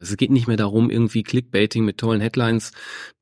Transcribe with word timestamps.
Es 0.00 0.16
geht 0.16 0.30
nicht 0.30 0.48
mehr 0.48 0.56
darum, 0.56 0.90
irgendwie 0.90 1.22
Clickbaiting 1.22 1.84
mit 1.84 1.98
tollen 1.98 2.22
Headlines. 2.22 2.72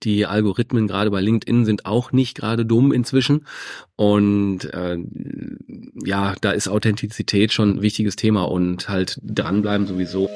Die 0.04 0.26
Algorithmen 0.26 0.86
gerade 0.86 1.10
bei 1.10 1.20
LinkedIn 1.20 1.64
sind 1.64 1.86
auch 1.86 2.12
nicht 2.12 2.36
gerade 2.36 2.64
dumm 2.64 2.92
inzwischen. 2.92 3.46
Und 3.96 4.72
äh, 4.72 4.96
ja, 6.04 6.34
da 6.40 6.52
ist 6.52 6.68
Authentizität 6.68 7.52
schon 7.52 7.76
ein 7.76 7.82
wichtiges 7.82 8.14
Thema 8.14 8.44
und 8.44 8.88
halt 8.88 9.18
dranbleiben 9.24 9.88
sowieso. 9.88 10.30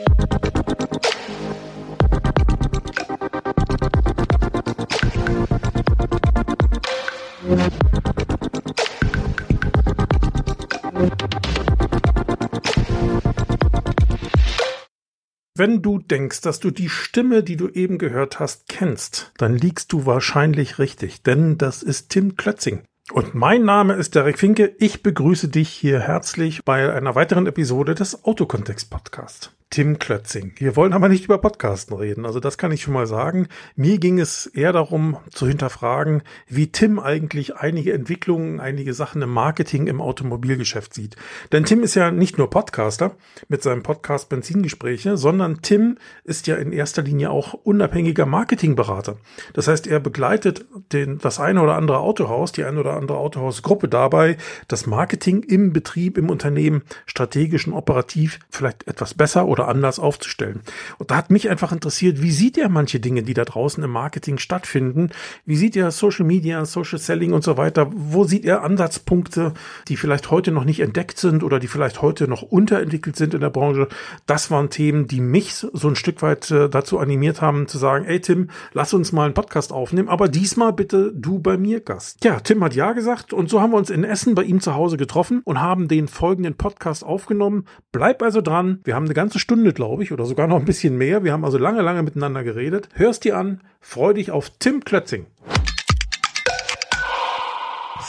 Wenn 15.63 15.81
du 15.81 16.01
denkst, 16.01 16.41
dass 16.41 16.59
du 16.59 16.73
die 16.73 16.89
Stimme, 16.89 17.45
die 17.45 17.57
du 17.57 17.69
eben 17.69 17.97
gehört 17.97 18.41
hast, 18.41 18.69
kennst, 18.69 19.31
dann 19.39 19.57
liegst 19.57 19.93
du 19.93 20.07
wahrscheinlich 20.07 20.81
richtig, 20.81 21.23
denn 21.23 21.57
das 21.57 21.85
ist 21.85 22.09
Tim 22.09 22.35
Klötzing. 22.35 22.83
Und 23.13 23.37
mein 23.37 23.63
Name 23.63 23.95
ist 23.95 24.17
Derek 24.17 24.41
Finke. 24.41 24.75
Ich 24.81 25.05
begrüße 25.05 25.47
dich 25.47 25.69
hier 25.69 26.01
herzlich 26.01 26.65
bei 26.65 26.93
einer 26.93 27.15
weiteren 27.15 27.47
Episode 27.47 27.95
des 27.95 28.25
Autokontext 28.25 28.91
Podcast. 28.91 29.55
Tim 29.73 29.99
Klötzing. 29.99 30.53
Wir 30.57 30.77
wollen 30.77 30.93
aber 30.93 31.09
nicht 31.09 31.25
über 31.25 31.39
Podcasten 31.39 31.97
reden. 31.97 32.27
Also 32.27 32.41
das 32.41 32.59
kann 32.59 32.73
ich 32.73 32.83
schon 32.83 32.93
mal 32.93 33.07
sagen. 33.07 33.49
Mir 33.75 33.97
ging 33.97 34.21
es 34.21 34.45
eher 34.45 34.75
darum 34.75 35.17
zu 35.31 35.47
hinterfragen, 35.47 36.23
wie 36.47 36.71
Tim 36.71 37.01
eigentlich 37.01 37.57
einige 37.57 37.95
Entwicklungen, 37.95 38.61
einige 38.61 38.93
Sachen 38.93 39.23
im 39.23 39.31
Marketing 39.31 39.87
im 39.87 40.03
Automobilgeschäft 40.03 40.93
sieht. 40.93 41.17
Denn 41.53 41.65
Tim 41.65 41.83
ist 41.83 41.95
ja 41.95 42.11
nicht 42.11 42.37
nur 42.37 42.51
Podcaster 42.51 43.17
mit 43.49 43.63
seinem 43.63 43.83
Podcast 43.83 44.29
Benzingespräche, 44.29 45.17
sondern 45.17 45.63
Tim 45.63 45.97
ist 46.23 46.47
ja 46.49 46.57
in 46.57 46.73
erster 46.73 47.01
Linie 47.01 47.31
auch 47.31 47.55
unabhängiger 47.55 48.27
Marketingberater. 48.27 49.17
Das 49.55 49.69
heißt, 49.69 49.87
er 49.87 50.01
begleitet 50.01 50.67
den, 50.93 51.17
das 51.17 51.41
eine 51.41 51.63
oder 51.63 51.77
andere 51.77 52.01
Autohaus, 52.01 52.53
die 52.53 52.65
eine 52.65 52.79
oder 52.79 52.93
andere 52.93 53.17
Autohausgruppe 53.17 53.89
dabei, 53.89 54.37
das 54.69 54.85
Marketing 54.87 55.43
im 55.43 55.73
Betrieb, 55.73 56.19
im 56.19 56.29
Unternehmen 56.29 56.83
strategisch 57.07 57.67
und 57.67 57.73
operativ 57.73 58.39
vielleicht 58.51 58.87
etwas 58.87 59.15
besser 59.15 59.47
oder 59.47 59.62
oder 59.63 59.69
anders 59.69 59.99
aufzustellen. 59.99 60.61
Und 60.99 61.11
da 61.11 61.17
hat 61.17 61.31
mich 61.31 61.49
einfach 61.49 61.73
interessiert, 61.73 62.23
wie 62.23 62.31
sieht 62.31 62.59
er 62.59 62.69
manche 62.69 63.01
Dinge, 63.01 63.23
die 63.23 63.35
da 63.35 63.45
draußen 63.45 63.83
im 63.83 63.91
Marketing 63.91 64.39
stattfinden? 64.39 65.11
Wie 65.47 65.57
sieht 65.57 65.77
er 65.77 65.91
Social 65.91 66.27
Media, 66.27 66.65
Social 66.65 66.99
Selling 66.99 67.33
und 67.33 67.45
so 67.45 67.57
weiter? 67.57 67.91
Wo 67.95 68.25
sieht 68.25 68.45
er 68.45 68.63
Ansatzpunkte, 68.63 69.55
die 69.89 69.97
vielleicht 69.97 70.31
heute 70.31 70.51
noch 70.51 70.65
nicht 70.65 70.81
entdeckt 70.81 71.19
sind 71.19 71.45
oder 71.45 71.59
die 71.59 71.69
vielleicht 71.69 72.03
heute 72.03 72.29
noch 72.29 72.43
unterentwickelt 72.43 73.17
sind 73.17 73.35
in 73.35 73.41
der 73.41 73.51
Branche? 73.51 73.89
Das 74.27 74.51
waren 74.51 74.71
Themen, 74.71 75.07
die 75.07 75.21
mich 75.21 75.55
so 75.55 75.89
ein 75.89 75.97
Stück 75.97 76.23
weit 76.23 76.51
äh, 76.51 76.69
dazu 76.69 76.99
animiert 76.99 77.41
haben, 77.41 77.69
zu 77.69 77.79
sagen, 77.79 78.05
ey 78.05 78.21
Tim, 78.21 78.51
lass 78.73 78.95
uns 78.95 79.13
mal 79.13 79.27
einen 79.27 79.35
Podcast 79.35 79.73
aufnehmen, 79.73 80.09
aber 80.09 80.29
diesmal 80.29 80.73
bitte 80.73 81.13
du 81.15 81.39
bei 81.39 81.57
mir 81.57 81.81
Gast. 81.81 82.25
Ja, 82.25 82.41
Tim 82.41 82.65
hat 82.65 82.75
ja 82.75 82.93
gesagt 82.93 83.33
und 83.33 83.49
so 83.49 83.61
haben 83.61 83.73
wir 83.73 83.77
uns 83.77 83.91
in 83.91 84.05
Essen 84.05 84.35
bei 84.35 84.43
ihm 84.43 84.61
zu 84.61 84.75
Hause 84.75 84.97
getroffen 84.97 85.43
und 85.45 85.61
haben 85.61 85.89
den 85.89 86.09
folgenden 86.09 86.55
Podcast 86.57 87.05
aufgenommen. 87.05 87.67
Bleib 87.93 88.23
also 88.23 88.41
dran. 88.41 88.81
Wir 88.85 88.95
haben 88.95 89.05
eine 89.05 89.15
ganze 89.15 89.39
Stunde 89.39 89.52
Stunde, 89.53 89.75
glaube 89.75 90.03
ich, 90.03 90.13
oder 90.13 90.25
sogar 90.25 90.47
noch 90.47 90.57
ein 90.57 90.65
bisschen 90.65 90.97
mehr. 90.97 91.25
Wir 91.25 91.33
haben 91.33 91.45
also 91.45 91.59
lange, 91.59 91.83
lange 91.83 92.03
miteinander 92.03 92.43
geredet. 92.43 92.89
Hörst 92.95 93.25
dir 93.25 93.37
an, 93.37 93.61
freu 93.81 94.15
dich 94.15 94.31
auf 94.31 94.49
Tim 94.59 94.83
Klötzing. 94.83 95.27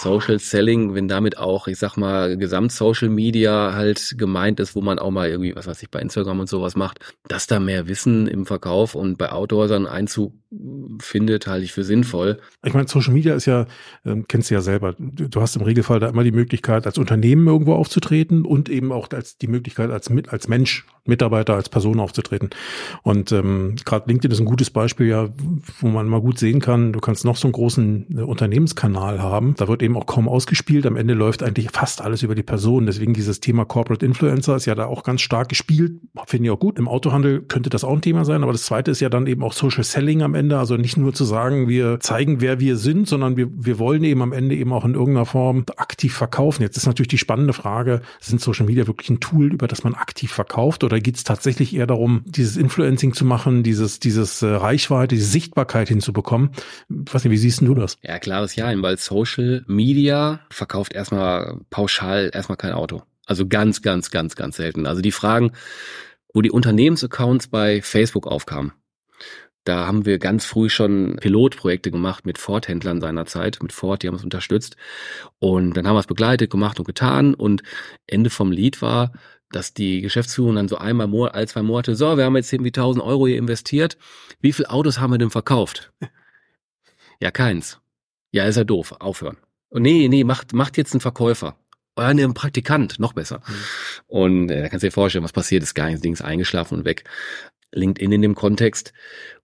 Social 0.04 0.40
Selling, 0.40 0.94
wenn 0.94 1.08
damit 1.08 1.38
auch, 1.38 1.68
ich 1.68 1.80
sag 1.80 1.96
mal, 1.96 2.38
Gesamt-Social 2.38 3.10
Media 3.10 3.74
halt 3.74 4.16
gemeint 4.18 4.60
ist, 4.60 4.76
wo 4.76 4.82
man 4.82 5.00
auch 5.00 5.12
mal 5.12 5.30
irgendwie, 5.30 5.56
was 5.56 5.66
weiß 5.66 5.82
ich, 5.82 5.90
bei 5.90 6.00
Instagram 6.00 6.42
und 6.42 6.50
sowas 6.50 6.76
macht, 6.76 7.00
dass 7.28 7.48
da 7.48 7.60
mehr 7.60 7.88
Wissen 7.88 8.28
im 8.28 8.46
Verkauf 8.46 8.96
und 8.96 9.18
bei 9.18 9.32
Outdoorsern 9.32 9.88
Einzug 9.88 10.34
findet, 11.00 11.48
halte 11.48 11.66
ich 11.66 11.74
für 11.74 11.84
sinnvoll. 11.84 12.40
Ich 12.64 12.74
meine, 12.74 12.88
Social 12.88 13.14
Media 13.14 13.34
ist 13.34 13.46
ja, 13.46 13.66
ähm, 14.06 14.26
kennst 14.28 14.50
du 14.50 14.56
ja 14.56 14.62
selber, 14.62 14.96
du, 14.98 15.42
hast 15.42 15.56
im 15.56 15.64
Regelfall 15.64 16.00
da 16.00 16.10
immer 16.10 16.24
die 16.24 16.32
Möglichkeit, 16.32 16.86
als 16.86 16.98
Unternehmen 16.98 17.48
irgendwo 17.48 17.74
aufzutreten 17.74 18.46
und 18.46 18.70
eben 18.70 18.92
auch 18.92 19.10
als 19.12 19.38
die 19.38 19.48
Möglichkeit, 19.48 19.90
als, 19.90 20.12
als 20.28 20.48
Mensch, 20.48 20.86
Mitarbeiter, 21.06 21.56
als 21.56 21.70
Person 21.70 22.00
aufzutreten. 22.00 22.52
Und 23.02 23.32
ähm, 23.32 23.76
gerade 23.84 24.08
LinkedIn 24.08 24.32
ist 24.32 24.40
ein 24.40 24.46
gutes 24.46 24.70
Beispiel, 24.70 25.08
ja, 25.08 25.30
wo 25.80 25.88
man 25.88 26.08
mal 26.08 26.22
gut 26.22 26.38
sehen 26.38 26.60
kann, 26.60 26.94
du 26.94 27.00
kannst 27.00 27.26
noch 27.26 27.38
so 27.38 27.48
einen 27.48 27.54
großen 27.54 28.18
äh, 28.18 28.22
Unternehmenskanal 28.22 29.22
haben, 29.22 29.56
da 29.58 29.68
wird 29.68 29.82
eben 29.82 29.93
auch 29.96 30.06
kaum 30.06 30.28
ausgespielt. 30.28 30.86
Am 30.86 30.96
Ende 30.96 31.14
läuft 31.14 31.44
eigentlich 31.44 31.70
fast 31.72 32.02
alles 32.02 32.24
über 32.24 32.36
die 32.36 32.44
Person. 32.44 32.86
Deswegen 32.86 33.14
dieses 33.14 33.40
Thema 33.40 33.66
Corporate 33.66 34.06
Influencer 34.06 34.56
ist 34.56 34.66
ja 34.66 34.76
da 34.76 34.86
auch 34.86 35.04
ganz 35.04 35.22
stark 35.22 35.50
gespielt. 35.50 35.94
Finde 36.26 36.46
ich 36.48 36.52
auch 36.52 36.60
gut. 36.60 36.80
Im 36.80 36.88
Autohandel 36.88 37.42
könnte 37.42 37.70
das 37.70 37.84
auch 37.84 37.94
ein 37.94 38.02
Thema 38.02 38.26
sein. 38.26 38.44
Aber 38.44 38.52
das 38.52 38.64
zweite 38.64 38.92
ist 38.92 39.00
ja 39.00 39.10
dann 39.10 39.28
eben 39.28 39.44
auch 39.44 39.54
Social 39.54 39.84
Selling 39.84 40.22
am 40.22 40.36
Ende. 40.36 40.58
Also 40.60 40.78
nicht 40.78 40.98
nur 40.98 41.14
zu 41.14 41.24
sagen, 41.24 41.68
wir 41.68 42.00
zeigen, 42.00 42.42
wer 42.42 42.60
wir 42.60 42.78
sind, 42.78 43.08
sondern 43.08 43.38
wir, 43.38 43.50
wir 43.54 43.80
wollen 43.80 44.04
eben 44.04 44.22
am 44.22 44.34
Ende 44.34 44.56
eben 44.56 44.74
auch 44.74 44.86
in 44.86 44.94
irgendeiner 44.94 45.26
Form 45.26 45.66
aktiv 45.78 46.14
verkaufen. 46.14 46.62
Jetzt 46.62 46.78
ist 46.78 46.86
natürlich 46.86 47.10
die 47.10 47.18
spannende 47.18 47.54
Frage, 47.54 48.02
sind 48.20 48.42
Social 48.42 48.66
Media 48.66 48.88
wirklich 48.88 49.10
ein 49.10 49.20
Tool, 49.20 49.54
über 49.54 49.68
das 49.68 49.84
man 49.84 49.96
aktiv 49.96 50.32
verkauft? 50.32 50.84
Oder 50.84 51.00
geht 51.00 51.16
es 51.16 51.24
tatsächlich 51.24 51.76
eher 51.76 51.88
darum, 51.88 52.24
dieses 52.26 52.58
Influencing 52.58 53.14
zu 53.14 53.26
machen, 53.26 53.64
dieses, 53.64 54.00
dieses 54.00 54.42
äh, 54.42 54.48
Reichweite, 54.48 55.16
diese 55.16 55.28
Sichtbarkeit 55.28 55.88
hinzubekommen? 55.88 56.52
Ich 56.90 57.14
weiß 57.14 57.24
nicht, 57.24 57.32
wie 57.32 57.38
siehst 57.38 57.62
du 57.62 57.76
das? 57.76 57.98
Ja, 58.02 58.20
klares 58.20 58.56
Ja, 58.56 58.74
weil 58.82 58.98
Social 58.98 59.64
Media 59.74 60.40
verkauft 60.50 60.94
erstmal 60.94 61.60
pauschal 61.70 62.32
erstmal 62.34 62.58
kein 62.58 62.74
Auto. 62.74 63.04
Also 63.26 63.48
ganz, 63.48 63.82
ganz, 63.82 64.12
ganz, 64.12 64.36
ganz 64.36 64.58
selten. 64.58 64.86
Also 64.86 65.02
die 65.02 65.12
Fragen, 65.12 65.52
wo 66.34 66.42
die 66.42 66.52
Unternehmensaccounts 66.52 67.48
bei 67.48 67.82
Facebook 67.82 68.28
aufkamen, 68.28 68.74
da 69.66 69.88
haben 69.88 70.06
wir 70.06 70.20
ganz 70.20 70.46
früh 70.46 70.70
schon 70.70 71.16
Pilotprojekte 71.22 71.90
gemacht 71.90 72.26
mit 72.26 72.38
Ford-Händlern 72.38 73.00
seinerzeit, 73.00 73.60
mit 73.62 73.72
Ford, 73.72 74.04
die 74.04 74.08
haben 74.08 74.16
uns 74.16 74.24
unterstützt. 74.24 74.76
Und 75.40 75.78
dann 75.78 75.88
haben 75.88 75.96
wir 75.96 76.02
es 76.02 76.08
begleitet, 76.08 76.52
gemacht 76.52 76.80
und 76.80 76.86
getan. 76.86 77.34
Und 77.34 77.64
Ende 78.06 78.30
vom 78.30 78.52
Lied 78.52 78.82
war, 78.82 79.14
dass 79.52 79.74
die 79.74 80.02
Geschäftsführung 80.02 80.56
dann 80.56 80.68
so 80.68 80.78
einmal, 80.78 81.08
all 81.30 81.48
zwei 81.48 81.62
Monate, 81.62 81.96
so, 81.96 82.18
wir 82.18 82.26
haben 82.26 82.36
jetzt 82.36 82.52
irgendwie 82.52 82.72
1000 82.72 83.06
Euro 83.06 83.28
hier 83.28 83.38
investiert. 83.38 83.98
Wie 84.42 84.52
viele 84.52 84.70
Autos 84.70 85.00
haben 85.00 85.12
wir 85.12 85.18
denn 85.18 85.30
verkauft? 85.30 85.94
Ja, 87.20 87.32
keins. 87.32 87.80
Ja, 88.32 88.46
ist 88.46 88.58
ja 88.58 88.66
doof. 88.66 88.94
Aufhören. 89.00 89.38
Nee, 89.74 90.08
nee, 90.08 90.24
macht, 90.24 90.54
macht 90.54 90.78
jetzt 90.78 90.94
einen 90.94 91.02
Verkäufer. 91.02 91.56
Oder 91.96 92.08
einen 92.08 92.34
Praktikant, 92.34 93.00
noch 93.00 93.14
besser. 93.14 93.42
Mhm. 93.48 93.54
Und 94.08 94.50
äh, 94.50 94.62
da 94.64 94.70
kannst 94.70 94.84
du 94.84 94.88
dir 94.88 94.92
vorstellen, 94.92 95.24
was 95.24 95.32
passiert 95.32 95.64
ist. 95.64 95.76
Gar 95.76 95.88
nichts, 95.88 96.02
Ding 96.02 96.14
ist 96.14 96.22
eingeschlafen 96.22 96.80
und 96.80 96.86
weg. 96.86 97.04
LinkedIn 97.72 98.12
in 98.12 98.22
dem 98.22 98.36
Kontext. 98.36 98.94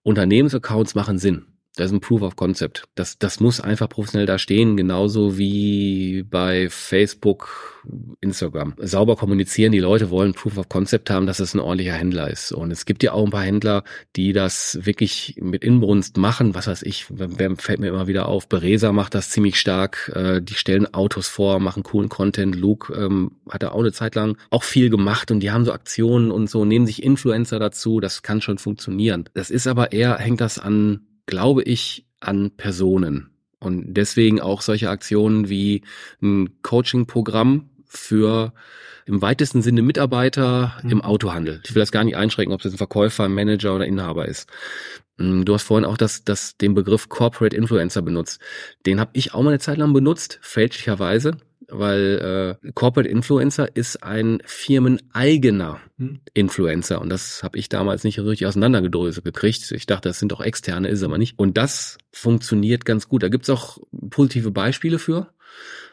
Unternehmensaccounts 0.02 0.94
machen 0.94 1.18
Sinn. 1.18 1.46
Das 1.76 1.86
ist 1.86 1.92
ein 1.92 2.00
Proof 2.00 2.22
of 2.22 2.36
Concept. 2.36 2.88
Das, 2.96 3.18
das 3.18 3.38
muss 3.38 3.60
einfach 3.60 3.88
professionell 3.88 4.26
da 4.26 4.38
stehen, 4.38 4.76
genauso 4.76 5.38
wie 5.38 6.24
bei 6.28 6.68
Facebook, 6.68 7.80
Instagram. 8.20 8.74
Sauber 8.78 9.16
kommunizieren, 9.16 9.70
die 9.70 9.78
Leute 9.78 10.10
wollen 10.10 10.34
Proof 10.34 10.58
of 10.58 10.68
Concept 10.68 11.10
haben, 11.10 11.26
dass 11.26 11.38
es 11.38 11.54
ein 11.54 11.60
ordentlicher 11.60 11.94
Händler 11.94 12.28
ist. 12.28 12.50
Und 12.50 12.72
es 12.72 12.86
gibt 12.86 13.02
ja 13.04 13.12
auch 13.12 13.24
ein 13.24 13.30
paar 13.30 13.44
Händler, 13.44 13.84
die 14.16 14.32
das 14.32 14.80
wirklich 14.82 15.36
mit 15.40 15.62
Inbrunst 15.62 16.16
machen. 16.16 16.54
Was 16.54 16.66
weiß 16.66 16.82
ich, 16.82 17.06
wer 17.08 17.56
fällt 17.56 17.78
mir 17.78 17.88
immer 17.88 18.08
wieder 18.08 18.26
auf. 18.26 18.48
Beresa 18.48 18.92
macht 18.92 19.14
das 19.14 19.30
ziemlich 19.30 19.58
stark. 19.58 20.12
Äh, 20.14 20.42
die 20.42 20.54
stellen 20.54 20.92
Autos 20.92 21.28
vor, 21.28 21.60
machen 21.60 21.84
coolen 21.84 22.08
Content. 22.08 22.56
Luke 22.56 22.92
ähm, 22.92 23.36
hat 23.48 23.62
da 23.62 23.70
auch 23.70 23.80
eine 23.80 23.92
Zeit 23.92 24.16
lang 24.16 24.36
auch 24.50 24.64
viel 24.64 24.90
gemacht 24.90 25.30
und 25.30 25.40
die 25.40 25.52
haben 25.52 25.64
so 25.64 25.72
Aktionen 25.72 26.32
und 26.32 26.50
so, 26.50 26.64
nehmen 26.64 26.86
sich 26.86 27.02
Influencer 27.02 27.60
dazu. 27.60 28.00
Das 28.00 28.22
kann 28.22 28.40
schon 28.40 28.58
funktionieren. 28.58 29.24
Das 29.34 29.50
ist 29.50 29.68
aber 29.68 29.92
eher, 29.92 30.18
hängt 30.18 30.40
das 30.40 30.58
an 30.58 31.06
glaube 31.30 31.62
ich, 31.62 32.04
an 32.20 32.50
Personen. 32.50 33.30
Und 33.58 33.94
deswegen 33.94 34.40
auch 34.40 34.60
solche 34.60 34.90
Aktionen 34.90 35.48
wie 35.48 35.82
ein 36.20 36.60
Coaching-Programm 36.62 37.70
für 37.86 38.52
im 39.06 39.22
weitesten 39.22 39.62
Sinne 39.62 39.82
Mitarbeiter 39.82 40.78
mhm. 40.82 40.90
im 40.90 41.02
Autohandel. 41.02 41.60
Ich 41.64 41.74
will 41.74 41.80
das 41.80 41.92
gar 41.92 42.04
nicht 42.04 42.16
einschränken, 42.16 42.54
ob 42.54 42.64
es 42.64 42.72
ein 42.72 42.78
Verkäufer, 42.78 43.24
ein 43.24 43.34
Manager 43.34 43.74
oder 43.74 43.86
Inhaber 43.86 44.26
ist. 44.26 44.48
Mm, 45.16 45.44
du 45.44 45.54
hast 45.54 45.64
vorhin 45.64 45.84
auch 45.84 45.96
das, 45.96 46.24
das, 46.24 46.56
den 46.56 46.74
Begriff 46.74 47.08
Corporate 47.08 47.56
Influencer 47.56 48.02
benutzt. 48.02 48.40
Den 48.86 49.00
habe 49.00 49.10
ich 49.14 49.34
auch 49.34 49.42
mal 49.42 49.50
eine 49.50 49.58
Zeit 49.58 49.78
lang 49.78 49.92
benutzt, 49.92 50.38
fälschlicherweise 50.42 51.36
weil 51.70 52.58
äh, 52.62 52.70
Corporate 52.72 53.08
Influencer 53.08 53.74
ist 53.74 54.02
ein 54.02 54.42
firmeneigener 54.44 55.80
hm. 55.98 56.20
Influencer 56.34 57.00
und 57.00 57.08
das 57.08 57.42
habe 57.42 57.58
ich 57.58 57.68
damals 57.68 58.04
nicht 58.04 58.18
richtig 58.18 58.46
auseinandergedröselt 58.46 59.24
gekriegt. 59.24 59.70
Ich 59.72 59.86
dachte, 59.86 60.08
das 60.08 60.18
sind 60.18 60.32
doch 60.32 60.40
externe, 60.40 60.88
ist 60.88 61.02
aber 61.02 61.18
nicht. 61.18 61.38
Und 61.38 61.56
das 61.56 61.98
funktioniert 62.12 62.84
ganz 62.84 63.08
gut. 63.08 63.22
Da 63.22 63.28
gibt's 63.28 63.50
auch 63.50 63.78
positive 64.10 64.50
Beispiele 64.50 64.98
für 64.98 65.32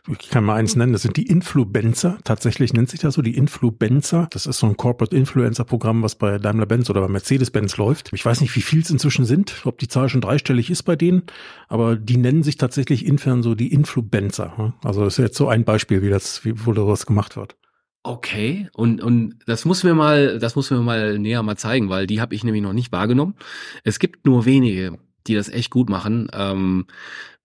ich 0.08 0.30
kann 0.30 0.44
mal 0.44 0.56
eins 0.56 0.76
nennen, 0.76 0.94
das 0.94 1.02
sind 1.02 1.18
die 1.18 1.28
Influencer. 1.28 2.18
Tatsächlich 2.24 2.74
nennt 2.74 2.90
sich 2.90 3.00
das 3.00 3.16
so, 3.16 3.22
die 3.22 3.36
Influencer. 3.36 4.28
Das 4.32 4.46
ist 4.46 4.60
so 4.60 4.68
ein 4.68 4.78
Corporate 4.78 5.16
Influencer 5.16 5.66
Programm, 5.66 6.04
was 6.04 6.16
bei 6.16 6.38
Daimler-Benz 6.38 6.90
oder 6.90 7.02
bei 7.02 7.08
Mercedes-Benz 7.08 7.78
läuft. 7.78 8.12
Ich 8.14 8.26
weiß 8.26 8.42
nicht, 8.42 8.56
wie 8.56 8.62
viel 8.62 8.82
es 8.82 8.90
inzwischen 8.90 9.26
sind, 9.26 9.62
ob 9.66 9.78
die 9.80 9.88
Zahl 9.88 10.10
schon 10.10 10.22
dreistellig 10.22 10.70
ist 10.70 10.84
bei 10.84 10.96
denen, 10.96 11.24
aber 11.68 11.96
die 11.96 12.18
nennen 12.18 12.44
sich 12.44 12.58
tatsächlich 12.58 13.06
intern 13.06 13.44
so 13.44 13.56
die 13.56 13.72
Influencer. 13.74 14.74
Also 14.84 15.04
das 15.04 15.18
ist 15.18 15.24
jetzt 15.24 15.38
so 15.38 15.48
ein 15.48 15.66
Beispiel, 15.66 16.02
wie 16.02 16.10
das, 16.10 16.46
wie, 16.46 16.66
wo 16.66 16.74
daraus 16.74 17.06
gemacht 17.06 17.36
wird. 17.36 17.56
Okay, 18.04 18.70
und 18.74 19.02
und 19.02 19.36
das 19.48 19.66
muss 19.66 19.84
mir 19.84 19.94
mal, 19.94 20.40
das 20.40 20.56
muss 20.56 20.72
mir 20.72 20.80
mal 20.80 21.20
näher 21.20 21.44
mal 21.44 21.58
zeigen, 21.58 21.90
weil 21.90 22.08
die 22.08 22.22
habe 22.22 22.36
ich 22.36 22.46
nämlich 22.46 22.64
noch 22.64 22.72
nicht 22.72 22.94
wahrgenommen. 22.94 23.36
Es 23.84 24.00
gibt 24.00 24.26
nur 24.26 24.46
wenige, 24.46 24.98
die 25.28 25.36
das 25.36 25.50
echt 25.50 25.72
gut 25.72 25.90
machen. 25.90 26.30
Ähm, 26.32 26.86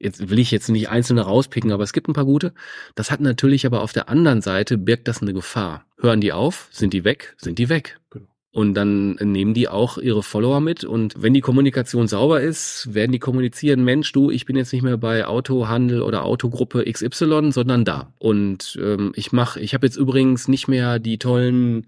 jetzt 0.02 0.28
will 0.28 0.38
ich 0.38 0.50
jetzt 0.50 0.69
nicht 0.69 0.88
einzelne 0.88 1.22
rauspicken, 1.22 1.72
aber 1.72 1.84
es 1.84 1.93
gibt 1.93 2.08
ein 2.08 2.12
paar 2.12 2.25
gute. 2.25 2.52
Das 2.94 3.10
hat 3.10 3.20
natürlich 3.20 3.64
aber 3.64 3.82
auf 3.82 3.93
der 3.93 4.08
anderen 4.08 4.43
Seite 4.43 4.76
birgt 4.76 5.08
das 5.08 5.22
eine 5.22 5.32
Gefahr. 5.32 5.87
Hören 5.99 6.20
die 6.20 6.32
auf, 6.32 6.69
sind 6.70 6.93
die 6.93 7.04
weg, 7.04 7.34
sind 7.38 7.58
die 7.58 7.69
weg. 7.69 7.99
Genau. 8.10 8.26
Und 8.54 8.75
dann 8.75 9.14
nehmen 9.14 9.54
die 9.54 9.69
auch 9.69 9.96
ihre 9.96 10.22
Follower 10.22 10.60
mit. 10.60 10.84
Und 10.84 11.14
wenn 11.22 11.32
die 11.32 11.40
Kommunikation 11.40 12.06
sauber 12.06 12.43
ist, 12.43 12.93
werden 12.93 13.12
die 13.12 13.19
kommunizieren, 13.19 13.82
Mensch, 13.82 14.12
du, 14.12 14.31
ich 14.31 14.44
bin 14.44 14.56
jetzt 14.56 14.75
nicht 14.75 14.82
mehr 14.82 14.99
bei 14.99 15.26
Autohandel 15.26 16.02
oder 16.02 16.25
Autogruppe 16.25 16.84
XY, 16.84 17.50
sondern 17.50 17.87
da. 17.87 18.12
Und 18.19 18.78
ähm, 18.82 19.12
ich 19.16 19.32
mache, 19.32 19.58
ich 19.58 19.72
habe 19.72 19.87
jetzt 19.87 19.96
übrigens 19.96 20.49
nicht 20.49 20.69
mehr 20.69 20.99
die 20.99 21.16
tollen 21.16 21.87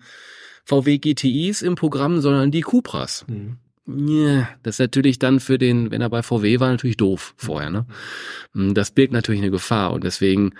VW 0.64 0.96
GTIs 0.96 1.60
im 1.60 1.74
Programm, 1.74 2.22
sondern 2.22 2.50
die 2.50 2.62
Cupras. 2.62 3.26
Mhm. 3.28 3.58
Ja, 3.86 4.48
das 4.62 4.76
ist 4.76 4.78
natürlich 4.80 5.18
dann 5.18 5.40
für 5.40 5.58
den, 5.58 5.90
wenn 5.90 6.00
er 6.00 6.08
bei 6.08 6.22
VW 6.22 6.58
war, 6.58 6.70
natürlich 6.70 6.96
doof 6.96 7.34
vorher. 7.36 7.70
Ne? 7.70 7.86
Mhm. 8.54 8.74
Das 8.74 8.90
birgt 8.90 9.12
natürlich 9.12 9.42
eine 9.42 9.50
Gefahr 9.50 9.92
und 9.92 10.04
deswegen 10.04 10.54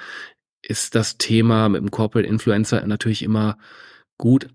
ist 0.62 0.94
das 0.94 1.16
Thema 1.16 1.68
mit 1.68 1.80
dem 1.80 1.90
Corporate 1.90 2.28
Influencer 2.28 2.86
natürlich 2.86 3.22
immer 3.22 3.58
gut 4.18 4.48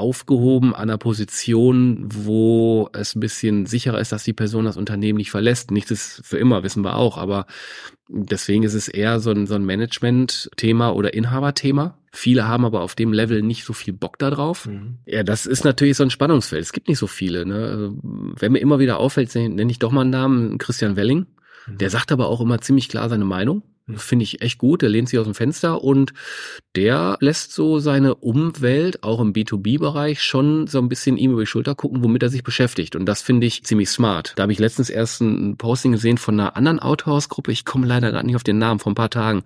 aufgehoben 0.00 0.74
an 0.74 0.82
einer 0.82 0.98
Position, 0.98 2.08
wo 2.12 2.90
es 2.92 3.14
ein 3.14 3.20
bisschen 3.20 3.66
sicherer 3.66 4.00
ist, 4.00 4.10
dass 4.10 4.24
die 4.24 4.32
Person 4.32 4.64
das 4.64 4.76
Unternehmen 4.76 5.18
nicht 5.18 5.30
verlässt. 5.30 5.70
Nichts 5.70 5.90
ist 5.90 6.20
für 6.24 6.38
immer, 6.38 6.62
wissen 6.64 6.82
wir 6.82 6.96
auch, 6.96 7.18
aber 7.18 7.46
deswegen 8.08 8.64
ist 8.64 8.74
es 8.74 8.88
eher 8.88 9.20
so 9.20 9.30
ein, 9.30 9.46
so 9.46 9.54
ein 9.54 9.64
Management-Thema 9.64 10.90
oder 10.90 11.14
Inhaberthema. 11.14 11.96
Viele 12.12 12.48
haben 12.48 12.64
aber 12.64 12.80
auf 12.80 12.96
dem 12.96 13.12
Level 13.12 13.42
nicht 13.42 13.64
so 13.64 13.72
viel 13.72 13.92
Bock 13.92 14.18
da 14.18 14.30
drauf. 14.30 14.66
Mhm. 14.66 14.98
Ja, 15.06 15.22
das 15.22 15.46
ist 15.46 15.64
natürlich 15.64 15.96
so 15.96 16.02
ein 16.02 16.10
Spannungsfeld. 16.10 16.62
Es 16.62 16.72
gibt 16.72 16.88
nicht 16.88 16.98
so 16.98 17.06
viele. 17.06 17.46
Ne? 17.46 17.94
Wenn 18.02 18.52
mir 18.52 18.58
immer 18.58 18.80
wieder 18.80 18.98
auffällt, 18.98 19.32
nenne 19.34 19.70
ich 19.70 19.78
doch 19.78 19.92
mal 19.92 20.00
einen 20.00 20.10
Namen, 20.10 20.58
Christian 20.58 20.96
Welling. 20.96 21.26
Mhm. 21.66 21.78
Der 21.78 21.90
sagt 21.90 22.10
aber 22.10 22.26
auch 22.26 22.40
immer 22.40 22.60
ziemlich 22.60 22.88
klar 22.88 23.08
seine 23.08 23.24
Meinung. 23.24 23.62
Finde 23.96 24.24
ich 24.24 24.42
echt 24.42 24.58
gut. 24.58 24.82
Der 24.82 24.88
lehnt 24.88 25.08
sich 25.08 25.18
aus 25.18 25.26
dem 25.26 25.34
Fenster 25.34 25.82
und 25.82 26.12
der 26.76 27.16
lässt 27.20 27.52
so 27.52 27.78
seine 27.78 28.14
Umwelt 28.14 29.02
auch 29.02 29.20
im 29.20 29.32
B2B-Bereich 29.32 30.22
schon 30.22 30.66
so 30.66 30.78
ein 30.78 30.88
bisschen 30.88 31.16
ihm 31.16 31.32
über 31.32 31.42
die 31.42 31.46
Schulter 31.46 31.74
gucken, 31.74 32.02
womit 32.02 32.22
er 32.22 32.28
sich 32.28 32.42
beschäftigt. 32.42 32.96
Und 32.96 33.06
das 33.06 33.22
finde 33.22 33.46
ich 33.46 33.64
ziemlich 33.64 33.88
smart. 33.88 34.32
Da 34.36 34.42
habe 34.44 34.52
ich 34.52 34.58
letztens 34.58 34.90
erst 34.90 35.20
ein 35.20 35.56
Posting 35.56 35.92
gesehen 35.92 36.18
von 36.18 36.38
einer 36.38 36.56
anderen 36.56 36.78
Autohausgruppe. 36.78 37.52
Ich 37.52 37.64
komme 37.64 37.86
leider 37.86 38.10
gerade 38.10 38.26
nicht 38.26 38.36
auf 38.36 38.44
den 38.44 38.58
Namen 38.58 38.80
vor 38.80 38.92
ein 38.92 38.96
paar 38.96 39.10
Tagen. 39.10 39.44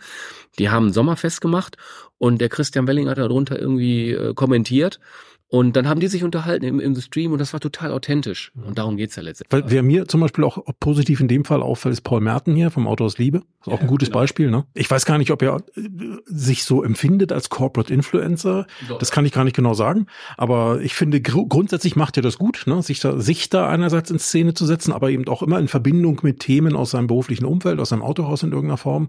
Die 0.59 0.71
haben 0.71 0.87
ein 0.87 0.93
Sommerfest 0.93 1.41
gemacht 1.41 1.77
und 2.19 2.41
der 2.41 2.49
Christian 2.49 2.87
Welling 2.87 3.09
hat 3.09 3.19
darunter 3.19 3.59
irgendwie 3.59 4.13
äh, 4.13 4.35
kommentiert 4.35 5.01
und 5.49 5.77
dann 5.77 5.89
haben 5.89 6.01
die 6.01 6.09
sich 6.09 6.25
unterhalten 6.25 6.65
im, 6.65 6.81
im 6.81 6.97
Stream 6.97 7.31
und 7.31 7.39
das 7.39 7.53
war 7.53 7.61
total 7.61 7.93
authentisch. 7.93 8.51
Und 8.57 8.79
darum 8.79 8.97
geht's 8.97 9.15
ja 9.15 9.23
letztendlich. 9.23 9.63
Weil 9.63 9.71
wer 9.71 9.83
mir 9.83 10.09
zum 10.09 10.21
Beispiel 10.21 10.43
auch 10.43 10.59
positiv 10.81 11.21
in 11.21 11.29
dem 11.29 11.45
Fall 11.45 11.63
auffällt, 11.63 11.93
ist 11.93 12.01
Paul 12.01 12.21
Merten 12.21 12.57
hier 12.57 12.71
vom 12.71 12.89
Auto 12.89 13.05
aus 13.05 13.19
Liebe. 13.19 13.43
Ist 13.61 13.69
auch 13.69 13.81
ein 13.81 13.87
gutes 13.87 14.09
genau. 14.09 14.21
Beispiel. 14.21 14.51
Ne? 14.51 14.65
Ich 14.75 14.91
weiß 14.91 15.05
gar 15.05 15.17
nicht, 15.17 15.31
ob 15.31 15.43
er 15.43 15.59
äh, 15.77 15.89
sich 16.25 16.65
so 16.65 16.83
empfindet 16.83 17.31
als 17.31 17.51
Corporate 17.51 17.93
Influencer. 17.93 18.67
Doch. 18.89 18.99
Das 18.99 19.13
kann 19.13 19.27
ich 19.27 19.33
gar 19.33 19.45
nicht 19.45 19.55
genau 19.55 19.75
sagen. 19.75 20.07
Aber 20.37 20.81
ich 20.81 20.95
finde, 20.95 21.21
gr 21.21 21.45
grundsätzlich 21.49 21.95
macht 21.95 22.17
er 22.17 22.23
das 22.23 22.37
gut, 22.37 22.65
ne? 22.67 22.83
sich, 22.83 22.99
da, 23.01 23.21
sich 23.21 23.49
da 23.49 23.69
einerseits 23.69 24.11
in 24.11 24.19
Szene 24.19 24.55
zu 24.55 24.67
setzen, 24.67 24.93
aber 24.93 25.11
eben 25.11 25.29
auch 25.29 25.43
immer 25.43 25.61
in 25.61 25.69
Verbindung 25.69 26.19
mit 26.23 26.41
Themen 26.41 26.75
aus 26.75 26.91
seinem 26.91 27.07
beruflichen 27.07 27.45
Umfeld, 27.45 27.79
aus 27.79 27.91
seinem 27.91 28.03
Autohaus 28.03 28.43
in 28.43 28.51
irgendeiner 28.51 28.79
Form, 28.79 29.09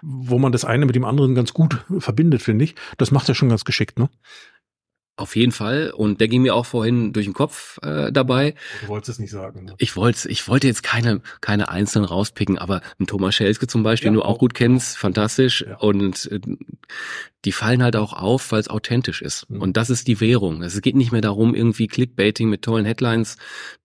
wo 0.00 0.38
man 0.38 0.52
das 0.52 0.64
eine 0.64 0.86
mit 0.86 0.94
dem 0.94 1.04
anderen 1.04 1.34
ganz 1.34 1.52
gut 1.52 1.84
verbindet, 1.98 2.40
finde 2.40 2.64
ich. 2.64 2.76
Das 2.96 3.10
macht 3.10 3.28
er 3.28 3.34
schon 3.34 3.50
ganz 3.50 3.64
geschickt. 3.64 3.98
Ne? 3.98 4.08
Auf 5.22 5.36
jeden 5.36 5.52
Fall. 5.52 5.92
Und 5.92 6.20
der 6.20 6.26
ging 6.26 6.42
mir 6.42 6.56
auch 6.56 6.66
vorhin 6.66 7.12
durch 7.12 7.26
den 7.26 7.32
Kopf 7.32 7.78
äh, 7.82 8.10
dabei. 8.10 8.56
Du 8.80 8.88
wolltest 8.88 9.10
es 9.10 9.18
nicht 9.20 9.30
sagen. 9.30 9.66
Ne? 9.66 9.74
Ich 9.78 9.94
wollte, 9.94 10.28
ich 10.28 10.48
wollte 10.48 10.66
jetzt 10.66 10.82
keine, 10.82 11.20
keine 11.40 11.68
einzelnen 11.68 12.06
rauspicken, 12.06 12.58
aber 12.58 12.80
ein 12.98 13.06
Thomas 13.06 13.36
Schelske 13.36 13.68
zum 13.68 13.84
Beispiel, 13.84 14.06
ja, 14.06 14.10
den 14.10 14.16
du 14.16 14.22
auch, 14.22 14.34
auch 14.34 14.38
gut 14.38 14.54
kennst, 14.54 14.98
fantastisch. 14.98 15.64
Ja. 15.64 15.76
Und 15.76 16.28
äh, 16.32 16.40
die 17.44 17.52
fallen 17.52 17.82
halt 17.82 17.96
auch 17.96 18.12
auf, 18.12 18.52
weil 18.52 18.60
es 18.60 18.68
authentisch 18.68 19.20
ist. 19.20 19.50
Mhm. 19.50 19.60
Und 19.60 19.76
das 19.76 19.90
ist 19.90 20.06
die 20.06 20.20
Währung. 20.20 20.62
Es 20.62 20.80
geht 20.80 20.94
nicht 20.94 21.10
mehr 21.10 21.20
darum, 21.20 21.54
irgendwie 21.54 21.88
Clickbaiting 21.88 22.48
mit 22.48 22.62
tollen 22.62 22.84
Headlines. 22.84 23.36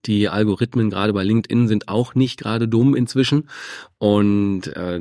Die 0.06 0.28
Algorithmen 0.28 0.90
gerade 0.90 1.12
bei 1.12 1.24
LinkedIn 1.24 1.66
sind 1.66 1.88
auch 1.88 2.14
nicht 2.14 2.38
gerade 2.38 2.68
dumm 2.68 2.94
inzwischen. 2.94 3.48
Und 3.98 4.68
äh, 4.68 5.00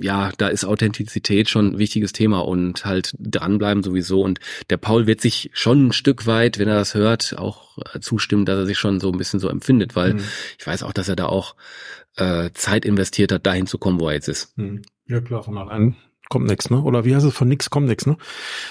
ja, 0.00 0.32
da 0.38 0.48
ist 0.48 0.64
Authentizität 0.64 1.50
schon 1.50 1.72
ein 1.72 1.78
wichtiges 1.78 2.12
Thema 2.12 2.40
und 2.40 2.86
halt 2.86 3.14
dranbleiben 3.18 3.82
sowieso. 3.82 4.22
Und 4.22 4.40
der 4.70 4.78
Paul 4.78 5.06
wird 5.06 5.20
sich 5.20 5.50
schon 5.52 5.88
ein 5.88 5.92
Stück 5.92 6.26
weit, 6.26 6.58
wenn 6.58 6.68
er 6.68 6.76
das 6.76 6.94
hört, 6.94 7.36
auch 7.36 7.76
äh, 7.94 8.00
zustimmen, 8.00 8.46
dass 8.46 8.56
er 8.56 8.66
sich 8.66 8.78
schon 8.78 8.98
so 8.98 9.12
ein 9.12 9.18
bisschen 9.18 9.40
so 9.40 9.48
empfindet, 9.48 9.94
weil 9.94 10.14
mhm. 10.14 10.24
ich 10.58 10.66
weiß 10.66 10.82
auch, 10.84 10.92
dass 10.94 11.10
er 11.10 11.16
da 11.16 11.26
auch 11.26 11.54
äh, 12.16 12.50
Zeit 12.54 12.86
investiert 12.86 13.30
hat, 13.30 13.46
dahin 13.46 13.66
zu 13.66 13.76
kommen, 13.76 14.00
wo 14.00 14.08
er 14.08 14.14
jetzt 14.14 14.28
ist. 14.28 14.56
Mhm. 14.56 14.82
Ja 15.06 15.20
klar, 15.20 15.42
von 15.42 15.58
allein 15.58 15.96
kommt 16.32 16.46
nix, 16.46 16.70
ne? 16.70 16.80
Oder 16.80 17.04
wie 17.04 17.14
heißt 17.14 17.26
es, 17.26 17.34
von 17.34 17.46
nix 17.46 17.68
kommt 17.68 17.88
nix, 17.88 18.06
ne? 18.06 18.16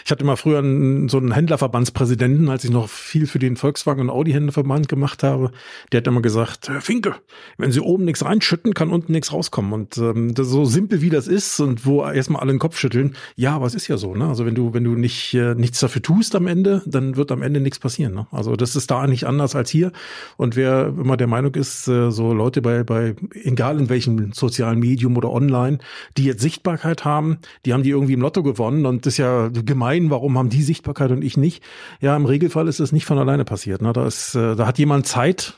Ich 0.03 0.09
hatte 0.09 0.25
mal 0.25 0.35
früher 0.35 0.57
einen, 0.57 1.09
so 1.09 1.17
einen 1.17 1.31
Händlerverbandspräsidenten, 1.31 2.49
als 2.49 2.63
ich 2.63 2.71
noch 2.71 2.89
viel 2.89 3.27
für 3.27 3.37
den 3.37 3.55
Volkswagen 3.55 4.01
und 4.01 4.09
Audi 4.09 4.31
Händlerverband 4.31 4.89
gemacht 4.89 5.21
habe. 5.21 5.51
Der 5.91 5.99
hat 5.99 6.07
immer 6.07 6.23
gesagt, 6.23 6.69
Herr 6.69 6.81
Finke, 6.81 7.15
wenn 7.59 7.71
Sie 7.71 7.79
oben 7.79 8.03
nichts 8.03 8.25
reinschütten, 8.25 8.73
kann 8.73 8.89
unten 8.89 9.11
nichts 9.11 9.31
rauskommen. 9.31 9.73
Und 9.73 9.97
ähm, 9.99 10.33
das 10.33 10.47
so 10.47 10.65
simpel 10.65 11.01
wie 11.01 11.11
das 11.11 11.27
ist 11.27 11.59
und 11.59 11.85
wo 11.85 12.03
erstmal 12.03 12.41
alle 12.41 12.51
den 12.51 12.59
Kopf 12.59 12.79
schütteln, 12.79 13.15
ja, 13.35 13.55
aber 13.55 13.67
es 13.67 13.75
ist 13.75 13.87
ja 13.87 13.97
so, 13.97 14.15
ne? 14.15 14.27
Also 14.27 14.47
wenn 14.47 14.55
du, 14.55 14.73
wenn 14.73 14.83
du 14.83 14.95
nicht 14.95 15.35
äh, 15.35 15.53
nichts 15.53 15.79
dafür 15.79 16.01
tust 16.01 16.35
am 16.35 16.47
Ende, 16.47 16.81
dann 16.87 17.15
wird 17.15 17.31
am 17.31 17.43
Ende 17.43 17.61
nichts 17.61 17.77
passieren. 17.77 18.15
Ne? 18.15 18.27
Also 18.31 18.55
das 18.55 18.75
ist 18.75 18.89
da 18.89 19.05
nicht 19.05 19.25
anders 19.25 19.55
als 19.55 19.69
hier. 19.69 19.91
Und 20.37 20.55
wer 20.55 20.87
immer 20.87 21.15
der 21.15 21.27
Meinung 21.27 21.53
ist, 21.53 21.87
äh, 21.87 22.09
so 22.09 22.33
Leute 22.33 22.61
bei, 22.61 22.83
bei, 22.83 23.15
egal 23.33 23.79
in 23.79 23.89
welchem 23.89 24.33
sozialen 24.33 24.79
Medium 24.79 25.15
oder 25.15 25.31
online, 25.31 25.77
die 26.17 26.25
jetzt 26.25 26.41
Sichtbarkeit 26.41 27.05
haben, 27.05 27.37
die 27.65 27.73
haben 27.73 27.83
die 27.83 27.89
irgendwie 27.89 28.13
im 28.13 28.21
Lotto 28.21 28.43
gewonnen 28.43 28.85
und 28.85 29.05
das 29.05 29.13
ist 29.13 29.17
ja 29.17 29.49
gemein, 29.49 30.09
warum 30.09 30.37
haben 30.37 30.49
die 30.49 30.63
Sichtbarkeit 30.63 31.11
und 31.11 31.23
ich 31.23 31.37
nicht? 31.37 31.63
Ja, 31.99 32.15
im 32.15 32.25
Regelfall 32.25 32.67
ist 32.67 32.79
das 32.79 32.91
nicht 32.91 33.05
von 33.05 33.17
alleine 33.17 33.45
passiert. 33.45 33.81
Ne? 33.81 33.93
Da, 33.93 34.05
ist, 34.05 34.35
äh, 34.35 34.55
da 34.55 34.67
hat 34.67 34.79
jemand 34.79 35.07
Zeit, 35.07 35.55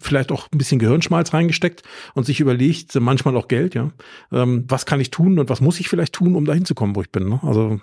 vielleicht 0.00 0.32
auch 0.32 0.48
ein 0.52 0.58
bisschen 0.58 0.78
Gehirnschmalz 0.78 1.32
reingesteckt 1.32 1.82
und 2.14 2.24
sich 2.24 2.40
überlegt, 2.40 2.94
manchmal 3.00 3.36
auch 3.36 3.48
Geld, 3.48 3.74
ja. 3.74 3.90
Ähm, 4.32 4.64
was 4.68 4.86
kann 4.86 5.00
ich 5.00 5.10
tun 5.10 5.38
und 5.38 5.48
was 5.48 5.60
muss 5.60 5.80
ich 5.80 5.88
vielleicht 5.88 6.12
tun, 6.12 6.34
um 6.36 6.44
dahin 6.44 6.64
zu 6.64 6.74
kommen, 6.74 6.94
wo 6.94 7.02
ich 7.02 7.10
bin? 7.10 7.28
Ne? 7.28 7.40
Also 7.42 7.80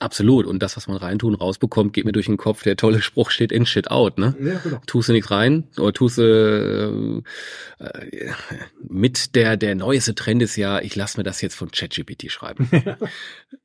Absolut. 0.00 0.46
Und 0.46 0.60
das, 0.60 0.76
was 0.76 0.88
man 0.88 0.96
reintun, 0.96 1.34
rausbekommt, 1.34 1.92
geht 1.92 2.04
mir 2.04 2.12
durch 2.12 2.26
den 2.26 2.36
Kopf. 2.36 2.62
Der 2.62 2.76
tolle 2.76 3.00
Spruch 3.00 3.30
steht 3.30 3.52
in, 3.52 3.64
shit 3.64 3.90
out, 3.90 4.18
ne? 4.18 4.34
Ja, 4.40 4.58
genau. 4.58 4.80
Tust 4.86 5.08
du 5.08 5.12
nichts 5.12 5.30
rein 5.30 5.68
oder 5.78 5.92
tust 5.92 6.18
du 6.18 7.22
äh, 7.78 7.84
äh, 7.84 8.32
mit 8.88 9.34
der, 9.36 9.56
der 9.56 9.74
neueste 9.76 10.14
Trend 10.14 10.42
ist 10.42 10.56
ja, 10.56 10.80
ich 10.80 10.96
lasse 10.96 11.18
mir 11.18 11.24
das 11.24 11.40
jetzt 11.40 11.54
von 11.54 11.70
ChatGPT 11.70 12.30
schreiben. 12.30 12.68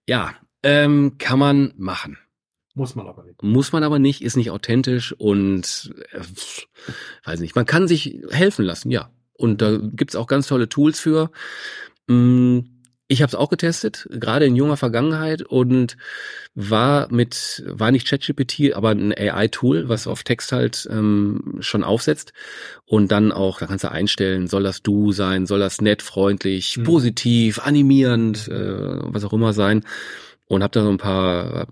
ja, 0.07 0.35
ähm, 0.61 1.17
kann 1.17 1.39
man 1.39 1.73
machen. 1.77 2.17
Muss 2.75 2.95
man 2.95 3.07
aber 3.07 3.23
nicht. 3.23 3.41
Muss 3.41 3.71
man 3.71 3.83
aber 3.83 3.97
nicht, 3.97 4.21
ist 4.21 4.37
nicht 4.37 4.51
authentisch 4.51 5.13
und 5.17 5.93
äh, 6.11 6.21
weiß 7.25 7.39
nicht. 7.39 7.55
Man 7.55 7.65
kann 7.65 7.87
sich 7.87 8.19
helfen 8.29 8.65
lassen, 8.65 8.91
ja. 8.91 9.11
Und 9.33 9.61
da 9.61 9.77
gibt's 9.81 10.15
auch 10.15 10.27
ganz 10.27 10.47
tolle 10.47 10.69
Tools 10.69 10.99
für. 10.99 11.31
Mh, 12.07 12.63
ich 13.11 13.23
habe 13.23 13.29
es 13.29 13.35
auch 13.35 13.49
getestet, 13.49 14.07
gerade 14.11 14.45
in 14.45 14.55
junger 14.55 14.77
Vergangenheit 14.77 15.41
und 15.41 15.97
war 16.53 17.11
mit, 17.11 17.63
war 17.65 17.89
nicht 17.89 18.07
ChatGPT, 18.07 18.75
aber 18.75 18.91
ein 18.91 19.11
AI-Tool, 19.11 19.89
was 19.89 20.05
auf 20.05 20.23
Text 20.23 20.51
halt 20.51 20.87
ähm, 20.91 21.57
schon 21.59 21.83
aufsetzt 21.83 22.33
und 22.85 23.11
dann 23.11 23.31
auch, 23.31 23.57
da 23.57 23.65
kannst 23.65 23.83
du 23.83 23.91
einstellen, 23.91 24.45
soll 24.45 24.61
das 24.61 24.83
du 24.83 25.11
sein, 25.11 25.47
soll 25.47 25.59
das 25.59 25.81
nett, 25.81 26.03
freundlich, 26.03 26.77
mhm. 26.77 26.83
positiv, 26.83 27.57
animierend, 27.57 28.47
äh, 28.47 28.99
was 29.01 29.25
auch 29.25 29.33
immer 29.33 29.53
sein 29.53 29.83
und 30.45 30.61
habe 30.61 30.71
da 30.71 30.83
so 30.83 30.89
ein 30.89 30.97
paar, 30.97 31.67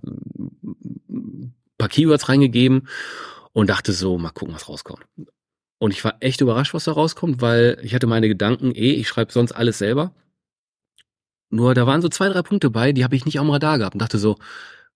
paar 1.77 1.89
Keywords 1.89 2.29
reingegeben 2.29 2.87
und 3.53 3.69
dachte 3.69 3.93
so, 3.93 4.17
mal 4.17 4.31
gucken, 4.31 4.55
was 4.55 4.67
rauskommt. 4.67 5.05
Und 5.77 5.91
ich 5.91 6.03
war 6.03 6.15
echt 6.19 6.41
überrascht, 6.41 6.73
was 6.73 6.85
da 6.85 6.93
rauskommt, 6.93 7.41
weil 7.41 7.77
ich 7.83 7.93
hatte 7.93 8.07
meine 8.07 8.27
Gedanken 8.27 8.71
eh, 8.73 8.93
ich 8.93 9.07
schreibe 9.07 9.31
sonst 9.31 9.51
alles 9.51 9.77
selber 9.77 10.15
nur 11.49 11.73
da 11.73 11.87
waren 11.87 12.01
so 12.01 12.09
zwei, 12.09 12.29
drei 12.29 12.41
Punkte 12.41 12.69
bei, 12.69 12.91
die 12.91 13.03
habe 13.03 13.15
ich 13.15 13.25
nicht 13.25 13.39
am 13.39 13.49
Radar 13.49 13.77
gehabt 13.77 13.95
und 13.95 14.01
dachte 14.01 14.17
so, 14.17 14.37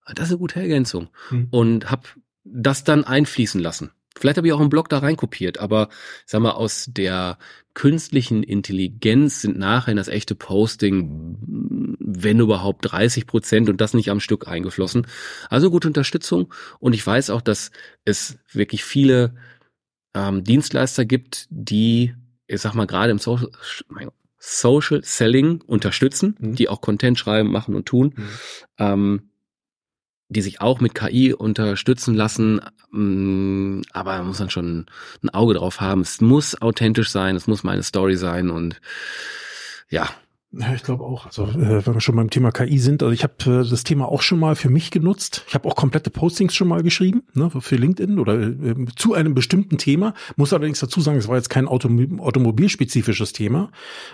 ah, 0.04 0.14
das 0.14 0.26
ist 0.28 0.32
eine 0.32 0.40
gute 0.40 0.60
Ergänzung. 0.60 1.10
Hm. 1.30 1.48
Und 1.52 1.92
habe 1.92 2.04
das 2.44 2.84
dann 2.84 3.04
einfließen 3.04 3.62
lassen. 3.62 3.92
Vielleicht 4.18 4.38
habe 4.38 4.48
ich 4.48 4.54
auch 4.54 4.60
einen 4.60 4.70
Blog 4.70 4.90
da 4.90 5.00
reinkopiert, 5.00 5.60
aber 5.60 5.90
sag 6.26 6.42
mal, 6.42 6.52
aus 6.52 6.88
der 6.90 7.38
künstlichen 7.74 8.44
Intelligenz 8.44 9.42
sind 9.42 9.58
nachher 9.58 9.92
in 9.92 9.98
das 9.98 10.10
echte 10.10 10.36
Posting, 10.36 11.98
wenn 12.00 12.40
überhaupt 12.40 12.92
30 12.92 13.26
Prozent 13.26 13.70
und 13.70 13.80
das 13.80 13.94
nicht 13.94 14.12
am 14.12 14.20
Stück 14.20 14.48
eingeflossen. 14.48 15.08
Also 15.50 15.72
gute 15.72 15.88
Unterstützung. 15.88 16.54
Und 16.80 16.94
ich 16.94 17.06
weiß 17.08 17.30
auch, 17.30 17.42
dass 17.42 17.72
es 18.04 18.38
wirklich 18.52 18.84
viele 18.84 19.34
ähm, 20.14 20.44
Dienstleister 20.44 21.06
gibt, 21.06 21.48
die, 21.50 22.14
ich 22.48 22.60
sag 22.60 22.74
mal, 22.74 22.88
gerade 22.88 23.12
im 23.12 23.20
Social, 23.20 23.50
Social 24.44 25.04
Selling 25.04 25.62
unterstützen, 25.62 26.36
mhm. 26.40 26.56
die 26.56 26.68
auch 26.68 26.82
Content 26.82 27.20
schreiben, 27.20 27.52
machen 27.52 27.76
und 27.76 27.86
tun. 27.86 28.14
Mhm. 28.16 28.30
Ähm, 28.80 29.22
die 30.30 30.42
sich 30.42 30.62
auch 30.62 30.80
mit 30.80 30.96
KI 30.96 31.34
unterstützen 31.34 32.16
lassen, 32.16 32.62
mm, 32.92 33.82
aber 33.92 34.18
man 34.18 34.28
muss 34.28 34.38
dann 34.38 34.50
schon 34.50 34.86
ein 35.22 35.30
Auge 35.30 35.56
drauf 35.56 35.82
haben. 35.82 36.02
Es 36.02 36.22
muss 36.22 36.62
authentisch 36.62 37.10
sein, 37.10 37.36
es 37.36 37.48
muss 37.48 37.64
meine 37.64 37.84
Story 37.84 38.16
sein 38.16 38.50
und 38.50 38.80
ja, 39.90 40.10
ja, 40.54 40.74
ich 40.74 40.84
glaube 40.84 41.06
auch. 41.06 41.28
Also, 41.28 41.44
äh, 41.46 41.86
wenn 41.86 41.94
wir 41.94 42.02
schon 42.02 42.18
beim 42.18 42.30
Thema 42.30 42.52
KI 42.52 42.78
sind, 42.78 43.02
also 43.04 43.14
ich 43.14 43.24
habe 43.24 43.36
äh, 43.46 43.70
das 43.70 43.86
Thema 43.86 44.10
auch 44.10 44.22
schon 44.22 44.38
mal 44.38 44.58
für 44.58 44.70
mich 44.70 44.92
genutzt. 44.92 45.46
Ich 45.48 45.54
habe 45.54 45.70
auch 45.70 45.78
komplette 45.78 46.10
Postings 46.10 46.54
schon 46.54 46.68
mal 46.68 46.84
geschrieben, 46.84 47.24
ne, 47.34 47.50
für 47.58 47.78
LinkedIn 47.78 48.20
oder 48.20 48.38
äh, 48.38 48.76
zu 48.98 49.14
einem 49.14 49.34
bestimmten 49.34 49.78
Thema. 49.78 50.14
Muss 50.36 50.52
allerdings 50.52 50.82
dazu 50.82 51.00
sagen, 51.00 51.18
es 51.18 51.30
war 51.30 51.38
jetzt 51.38 51.50
kein 51.50 51.70
Autom 51.70 52.20
automobilspezifisches 52.20 53.32
Thema, 53.32 53.72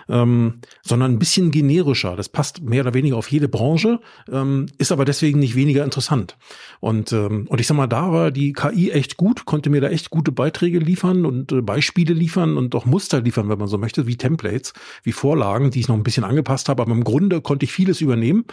ähm, 0.08 0.60
sondern 0.82 1.10
ein 1.10 1.18
bisschen 1.18 1.50
generischer. 1.50 2.14
Das 2.14 2.28
passt 2.28 2.62
mehr 2.62 2.82
oder 2.82 2.94
weniger 2.94 3.16
auf 3.16 3.32
jede 3.32 3.48
Branche, 3.48 3.98
ähm, 4.30 4.66
ist 4.78 4.92
aber 4.92 5.04
deswegen 5.04 5.40
nicht 5.40 5.56
weniger 5.56 5.82
interessant. 5.82 6.36
Und, 6.78 7.12
ähm, 7.12 7.46
und 7.48 7.60
ich 7.60 7.66
sag 7.66 7.76
mal, 7.76 7.88
da 7.88 8.12
war 8.12 8.30
die 8.30 8.52
KI 8.52 8.92
echt 8.92 9.16
gut, 9.16 9.44
konnte 9.44 9.70
mir 9.70 9.80
da 9.80 9.88
echt 9.88 10.10
gute 10.10 10.30
Beiträge 10.30 10.78
liefern 10.78 11.26
und 11.26 11.50
äh, 11.50 11.62
Beispiele 11.62 12.14
liefern 12.14 12.56
und 12.56 12.76
auch 12.76 12.86
Muster 12.86 13.22
liefern, 13.22 13.48
wenn 13.48 13.58
man 13.58 13.66
so 13.66 13.76
möchte, 13.76 14.06
wie 14.06 14.16
Templates, 14.16 14.72
wie 15.02 15.10
Vorlagen, 15.10 15.72
die 15.72 15.80
ich 15.80 15.88
noch 15.88 15.96
ein 15.96 16.04
bisschen 16.04 16.27
angepasst 16.28 16.68
habe, 16.68 16.82
aber 16.82 16.92
im 16.92 17.04
Grunde 17.04 17.40
konnte 17.40 17.64
ich 17.64 17.72
vieles 17.72 18.00
übernehmen. 18.00 18.44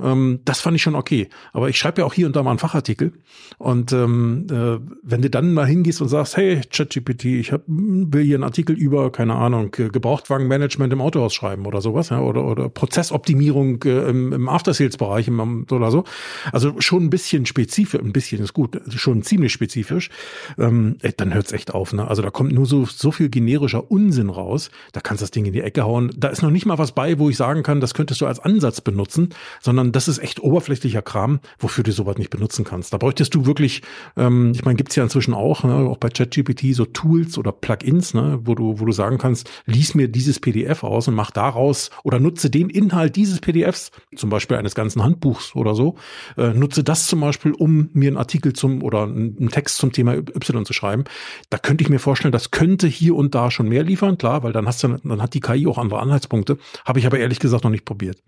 Ähm, 0.00 0.40
das 0.44 0.60
fand 0.60 0.76
ich 0.76 0.82
schon 0.82 0.94
okay. 0.94 1.28
Aber 1.52 1.68
ich 1.68 1.78
schreibe 1.78 2.02
ja 2.02 2.06
auch 2.06 2.14
hier 2.14 2.26
und 2.26 2.36
da 2.36 2.42
mal 2.42 2.50
einen 2.50 2.58
Fachartikel. 2.58 3.12
Und 3.58 3.92
ähm, 3.92 4.46
äh, 4.50 4.78
wenn 5.02 5.22
du 5.22 5.30
dann 5.30 5.54
mal 5.54 5.66
hingehst 5.66 6.00
und 6.00 6.08
sagst, 6.08 6.36
hey, 6.36 6.60
ChatGPT, 6.70 7.24
ich 7.24 7.52
hab, 7.52 7.62
will 7.66 8.24
hier 8.24 8.36
einen 8.36 8.44
Artikel 8.44 8.76
über, 8.76 9.10
keine 9.12 9.34
Ahnung, 9.34 9.70
Gebrauchtwagenmanagement 9.70 10.92
im 10.92 11.00
Autohaus 11.00 11.34
schreiben 11.34 11.66
oder 11.66 11.80
sowas, 11.80 12.10
ja, 12.10 12.20
oder, 12.20 12.44
oder 12.44 12.68
Prozessoptimierung 12.68 13.82
äh, 13.84 14.10
im, 14.10 14.32
im 14.32 14.48
After-Sales-Bereich 14.48 15.30
oder 15.30 15.90
so. 15.90 16.04
Also 16.52 16.74
schon 16.80 17.04
ein 17.04 17.10
bisschen 17.10 17.46
spezifisch, 17.46 18.00
ein 18.00 18.12
bisschen 18.12 18.42
ist 18.42 18.52
gut, 18.52 18.80
schon 18.94 19.22
ziemlich 19.22 19.52
spezifisch. 19.52 20.10
Ähm, 20.58 20.96
dann 21.16 21.34
hört's 21.34 21.52
echt 21.52 21.74
auf. 21.74 21.92
Ne? 21.92 22.06
Also 22.06 22.22
da 22.22 22.30
kommt 22.30 22.52
nur 22.52 22.66
so, 22.66 22.84
so 22.84 23.10
viel 23.10 23.28
generischer 23.28 23.90
Unsinn 23.90 24.30
raus. 24.30 24.70
Da 24.92 25.00
kannst 25.00 25.22
du 25.22 25.24
das 25.24 25.30
Ding 25.30 25.44
in 25.44 25.52
die 25.52 25.60
Ecke 25.60 25.84
hauen. 25.84 26.12
Da 26.16 26.28
ist 26.28 26.42
noch 26.42 26.50
nicht 26.50 26.66
mal 26.66 26.78
was 26.78 26.92
bei, 26.92 27.13
wo 27.18 27.30
ich 27.30 27.36
sagen 27.36 27.62
kann, 27.62 27.80
das 27.80 27.94
könntest 27.94 28.20
du 28.20 28.26
als 28.26 28.40
Ansatz 28.40 28.80
benutzen, 28.80 29.30
sondern 29.60 29.92
das 29.92 30.08
ist 30.08 30.18
echt 30.18 30.40
oberflächlicher 30.40 31.02
Kram, 31.02 31.40
wofür 31.58 31.84
du 31.84 31.92
sowas 31.92 32.16
nicht 32.18 32.30
benutzen 32.30 32.64
kannst. 32.64 32.92
Da 32.92 32.98
bräuchtest 32.98 33.34
du 33.34 33.46
wirklich, 33.46 33.82
ähm, 34.16 34.52
ich 34.54 34.64
meine, 34.64 34.76
gibt's 34.76 34.96
ja 34.96 35.02
inzwischen 35.02 35.34
auch, 35.34 35.64
ne, 35.64 35.74
auch 35.74 35.98
bei 35.98 36.08
ChatGPT 36.08 36.74
so 36.74 36.84
Tools 36.84 37.38
oder 37.38 37.52
Plugins, 37.52 38.14
ne, 38.14 38.40
wo 38.44 38.54
du, 38.54 38.80
wo 38.80 38.84
du 38.84 38.92
sagen 38.92 39.18
kannst, 39.18 39.50
lies 39.66 39.94
mir 39.94 40.08
dieses 40.08 40.40
PDF 40.40 40.84
aus 40.84 41.08
und 41.08 41.14
mach 41.14 41.30
daraus 41.30 41.90
oder 42.02 42.20
nutze 42.20 42.50
den 42.50 42.70
Inhalt 42.70 43.16
dieses 43.16 43.40
PDFs, 43.40 43.90
zum 44.16 44.30
Beispiel 44.30 44.56
eines 44.56 44.74
ganzen 44.74 45.02
Handbuchs 45.02 45.54
oder 45.54 45.74
so, 45.74 45.96
äh, 46.36 46.52
nutze 46.54 46.84
das 46.84 47.06
zum 47.06 47.20
Beispiel, 47.20 47.52
um 47.52 47.90
mir 47.92 48.08
einen 48.08 48.16
Artikel 48.16 48.52
zum 48.52 48.82
oder 48.82 49.04
einen 49.04 49.48
Text 49.50 49.78
zum 49.78 49.92
Thema 49.92 50.14
Y 50.14 50.64
zu 50.64 50.72
schreiben. 50.72 51.04
Da 51.50 51.58
könnte 51.58 51.82
ich 51.82 51.90
mir 51.90 51.98
vorstellen, 51.98 52.32
das 52.32 52.50
könnte 52.50 52.86
hier 52.86 53.14
und 53.14 53.34
da 53.34 53.50
schon 53.50 53.68
mehr 53.68 53.82
liefern, 53.82 54.18
klar, 54.18 54.42
weil 54.42 54.52
dann 54.52 54.66
hast 54.66 54.82
du, 54.82 54.88
dann 54.88 55.22
hat 55.22 55.34
die 55.34 55.40
KI 55.40 55.66
auch 55.66 55.78
andere 55.78 56.00
Anhaltspunkte. 56.00 56.58
Habe 56.84 56.98
ich 56.98 57.03
aber 57.06 57.18
ehrlich 57.18 57.38
gesagt 57.38 57.64
noch 57.64 57.70
nicht 57.70 57.84
probiert. 57.84 58.22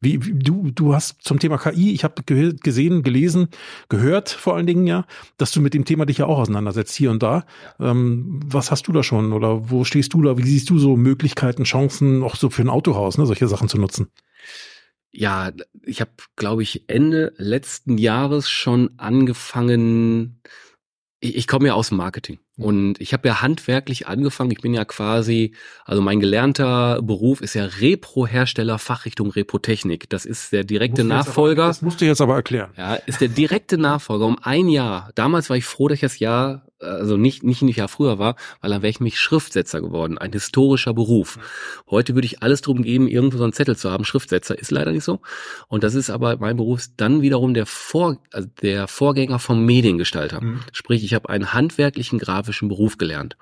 Wie, 0.00 0.24
wie 0.24 0.34
du, 0.34 0.70
du 0.70 0.94
hast 0.94 1.22
zum 1.22 1.38
Thema 1.38 1.56
KI, 1.56 1.92
ich 1.92 2.04
habe 2.04 2.22
gesehen, 2.24 3.02
gelesen, 3.02 3.48
gehört 3.88 4.28
vor 4.28 4.54
allen 4.54 4.66
Dingen 4.66 4.86
ja, 4.86 5.06
dass 5.38 5.52
du 5.52 5.60
mit 5.60 5.72
dem 5.72 5.84
Thema 5.84 6.04
dich 6.04 6.18
ja 6.18 6.26
auch 6.26 6.38
auseinandersetzt, 6.38 6.94
hier 6.94 7.10
und 7.10 7.22
da. 7.22 7.46
Ähm, 7.80 8.40
was 8.44 8.70
hast 8.70 8.86
du 8.86 8.92
da 8.92 9.02
schon 9.02 9.32
oder 9.32 9.70
wo 9.70 9.84
stehst 9.84 10.12
du 10.12 10.20
da? 10.22 10.36
Wie 10.36 10.42
siehst 10.42 10.68
du 10.68 10.78
so 10.78 10.96
Möglichkeiten, 10.96 11.64
Chancen, 11.64 12.22
auch 12.22 12.36
so 12.36 12.50
für 12.50 12.62
ein 12.62 12.68
Autohaus, 12.68 13.16
ne, 13.16 13.24
solche 13.24 13.48
Sachen 13.48 13.68
zu 13.68 13.78
nutzen? 13.78 14.08
Ja, 15.10 15.52
ich 15.84 16.00
habe, 16.00 16.10
glaube 16.36 16.64
ich, 16.64 16.84
Ende 16.88 17.32
letzten 17.36 17.98
Jahres 17.98 18.50
schon 18.50 18.90
angefangen, 18.98 20.40
ich, 21.24 21.36
ich 21.36 21.46
komme 21.46 21.68
ja 21.68 21.74
aus 21.74 21.88
dem 21.88 21.98
Marketing 21.98 22.38
mhm. 22.56 22.64
und 22.64 23.00
ich 23.00 23.12
habe 23.12 23.26
ja 23.26 23.40
handwerklich 23.40 24.06
angefangen. 24.06 24.50
Ich 24.50 24.60
bin 24.60 24.74
ja 24.74 24.84
quasi, 24.84 25.54
also 25.84 26.02
mein 26.02 26.20
gelernter 26.20 27.00
Beruf 27.02 27.40
ist 27.40 27.54
ja 27.54 27.64
Repro-Hersteller, 27.64 28.78
Fachrichtung 28.78 29.30
Repro-Technik. 29.30 30.08
Das 30.10 30.26
ist 30.26 30.52
der 30.52 30.64
direkte 30.64 31.02
Nachfolger. 31.04 31.64
Aber, 31.64 31.70
das 31.70 31.82
musst 31.82 32.00
du 32.00 32.04
jetzt 32.04 32.20
aber 32.20 32.34
erklären. 32.34 32.70
Ja, 32.76 32.94
ist 32.94 33.20
der 33.20 33.28
direkte 33.28 33.78
Nachfolger 33.78 34.26
um 34.26 34.38
ein 34.42 34.68
Jahr. 34.68 35.10
Damals 35.14 35.48
war 35.48 35.56
ich 35.56 35.64
froh, 35.64 35.88
dass 35.88 35.96
ich 35.96 36.02
das 36.02 36.18
Jahr 36.18 36.66
also 36.80 37.16
nicht, 37.16 37.42
nicht 37.42 37.62
ein 37.62 37.68
Jahr 37.68 37.88
früher 37.88 38.18
war, 38.18 38.36
weil 38.60 38.70
dann 38.70 38.82
wäre 38.82 38.90
ich 38.90 39.00
nämlich 39.00 39.18
Schriftsetzer 39.18 39.80
geworden, 39.80 40.18
ein 40.18 40.32
historischer 40.32 40.94
Beruf. 40.94 41.38
Heute 41.90 42.14
würde 42.14 42.26
ich 42.26 42.42
alles 42.42 42.62
drum 42.62 42.82
geben, 42.82 43.08
irgendwo 43.08 43.38
so 43.38 43.44
einen 43.44 43.52
Zettel 43.52 43.76
zu 43.76 43.90
haben. 43.90 44.04
Schriftsetzer 44.04 44.58
ist 44.58 44.70
leider 44.70 44.92
nicht 44.92 45.04
so. 45.04 45.20
Und 45.68 45.84
das 45.84 45.94
ist 45.94 46.10
aber 46.10 46.36
mein 46.38 46.56
Beruf 46.56 46.84
dann 46.96 47.22
wiederum 47.22 47.54
der, 47.54 47.66
Vor, 47.66 48.18
also 48.32 48.48
der 48.62 48.88
Vorgänger 48.88 49.38
vom 49.38 49.64
Mediengestalter. 49.64 50.42
Mhm. 50.42 50.60
Sprich, 50.72 51.04
ich 51.04 51.14
habe 51.14 51.28
einen 51.28 51.52
handwerklichen 51.52 52.18
grafischen 52.18 52.68
Beruf 52.68 52.98
gelernt. 52.98 53.36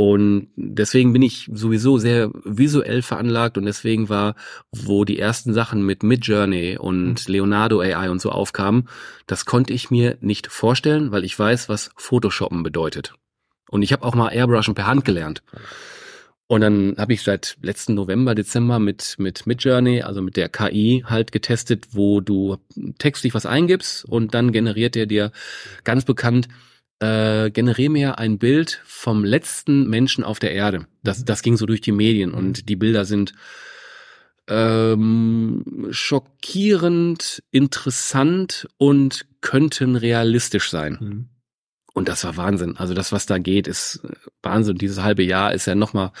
Und 0.00 0.48
deswegen 0.56 1.12
bin 1.12 1.20
ich 1.20 1.50
sowieso 1.52 1.98
sehr 1.98 2.30
visuell 2.42 3.02
veranlagt 3.02 3.58
und 3.58 3.66
deswegen 3.66 4.08
war, 4.08 4.34
wo 4.72 5.04
die 5.04 5.18
ersten 5.18 5.52
Sachen 5.52 5.84
mit 5.84 6.02
Midjourney 6.02 6.78
und 6.78 7.28
mhm. 7.28 7.34
Leonardo 7.34 7.80
AI 7.80 8.08
und 8.08 8.18
so 8.18 8.30
aufkamen, 8.30 8.88
das 9.26 9.44
konnte 9.44 9.74
ich 9.74 9.90
mir 9.90 10.16
nicht 10.22 10.46
vorstellen, 10.46 11.12
weil 11.12 11.22
ich 11.22 11.38
weiß, 11.38 11.68
was 11.68 11.90
Photoshoppen 11.96 12.62
bedeutet. 12.62 13.12
Und 13.68 13.82
ich 13.82 13.92
habe 13.92 14.06
auch 14.06 14.14
mal 14.14 14.30
Airbrushen 14.30 14.74
per 14.74 14.86
Hand 14.86 15.04
gelernt. 15.04 15.42
Und 16.46 16.62
dann 16.62 16.94
habe 16.96 17.12
ich 17.12 17.22
seit 17.22 17.58
letzten 17.60 17.92
November, 17.92 18.34
Dezember 18.34 18.78
mit 18.78 19.16
mit 19.18 19.46
Midjourney, 19.46 20.00
also 20.00 20.22
mit 20.22 20.38
der 20.38 20.48
KI 20.48 21.04
halt 21.06 21.30
getestet, 21.30 21.88
wo 21.92 22.22
du 22.22 22.56
textlich 22.96 23.34
was 23.34 23.44
eingibst 23.44 24.06
und 24.06 24.32
dann 24.32 24.50
generiert 24.50 24.96
er 24.96 25.04
dir 25.04 25.30
ganz 25.84 26.06
bekannt 26.06 26.48
äh, 27.00 27.50
generiere 27.50 27.90
mir 27.90 28.18
ein 28.18 28.38
Bild 28.38 28.80
vom 28.84 29.24
letzten 29.24 29.88
Menschen 29.88 30.22
auf 30.22 30.38
der 30.38 30.52
Erde. 30.52 30.86
Das, 31.02 31.24
das 31.24 31.42
ging 31.42 31.56
so 31.56 31.66
durch 31.66 31.80
die 31.80 31.92
Medien 31.92 32.32
und 32.32 32.68
die 32.68 32.76
Bilder 32.76 33.04
sind 33.04 33.32
ähm, 34.48 35.88
schockierend, 35.90 37.42
interessant 37.50 38.68
und 38.76 39.26
könnten 39.40 39.96
realistisch 39.96 40.70
sein. 40.70 40.98
Mhm. 41.00 41.28
Und 41.92 42.08
das 42.08 42.24
war 42.24 42.36
Wahnsinn. 42.36 42.76
Also 42.76 42.94
das, 42.94 43.10
was 43.10 43.26
da 43.26 43.38
geht, 43.38 43.66
ist 43.66 44.00
äh, 44.04 44.14
Wahnsinn. 44.42 44.76
Dieses 44.76 45.02
halbe 45.02 45.22
Jahr 45.22 45.52
ist 45.52 45.66
ja 45.66 45.74
nochmal, 45.74 46.12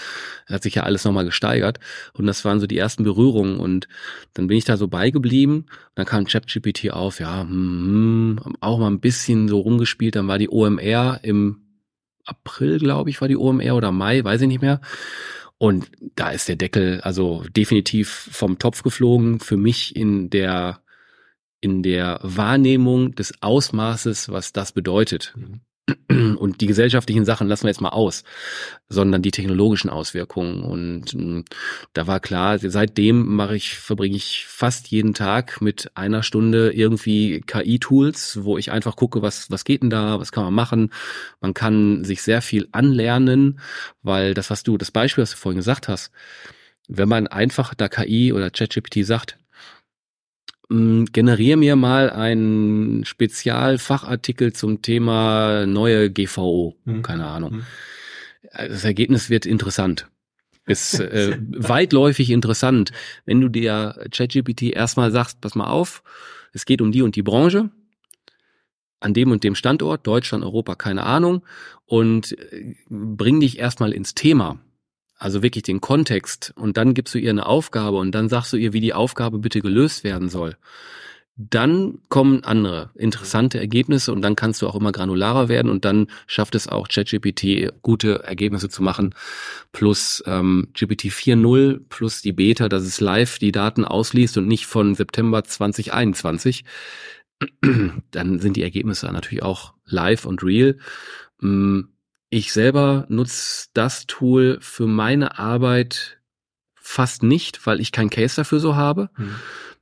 hat 0.46 0.62
sich 0.62 0.74
ja 0.74 0.82
alles 0.82 1.04
nochmal 1.04 1.24
gesteigert. 1.24 1.78
Und 2.12 2.26
das 2.26 2.44
waren 2.44 2.60
so 2.60 2.66
die 2.66 2.78
ersten 2.78 3.04
Berührungen. 3.04 3.58
Und 3.58 3.88
dann 4.34 4.48
bin 4.48 4.56
ich 4.56 4.64
da 4.64 4.76
so 4.76 4.88
beigeblieben. 4.88 5.66
Dann 5.94 6.06
kam 6.06 6.24
ChatGPT 6.24 6.90
auf, 6.90 7.20
ja, 7.20 7.42
hm, 7.42 8.40
auch 8.60 8.78
mal 8.78 8.90
ein 8.90 9.00
bisschen 9.00 9.48
so 9.48 9.60
rumgespielt. 9.60 10.16
Dann 10.16 10.28
war 10.28 10.38
die 10.38 10.50
OMR 10.50 11.20
im 11.22 11.62
April, 12.24 12.78
glaube 12.78 13.10
ich, 13.10 13.20
war 13.20 13.28
die 13.28 13.36
OMR 13.36 13.76
oder 13.76 13.92
Mai, 13.92 14.22
weiß 14.24 14.42
ich 14.42 14.48
nicht 14.48 14.62
mehr. 14.62 14.80
Und 15.58 15.90
da 16.16 16.30
ist 16.30 16.48
der 16.48 16.56
Deckel 16.56 17.00
also 17.02 17.44
definitiv 17.54 18.30
vom 18.32 18.58
Topf 18.58 18.82
geflogen. 18.82 19.40
Für 19.40 19.56
mich 19.56 19.94
in 19.94 20.30
der 20.30 20.80
in 21.60 21.82
der 21.82 22.20
Wahrnehmung 22.22 23.14
des 23.14 23.42
Ausmaßes, 23.42 24.30
was 24.30 24.52
das 24.52 24.72
bedeutet. 24.72 25.34
Mhm. 25.36 25.60
Und 26.38 26.60
die 26.60 26.66
gesellschaftlichen 26.66 27.24
Sachen 27.24 27.48
lassen 27.48 27.64
wir 27.64 27.70
jetzt 27.70 27.80
mal 27.80 27.90
aus, 27.90 28.24
sondern 28.88 29.22
die 29.22 29.30
technologischen 29.30 29.90
Auswirkungen. 29.90 30.62
Und 30.62 31.14
äh, 31.14 31.44
da 31.92 32.06
war 32.06 32.20
klar, 32.20 32.58
seitdem 32.58 33.34
mache 33.34 33.56
ich, 33.56 33.76
verbringe 33.76 34.16
ich 34.16 34.46
fast 34.46 34.88
jeden 34.88 35.14
Tag 35.14 35.60
mit 35.60 35.90
einer 35.94 36.22
Stunde 36.22 36.72
irgendwie 36.72 37.40
KI-Tools, 37.40 38.40
wo 38.42 38.58
ich 38.58 38.70
einfach 38.70 38.96
gucke, 38.96 39.22
was, 39.22 39.50
was 39.50 39.64
geht 39.64 39.82
denn 39.82 39.90
da, 39.90 40.20
was 40.20 40.32
kann 40.32 40.44
man 40.44 40.54
machen. 40.54 40.92
Man 41.40 41.54
kann 41.54 42.04
sich 42.04 42.22
sehr 42.22 42.42
viel 42.42 42.68
anlernen, 42.72 43.60
weil 44.02 44.34
das, 44.34 44.50
was 44.50 44.62
du, 44.62 44.78
das 44.78 44.90
Beispiel, 44.90 45.22
was 45.22 45.32
du 45.32 45.36
vorhin 45.36 45.58
gesagt 45.58 45.88
hast, 45.88 46.10
wenn 46.88 47.08
man 47.08 47.26
einfach 47.26 47.74
da 47.74 47.88
KI 47.88 48.32
oder 48.32 48.50
ChatGPT 48.50 49.04
sagt, 49.04 49.32
hm, 49.32 49.39
generiere 50.70 51.56
mir 51.56 51.74
mal 51.76 52.10
einen 52.10 53.04
Spezialfachartikel 53.04 54.52
zum 54.52 54.82
Thema 54.82 55.66
neue 55.66 56.10
GVO. 56.10 56.76
Mhm. 56.84 57.02
Keine 57.02 57.26
Ahnung. 57.26 57.54
Mhm. 57.56 57.66
Das 58.52 58.84
Ergebnis 58.84 59.30
wird 59.30 59.46
interessant. 59.46 60.08
Ist 60.66 61.00
äh, 61.00 61.36
weitläufig 61.50 62.30
interessant. 62.30 62.92
Wenn 63.26 63.40
du 63.40 63.48
dir 63.48 64.06
ChatGPT 64.12 64.62
erstmal 64.74 65.10
sagst, 65.10 65.40
pass 65.40 65.56
mal 65.56 65.68
auf, 65.68 66.04
es 66.52 66.64
geht 66.64 66.80
um 66.80 66.92
die 66.92 67.02
und 67.02 67.16
die 67.16 67.22
Branche, 67.22 67.70
an 69.00 69.12
dem 69.12 69.32
und 69.32 69.42
dem 69.42 69.56
Standort, 69.56 70.06
Deutschland, 70.06 70.44
Europa, 70.44 70.76
keine 70.76 71.04
Ahnung, 71.04 71.42
und 71.86 72.38
äh, 72.52 72.76
bring 72.88 73.40
dich 73.40 73.58
erstmal 73.58 73.92
ins 73.92 74.14
Thema 74.14 74.60
also 75.20 75.42
wirklich 75.42 75.62
den 75.62 75.80
Kontext 75.80 76.52
und 76.56 76.76
dann 76.76 76.94
gibst 76.94 77.14
du 77.14 77.18
ihr 77.18 77.30
eine 77.30 77.46
Aufgabe 77.46 77.98
und 77.98 78.12
dann 78.12 78.28
sagst 78.28 78.52
du 78.52 78.56
ihr, 78.56 78.72
wie 78.72 78.80
die 78.80 78.94
Aufgabe 78.94 79.38
bitte 79.38 79.60
gelöst 79.60 80.02
werden 80.02 80.28
soll. 80.28 80.56
Dann 81.36 82.00
kommen 82.08 82.44
andere 82.44 82.90
interessante 82.94 83.58
Ergebnisse 83.58 84.12
und 84.12 84.20
dann 84.22 84.36
kannst 84.36 84.60
du 84.60 84.66
auch 84.66 84.74
immer 84.74 84.92
granularer 84.92 85.48
werden 85.48 85.70
und 85.70 85.84
dann 85.84 86.08
schafft 86.26 86.54
es 86.54 86.68
auch 86.68 86.88
ChatGPT 86.88 87.70
gute 87.80 88.24
Ergebnisse 88.24 88.68
zu 88.68 88.82
machen. 88.82 89.14
Plus 89.72 90.22
ähm, 90.26 90.68
GPT 90.74 91.04
4.0 91.04 91.80
plus 91.88 92.20
die 92.20 92.32
Beta, 92.32 92.68
dass 92.68 92.82
es 92.82 93.00
live 93.00 93.38
die 93.38 93.52
Daten 93.52 93.84
ausliest 93.84 94.36
und 94.36 94.48
nicht 94.48 94.66
von 94.66 94.94
September 94.94 95.44
2021 95.44 96.64
dann 98.10 98.38
sind 98.38 98.56
die 98.56 98.62
Ergebnisse 98.62 99.06
natürlich 99.06 99.42
auch 99.42 99.74
live 99.86 100.26
und 100.26 100.42
real. 100.42 100.76
Ich 102.30 102.52
selber 102.52 103.06
nutze 103.08 103.68
das 103.74 104.06
Tool 104.06 104.58
für 104.60 104.86
meine 104.86 105.38
Arbeit 105.38 106.20
fast 106.76 107.22
nicht, 107.22 107.66
weil 107.66 107.80
ich 107.80 107.92
kein 107.92 108.10
Case 108.10 108.36
dafür 108.36 108.60
so 108.60 108.76
habe. 108.76 109.10
Mhm. 109.16 109.34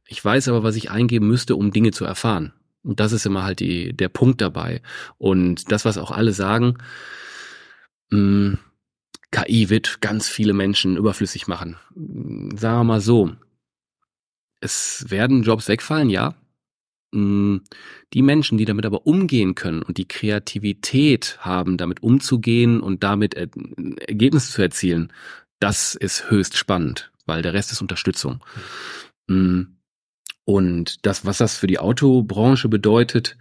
Ich 0.06 0.24
weiß 0.24 0.48
aber, 0.48 0.62
was 0.62 0.76
ich 0.76 0.90
eingeben 0.90 1.28
müsste, 1.28 1.56
um 1.56 1.70
Dinge 1.70 1.90
zu 1.92 2.06
erfahren. 2.06 2.54
Und 2.82 3.00
das 3.00 3.12
ist 3.12 3.26
immer 3.26 3.44
halt 3.44 3.60
die, 3.60 3.94
der 3.94 4.08
Punkt 4.08 4.40
dabei. 4.40 4.80
Und 5.18 5.70
das, 5.70 5.84
was 5.84 5.98
auch 5.98 6.10
alle 6.10 6.32
sagen, 6.32 6.78
mh, 8.10 8.18
mm, 8.18 8.58
KI 9.30 9.68
wird 9.68 10.00
ganz 10.00 10.26
viele 10.26 10.54
Menschen 10.54 10.96
überflüssig 10.96 11.48
machen. 11.48 11.76
Sagen 11.94 12.78
wir 12.78 12.84
mal 12.84 13.00
so. 13.02 13.32
Es 14.60 15.04
werden 15.08 15.42
Jobs 15.42 15.68
wegfallen, 15.68 16.08
ja. 16.08 16.34
Mm, 17.12 17.58
die 18.12 18.22
Menschen, 18.22 18.58
die 18.58 18.64
damit 18.64 18.84
aber 18.84 19.06
umgehen 19.06 19.54
können 19.54 19.82
und 19.82 19.96
die 19.98 20.08
Kreativität 20.08 21.38
haben, 21.40 21.76
damit 21.76 22.02
umzugehen 22.02 22.80
und 22.80 23.02
damit 23.02 23.34
Ergebnisse 23.34 24.52
zu 24.52 24.62
erzielen, 24.62 25.12
das 25.60 25.94
ist 25.94 26.30
höchst 26.30 26.56
spannend, 26.56 27.10
weil 27.26 27.42
der 27.42 27.54
Rest 27.54 27.72
ist 27.72 27.80
Unterstützung. 27.80 28.44
Mhm. 29.26 29.78
Und 30.44 31.04
das, 31.06 31.26
was 31.26 31.38
das 31.38 31.56
für 31.56 31.66
die 31.66 31.78
Autobranche 31.78 32.68
bedeutet, 32.68 33.36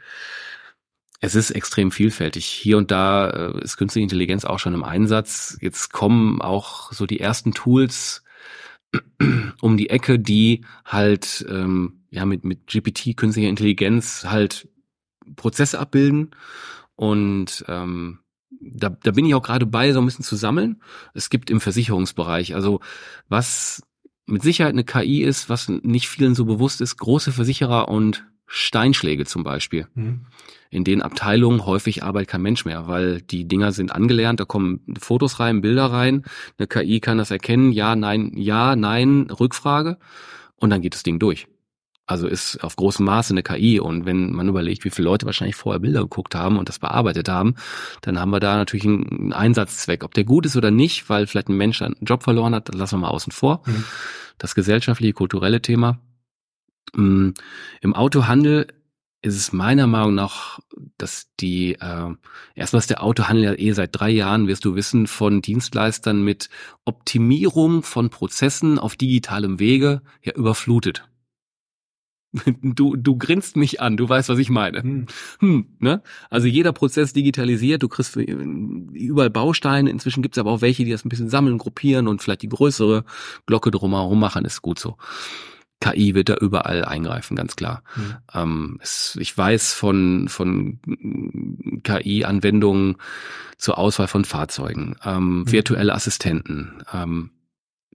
es 1.19 1.35
ist 1.35 1.51
extrem 1.51 1.91
vielfältig. 1.91 2.45
Hier 2.45 2.77
und 2.77 2.91
da 2.91 3.29
äh, 3.29 3.63
ist 3.63 3.77
künstliche 3.77 4.03
Intelligenz 4.03 4.45
auch 4.45 4.59
schon 4.59 4.73
im 4.73 4.83
Einsatz. 4.83 5.57
Jetzt 5.61 5.91
kommen 5.91 6.41
auch 6.41 6.91
so 6.93 7.05
die 7.05 7.19
ersten 7.19 7.53
Tools 7.53 8.23
um 9.61 9.77
die 9.77 9.89
Ecke, 9.89 10.19
die 10.19 10.65
halt 10.85 11.45
ähm, 11.49 12.03
ja 12.09 12.25
mit 12.25 12.43
mit 12.45 12.67
GPT 12.67 13.15
künstlicher 13.15 13.49
Intelligenz 13.49 14.25
halt 14.25 14.67
Prozesse 15.35 15.79
abbilden 15.79 16.31
und 16.95 17.65
ähm, 17.67 18.19
da, 18.59 18.89
da 18.89 19.11
bin 19.11 19.25
ich 19.25 19.35
auch 19.35 19.43
gerade 19.43 19.65
bei, 19.65 19.91
so 19.91 19.99
ein 19.99 20.05
bisschen 20.05 20.25
zu 20.25 20.35
sammeln. 20.35 20.81
Es 21.13 21.29
gibt 21.29 21.49
im 21.49 21.61
Versicherungsbereich, 21.61 22.55
also 22.55 22.79
was 23.29 23.83
mit 24.25 24.41
Sicherheit 24.41 24.73
eine 24.73 24.83
KI 24.83 25.23
ist, 25.23 25.49
was 25.49 25.69
nicht 25.69 26.09
vielen 26.09 26.35
so 26.35 26.45
bewusst 26.45 26.81
ist, 26.81 26.97
große 26.97 27.31
Versicherer 27.31 27.87
und 27.87 28.25
Steinschläge 28.47 29.25
zum 29.25 29.43
Beispiel. 29.43 29.87
Mhm. 29.93 30.25
In 30.69 30.83
den 30.83 31.01
Abteilungen 31.01 31.65
häufig 31.65 32.03
arbeitet 32.03 32.29
kein 32.29 32.41
Mensch 32.41 32.65
mehr, 32.65 32.87
weil 32.87 33.21
die 33.21 33.47
Dinger 33.47 33.71
sind 33.71 33.91
angelernt, 33.91 34.39
da 34.39 34.45
kommen 34.45 34.81
Fotos 34.99 35.39
rein, 35.39 35.61
Bilder 35.61 35.85
rein, 35.85 36.23
eine 36.57 36.67
KI 36.67 36.99
kann 36.99 37.17
das 37.17 37.31
erkennen, 37.31 37.71
ja, 37.71 37.95
nein, 37.95 38.31
ja, 38.35 38.75
nein, 38.75 39.27
Rückfrage 39.29 39.97
und 40.55 40.69
dann 40.69 40.81
geht 40.81 40.93
das 40.93 41.03
Ding 41.03 41.19
durch. 41.19 41.47
Also 42.09 42.27
ist 42.27 42.63
auf 42.63 42.77
großem 42.77 43.05
Maße 43.05 43.33
eine 43.33 43.43
KI. 43.43 43.81
Und 43.81 44.05
wenn 44.05 44.31
man 44.31 44.47
überlegt, 44.47 44.85
wie 44.85 44.89
viele 44.89 45.09
Leute 45.09 45.25
wahrscheinlich 45.25 45.57
vorher 45.57 45.81
Bilder 45.81 46.01
geguckt 46.01 46.35
haben 46.35 46.57
und 46.57 46.69
das 46.69 46.79
bearbeitet 46.79 47.27
haben, 47.27 47.55
dann 48.01 48.17
haben 48.17 48.29
wir 48.29 48.39
da 48.39 48.55
natürlich 48.55 48.85
einen 48.85 49.33
Einsatzzweck. 49.33 50.05
Ob 50.05 50.13
der 50.13 50.23
gut 50.23 50.45
ist 50.45 50.55
oder 50.55 50.71
nicht, 50.71 51.09
weil 51.09 51.27
vielleicht 51.27 51.49
ein 51.49 51.57
Mensch 51.57 51.81
einen 51.81 51.97
Job 52.01 52.23
verloren 52.23 52.55
hat, 52.55 52.69
das 52.69 52.77
lassen 52.77 52.95
wir 52.95 53.07
mal 53.07 53.09
außen 53.09 53.33
vor. 53.33 53.61
Mhm. 53.65 53.83
Das 54.37 54.55
gesellschaftliche, 54.55 55.11
kulturelle 55.11 55.61
Thema. 55.61 55.99
Mm, 56.95 57.31
Im 57.81 57.93
Autohandel 57.93 58.67
ist 59.21 59.35
es 59.35 59.51
meiner 59.51 59.87
Meinung 59.87 60.15
nach, 60.15 60.59
dass 60.97 61.27
die, 61.39 61.73
äh, 61.73 62.15
erstmal 62.55 62.79
ist 62.79 62.89
der 62.89 63.03
Autohandel 63.03 63.43
ja 63.43 63.53
eh 63.53 63.71
seit 63.73 63.99
drei 63.99 64.09
Jahren, 64.09 64.47
wirst 64.47 64.63
du 64.65 64.75
wissen, 64.75 65.07
von 65.07 65.41
Dienstleistern 65.41 66.23
mit 66.23 66.49
Optimierung 66.85 67.83
von 67.83 68.09
Prozessen 68.09 68.79
auf 68.79 68.95
digitalem 68.95 69.59
Wege 69.59 70.01
ja 70.23 70.33
überflutet. 70.33 71.07
Du, 72.61 72.95
du 72.95 73.17
grinst 73.17 73.55
mich 73.55 73.81
an, 73.81 73.97
du 73.97 74.07
weißt, 74.07 74.29
was 74.29 74.37
ich 74.37 74.49
meine. 74.49 74.83
Hm. 74.83 75.05
Hm, 75.39 75.67
ne? 75.79 76.03
Also 76.29 76.47
jeder 76.47 76.73
Prozess 76.73 77.13
digitalisiert, 77.13 77.83
du 77.83 77.87
kriegst 77.87 78.15
überall 78.15 79.29
Bausteine, 79.29 79.89
inzwischen 79.89 80.21
gibt 80.21 80.35
es 80.35 80.39
aber 80.39 80.51
auch 80.51 80.61
welche, 80.61 80.83
die 80.83 80.91
das 80.91 81.05
ein 81.05 81.09
bisschen 81.09 81.29
sammeln, 81.29 81.57
gruppieren 81.57 82.07
und 82.07 82.21
vielleicht 82.21 82.41
die 82.41 82.49
größere 82.49 83.05
Glocke 83.45 83.71
drumherum 83.71 84.19
machen, 84.19 84.45
ist 84.45 84.61
gut 84.61 84.77
so. 84.77 84.97
KI 85.79 86.15
wird 86.15 86.29
da 86.29 86.35
überall 86.35 86.85
eingreifen, 86.85 87.35
ganz 87.35 87.55
klar. 87.55 87.83
Mhm. 87.95 88.15
Ähm, 88.33 88.79
es, 88.81 89.17
ich 89.19 89.37
weiß 89.37 89.73
von, 89.73 90.27
von 90.27 90.79
KI-Anwendungen 91.83 92.97
zur 93.57 93.77
Auswahl 93.77 94.07
von 94.07 94.25
Fahrzeugen, 94.25 94.95
ähm, 95.03 95.39
mhm. 95.39 95.51
virtuelle 95.51 95.93
Assistenten, 95.93 96.83
ähm, 96.93 97.31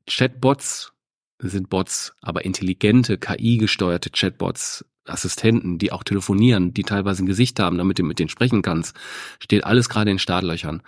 Chatbots 0.08 0.92
sind 1.38 1.70
Bots, 1.70 2.14
aber 2.20 2.44
intelligente, 2.44 3.18
KI-gesteuerte 3.18 4.10
Chatbots, 4.10 4.84
Assistenten, 5.04 5.78
die 5.78 5.90
auch 5.90 6.04
telefonieren, 6.04 6.72
die 6.72 6.84
teilweise 6.84 7.24
ein 7.24 7.26
Gesicht 7.26 7.58
haben, 7.58 7.78
damit 7.78 7.98
du 7.98 8.04
mit 8.04 8.20
denen 8.20 8.28
sprechen 8.28 8.62
kannst, 8.62 8.96
steht 9.40 9.64
alles 9.64 9.88
gerade 9.88 10.12
in 10.12 10.20
Startlöchern. 10.20 10.82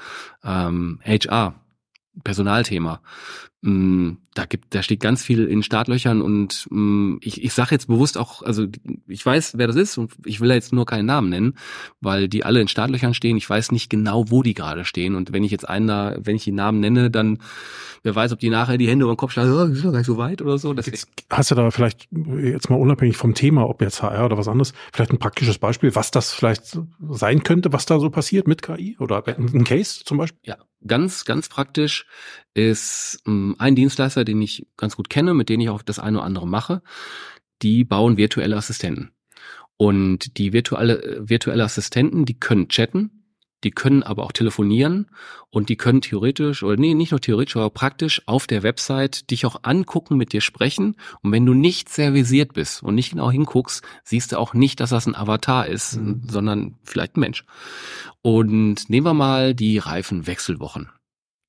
Ähm, 0.44 1.00
HR, 1.04 1.60
Personalthema. 2.22 3.02
Mm, 3.66 4.18
da 4.34 4.44
gibt, 4.44 4.74
da 4.74 4.82
steht 4.82 5.00
ganz 5.00 5.22
viel 5.22 5.46
in 5.46 5.62
Startlöchern 5.62 6.20
und 6.20 6.66
mm, 6.70 7.16
ich, 7.22 7.42
ich 7.42 7.54
sage 7.54 7.70
jetzt 7.70 7.86
bewusst 7.86 8.18
auch, 8.18 8.42
also 8.42 8.66
ich 9.08 9.24
weiß, 9.24 9.56
wer 9.56 9.66
das 9.66 9.76
ist 9.76 9.96
und 9.96 10.12
ich 10.26 10.42
will 10.42 10.50
jetzt 10.50 10.74
nur 10.74 10.84
keinen 10.84 11.06
Namen 11.06 11.30
nennen, 11.30 11.54
weil 12.02 12.28
die 12.28 12.44
alle 12.44 12.60
in 12.60 12.68
Startlöchern 12.68 13.14
stehen. 13.14 13.38
Ich 13.38 13.48
weiß 13.48 13.72
nicht 13.72 13.88
genau, 13.88 14.26
wo 14.28 14.42
die 14.42 14.52
gerade 14.52 14.84
stehen 14.84 15.14
und 15.14 15.32
wenn 15.32 15.44
ich 15.44 15.50
jetzt 15.50 15.66
einen 15.66 15.86
da, 15.86 16.14
wenn 16.20 16.36
ich 16.36 16.44
die 16.44 16.52
Namen 16.52 16.80
nenne, 16.80 17.10
dann 17.10 17.38
wer 18.02 18.14
weiß, 18.14 18.32
ob 18.32 18.38
die 18.38 18.50
nachher 18.50 18.76
die 18.76 18.86
Hände 18.86 19.04
über 19.04 19.14
den 19.14 19.16
Kopf 19.16 19.32
schlagen, 19.32 19.50
oh, 19.50 19.64
ist 19.64 19.82
doch 19.82 19.92
gar 19.92 19.98
nicht 19.98 20.06
so 20.06 20.18
weit 20.18 20.42
oder 20.42 20.58
so. 20.58 20.74
Das 20.74 20.84
jetzt, 20.84 21.08
hast 21.30 21.50
du 21.50 21.54
da 21.54 21.70
vielleicht 21.70 22.06
jetzt 22.42 22.68
mal 22.68 22.76
unabhängig 22.76 23.16
vom 23.16 23.32
Thema, 23.32 23.66
ob 23.66 23.80
jetzt 23.80 24.02
HR 24.02 24.26
oder 24.26 24.36
was 24.36 24.46
anderes, 24.46 24.74
vielleicht 24.92 25.10
ein 25.10 25.18
praktisches 25.18 25.56
Beispiel, 25.56 25.94
was 25.94 26.10
das 26.10 26.34
vielleicht 26.34 26.78
sein 27.08 27.42
könnte, 27.44 27.72
was 27.72 27.86
da 27.86 27.98
so 27.98 28.10
passiert 28.10 28.46
mit 28.46 28.60
KI 28.60 28.98
oder 29.00 29.26
ein 29.26 29.64
Case 29.64 30.04
zum 30.04 30.18
Beispiel? 30.18 30.38
Ja, 30.44 30.58
ganz, 30.86 31.24
ganz 31.24 31.48
praktisch 31.48 32.06
ist 32.54 33.22
ähm, 33.54 33.60
ein 33.60 33.76
Dienstleister, 33.76 34.24
den 34.24 34.42
ich 34.42 34.66
ganz 34.76 34.96
gut 34.96 35.08
kenne, 35.08 35.34
mit 35.34 35.48
dem 35.48 35.60
ich 35.60 35.68
auch 35.68 35.82
das 35.82 35.98
eine 35.98 36.18
oder 36.18 36.26
andere 36.26 36.46
mache. 36.46 36.82
Die 37.62 37.84
bauen 37.84 38.16
virtuelle 38.16 38.56
Assistenten. 38.56 39.10
Und 39.76 40.38
die 40.38 40.52
virtuelle, 40.52 41.28
virtuelle 41.28 41.64
Assistenten, 41.64 42.24
die 42.24 42.38
können 42.38 42.68
chatten, 42.68 43.24
die 43.64 43.70
können 43.70 44.02
aber 44.02 44.24
auch 44.24 44.32
telefonieren 44.32 45.10
und 45.50 45.70
die 45.70 45.76
können 45.76 46.02
theoretisch, 46.02 46.62
oder 46.62 46.76
nee, 46.76 46.94
nicht 46.94 47.10
nur 47.10 47.20
theoretisch, 47.20 47.56
aber 47.56 47.70
praktisch 47.70 48.22
auf 48.26 48.46
der 48.46 48.62
Website 48.62 49.30
dich 49.30 49.46
auch 49.46 49.60
angucken, 49.62 50.16
mit 50.16 50.32
dir 50.32 50.42
sprechen. 50.42 50.96
Und 51.22 51.32
wenn 51.32 51.46
du 51.46 51.54
nicht 51.54 51.88
servisiert 51.88 52.52
bist 52.52 52.82
und 52.82 52.94
nicht 52.94 53.10
genau 53.10 53.30
hinguckst, 53.30 53.82
siehst 54.04 54.32
du 54.32 54.38
auch 54.38 54.52
nicht, 54.52 54.80
dass 54.80 54.90
das 54.90 55.06
ein 55.06 55.16
Avatar 55.16 55.66
ist, 55.66 55.96
mhm. 55.96 56.22
sondern 56.28 56.74
vielleicht 56.84 57.16
ein 57.16 57.20
Mensch. 57.20 57.44
Und 58.20 58.90
nehmen 58.90 59.06
wir 59.06 59.14
mal 59.14 59.54
die 59.54 59.78
Reifenwechselwochen. 59.78 60.90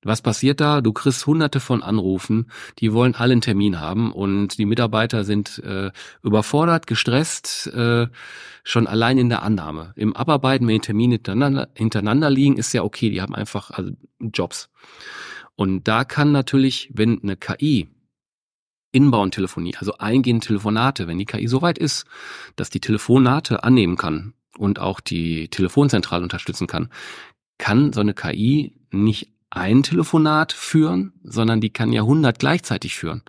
Was 0.06 0.22
passiert 0.22 0.60
da? 0.60 0.80
Du 0.80 0.92
kriegst 0.92 1.26
hunderte 1.26 1.58
von 1.58 1.82
Anrufen, 1.82 2.46
die 2.78 2.92
wollen 2.92 3.16
alle 3.16 3.32
einen 3.32 3.40
Termin 3.40 3.80
haben 3.80 4.12
und 4.12 4.58
die 4.58 4.66
Mitarbeiter 4.66 5.24
sind 5.24 5.58
äh, 5.58 5.90
überfordert, 6.22 6.86
gestresst, 6.86 7.66
äh, 7.68 8.06
schon 8.62 8.86
allein 8.86 9.18
in 9.18 9.28
der 9.28 9.42
Annahme. 9.42 9.92
Im 9.96 10.14
Abarbeiten, 10.14 10.68
wenn 10.68 10.74
die 10.74 10.80
Termine 10.80 11.14
hintereinander, 11.16 11.68
hintereinander 11.74 12.30
liegen, 12.30 12.56
ist 12.56 12.72
ja 12.72 12.82
okay, 12.82 13.10
die 13.10 13.20
haben 13.20 13.34
einfach 13.34 13.70
also 13.70 13.90
Jobs. 14.20 14.70
Und 15.56 15.88
da 15.88 16.04
kann 16.04 16.30
natürlich, 16.30 16.90
wenn 16.94 17.20
eine 17.22 17.36
KI 17.36 17.88
Inbound-Telefonie, 18.92 19.74
also 19.76 19.98
eingehende 19.98 20.46
Telefonate, 20.46 21.08
wenn 21.08 21.18
die 21.18 21.26
KI 21.26 21.48
so 21.48 21.62
weit 21.62 21.78
ist, 21.78 22.06
dass 22.54 22.70
die 22.70 22.80
Telefonate 22.80 23.64
annehmen 23.64 23.96
kann 23.96 24.34
und 24.56 24.78
auch 24.78 25.00
die 25.00 25.48
Telefonzentrale 25.48 26.22
unterstützen 26.22 26.66
kann, 26.66 26.90
kann 27.58 27.92
so 27.92 28.00
eine 28.00 28.14
KI 28.14 28.72
nicht 28.90 29.35
ein 29.50 29.82
Telefonat 29.82 30.52
führen, 30.52 31.12
sondern 31.22 31.60
die 31.60 31.70
kann 31.70 31.92
ja 31.92 32.02
100 32.02 32.38
gleichzeitig 32.38 32.96
führen. 32.96 33.22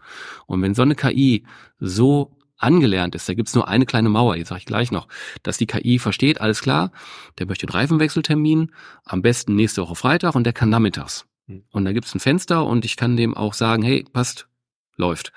Und 0.46 0.62
wenn 0.62 0.74
so 0.74 0.82
eine 0.82 0.96
KI 0.96 1.46
so 1.80 2.36
angelernt 2.58 3.16
ist, 3.16 3.30
da 3.30 3.34
gibt's 3.34 3.54
nur 3.54 3.68
eine 3.68 3.86
kleine 3.86 4.10
Mauer, 4.10 4.36
die 4.36 4.44
sage 4.44 4.60
ich 4.60 4.66
gleich 4.66 4.92
noch, 4.92 5.08
dass 5.44 5.58
die 5.58 5.68
KI 5.68 6.00
versteht, 6.00 6.42
alles 6.42 6.62
klar, 6.62 6.92
der 7.38 7.46
möchte 7.46 7.68
einen 7.68 7.74
Reifenwechseltermin, 7.74 8.72
am 9.04 9.22
besten 9.22 9.56
nächste 9.56 9.82
Woche 9.82 9.96
Freitag 9.96 10.36
und 10.36 10.44
der 10.44 10.54
kann 10.54 10.70
nachmittags. 10.70 11.28
Hm. 11.48 11.64
Und 11.72 11.86
da 11.86 11.94
gibt's 11.94 12.16
ein 12.16 12.20
Fenster 12.20 12.66
und 12.66 12.84
ich 12.84 12.98
kann 12.98 13.16
dem 13.16 13.36
auch 13.36 13.54
sagen, 13.54 13.84
hey, 13.84 14.06
passt, 14.12 14.48
läuft. 14.96 15.32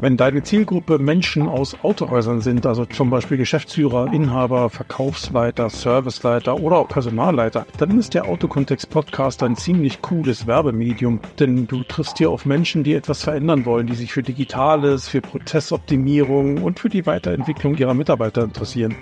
Wenn 0.00 0.16
deine 0.16 0.42
Zielgruppe 0.42 0.98
Menschen 0.98 1.48
aus 1.48 1.76
Autohäusern 1.82 2.40
sind, 2.40 2.66
also 2.66 2.84
zum 2.84 3.10
Beispiel 3.10 3.36
Geschäftsführer, 3.36 4.12
Inhaber, 4.12 4.70
Verkaufsleiter, 4.70 5.70
Serviceleiter 5.70 6.58
oder 6.58 6.78
auch 6.78 6.88
Personalleiter, 6.88 7.66
dann 7.78 7.98
ist 7.98 8.14
der 8.14 8.26
Autokontext 8.26 8.90
Podcast 8.90 9.42
ein 9.42 9.56
ziemlich 9.56 10.02
cooles 10.02 10.46
Werbemedium, 10.46 11.20
denn 11.38 11.66
du 11.66 11.82
triffst 11.84 12.18
hier 12.18 12.30
auf 12.30 12.46
Menschen, 12.46 12.84
die 12.84 12.94
etwas 12.94 13.22
verändern 13.22 13.64
wollen, 13.64 13.86
die 13.86 13.94
sich 13.94 14.12
für 14.12 14.22
Digitales, 14.22 15.08
für 15.08 15.20
Prozessoptimierung 15.20 16.62
und 16.62 16.80
für 16.80 16.88
die 16.88 17.06
Weiterentwicklung 17.06 17.76
ihrer 17.76 17.94
Mitarbeiter 17.94 18.42
interessieren. 18.42 18.96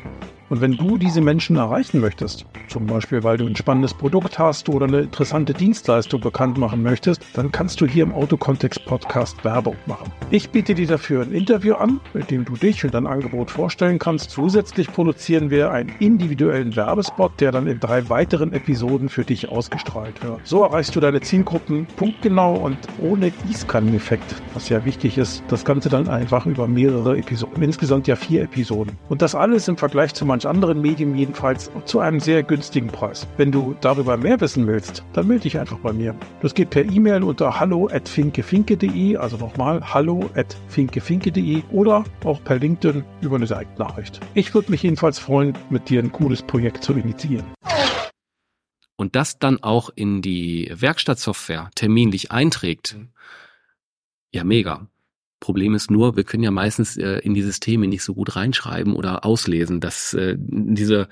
Und 0.51 0.61
wenn 0.61 0.77
du 0.77 0.99
diese 0.99 1.21
Menschen 1.21 1.55
erreichen 1.55 2.01
möchtest, 2.01 2.45
zum 2.67 2.85
Beispiel 2.87 3.23
weil 3.23 3.37
du 3.37 3.47
ein 3.47 3.55
spannendes 3.55 3.95
Produkt 3.95 4.37
hast 4.41 4.69
oder 4.69 4.87
eine 4.87 5.03
interessante 5.03 5.55
Dienstleistung 5.55 6.21
bekannt 6.21 6.59
machen 6.59 6.83
möchtest, 6.83 7.23
dann 7.35 7.53
kannst 7.53 7.81
du 7.81 7.87
hier 7.87 8.03
im 8.03 8.13
Autokontext 8.13 8.85
Podcast 8.85 9.45
Werbung 9.45 9.77
machen. 9.87 10.11
Ich 10.33 10.51
biete 10.51 10.75
dir 10.75 10.89
dafür 10.89 11.23
ein 11.23 11.31
Interview 11.31 11.75
an, 11.75 12.01
mit 12.15 12.33
dem 12.33 12.45
du 12.45 12.55
dich 12.55 12.85
und 12.85 12.95
dein 12.95 13.07
Angebot 13.07 13.49
vorstellen 13.53 14.01
kannst. 14.01 14.31
Zusätzlich 14.31 14.93
produzieren 14.93 15.51
wir 15.51 15.71
einen 15.71 15.93
individuellen 16.01 16.75
Werbespot, 16.75 17.41
der 17.41 17.53
dann 17.53 17.69
in 17.69 17.79
drei 17.79 18.09
weiteren 18.09 18.53
Episoden 18.53 19.09
für 19.09 19.25
dich 19.25 19.49
ausgestrahlt 19.49 20.21
wird. 20.25 20.41
So 20.43 20.65
erreichst 20.65 20.97
du 20.97 21.01
deine 21.01 21.21
Zielgruppen 21.21 21.87
punktgenau 21.97 22.57
und 22.57 22.77
ohne 23.01 23.31
Gießkanneneffekt, 23.31 24.35
was 24.55 24.69
ja 24.69 24.85
wichtig 24.85 25.17
ist. 25.17 25.45
Das 25.47 25.65
Ganze 25.65 25.91
dann 25.91 26.09
einfach 26.09 26.45
über 26.47 26.67
mehrere 26.67 27.17
Episoden. 27.17 27.63
Insgesamt 27.63 28.09
ja 28.09 28.17
vier 28.17 28.43
Episoden. 28.43 28.99
Und 29.09 29.23
das 29.23 29.37
alles 29.37 29.69
im 29.69 29.77
Vergleich 29.77 30.13
zu 30.13 30.27
manch 30.41 30.47
anderen 30.47 30.81
Medien 30.81 31.17
jedenfalls 31.17 31.71
zu 31.85 32.01
einem 32.01 32.21
sehr 32.21 32.43
günstigen 32.43 32.89
Preis. 32.89 33.27
Wenn 33.37 33.53
du 33.53 33.77
darüber 33.81 34.17
mehr 34.17 34.41
wissen 34.41 34.67
willst, 34.67 35.05
dann 35.13 35.27
melde 35.27 35.43
dich 35.43 35.59
einfach 35.59 35.79
bei 35.79 35.93
mir. 35.93 36.15
Das 36.41 36.55
geht 36.55 36.71
per 36.71 36.85
E-Mail 36.85 37.23
unter 37.23 37.61
hallo 37.61 37.89
at 37.93 38.09
finkefinke.de, 38.09 39.17
also 39.17 39.37
nochmal 39.37 39.83
hallo 39.83 40.31
at 40.35 40.57
finkefinke.de 40.69 41.63
oder 41.71 42.05
auch 42.25 42.43
per 42.43 42.59
LinkedIn 42.59 43.05
über 43.21 43.37
eine 43.37 43.47
Seitennachricht. 43.47 44.21
Ich 44.35 44.55
würde 44.55 44.71
mich 44.71 44.83
jedenfalls 44.83 45.19
freuen, 45.19 45.55
mit 45.69 45.89
dir 45.89 46.03
ein 46.03 46.13
cooles 46.13 46.43
Projekt 46.43 46.85
zu 46.85 46.95
initiieren. 46.95 47.45
Und 48.97 49.17
das 49.17 49.39
dann 49.39 49.63
auch 49.63 49.91
in 49.95 50.23
die 50.23 50.71
Werkstattsoftware 50.75 51.71
terminlich 51.75 52.33
einträgt. 52.33 52.97
Mhm. 52.97 53.09
Ja, 54.33 54.45
mega. 54.45 54.87
Problem 55.41 55.75
ist 55.75 55.91
nur, 55.91 56.17
wir 56.17 56.25
können 56.25 56.43
ja 56.43 56.51
meistens 56.51 56.97
äh, 56.97 57.19
in 57.19 57.35
die 57.35 57.43
Systeme 57.43 57.89
nicht 57.89 58.05
so 58.05 58.15
gut 58.15 58.37
reinschreiben 58.37 58.95
oder 58.95 59.25
auslesen, 59.25 59.81
dass 59.81 60.15
äh, 60.15 60.37
diese 60.39 61.09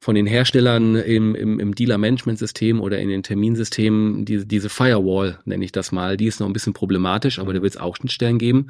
von 0.00 0.14
den 0.14 0.26
Herstellern 0.26 0.94
im, 0.94 1.34
im, 1.34 1.58
im 1.58 1.74
Dealer-Management-System 1.74 2.80
oder 2.80 3.00
in 3.00 3.08
den 3.08 3.24
Terminsystemen, 3.24 4.24
diese, 4.24 4.46
diese 4.46 4.68
Firewall, 4.68 5.40
nenne 5.44 5.64
ich 5.64 5.72
das 5.72 5.90
mal, 5.90 6.16
die 6.16 6.26
ist 6.26 6.38
noch 6.38 6.46
ein 6.46 6.52
bisschen 6.52 6.72
problematisch, 6.72 7.40
aber 7.40 7.52
da 7.52 7.62
wird 7.62 7.74
es 7.74 7.80
auch 7.80 7.96
Schnittstellen 7.96 8.38
geben. 8.38 8.68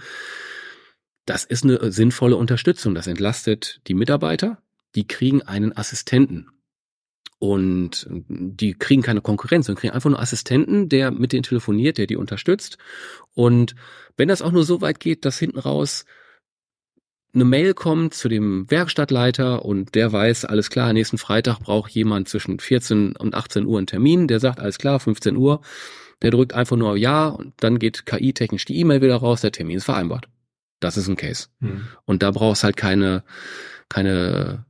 Das 1.26 1.44
ist 1.44 1.64
eine 1.64 1.92
sinnvolle 1.92 2.36
Unterstützung. 2.36 2.94
Das 2.94 3.06
entlastet 3.06 3.82
die 3.86 3.94
Mitarbeiter. 3.94 4.62
Die 4.94 5.06
kriegen 5.06 5.42
einen 5.42 5.76
Assistenten. 5.76 6.48
Und 7.38 8.06
die 8.10 8.74
kriegen 8.74 9.02
keine 9.02 9.20
Konkurrenz, 9.20 9.66
sondern 9.66 9.80
kriegen 9.80 9.94
einfach 9.94 10.10
nur 10.10 10.20
Assistenten, 10.20 10.88
der 10.88 11.12
mit 11.12 11.32
denen 11.32 11.44
telefoniert, 11.44 11.98
der 11.98 12.06
die 12.06 12.16
unterstützt. 12.16 12.78
Und 13.34 13.76
wenn 14.16 14.28
das 14.28 14.42
auch 14.42 14.50
nur 14.50 14.64
so 14.64 14.80
weit 14.80 14.98
geht, 14.98 15.24
dass 15.24 15.38
hinten 15.38 15.60
raus 15.60 16.04
eine 17.34 17.44
Mail 17.44 17.74
kommt 17.74 18.14
zu 18.14 18.28
dem 18.28 18.70
Werkstattleiter 18.70 19.64
und 19.64 19.94
der 19.94 20.12
weiß, 20.12 20.44
alles 20.46 20.70
klar, 20.70 20.92
nächsten 20.92 21.18
Freitag 21.18 21.60
braucht 21.60 21.90
jemand 21.92 22.28
zwischen 22.28 22.58
14 22.58 23.16
und 23.16 23.34
18 23.34 23.66
Uhr 23.66 23.78
einen 23.78 23.86
Termin, 23.86 24.28
der 24.28 24.40
sagt, 24.40 24.58
alles 24.60 24.78
klar, 24.78 24.98
15 24.98 25.36
Uhr, 25.36 25.60
der 26.22 26.30
drückt 26.30 26.54
einfach 26.54 26.76
nur 26.76 26.96
Ja 26.96 27.28
und 27.28 27.52
dann 27.58 27.78
geht 27.78 28.06
KI-technisch 28.06 28.64
die 28.64 28.78
E-Mail 28.78 29.02
wieder 29.02 29.16
raus, 29.16 29.42
der 29.42 29.52
Termin 29.52 29.76
ist 29.76 29.84
vereinbart. 29.84 30.26
Das 30.80 30.96
ist 30.96 31.08
ein 31.08 31.16
Case. 31.16 31.48
Hm. 31.60 31.86
Und 32.04 32.22
da 32.22 32.30
brauchst 32.30 32.64
halt 32.64 32.76
keine, 32.76 33.24
keine, 33.88 34.64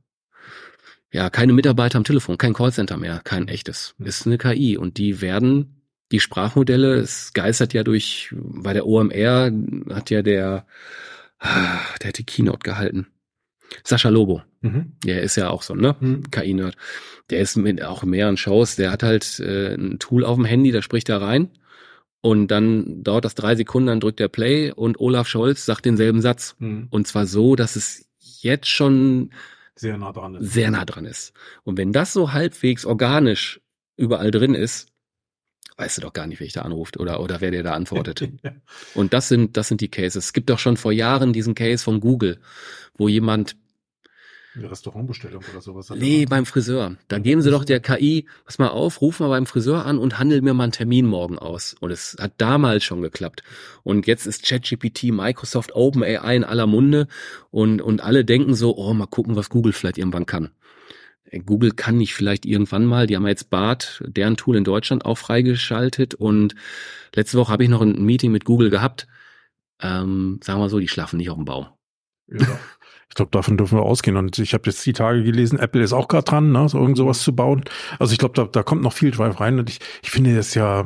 ja, 1.11 1.29
keine 1.29 1.53
Mitarbeiter 1.53 1.97
am 1.97 2.03
Telefon, 2.03 2.37
kein 2.37 2.53
Callcenter 2.53 2.97
mehr, 2.97 3.21
kein 3.23 3.47
echtes. 3.47 3.95
Hm. 3.97 4.05
Ist 4.05 4.25
eine 4.25 4.37
KI 4.37 4.77
und 4.77 4.97
die 4.97 5.21
werden 5.21 5.79
die 6.11 6.19
Sprachmodelle, 6.19 6.95
es 6.95 7.33
geistert 7.33 7.73
ja 7.73 7.83
durch, 7.83 8.33
bei 8.33 8.73
der 8.73 8.87
OMR 8.87 9.51
hat 9.91 10.09
ja 10.09 10.21
der, 10.21 10.65
der 11.41 12.07
hat 12.07 12.17
die 12.17 12.25
Keynote 12.25 12.63
gehalten. 12.63 13.07
Sascha 13.83 14.09
Lobo, 14.09 14.41
mhm. 14.61 14.93
der 15.05 15.21
ist 15.21 15.35
ja 15.35 15.49
auch 15.49 15.61
so, 15.61 15.75
ne? 15.75 15.95
Mhm. 15.99 16.31
KI-Nerd. 16.31 16.75
Der 17.29 17.39
ist 17.39 17.55
mit 17.55 17.83
auch 17.83 18.01
in 18.01 18.09
mehreren 18.09 18.37
Shows, 18.37 18.75
der 18.75 18.91
hat 18.91 19.03
halt 19.03 19.39
äh, 19.39 19.75
ein 19.75 19.99
Tool 19.99 20.25
auf 20.25 20.35
dem 20.37 20.45
Handy, 20.45 20.71
da 20.71 20.81
spricht 20.81 21.07
er 21.09 21.21
rein 21.21 21.51
und 22.21 22.47
dann 22.49 23.03
dauert 23.03 23.25
das 23.25 23.35
drei 23.35 23.55
Sekunden, 23.55 23.87
dann 23.87 23.99
drückt 23.99 24.19
er 24.19 24.27
Play 24.27 24.71
und 24.71 24.99
Olaf 24.99 25.27
Scholz 25.27 25.65
sagt 25.65 25.85
denselben 25.85 26.21
Satz. 26.21 26.55
Mhm. 26.59 26.87
Und 26.89 27.07
zwar 27.07 27.27
so, 27.27 27.55
dass 27.55 27.75
es 27.75 28.09
jetzt 28.17 28.67
schon 28.67 29.29
sehr 29.79 29.97
nah 29.97 30.11
dran 30.11 30.35
ist. 30.35 30.51
Sehr 30.51 30.71
nah 30.71 30.85
dran 30.85 31.05
ist. 31.05 31.33
Und 31.63 31.77
wenn 31.77 31.93
das 31.93 32.13
so 32.13 32.33
halbwegs 32.33 32.85
organisch 32.85 33.61
überall 33.95 34.31
drin 34.31 34.53
ist, 34.53 34.87
weißt 35.77 35.97
du 35.97 36.01
doch 36.01 36.13
gar 36.13 36.27
nicht, 36.27 36.39
wer 36.39 36.47
ich 36.47 36.53
da 36.53 36.63
anruft 36.63 36.99
oder, 36.99 37.21
oder 37.21 37.39
wer 37.39 37.51
dir 37.51 37.63
da 37.63 37.73
antwortet. 37.73 38.21
ja. 38.43 38.51
Und 38.93 39.13
das 39.13 39.29
sind, 39.29 39.55
das 39.55 39.69
sind 39.69 39.79
die 39.81 39.87
Cases. 39.87 40.17
Es 40.17 40.33
gibt 40.33 40.49
doch 40.49 40.59
schon 40.59 40.75
vor 40.75 40.91
Jahren 40.91 41.31
diesen 41.31 41.55
Case 41.55 41.83
von 41.83 42.01
Google, 42.01 42.39
wo 42.97 43.07
jemand 43.07 43.55
Restaurantbestellung 44.65 45.43
oder 45.51 45.61
sowas. 45.61 45.89
Nee, 45.91 46.25
beim 46.25 46.45
Friseur. 46.45 46.97
Da 47.07 47.19
geben 47.19 47.41
sie 47.41 47.51
doch 47.51 47.63
der 47.63 47.79
KI, 47.79 48.25
pass 48.45 48.59
mal 48.59 48.69
auf, 48.69 49.01
ruf 49.01 49.19
mal 49.19 49.29
beim 49.29 49.45
Friseur 49.45 49.85
an 49.85 49.97
und 49.97 50.19
handel 50.19 50.41
mir 50.41 50.53
mal 50.53 50.63
einen 50.63 50.71
Termin 50.71 51.05
morgen 51.05 51.37
aus. 51.37 51.75
Und 51.79 51.91
es 51.91 52.17
hat 52.19 52.33
damals 52.37 52.83
schon 52.83 53.01
geklappt. 53.01 53.43
Und 53.83 54.07
jetzt 54.07 54.25
ist 54.25 54.43
ChatGPT, 54.43 55.05
Microsoft, 55.11 55.75
OpenAI 55.75 56.35
in 56.35 56.43
aller 56.43 56.67
Munde 56.67 57.07
und, 57.51 57.81
und 57.81 58.01
alle 58.01 58.25
denken 58.25 58.55
so, 58.55 58.75
oh, 58.75 58.93
mal 58.93 59.07
gucken, 59.07 59.35
was 59.35 59.49
Google 59.49 59.73
vielleicht 59.73 59.97
irgendwann 59.97 60.25
kann. 60.25 60.51
Google 61.45 61.71
kann 61.71 61.97
nicht 61.97 62.13
vielleicht 62.13 62.45
irgendwann 62.45 62.85
mal, 62.85 63.07
die 63.07 63.15
haben 63.15 63.27
jetzt 63.27 63.49
BART, 63.49 64.01
deren 64.05 64.37
Tool 64.37 64.57
in 64.57 64.63
Deutschland 64.63 65.05
auch 65.05 65.17
freigeschaltet 65.17 66.15
und 66.15 66.55
letzte 67.13 67.37
Woche 67.37 67.51
habe 67.51 67.63
ich 67.63 67.69
noch 67.69 67.81
ein 67.81 68.03
Meeting 68.03 68.31
mit 68.31 68.45
Google 68.45 68.69
gehabt. 68.69 69.07
Ähm, 69.81 70.39
sagen 70.43 70.59
wir 70.59 70.69
so, 70.69 70.79
die 70.79 70.87
schlafen 70.87 71.17
nicht 71.17 71.29
auf 71.29 71.37
dem 71.37 71.45
Baum. 71.45 71.67
Ja. 72.27 72.59
Ich 73.09 73.15
glaube, 73.15 73.31
davon 73.31 73.57
dürfen 73.57 73.77
wir 73.77 73.83
ausgehen. 73.83 74.17
Und 74.17 74.37
ich 74.39 74.53
habe 74.53 74.69
jetzt 74.69 74.85
die 74.85 74.93
Tage 74.93 75.23
gelesen, 75.23 75.59
Apple 75.59 75.81
ist 75.81 75.93
auch 75.93 76.07
gerade 76.07 76.25
dran, 76.25 76.51
ne, 76.51 76.69
so 76.69 76.79
irgend 76.79 76.97
sowas 76.97 77.21
zu 77.21 77.35
bauen. 77.35 77.63
Also 77.97 78.13
ich 78.13 78.19
glaube, 78.19 78.35
da, 78.35 78.45
da 78.45 78.63
kommt 78.63 78.83
noch 78.83 78.93
viel 78.93 79.13
rein. 79.15 79.59
Und 79.59 79.69
ich, 79.69 79.79
ich 80.03 80.11
finde 80.11 80.35
das 80.35 80.53
ja, 80.53 80.85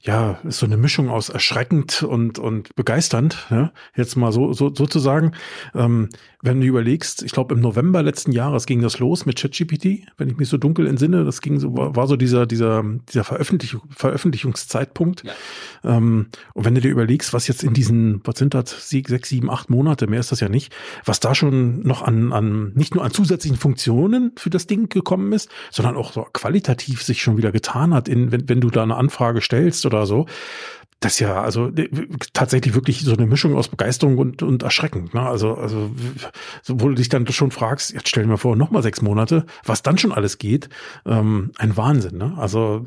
ja, 0.00 0.38
ist 0.44 0.58
so 0.58 0.66
eine 0.66 0.76
Mischung 0.76 1.08
aus 1.08 1.28
erschreckend 1.28 2.04
und, 2.04 2.38
und 2.38 2.74
begeisternd, 2.76 3.46
ja? 3.50 3.72
jetzt 3.96 4.16
mal 4.16 4.30
so, 4.30 4.52
so 4.52 4.72
sozusagen. 4.72 5.32
Ähm, 5.74 6.08
wenn 6.40 6.60
du 6.60 6.68
überlegst, 6.68 7.24
ich 7.24 7.32
glaube 7.32 7.52
im 7.54 7.60
November 7.60 8.00
letzten 8.00 8.30
Jahres 8.30 8.66
ging 8.66 8.80
das 8.80 9.00
los 9.00 9.26
mit 9.26 9.40
ChatGPT, 9.40 10.06
wenn 10.16 10.28
ich 10.28 10.36
mich 10.36 10.48
so 10.48 10.56
dunkel 10.56 10.86
entsinne, 10.86 11.24
das 11.24 11.40
ging 11.40 11.58
so, 11.58 11.76
war, 11.76 11.96
war 11.96 12.06
so 12.06 12.14
dieser, 12.14 12.46
dieser, 12.46 12.84
dieser 13.08 13.24
Veröffentlichung, 13.24 13.82
Veröffentlichungszeitpunkt. 13.90 15.24
Ja. 15.24 15.96
Ähm, 15.96 16.28
und 16.54 16.64
wenn 16.64 16.76
du 16.76 16.80
dir 16.80 16.92
überlegst, 16.92 17.32
was 17.32 17.48
jetzt 17.48 17.64
in 17.64 17.74
diesen, 17.74 18.20
was 18.24 18.38
sind 18.38 18.54
das, 18.54 18.88
sechs, 18.88 19.28
sieben, 19.28 19.50
acht 19.50 19.68
Monate, 19.68 20.06
mehr 20.06 20.20
ist 20.20 20.30
das 20.30 20.38
ja 20.38 20.48
nicht, 20.48 20.72
was 21.04 21.18
da 21.18 21.34
schon 21.34 21.80
noch 21.80 22.02
an, 22.02 22.32
an, 22.32 22.72
nicht 22.74 22.94
nur 22.94 23.04
an 23.04 23.10
zusätzlichen 23.10 23.58
Funktionen 23.58 24.30
für 24.36 24.50
das 24.50 24.68
Ding 24.68 24.88
gekommen 24.88 25.32
ist, 25.32 25.50
sondern 25.72 25.96
auch 25.96 26.12
so 26.12 26.24
qualitativ 26.32 27.02
sich 27.02 27.20
schon 27.20 27.36
wieder 27.36 27.50
getan 27.50 27.92
hat, 27.92 28.08
in, 28.08 28.30
wenn, 28.30 28.48
wenn 28.48 28.60
du 28.60 28.70
da 28.70 28.84
eine 28.84 28.94
Anfrage 28.94 29.40
stellst 29.40 29.86
oder 29.88 30.06
so 30.06 30.26
das 31.00 31.12
ist 31.12 31.20
ja 31.20 31.40
also 31.40 31.68
äh, 31.68 31.88
tatsächlich 32.32 32.74
wirklich 32.74 33.02
so 33.02 33.12
eine 33.12 33.26
Mischung 33.26 33.54
aus 33.54 33.68
Begeisterung 33.68 34.18
und, 34.18 34.42
und 34.42 34.64
Erschrecken. 34.64 35.10
Ne? 35.12 35.20
Also, 35.20 35.54
also 35.54 35.90
wo 36.66 36.88
du 36.88 36.94
dich 36.94 37.08
dann 37.08 37.26
schon 37.28 37.52
fragst, 37.52 37.92
jetzt 37.92 38.08
stellen 38.08 38.28
wir 38.28 38.36
vor, 38.36 38.56
nochmal 38.56 38.82
sechs 38.82 39.00
Monate, 39.00 39.46
was 39.64 39.82
dann 39.82 39.96
schon 39.98 40.12
alles 40.12 40.38
geht, 40.38 40.68
ähm, 41.06 41.52
ein 41.56 41.76
Wahnsinn. 41.76 42.18
Ne? 42.18 42.34
Also 42.36 42.84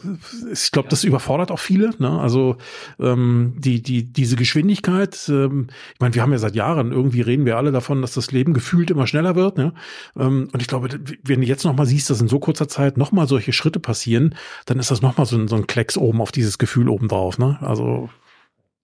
ich 0.51 0.71
glaube, 0.71 0.89
das 0.89 1.05
überfordert 1.05 1.51
auch 1.51 1.59
viele. 1.59 1.91
Ne? 1.99 2.19
Also 2.19 2.57
ähm, 2.99 3.53
die, 3.57 3.81
die, 3.81 4.11
diese 4.11 4.35
Geschwindigkeit, 4.35 5.29
ähm, 5.29 5.67
ich 5.93 5.99
meine, 6.01 6.13
wir 6.13 6.21
haben 6.21 6.33
ja 6.33 6.37
seit 6.37 6.55
Jahren, 6.55 6.91
irgendwie 6.91 7.21
reden 7.21 7.45
wir 7.45 7.55
alle 7.55 7.71
davon, 7.71 8.01
dass 8.01 8.13
das 8.13 8.31
Leben 8.31 8.53
gefühlt 8.53 8.91
immer 8.91 9.07
schneller 9.07 9.35
wird. 9.35 9.57
Ne? 9.57 9.73
Ähm, 10.17 10.49
und 10.51 10.61
ich 10.61 10.67
glaube, 10.67 10.89
wenn 11.23 11.39
du 11.39 11.47
jetzt 11.47 11.63
nochmal 11.63 11.85
siehst, 11.85 12.09
dass 12.09 12.19
in 12.19 12.27
so 12.27 12.39
kurzer 12.39 12.67
Zeit 12.67 12.97
nochmal 12.97 13.29
solche 13.29 13.53
Schritte 13.53 13.79
passieren, 13.79 14.35
dann 14.65 14.79
ist 14.79 14.91
das 14.91 15.01
nochmal 15.01 15.25
so 15.25 15.37
ein, 15.37 15.47
so 15.47 15.55
ein 15.55 15.65
Klecks 15.65 15.97
oben 15.97 16.19
auf 16.19 16.33
dieses 16.33 16.57
Gefühl 16.57 16.89
oben 16.89 17.07
drauf. 17.07 17.37
Ne? 17.37 17.57
Also 17.61 18.00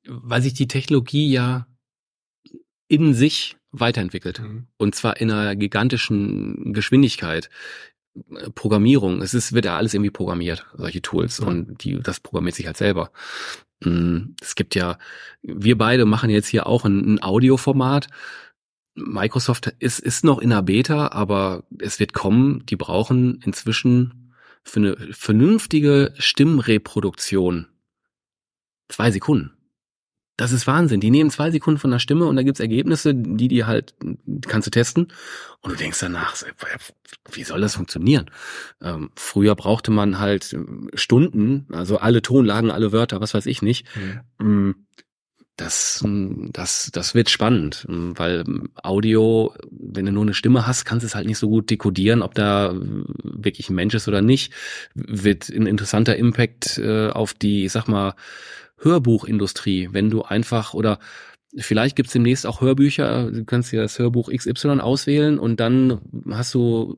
weil 0.07 0.41
sich 0.41 0.53
die 0.53 0.67
Technologie 0.67 1.31
ja 1.31 1.67
in 2.87 3.13
sich 3.13 3.57
weiterentwickelt. 3.71 4.41
Mhm. 4.41 4.67
Und 4.77 4.95
zwar 4.95 5.17
in 5.17 5.31
einer 5.31 5.55
gigantischen 5.55 6.73
Geschwindigkeit. 6.73 7.49
Programmierung, 8.55 9.21
es 9.21 9.35
ist, 9.35 9.53
wird 9.53 9.65
ja 9.65 9.77
alles 9.77 9.93
irgendwie 9.93 10.09
programmiert, 10.09 10.65
solche 10.75 11.01
Tools. 11.01 11.41
Mhm. 11.41 11.47
Und 11.47 11.83
die, 11.83 11.99
das 11.99 12.19
programmiert 12.19 12.55
sich 12.55 12.65
halt 12.65 12.77
selber. 12.77 13.11
Mm, 13.81 14.33
es 14.41 14.55
gibt 14.55 14.73
ja, 14.73 14.97
wir 15.43 15.77
beide 15.77 16.05
machen 16.05 16.29
jetzt 16.29 16.47
hier 16.47 16.65
auch 16.65 16.85
ein, 16.85 17.15
ein 17.15 17.21
Audioformat. 17.21 18.07
Microsoft 18.95 19.67
ist, 19.77 19.99
ist 19.99 20.23
noch 20.23 20.39
in 20.39 20.49
der 20.49 20.63
Beta, 20.63 21.09
aber 21.09 21.63
es 21.77 21.99
wird 21.99 22.13
kommen. 22.13 22.65
Die 22.65 22.75
brauchen 22.75 23.39
inzwischen 23.45 24.33
für 24.63 24.79
eine 24.79 24.97
vernünftige 25.11 26.13
Stimmreproduktion 26.17 27.67
zwei 28.89 29.11
Sekunden. 29.11 29.56
Das 30.37 30.51
ist 30.51 30.67
Wahnsinn. 30.67 30.99
Die 30.99 31.09
nehmen 31.09 31.31
zwei 31.31 31.49
Sekunden 31.49 31.79
von 31.79 31.89
der 31.89 31.97
Stimme 31.97 32.25
und 32.25 32.35
da 32.35 32.43
gibt's 32.43 32.59
Ergebnisse, 32.59 33.15
die 33.15 33.47
die 33.47 33.65
halt, 33.65 33.95
kannst 34.47 34.67
du 34.67 34.71
testen. 34.71 35.11
Und 35.61 35.71
du 35.71 35.75
denkst 35.75 35.99
danach, 35.99 36.35
wie 37.31 37.43
soll 37.43 37.59
das 37.59 37.75
funktionieren? 37.75 38.29
Ähm, 38.79 39.09
früher 39.15 39.55
brauchte 39.55 39.89
man 39.89 40.19
halt 40.19 40.55
Stunden, 40.93 41.65
also 41.71 41.97
alle 41.97 42.21
Tonlagen, 42.21 42.69
alle 42.69 42.91
Wörter, 42.91 43.19
was 43.19 43.33
weiß 43.33 43.47
ich 43.47 43.63
nicht. 43.63 43.87
Mhm. 44.39 44.75
das, 45.55 46.05
das, 46.05 46.91
das 46.93 47.15
wird 47.15 47.31
spannend, 47.31 47.87
weil 47.89 48.43
Audio, 48.75 49.55
wenn 49.71 50.05
du 50.05 50.11
nur 50.11 50.21
eine 50.21 50.35
Stimme 50.35 50.67
hast, 50.67 50.85
kannst 50.85 51.01
du 51.01 51.07
es 51.07 51.15
halt 51.15 51.25
nicht 51.25 51.39
so 51.39 51.49
gut 51.49 51.71
dekodieren, 51.71 52.21
ob 52.21 52.35
da 52.35 52.75
wirklich 52.75 53.71
ein 53.71 53.75
Mensch 53.75 53.95
ist 53.95 54.07
oder 54.07 54.21
nicht. 54.21 54.53
Wird 54.93 55.49
ein 55.49 55.65
interessanter 55.65 56.15
Impact 56.15 56.77
äh, 56.77 57.09
auf 57.09 57.33
die, 57.33 57.65
ich 57.65 57.71
sag 57.71 57.87
mal, 57.87 58.13
Hörbuchindustrie, 58.77 59.89
wenn 59.91 60.09
du 60.09 60.23
einfach 60.23 60.73
oder 60.73 60.99
Vielleicht 61.55 61.95
gibt's 61.95 62.11
demnächst 62.11 62.45
auch 62.45 62.61
Hörbücher. 62.61 63.31
Du 63.31 63.45
kannst 63.45 63.71
dir 63.71 63.81
das 63.81 63.97
Hörbuch 63.97 64.29
XY 64.29 64.81
auswählen 64.81 65.39
und 65.39 65.59
dann 65.59 66.01
hast 66.29 66.53
du 66.53 66.97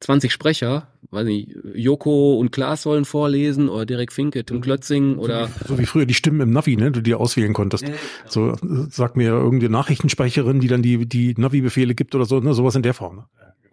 20 0.00 0.32
Sprecher, 0.32 0.88
weiß 1.10 1.24
nicht, 1.24 1.56
Joko 1.74 2.38
und 2.38 2.52
Klaas 2.52 2.82
sollen 2.82 3.04
vorlesen 3.04 3.68
oder 3.68 3.86
Derek 3.86 4.12
Finke, 4.12 4.44
Tim 4.44 4.60
Klötzing 4.60 5.16
oder. 5.16 5.48
So 5.66 5.78
wie, 5.78 5.86
früher 5.86 6.06
die 6.06 6.14
Stimmen 6.14 6.40
im 6.40 6.50
Navi, 6.50 6.76
ne, 6.76 6.90
du 6.90 7.00
dir 7.00 7.18
auswählen 7.18 7.54
konntest. 7.54 7.84
So, 8.26 8.54
sag 8.90 9.16
mir 9.16 9.30
irgendeine 9.30 9.72
Nachrichtensprecherin, 9.72 10.60
die 10.60 10.68
dann 10.68 10.82
die, 10.82 11.06
die 11.06 11.34
Navi-Befehle 11.36 11.94
gibt 11.94 12.14
oder 12.14 12.26
so, 12.26 12.40
ne, 12.40 12.52
sowas 12.52 12.74
in 12.74 12.82
der 12.82 12.94
Form. 12.94 13.24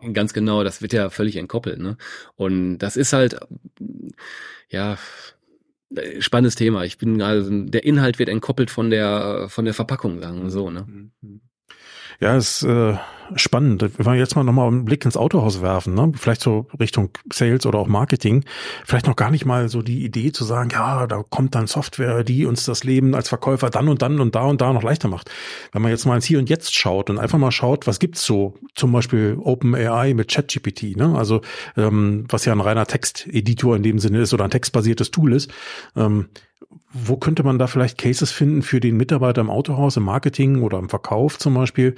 Ne? 0.02 0.14
Ganz 0.14 0.34
genau, 0.34 0.64
das 0.64 0.82
wird 0.82 0.94
ja 0.94 1.10
völlig 1.10 1.36
entkoppelt, 1.36 1.80
ne. 1.80 1.98
Und 2.36 2.78
das 2.78 2.96
ist 2.96 3.12
halt, 3.12 3.38
ja, 4.70 4.98
spannendes 6.20 6.56
Thema. 6.56 6.84
Ich 6.84 6.98
bin 6.98 7.22
also 7.22 7.50
der 7.52 7.84
Inhalt 7.84 8.20
wird 8.20 8.30
entkoppelt 8.30 8.70
von 8.72 8.90
der 8.90 9.48
von 9.50 9.66
der 9.66 9.74
Verpackung, 9.74 10.20
sagen 10.20 10.50
so. 10.50 10.70
Ne? 10.70 10.86
Mhm. 11.22 11.42
Ja, 12.20 12.36
ist 12.38 12.64
äh, 12.64 12.98
spannend. 13.36 13.82
Wir 13.82 14.06
wollen 14.06 14.18
jetzt 14.18 14.36
mal 14.36 14.44
nochmal 14.44 14.68
einen 14.68 14.86
Blick 14.86 15.06
ins 15.06 15.18
Autohaus 15.18 15.62
werfen, 15.62 15.94
ne? 15.94 16.12
Vielleicht 16.16 16.42
so 16.42 16.68
Richtung 16.80 17.10
Sales 17.32 17.66
oder 17.66 17.80
auch 17.80 17.88
Marketing. 17.88 18.44
Vielleicht 18.86 19.08
noch 19.08 19.16
gar 19.16 19.32
nicht 19.32 19.46
mal 19.46 19.70
so 19.70 19.82
die 19.82 20.04
Idee 20.04 20.32
zu 20.32 20.44
sagen, 20.44 20.70
ja, 20.72 21.08
da 21.08 21.24
kommt 21.30 21.56
dann 21.56 21.68
Software, 21.68 22.24
die 22.24 22.46
uns 22.46 22.66
das 22.66 22.84
Leben 22.84 23.16
als 23.16 23.30
Verkäufer 23.30 23.70
dann 23.70 23.88
und 23.88 24.02
dann 24.02 24.20
und 24.20 24.36
da 24.36 24.44
und 24.44 24.62
da 24.62 24.74
noch 24.74 24.84
leichter 24.84 25.08
macht. 25.08 25.30
Wenn 25.72 25.82
man 25.82 25.92
jetzt 25.92 26.06
mal 26.06 26.16
ins 26.16 26.26
Hier 26.26 26.40
und 26.40 26.50
Jetzt 26.50 26.76
schaut 26.76 27.10
und 27.10 27.18
einfach 27.18 27.38
mal 27.38 27.52
schaut, 27.52 27.88
was 27.88 28.00
gibt's 28.00 28.26
so, 28.26 28.56
zum 28.76 28.92
Beispiel 28.92 29.38
OpenAI 29.40 30.14
mit 30.14 30.30
ChatGPT, 30.30 30.96
ne? 30.96 31.16
Also 31.18 31.42
ähm, 31.78 32.26
was 32.30 32.46
ja 32.46 32.54
ein 32.54 32.62
reiner 32.62 32.86
Texteditor 32.86 33.76
in 33.76 33.84
dem 33.84 34.00
Sinne 34.00 34.22
ist 34.22 34.34
oder 34.34 34.44
ein 34.44 34.52
textbasiertes 34.52 35.12
Tool 35.12 35.34
ist. 35.34 35.52
Ähm, 35.96 36.30
wo 36.92 37.18
könnte 37.18 37.44
man 37.44 37.60
da 37.60 37.68
vielleicht 37.68 37.98
Cases 37.98 38.32
finden 38.32 38.62
für 38.62 38.80
den 38.80 38.98
Mitarbeiter 38.98 39.42
im 39.42 39.50
Autohaus, 39.50 39.98
im 39.98 40.04
Marketing 40.04 40.62
oder 40.62 40.80
im 40.80 40.90
Verkauf 40.90 41.38
zum 41.38 41.54
Beispiel, 41.54 41.96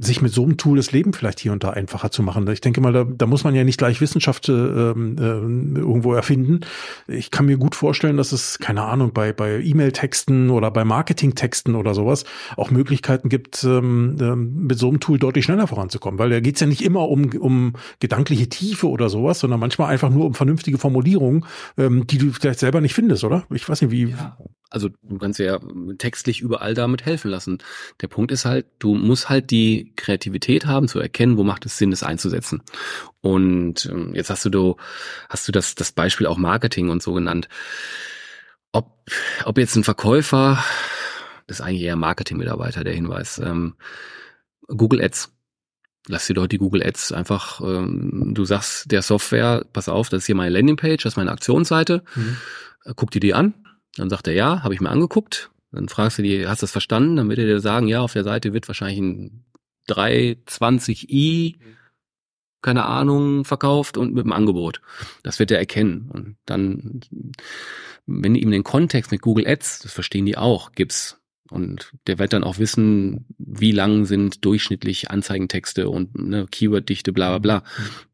sich 0.00 0.22
mit 0.22 0.32
so 0.32 0.44
einem 0.44 0.56
Tool 0.56 0.76
das 0.76 0.92
Leben 0.92 1.12
vielleicht 1.12 1.40
hier 1.40 1.52
und 1.52 1.64
da 1.64 1.70
einfacher 1.70 2.12
zu 2.12 2.22
machen. 2.22 2.48
Ich 2.50 2.60
denke 2.60 2.80
mal, 2.80 2.92
da, 2.92 3.04
da 3.04 3.26
muss 3.26 3.42
man 3.42 3.54
ja 3.56 3.64
nicht 3.64 3.78
gleich 3.78 4.00
Wissenschaft 4.00 4.48
äh, 4.48 4.52
äh, 4.52 4.94
irgendwo 4.94 6.14
erfinden. 6.14 6.60
Ich 7.08 7.32
kann 7.32 7.46
mir 7.46 7.58
gut 7.58 7.74
vorstellen, 7.74 8.16
dass 8.16 8.30
es, 8.30 8.60
keine 8.60 8.84
Ahnung, 8.84 9.12
bei, 9.12 9.32
bei 9.32 9.60
E-Mail-Texten 9.60 10.50
oder 10.50 10.70
bei 10.70 10.84
Marketing-Texten 10.84 11.74
oder 11.74 11.94
sowas 11.94 12.24
auch 12.56 12.70
Möglichkeiten 12.70 13.28
gibt, 13.28 13.64
ähm, 13.64 14.16
äh, 14.20 14.36
mit 14.36 14.78
so 14.78 14.88
einem 14.88 15.00
Tool 15.00 15.18
deutlich 15.18 15.44
schneller 15.44 15.66
voranzukommen. 15.66 16.20
Weil 16.20 16.30
da 16.30 16.38
geht's 16.38 16.60
ja 16.60 16.68
nicht 16.68 16.82
immer 16.82 17.08
um, 17.08 17.30
um 17.32 17.72
gedankliche 17.98 18.48
Tiefe 18.48 18.88
oder 18.88 19.08
sowas, 19.08 19.40
sondern 19.40 19.58
manchmal 19.58 19.90
einfach 19.90 20.10
nur 20.10 20.26
um 20.26 20.34
vernünftige 20.34 20.78
Formulierungen, 20.78 21.44
ähm, 21.76 22.06
die 22.06 22.18
du 22.18 22.30
vielleicht 22.30 22.60
selber 22.60 22.80
nicht 22.80 22.94
findest, 22.94 23.24
oder? 23.24 23.44
Ich 23.50 23.68
weiß 23.68 23.82
nicht, 23.82 23.90
wie. 23.90 24.10
Ja. 24.10 24.36
Also 24.70 24.90
du 25.02 25.18
kannst 25.18 25.38
ja 25.38 25.58
textlich 25.96 26.40
überall 26.40 26.74
damit 26.74 27.06
helfen 27.06 27.30
lassen. 27.30 27.58
Der 28.02 28.08
Punkt 28.08 28.30
ist 28.32 28.44
halt, 28.44 28.66
du 28.78 28.94
musst 28.94 29.30
halt 29.30 29.50
die 29.50 29.87
Kreativität 29.96 30.66
haben, 30.66 30.88
zu 30.88 30.98
erkennen, 30.98 31.36
wo 31.36 31.44
macht 31.44 31.66
es 31.66 31.78
Sinn, 31.78 31.92
es 31.92 32.02
einzusetzen. 32.02 32.62
Und 33.20 33.86
ähm, 33.86 34.14
jetzt 34.14 34.30
hast 34.30 34.44
du, 34.44 34.50
du 34.50 34.76
hast 35.28 35.46
du 35.48 35.52
das, 35.52 35.74
das 35.74 35.92
Beispiel 35.92 36.26
auch 36.26 36.38
Marketing 36.38 36.88
und 36.88 37.02
so 37.02 37.12
genannt. 37.12 37.48
Ob, 38.72 39.10
ob 39.44 39.58
jetzt 39.58 39.76
ein 39.76 39.84
Verkäufer, 39.84 40.62
das 41.46 41.60
ist 41.60 41.64
eigentlich 41.64 41.82
eher 41.82 41.96
Marketing-Mitarbeiter, 41.96 42.84
der 42.84 42.94
Hinweis, 42.94 43.38
ähm, 43.38 43.74
Google 44.66 45.02
Ads. 45.02 45.32
Lass 46.06 46.26
dir 46.26 46.34
doch 46.34 46.46
die 46.46 46.58
Google 46.58 46.82
Ads 46.86 47.12
einfach, 47.12 47.60
ähm, 47.60 48.32
du 48.34 48.44
sagst 48.44 48.90
der 48.92 49.02
Software, 49.02 49.64
pass 49.72 49.88
auf, 49.88 50.08
das 50.08 50.20
ist 50.20 50.26
hier 50.26 50.34
meine 50.34 50.50
Landingpage, 50.50 51.02
das 51.02 51.14
ist 51.14 51.16
meine 51.16 51.32
Aktionsseite, 51.32 52.02
mhm. 52.14 52.36
guck 52.96 53.10
dir 53.10 53.20
die 53.20 53.34
an, 53.34 53.54
dann 53.96 54.10
sagt 54.10 54.28
er, 54.28 54.34
ja, 54.34 54.62
habe 54.62 54.74
ich 54.74 54.80
mir 54.80 54.90
angeguckt. 54.90 55.50
Dann 55.72 55.88
fragst 55.88 56.18
du 56.18 56.22
die, 56.22 56.46
hast 56.46 56.62
du 56.62 56.64
das 56.64 56.72
verstanden? 56.72 57.16
Dann 57.16 57.28
wird 57.28 57.38
er 57.38 57.46
dir 57.46 57.60
sagen, 57.60 57.88
ja, 57.88 58.00
auf 58.00 58.12
der 58.12 58.24
Seite 58.24 58.52
wird 58.52 58.68
wahrscheinlich 58.68 58.98
ein 58.98 59.44
320i, 59.88 61.56
keine 62.62 62.84
Ahnung, 62.86 63.44
verkauft 63.44 63.96
und 63.96 64.14
mit 64.14 64.24
dem 64.24 64.32
Angebot. 64.32 64.80
Das 65.22 65.38
wird 65.38 65.50
er 65.50 65.58
erkennen. 65.58 66.10
Und 66.12 66.36
dann, 66.44 67.00
wenn 68.06 68.34
du 68.34 68.40
ihm 68.40 68.50
den 68.50 68.64
Kontext 68.64 69.10
mit 69.10 69.22
Google 69.22 69.46
Ads, 69.46 69.80
das 69.80 69.92
verstehen 69.92 70.26
die 70.26 70.36
auch, 70.36 70.72
gibst, 70.72 71.17
und 71.50 71.92
der 72.06 72.18
wird 72.18 72.32
dann 72.32 72.44
auch 72.44 72.58
wissen, 72.58 73.24
wie 73.38 73.72
lang 73.72 74.04
sind 74.04 74.44
durchschnittlich 74.44 75.10
Anzeigentexte 75.10 75.88
und 75.88 76.16
ne, 76.18 76.46
Keyworddichte, 76.50 77.12
bla 77.12 77.30
bla 77.30 77.38
bla. 77.38 77.62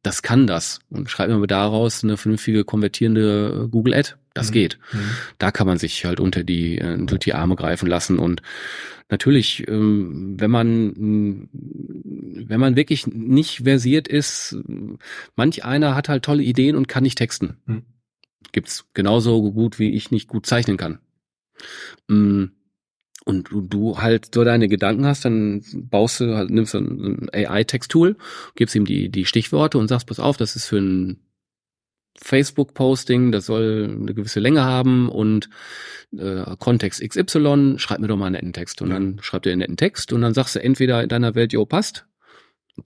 Das 0.02 0.22
kann 0.22 0.46
das. 0.46 0.80
Und 0.90 1.10
schreibt 1.10 1.32
mir 1.32 1.46
daraus 1.46 2.04
eine 2.04 2.16
vernünftige 2.16 2.64
konvertierende 2.64 3.68
Google 3.70 3.94
Ad. 3.94 4.14
Das 4.34 4.50
mhm. 4.50 4.52
geht. 4.52 4.78
Mhm. 4.92 4.98
Da 5.38 5.50
kann 5.50 5.66
man 5.66 5.78
sich 5.78 6.04
halt 6.04 6.20
unter 6.20 6.42
die, 6.42 6.78
äh, 6.78 6.98
durch 7.04 7.20
die 7.20 7.34
Arme 7.34 7.54
greifen 7.56 7.88
lassen. 7.88 8.18
Und 8.18 8.42
natürlich, 9.08 9.66
ähm, 9.68 10.34
wenn 10.38 10.50
man, 10.50 11.48
wenn 11.52 12.60
man 12.60 12.76
wirklich 12.76 13.06
nicht 13.06 13.62
versiert 13.62 14.08
ist, 14.08 14.56
manch 15.36 15.64
einer 15.64 15.94
hat 15.94 16.08
halt 16.08 16.24
tolle 16.24 16.42
Ideen 16.42 16.74
und 16.76 16.88
kann 16.88 17.04
nicht 17.04 17.18
texten. 17.18 17.56
Mhm. 17.66 17.82
Gibt's 18.52 18.86
genauso 18.92 19.52
gut, 19.52 19.78
wie 19.78 19.90
ich 19.90 20.10
nicht 20.10 20.28
gut 20.28 20.46
zeichnen 20.46 20.76
kann. 20.76 20.98
Mm, 22.08 22.44
und 23.24 23.50
du, 23.50 23.62
du 23.62 23.98
halt 23.98 24.34
so 24.34 24.44
deine 24.44 24.68
Gedanken 24.68 25.06
hast, 25.06 25.24
dann 25.24 25.64
baust 25.74 26.20
du 26.20 26.36
halt, 26.36 26.50
nimmst 26.50 26.74
du 26.74 26.78
ein 26.78 27.28
AI-Text-Tool, 27.32 28.16
gibst 28.54 28.74
ihm 28.74 28.84
die, 28.84 29.08
die 29.08 29.24
Stichworte 29.24 29.78
und 29.78 29.88
sagst, 29.88 30.06
pass 30.06 30.20
auf, 30.20 30.36
das 30.36 30.56
ist 30.56 30.66
für 30.66 30.78
ein 30.78 31.20
Facebook-Posting, 32.16 33.32
das 33.32 33.46
soll 33.46 33.96
eine 34.00 34.14
gewisse 34.14 34.40
Länge 34.40 34.62
haben 34.62 35.08
und 35.08 35.48
äh, 36.16 36.44
Kontext 36.58 37.00
XY, 37.00 37.74
schreib 37.78 37.98
mir 37.98 38.08
doch 38.08 38.16
mal 38.16 38.26
einen 38.26 38.34
netten 38.34 38.52
Text. 38.52 38.82
Und 38.82 38.88
ja. 38.88 38.94
dann 38.94 39.18
schreibt 39.20 39.46
er 39.46 39.52
einen 39.52 39.60
netten 39.60 39.76
Text 39.76 40.12
und 40.12 40.20
dann 40.20 40.34
sagst 40.34 40.54
du 40.54 40.62
entweder 40.62 41.02
in 41.02 41.08
deiner 41.08 41.34
Welt, 41.34 41.52
jo, 41.52 41.64
passt, 41.66 42.06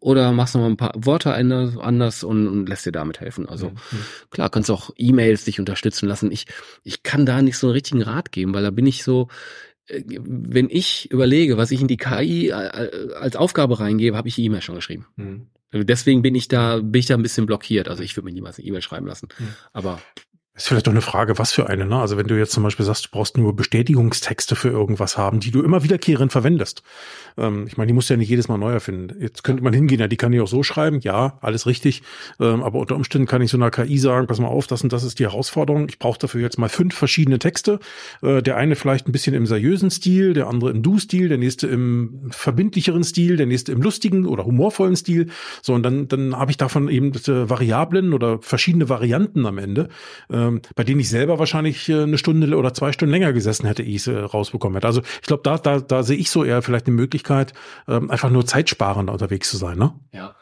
oder 0.00 0.32
machst 0.32 0.54
noch 0.54 0.62
mal 0.62 0.68
ein 0.68 0.76
paar 0.76 0.92
Worte 0.94 1.32
anders 1.32 2.22
und, 2.22 2.46
und 2.46 2.68
lässt 2.68 2.84
dir 2.84 2.92
damit 2.92 3.20
helfen. 3.20 3.48
Also 3.48 3.68
ja, 3.68 3.98
klar, 4.30 4.50
kannst 4.50 4.70
auch 4.70 4.90
E-Mails 4.96 5.44
dich 5.44 5.60
unterstützen 5.60 6.06
lassen. 6.08 6.30
Ich, 6.30 6.46
ich 6.84 7.02
kann 7.02 7.24
da 7.24 7.40
nicht 7.40 7.56
so 7.56 7.68
einen 7.68 7.72
richtigen 7.74 8.02
Rat 8.02 8.30
geben, 8.30 8.52
weil 8.52 8.62
da 8.62 8.70
bin 8.70 8.86
ich 8.86 9.02
so, 9.02 9.28
wenn 9.88 10.68
ich 10.70 11.10
überlege, 11.10 11.56
was 11.56 11.70
ich 11.70 11.80
in 11.80 11.88
die 11.88 11.96
KI 11.96 12.48
äh, 12.48 13.12
als 13.14 13.36
Aufgabe 13.36 13.80
reingebe, 13.80 14.16
habe 14.16 14.28
ich 14.28 14.34
die 14.34 14.44
E-Mail 14.44 14.62
schon 14.62 14.74
geschrieben. 14.74 15.06
Mhm. 15.16 15.46
Deswegen 15.72 16.22
bin 16.22 16.34
ich 16.34 16.48
da, 16.48 16.78
bin 16.78 16.98
ich 16.98 17.06
da 17.06 17.14
ein 17.14 17.22
bisschen 17.22 17.46
blockiert. 17.46 17.88
Also 17.88 18.02
ich 18.02 18.16
würde 18.16 18.24
mir 18.24 18.32
niemals 18.32 18.58
eine 18.58 18.66
E-Mail 18.66 18.82
schreiben 18.82 19.06
lassen. 19.06 19.28
Mhm. 19.38 19.48
Aber 19.72 20.00
ist 20.58 20.68
vielleicht 20.68 20.88
doch 20.88 20.92
eine 20.92 21.00
Frage, 21.00 21.38
was 21.38 21.52
für 21.52 21.68
eine, 21.68 21.86
ne? 21.86 21.96
Also 21.96 22.16
wenn 22.16 22.26
du 22.26 22.36
jetzt 22.36 22.52
zum 22.52 22.64
Beispiel 22.64 22.84
sagst, 22.84 23.06
du 23.06 23.08
brauchst 23.12 23.38
nur 23.38 23.54
Bestätigungstexte 23.54 24.56
für 24.56 24.70
irgendwas 24.70 25.16
haben, 25.16 25.38
die 25.38 25.52
du 25.52 25.62
immer 25.62 25.84
wiederkehrend 25.84 26.32
verwendest. 26.32 26.82
Ähm, 27.36 27.66
ich 27.68 27.76
meine, 27.76 27.86
die 27.86 27.92
musst 27.92 28.10
du 28.10 28.14
ja 28.14 28.18
nicht 28.18 28.28
jedes 28.28 28.48
Mal 28.48 28.58
neu 28.58 28.72
erfinden. 28.72 29.14
Jetzt 29.20 29.44
könnte 29.44 29.62
man 29.62 29.72
hingehen, 29.72 30.00
ja, 30.00 30.08
die 30.08 30.16
kann 30.16 30.32
ich 30.32 30.40
auch 30.40 30.48
so 30.48 30.64
schreiben, 30.64 30.98
ja, 31.00 31.38
alles 31.42 31.66
richtig. 31.66 32.02
Ähm, 32.40 32.64
aber 32.64 32.80
unter 32.80 32.96
Umständen 32.96 33.28
kann 33.28 33.40
ich 33.40 33.52
so 33.52 33.56
einer 33.56 33.70
KI 33.70 33.98
sagen, 33.98 34.26
pass 34.26 34.40
mal 34.40 34.48
auf, 34.48 34.66
das 34.66 34.82
und 34.82 34.92
das 34.92 35.04
ist 35.04 35.20
die 35.20 35.24
Herausforderung. 35.24 35.86
Ich 35.88 36.00
brauche 36.00 36.18
dafür 36.18 36.40
jetzt 36.40 36.58
mal 36.58 36.68
fünf 36.68 36.94
verschiedene 36.94 37.38
Texte. 37.38 37.78
Äh, 38.22 38.42
der 38.42 38.56
eine 38.56 38.74
vielleicht 38.74 39.06
ein 39.06 39.12
bisschen 39.12 39.34
im 39.34 39.46
seriösen 39.46 39.92
Stil, 39.92 40.34
der 40.34 40.48
andere 40.48 40.70
im 40.70 40.82
Du-Stil, 40.82 41.28
der 41.28 41.38
nächste 41.38 41.68
im 41.68 42.30
verbindlicheren 42.30 43.04
Stil, 43.04 43.36
der 43.36 43.46
nächste 43.46 43.70
im 43.70 43.80
lustigen 43.80 44.26
oder 44.26 44.44
humorvollen 44.44 44.96
Stil. 44.96 45.28
So, 45.62 45.74
und 45.74 45.84
dann, 45.84 46.08
dann 46.08 46.36
habe 46.36 46.50
ich 46.50 46.56
davon 46.56 46.88
eben 46.88 47.12
äh, 47.12 47.48
Variablen 47.48 48.12
oder 48.12 48.40
verschiedene 48.40 48.88
Varianten 48.88 49.46
am 49.46 49.58
Ende. 49.58 49.88
Äh, 50.28 50.47
ähm, 50.48 50.62
bei 50.74 50.84
denen 50.84 51.00
ich 51.00 51.08
selber 51.08 51.38
wahrscheinlich 51.38 51.88
äh, 51.88 52.02
eine 52.02 52.18
Stunde 52.18 52.56
oder 52.56 52.74
zwei 52.74 52.92
Stunden 52.92 53.12
länger 53.12 53.32
gesessen 53.32 53.66
hätte, 53.66 53.82
ich 53.82 53.96
es 53.96 54.06
äh, 54.06 54.18
rausbekommen 54.18 54.76
hätte. 54.76 54.86
Also 54.86 55.02
ich 55.02 55.26
glaube, 55.26 55.42
da, 55.44 55.58
da, 55.58 55.80
da 55.80 56.02
sehe 56.02 56.16
ich 56.16 56.30
so 56.30 56.44
eher 56.44 56.62
vielleicht 56.62 56.86
eine 56.86 56.96
Möglichkeit, 56.96 57.52
ähm, 57.86 58.10
einfach 58.10 58.30
nur 58.30 58.46
zeitsparender 58.46 59.12
unterwegs 59.12 59.50
zu 59.50 59.56
sein. 59.56 59.78
Ne? 59.78 59.92
Ja 60.12 60.34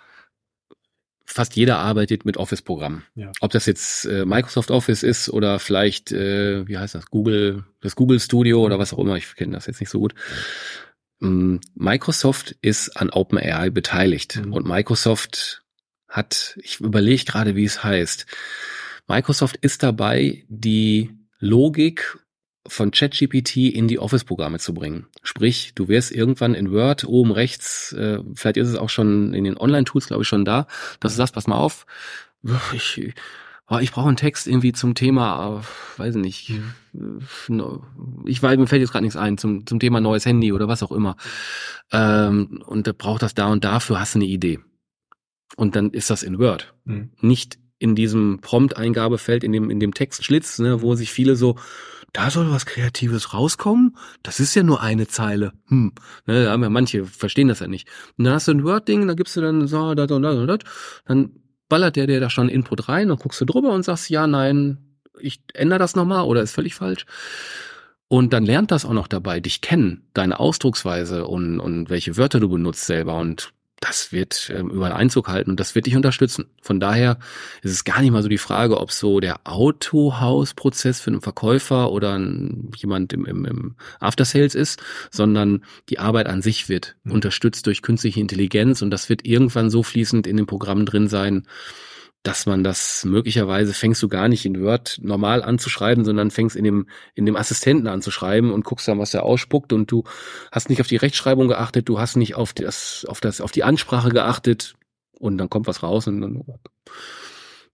fast 1.37 1.55
jeder 1.55 1.79
arbeitet 1.79 2.25
mit 2.25 2.39
Office-Programmen. 2.39 3.05
Ja. 3.15 3.31
Ob 3.41 3.51
das 3.51 3.67
jetzt 3.67 4.07
äh, 4.07 4.25
Microsoft 4.25 4.71
Office 4.71 5.03
ist 5.03 5.29
oder 5.29 5.59
vielleicht, 5.59 6.11
äh, 6.11 6.67
wie 6.67 6.79
heißt 6.79 6.95
das, 6.95 7.07
Google, 7.07 7.65
das 7.83 7.95
Google 7.95 8.21
Studio 8.21 8.65
oder 8.65 8.79
was 8.79 8.95
auch 8.95 8.99
immer, 8.99 9.17
ich 9.17 9.35
kenne 9.37 9.53
das 9.53 9.67
jetzt 9.67 9.81
nicht 9.81 9.91
so 9.91 9.99
gut. 9.99 10.15
Ähm, 11.21 11.61
Microsoft 11.75 12.57
ist 12.63 12.97
an 12.97 13.11
OpenAI 13.11 13.71
beteiligt 13.71 14.37
mhm. 14.37 14.53
und 14.53 14.67
Microsoft 14.67 15.63
hat, 16.09 16.59
ich 16.63 16.81
überlege 16.81 17.25
gerade, 17.25 17.55
wie 17.55 17.65
es 17.65 17.85
heißt, 17.85 18.27
Microsoft 19.09 19.57
ist 19.57 19.83
dabei, 19.83 20.45
die 20.49 21.11
Logik 21.39 22.19
von 22.67 22.91
ChatGPT 22.91 23.57
in 23.57 23.87
die 23.87 23.99
Office-Programme 23.99 24.59
zu 24.59 24.75
bringen. 24.75 25.07
Sprich, 25.23 25.73
du 25.75 25.89
wirst 25.89 26.11
irgendwann 26.11 26.55
in 26.55 26.73
Word 26.73 27.05
oben 27.05 27.31
rechts, 27.31 27.93
äh, 27.93 28.19
vielleicht 28.35 28.57
ist 28.57 28.69
es 28.69 28.77
auch 28.77 28.89
schon 28.89 29.35
in 29.35 29.45
den 29.45 29.57
Online-Tools, 29.57 30.09
glaube 30.09 30.23
ich, 30.23 30.29
schon 30.29 30.45
da, 30.45 30.67
dass 31.01 31.13
du 31.13 31.19
sagst, 31.19 31.35
pass 31.35 31.47
mal 31.47 31.57
auf, 31.57 31.87
ich 32.73 33.13
oh, 33.69 33.79
ich 33.79 33.93
brauche 33.93 34.09
einen 34.09 34.17
Text 34.17 34.47
irgendwie 34.47 34.73
zum 34.73 34.95
Thema, 34.95 35.61
äh, 35.61 36.01
weiß 36.01 36.17
nicht, 36.17 36.53
ich 38.25 38.43
weiß, 38.43 38.59
mir 38.59 38.67
fällt 38.67 38.81
jetzt 38.81 38.93
gerade 38.93 39.05
nichts 39.05 39.17
ein, 39.17 39.39
zum, 39.39 39.67
zum 39.67 39.81
Thema 39.81 40.01
neues 40.01 40.27
Handy 40.27 40.53
oder 40.53 40.69
was 40.69 40.83
auch 40.83 40.93
immer. 40.93 41.17
Ähm, 41.93 42.63
und 42.67 42.87
da 42.87 42.93
braucht 42.93 43.23
das 43.23 43.35
da 43.35 43.49
und 43.49 43.65
dafür 43.65 44.01
hast 44.01 44.15
du 44.15 44.19
eine 44.19 44.27
Idee. 44.27 44.61
Und 45.57 45.77
dann 45.77 45.91
ist 45.91 46.11
das 46.11 46.23
in 46.23 46.39
Word. 46.39 46.75
Mhm. 46.85 47.11
Nicht 47.21 47.59
in 47.79 47.95
diesem 47.95 48.41
Prompt-Eingabefeld, 48.41 49.45
in 49.45 49.53
dem, 49.53 49.71
in 49.71 49.81
dem 49.81 49.95
Textschlitz, 49.95 50.59
ne, 50.59 50.83
wo 50.83 50.95
sich 50.95 51.13
viele 51.13 51.37
so, 51.37 51.57
da 52.13 52.31
soll 52.31 52.51
was 52.51 52.65
Kreatives 52.65 53.35
rauskommen? 53.35 53.97
Das 54.23 54.41
ist 54.41 54.55
ja 54.55 54.63
nur 54.63 54.81
eine 54.81 55.07
Zeile. 55.07 55.53
Hm. 55.67 55.93
Ne, 56.27 56.45
da 56.45 56.53
haben 56.53 56.63
ja 56.63 56.71
manche 56.71 57.05
verstehen 57.05 57.49
das 57.49 57.61
ja 57.61 57.69
nicht. 57.69 57.89
Und 58.17 58.25
dann 58.25 58.35
hast 58.35 58.49
du 58.49 58.53
ein 58.53 58.65
Word-Ding, 58.65 59.07
da 59.07 59.15
gibst 59.15 59.37
du 59.37 59.43
dann 59.43 59.67
so, 59.67 59.95
da, 59.95 60.07
da, 60.07 60.19
da, 60.19 60.47
da, 60.47 60.59
dann 61.05 61.31
ballert 61.69 61.97
der 61.97 62.07
dir 62.07 62.21
da 62.21 62.31
schon 62.31 62.49
Input 62.49 62.89
rein, 62.89 63.09
dann 63.09 63.19
guckst 63.19 63.41
du 63.41 63.45
drüber 63.45 63.73
und 63.73 63.83
sagst, 63.83 64.09
ja, 64.09 64.27
nein, 64.27 64.79
ich 65.21 65.41
ändere 65.55 65.79
das 65.79 65.97
nochmal 65.97 66.25
oder 66.25 66.43
ist 66.43 66.53
völlig 66.53 66.75
falsch. 66.75 67.07
Und 68.09 68.33
dann 68.33 68.45
lernt 68.45 68.71
das 68.71 68.85
auch 68.85 68.93
noch 68.93 69.09
dabei, 69.09 69.41
dich 69.41 69.61
kennen, 69.61 70.09
deine 70.15 70.39
Ausdrucksweise 70.39 71.27
und, 71.27 71.59
und 71.59 71.91
welche 71.91 72.17
Wörter 72.17 72.39
du 72.39 72.49
benutzt 72.49 72.87
selber 72.87 73.17
und 73.17 73.53
das 73.81 74.11
wird 74.11 74.51
ähm, 74.55 74.71
überall 74.71 74.93
Einzug 74.93 75.29
halten 75.29 75.51
und 75.51 75.61
das 75.61 75.75
wird 75.75 75.87
dich 75.87 75.97
unterstützen. 75.97 76.47
Von 76.63 76.81
daher 76.81 77.19
ist 77.63 77.73
es 77.73 77.85
gar 77.85 78.01
nicht 78.01 78.11
mal 78.11 78.23
so 78.23 78.29
die 78.29 78.39
Frage, 78.39 78.81
ob 78.81 78.91
so 78.91 79.21
der 79.21 79.41
Autohausprozess 79.45 81.01
für 81.01 81.11
einen 81.11 81.21
Verkäufer 81.21 81.93
oder 81.93 82.15
ein, 82.15 82.71
jemand 82.77 83.13
im, 83.13 83.27
im, 83.27 83.45
im 83.45 83.77
After 84.01 84.25
Sales 84.25 84.55
ist, 84.55 84.83
sondern 85.11 85.65
die 85.91 85.99
Arbeit 85.99 86.27
an 86.27 86.41
sich 86.41 86.69
wird 86.69 86.97
mhm. 87.05 87.13
unterstützt 87.13 87.67
durch 87.67 87.83
künstliche 87.83 88.21
Intelligenz 88.21 88.81
und 88.81 88.91
das 88.91 89.09
wird 89.09 89.27
irgendwann 89.27 89.69
so 89.69 89.83
fließend 89.83 90.27
in 90.27 90.37
dem 90.39 90.47
Programm 90.47 90.87
drin 90.87 91.09
sein, 91.09 91.47
dass 92.27 92.45
man 92.45 92.65
das 92.65 93.05
möglicherweise 93.05 93.73
fängst 93.73 94.03
du 94.03 94.09
gar 94.09 94.29
nicht 94.29 94.45
in 94.45 94.61
Word 94.61 94.99
normal 95.01 95.45
anzuschreiben, 95.45 96.05
sondern 96.05 96.33
fängst 96.33 96.57
in 96.57 96.65
dem, 96.65 96.89
in 97.15 97.25
dem 97.25 97.37
Assistenten 97.37 97.87
anzuschreiben 97.87 98.51
und 98.51 98.65
guckst 98.65 98.89
dann, 98.89 98.99
was 98.99 99.15
er 99.15 99.23
ausspuckt 99.23 99.73
und 99.73 99.93
du 99.93 100.03
hast 100.51 100.69
nicht 100.69 100.81
auf 100.81 100.89
die 100.89 100.97
Rechtschreibung 100.97 101.47
geachtet, 101.47 101.89
du 101.89 102.01
hast 102.01 102.17
nicht 102.17 102.35
auf 102.35 102.53
das, 102.53 103.07
auf 103.09 103.21
das, 103.21 103.41
auf 103.41 103.53
die 103.53 103.63
Ansprache 103.63 104.09
geachtet 104.09 104.75
und 105.21 105.39
dann 105.39 105.49
kommt 105.49 105.69
was 105.69 105.85
raus 105.85 106.09
und 106.09 106.21
dann, 106.21 106.43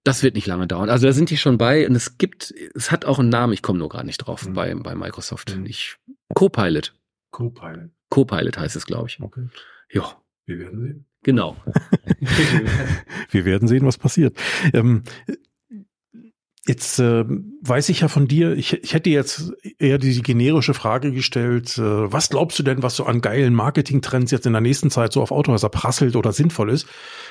das 0.05 0.23
wird 0.23 0.35
nicht 0.35 0.47
lange 0.47 0.67
dauern. 0.67 0.91
Also 0.91 1.07
da 1.07 1.15
sind 1.15 1.31
die 1.31 1.39
schon 1.39 1.57
bei 1.57 1.89
und 1.89 1.95
es 1.95 2.19
gibt, 2.19 2.53
es 2.75 2.91
hat 2.91 3.07
auch 3.07 3.19
einen 3.19 3.31
Namen, 3.31 3.55
ich 3.55 3.63
komme 3.63 3.79
nur 3.79 3.89
gar 3.89 4.05
nicht 4.05 4.19
drauf 4.19 4.47
mhm. 4.47 4.53
bei, 4.53 4.75
bei 4.75 4.95
Microsoft. 4.95 5.57
Mhm. 5.57 5.65
Ich, 5.65 5.97
Copilot. 6.35 6.93
Copilot. 7.31 7.91
Copilot 8.11 8.59
heißt 8.59 8.77
es, 8.77 8.85
glaube 8.85 9.09
ich. 9.09 9.19
Okay. 9.19 9.49
Ja. 9.91 10.17
Wir 10.45 10.59
werden 10.59 10.81
sehen. 10.81 11.07
Genau. 11.23 11.57
Wir 13.31 13.45
werden 13.45 13.69
sehen, 13.69 13.87
was 13.87 13.99
passiert. 13.99 14.37
Ähm, 14.73 15.03
Jetzt 16.65 17.01
äh, 17.01 17.25
weiß 17.27 17.89
ich 17.89 18.03
ja 18.03 18.09
von 18.09 18.29
dir, 18.29 18.53
ich, 18.53 18.85
ich 18.85 18.95
hätte 18.95 19.11
jetzt 19.11 19.53
eher 19.81 19.99
die 19.99 20.23
generische 20.23 20.75
Frage 20.75 21.11
gestellt, 21.11 21.77
äh, 21.77 21.83
was 21.83 22.31
glaubst 22.31 22.57
du 22.57 22.63
denn, 22.63 22.85
was 22.85 22.95
so 22.95 23.05
an 23.05 23.21
geilen 23.21 23.53
Marketingtrends 23.53 24.31
jetzt 24.31 24.47
in 24.47 24.53
der 24.53 24.63
nächsten 24.63 24.89
Zeit 24.89 25.13
so 25.13 25.23
auf 25.23 25.33
Autohäuser 25.33 25.71
prasselt 25.71 26.15
oder 26.15 26.33
sinnvoll 26.33 26.71
ist? 26.71 26.87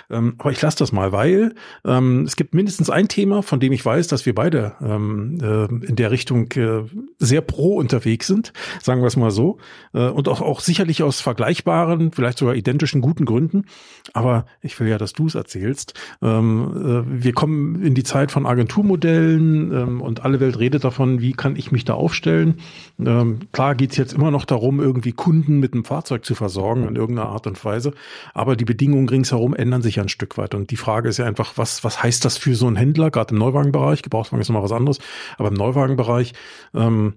Ähm, 0.10 0.36
aber 0.38 0.52
ich 0.52 0.62
lasse 0.62 0.80
das 0.80 0.92
mal, 0.92 1.14
weil 1.14 1.56
ähm, 1.86 2.26
es 2.26 2.36
gibt 2.36 2.54
mindestens 2.54 2.90
ein 2.90 3.08
Thema, 3.08 3.42
von 3.42 3.62
dem 3.62 3.72
ich 3.72 3.86
weiß, 3.86 4.10
dass 4.10 4.26
wir 4.26 4.36
beide 4.36 4.74
ähm, 4.82 5.38
äh, 5.42 5.86
in 5.86 5.96
der 5.96 6.12
Richtung 6.12 6.52
äh, 6.52 6.84
sehr 7.18 7.40
pro 7.40 7.78
unterwegs 7.78 8.28
sind, 8.28 8.52
sagen 8.84 9.00
wir 9.00 9.08
es 9.08 9.16
mal 9.16 9.32
so, 9.32 9.60
äh, 9.94 10.10
und 10.10 10.28
auch, 10.28 10.42
auch 10.42 10.60
sicherlich 10.60 11.04
aus 11.04 11.22
vergleichbaren, 11.22 12.12
vielleicht 12.12 12.38
sogar 12.38 12.56
identischen 12.56 13.00
guten 13.00 13.24
Gründen. 13.24 13.64
Aber 14.12 14.46
ich 14.60 14.78
will 14.78 14.90
ja, 14.90 14.98
dass 14.98 15.14
du 15.14 15.28
es 15.28 15.36
erzählst. 15.36 15.94
Ähm, 16.22 17.06
äh, 17.08 17.24
wir 17.24 17.32
kommen 17.32 17.82
in 17.82 17.96
die 17.96 18.04
Zeit 18.04 18.34
von 18.34 18.46
Agenturmodellen 18.46 19.21
aufstellen 19.22 19.72
ähm, 19.72 20.02
und 20.02 20.24
alle 20.24 20.40
Welt 20.40 20.60
redet 20.60 20.84
davon, 20.84 21.22
wie 21.22 21.34
kann 21.34 21.56
ich 21.56 21.72
mich 21.72 21.86
da 21.86 21.94
aufstellen. 21.94 22.56
Ähm, 23.00 23.40
klar 23.52 23.76
geht's 23.76 23.98
jetzt 23.98 24.14
immer 24.14 24.32
noch 24.32 24.46
darum, 24.46 24.80
irgendwie 24.80 25.12
Kunden 25.12 25.60
mit 25.60 25.74
einem 25.74 25.86
Fahrzeug 25.86 26.26
zu 26.26 26.36
versorgen 26.36 26.88
in 26.88 26.96
irgendeiner 26.96 27.30
Art 27.30 27.48
und 27.48 27.64
Weise, 27.64 27.94
aber 28.34 28.56
die 28.56 28.66
Bedingungen 28.66 29.10
ringsherum 29.10 29.54
ändern 29.54 29.82
sich 29.82 30.00
ein 30.00 30.10
Stück 30.10 30.38
weit. 30.38 30.56
Und 30.56 30.72
die 30.72 30.78
Frage 30.78 31.10
ist 31.10 31.18
ja 31.18 31.26
einfach, 31.26 31.54
was, 31.58 31.84
was 31.84 32.02
heißt 32.02 32.26
das 32.26 32.38
für 32.38 32.56
so 32.56 32.68
einen 32.68 32.76
Händler, 32.76 33.12
gerade 33.12 33.34
im 33.34 33.40
Neuwagenbereich, 33.40 34.02
Gebrauchswagen 34.02 34.42
ist 34.42 34.50
nochmal 34.50 34.64
was 34.64 34.72
anderes, 34.72 35.00
aber 35.38 35.50
im 35.50 35.56
Neuwagenbereich, 35.56 36.34
ähm, 36.74 37.16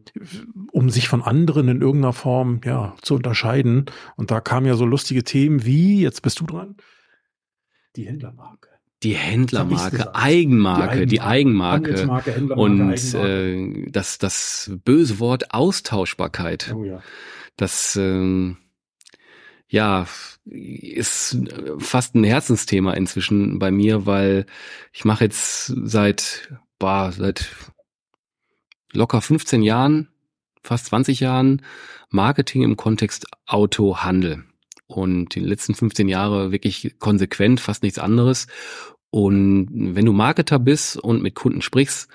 um 0.73 0.91
sich 0.91 1.09
von 1.09 1.23
anderen 1.23 1.69
in 1.69 1.81
irgendeiner 1.81 2.13
Form 2.13 2.61
ja 2.65 2.95
zu 3.03 3.15
unterscheiden. 3.15 3.87
Und 4.17 4.31
da 4.31 4.41
kamen 4.41 4.67
ja 4.67 4.75
so 4.75 4.85
lustige 4.85 5.25
Themen 5.25 5.65
wie, 5.65 6.01
jetzt 6.01 6.23
bist 6.23 6.41
du 6.41 6.45
dran, 6.45 6.77
die 7.97 8.07
Händlermarke 8.07 8.74
die 9.05 9.15
Händlermarke, 9.15 10.15
Eigenmarke, 10.15 11.07
die 11.07 11.21
Eigenmarke, 11.21 11.93
die 11.93 12.01
Eigenmarke. 12.01 12.55
und 12.55 12.81
Eigenmarke. 12.81 13.87
Äh, 13.87 13.91
das 13.91 14.19
das 14.19 14.73
böse 14.85 15.21
Wort 15.21 15.53
Austauschbarkeit. 15.53 16.75
Oh 16.75 16.85
ja. 16.85 17.03
Das 17.57 17.97
ähm, 17.97 18.57
ja 19.69 20.07
ist 20.47 21.39
fast 21.79 22.15
ein 22.15 22.25
Herzensthema 22.25 22.95
inzwischen 22.95 23.59
bei 23.59 23.71
mir, 23.71 24.07
weil 24.07 24.47
ich 24.93 25.05
mache 25.05 25.25
jetzt 25.25 25.67
seit 25.85 26.49
boah, 26.79 27.13
seit 27.13 27.51
locker 28.93 29.21
15 29.21 29.63
Jahren, 29.63 30.09
fast 30.63 30.87
20 30.87 31.21
Jahren 31.21 31.63
Marketing 32.11 32.63
im 32.63 32.77
Kontext 32.77 33.27
Autohandel 33.47 34.45
und 34.87 35.35
die 35.35 35.41
letzten 35.41 35.75
15 35.75 36.09
Jahre 36.09 36.53
wirklich 36.53 36.97
konsequent, 36.99 37.61
fast 37.61 37.83
nichts 37.83 37.99
anderes. 37.99 38.47
Und 39.15 39.69
wenn 39.71 40.07
du 40.07 40.13
Marketer 40.13 40.59
bist 40.59 40.97
und 40.97 41.23
mit 41.23 41.37
Kunden 41.37 41.63
sprichst, 41.63 42.09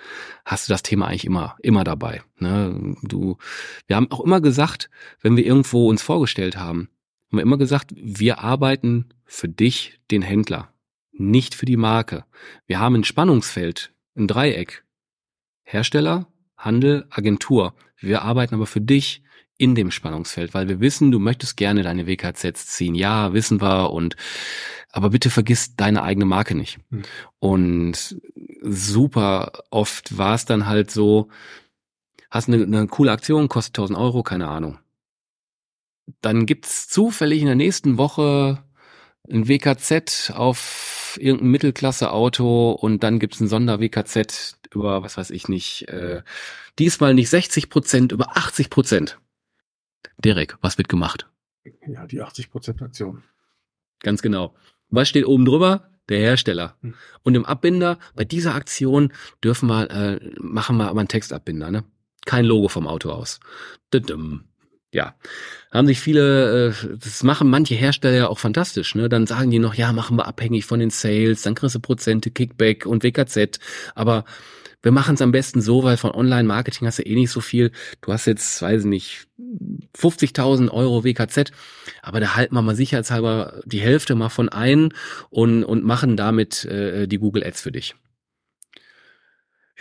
hast 0.43 0.67
du 0.67 0.73
das 0.73 0.83
Thema 0.83 1.07
eigentlich 1.07 1.23
immer, 1.23 1.55
immer 1.61 1.85
dabei. 1.85 2.23
Ne? 2.39 2.97
Du, 3.03 3.37
wir 3.87 3.95
haben 3.95 4.11
auch 4.11 4.19
immer 4.19 4.41
gesagt, 4.41 4.89
wenn 5.21 5.37
wir 5.37 5.45
irgendwo 5.45 5.87
uns 5.87 6.01
vorgestellt 6.01 6.57
haben, 6.57 6.89
haben 7.29 7.37
wir 7.37 7.41
immer 7.41 7.57
gesagt, 7.57 7.93
wir 7.95 8.39
arbeiten 8.39 9.05
für 9.23 9.47
dich, 9.47 10.01
den 10.11 10.21
Händler, 10.21 10.73
nicht 11.13 11.55
für 11.55 11.65
die 11.65 11.77
Marke. 11.77 12.25
Wir 12.67 12.81
haben 12.81 12.95
ein 12.95 13.05
Spannungsfeld, 13.05 13.93
ein 14.17 14.27
Dreieck. 14.27 14.83
Hersteller, 15.63 16.27
Handel, 16.57 17.07
Agentur. 17.11 17.75
Wir 18.01 18.23
arbeiten 18.23 18.55
aber 18.55 18.65
für 18.65 18.81
dich 18.81 19.23
in 19.59 19.75
dem 19.75 19.91
Spannungsfeld, 19.91 20.53
weil 20.53 20.69
wir 20.69 20.79
wissen, 20.79 21.11
du 21.11 21.19
möchtest 21.19 21.57
gerne 21.57 21.83
deine 21.83 22.07
WKZs 22.07 22.65
ziehen. 22.67 22.95
Ja, 22.95 23.33
wissen 23.33 23.61
wir 23.61 23.91
und 23.91 24.15
aber 24.91 25.11
bitte 25.11 25.29
vergiss 25.29 25.75
deine 25.75 26.01
eigene 26.01 26.25
Marke 26.25 26.55
nicht. 26.55 26.79
Mhm. 26.89 27.03
Und 27.39 28.17
super 28.61 29.51
oft 29.69 30.17
war 30.17 30.33
es 30.33 30.45
dann 30.45 30.65
halt 30.65 30.89
so, 30.89 31.27
hast 32.31 32.47
eine, 32.47 32.63
eine 32.63 32.87
coole 32.87 33.11
Aktion, 33.11 33.49
kostet 33.49 33.77
1000 33.77 33.99
Euro, 33.99 34.23
keine 34.23 34.47
Ahnung. 34.47 34.79
Dann 36.21 36.45
gibt's 36.45 36.87
zufällig 36.87 37.41
in 37.41 37.45
der 37.45 37.55
nächsten 37.55 37.97
Woche 37.97 38.63
ein 39.29 39.47
WKZ 39.47 40.31
auf 40.33 41.17
irgendein 41.19 41.51
Mittelklasse-Auto 41.51 42.71
und 42.71 43.03
dann 43.03 43.19
gibt's 43.19 43.41
ein 43.41 43.49
Sonder-WKZ 43.49 44.57
über, 44.73 45.03
was 45.03 45.17
weiß 45.17 45.31
ich 45.31 45.49
nicht, 45.49 45.87
äh, 45.89 46.21
diesmal 46.79 47.13
nicht 47.13 47.29
60 47.29 47.69
Prozent, 47.69 48.11
über 48.13 48.37
80 48.37 48.69
Prozent. 48.69 49.19
Derek, 50.17 50.57
was 50.61 50.77
wird 50.77 50.89
gemacht? 50.89 51.27
Ja, 51.87 52.07
die 52.07 52.21
80 52.21 52.51
Prozent 52.51 52.81
Aktion. 52.81 53.23
Ganz 54.01 54.21
genau. 54.21 54.55
Was 54.89 55.09
steht 55.09 55.25
oben 55.25 55.45
drüber? 55.45 55.89
Der 56.07 56.19
Hersteller. 56.19 56.75
Hm. 56.81 56.95
Und 57.21 57.35
im 57.35 57.45
Abbinder, 57.45 57.99
bei 58.15 58.25
dieser 58.25 58.55
Aktion 58.55 59.13
dürfen 59.43 59.67
wir, 59.67 59.91
äh, 59.91 60.19
machen 60.39 60.77
wir 60.77 60.89
aber 60.89 60.99
einen 60.99 61.07
Textabbinder, 61.07 61.69
ne? 61.69 61.83
Kein 62.25 62.45
Logo 62.45 62.67
vom 62.67 62.87
Auto 62.87 63.11
aus. 63.11 63.39
Ja, 64.91 65.15
haben 65.71 65.85
sich 65.85 65.99
viele, 65.99 66.69
äh, 66.69 66.97
das 66.97 67.21
machen 67.21 67.47
manche 67.47 67.75
Hersteller 67.75 68.17
ja 68.17 68.27
auch 68.27 68.39
fantastisch, 68.39 68.95
ne? 68.95 69.07
Dann 69.07 69.27
sagen 69.27 69.51
die 69.51 69.59
noch, 69.59 69.75
ja, 69.75 69.93
machen 69.93 70.17
wir 70.17 70.25
abhängig 70.25 70.65
von 70.65 70.79
den 70.79 70.89
Sales, 70.89 71.43
dann 71.43 71.53
kriegst 71.53 71.75
du 71.75 71.79
Prozente, 71.79 72.31
Kickback 72.31 72.87
und 72.87 73.03
WKZ. 73.03 73.59
Aber 73.93 74.25
wir 74.81 74.91
machen 74.91 75.15
es 75.15 75.21
am 75.21 75.31
besten 75.31 75.61
so, 75.61 75.83
weil 75.83 75.97
von 75.97 76.11
Online-Marketing 76.11 76.87
hast 76.87 76.99
du 76.99 77.03
eh 77.03 77.15
nicht 77.15 77.31
so 77.31 77.41
viel. 77.41 77.71
Du 78.01 78.13
hast 78.13 78.25
jetzt, 78.25 78.61
weiß 78.61 78.83
ich 78.83 78.87
nicht, 78.87 79.27
50.000 79.97 80.71
Euro 80.71 81.03
WKZ, 81.03 81.51
aber 82.01 82.19
da 82.19 82.35
halten 82.35 82.55
wir 82.55 82.61
mal 82.61 82.75
sicherheitshalber 82.75 83.61
die 83.65 83.81
Hälfte 83.81 84.15
mal 84.15 84.29
von 84.29 84.49
ein 84.49 84.93
und, 85.29 85.63
und 85.63 85.83
machen 85.83 86.15
damit 86.15 86.65
äh, 86.65 87.07
die 87.07 87.17
Google 87.17 87.43
Ads 87.43 87.61
für 87.61 87.71
dich. 87.71 87.95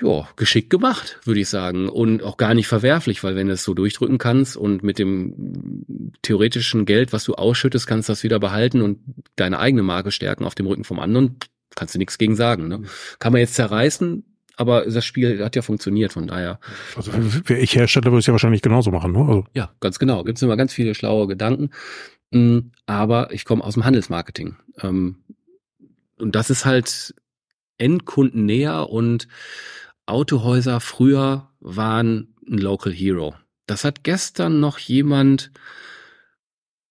Ja, 0.00 0.28
geschickt 0.36 0.70
gemacht, 0.70 1.18
würde 1.24 1.40
ich 1.40 1.48
sagen. 1.48 1.88
Und 1.88 2.22
auch 2.22 2.36
gar 2.36 2.54
nicht 2.54 2.68
verwerflich, 2.68 3.24
weil 3.24 3.34
wenn 3.34 3.48
du 3.48 3.54
es 3.54 3.64
so 3.64 3.74
durchdrücken 3.74 4.18
kannst 4.18 4.56
und 4.56 4.84
mit 4.84 4.98
dem 4.98 6.14
theoretischen 6.22 6.86
Geld, 6.86 7.12
was 7.12 7.24
du 7.24 7.34
ausschüttest, 7.34 7.86
kannst 7.86 8.08
du 8.08 8.12
das 8.12 8.22
wieder 8.22 8.38
behalten 8.38 8.80
und 8.80 9.00
deine 9.34 9.58
eigene 9.58 9.82
Marke 9.82 10.12
stärken 10.12 10.44
auf 10.44 10.54
dem 10.54 10.66
Rücken 10.66 10.84
vom 10.84 11.00
anderen, 11.00 11.36
kannst 11.74 11.94
du 11.94 11.98
nichts 11.98 12.16
gegen 12.16 12.36
sagen. 12.36 12.68
Ne? 12.68 12.82
Kann 13.18 13.32
man 13.32 13.40
jetzt 13.40 13.54
zerreißen, 13.54 14.24
aber 14.58 14.84
das 14.86 15.04
Spiel 15.04 15.42
hat 15.44 15.54
ja 15.54 15.62
funktioniert, 15.62 16.12
von 16.12 16.26
daher. 16.26 16.58
Also 16.96 17.12
wäre 17.14 17.60
ich 17.60 17.76
Hersteller, 17.76 18.06
würde 18.06 18.18
ich 18.18 18.26
ja 18.26 18.32
wahrscheinlich 18.32 18.60
genauso 18.60 18.90
machen, 18.90 19.12
ne? 19.12 19.20
Also. 19.20 19.44
Ja, 19.54 19.70
ganz 19.78 20.00
genau. 20.00 20.24
Gibt 20.24 20.38
es 20.38 20.42
immer 20.42 20.56
ganz 20.56 20.72
viele 20.72 20.96
schlaue 20.96 21.28
Gedanken. 21.28 21.70
Mm, 22.32 22.72
aber 22.84 23.32
ich 23.32 23.44
komme 23.44 23.62
aus 23.62 23.74
dem 23.74 23.84
Handelsmarketing. 23.84 24.56
Ähm, 24.82 25.20
und 26.18 26.34
das 26.34 26.50
ist 26.50 26.64
halt 26.64 27.14
Endkunden 27.78 28.46
näher 28.46 28.90
und 28.90 29.28
Autohäuser 30.06 30.80
früher 30.80 31.48
waren 31.60 32.34
ein 32.48 32.58
Local 32.58 32.92
Hero. 32.92 33.36
Das 33.66 33.84
hat 33.84 34.02
gestern 34.02 34.58
noch 34.58 34.78
jemand 34.78 35.52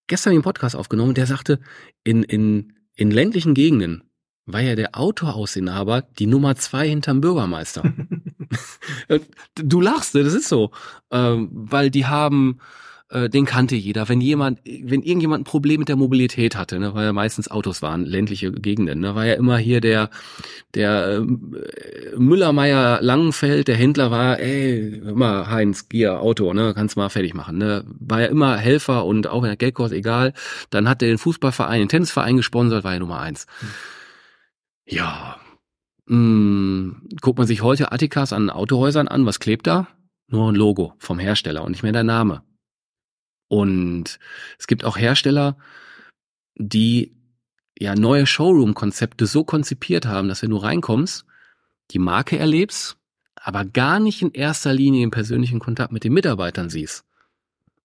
gestern 0.08 0.32
den 0.32 0.42
Podcast 0.42 0.78
aufgenommen, 0.78 1.16
der 1.16 1.26
sagte, 1.26 1.60
in, 2.06 2.24
in, 2.24 2.78
in 2.96 3.12
ländlichen 3.12 3.54
Gegenden 3.54 4.07
war 4.48 4.62
ja 4.62 4.76
der 4.76 4.98
Autohausinhaber 4.98 6.04
die 6.18 6.26
Nummer 6.26 6.56
zwei 6.56 6.88
hinterm 6.88 7.22
Bürgermeister. 7.22 7.84
du 9.56 9.82
lachst, 9.82 10.16
das 10.16 10.34
ist 10.34 10.48
so. 10.48 10.72
Ähm, 11.12 11.50
weil 11.52 11.92
die 11.92 12.06
haben 12.06 12.60
äh, 13.10 13.30
den 13.30 13.46
kannte 13.46 13.76
jeder. 13.76 14.10
Wenn 14.10 14.22
jemand, 14.22 14.60
wenn 14.66 15.02
irgendjemand 15.02 15.42
ein 15.42 15.50
Problem 15.50 15.80
mit 15.80 15.90
der 15.90 15.96
Mobilität 15.96 16.56
hatte, 16.56 16.80
ne, 16.80 16.94
weil 16.94 17.06
ja 17.06 17.14
meistens 17.14 17.50
Autos 17.50 17.82
waren, 17.82 18.06
ländliche 18.06 18.52
Gegenden, 18.52 19.00
ne, 19.00 19.16
war 19.16 19.26
ja 19.26 19.36
immer 19.36 19.58
hier 19.58 19.82
der, 19.82 20.10
der 20.74 21.22
äh, 21.22 22.18
Müllermeier 22.18 23.02
Langenfeld, 23.02 23.68
der 23.68 23.76
Händler 23.76 24.12
war, 24.12 24.40
ey, 24.40 24.98
immer 24.98 25.50
Heinz, 25.50 25.90
Gier, 25.90 26.20
Auto, 26.20 26.54
ne, 26.54 26.74
kannst 26.74 26.98
mal 26.98 27.10
fertig 27.10 27.34
machen, 27.34 27.58
ne, 27.58 27.86
war 28.00 28.22
ja 28.22 28.28
immer 28.28 28.58
Helfer 28.58 29.06
und 29.06 29.28
auch 29.28 29.42
wenn 29.42 29.50
der 29.50 29.58
Geld 29.58 29.76
kostet, 29.76 30.00
egal. 30.00 30.34
Dann 30.70 30.90
hat 30.90 31.02
er 31.02 31.08
den 31.08 31.18
Fußballverein, 31.18 31.80
den 31.80 31.90
Tennisverein 31.90 32.38
gesponsert, 32.38 32.84
war 32.84 32.94
ja 32.94 33.00
Nummer 33.00 33.22
eins. 33.22 33.46
Hm. 33.60 33.70
Ja, 34.88 35.38
mh, 36.06 36.16
hm, 36.16 37.10
guckt 37.22 37.38
man 37.38 37.48
sich 37.48 37.62
heute 37.62 37.92
Attikas 37.92 38.32
an 38.32 38.50
Autohäusern 38.50 39.08
an, 39.08 39.26
was 39.26 39.40
klebt 39.40 39.68
da? 39.68 39.88
Nur 40.30 40.52
ein 40.52 40.56
Logo 40.56 40.94
vom 40.98 41.20
Hersteller 41.20 41.64
und 41.64 41.72
nicht 41.72 41.84
mehr 41.84 41.92
der 41.92 42.04
Name. 42.04 42.44
Und 43.50 44.20
es 44.58 44.68
gibt 44.68 44.86
auch 44.86 44.98
Hersteller, 44.98 45.58
die 46.56 47.16
ja 47.80 47.96
neue 47.96 48.26
Showroom-Konzepte 48.26 49.26
so 49.26 49.44
konzipiert 49.44 50.06
haben, 50.06 50.28
dass 50.28 50.42
wenn 50.42 50.50
du 50.50 50.58
reinkommst, 50.58 51.26
die 51.92 52.00
Marke 52.00 52.38
erlebst, 52.38 52.98
aber 53.36 53.66
gar 53.66 54.00
nicht 54.00 54.22
in 54.22 54.32
erster 54.32 54.74
Linie 54.74 55.02
den 55.02 55.12
persönlichen 55.12 55.60
Kontakt 55.60 55.92
mit 55.92 56.04
den 56.04 56.14
Mitarbeitern 56.14 56.70
siehst. 56.70 57.06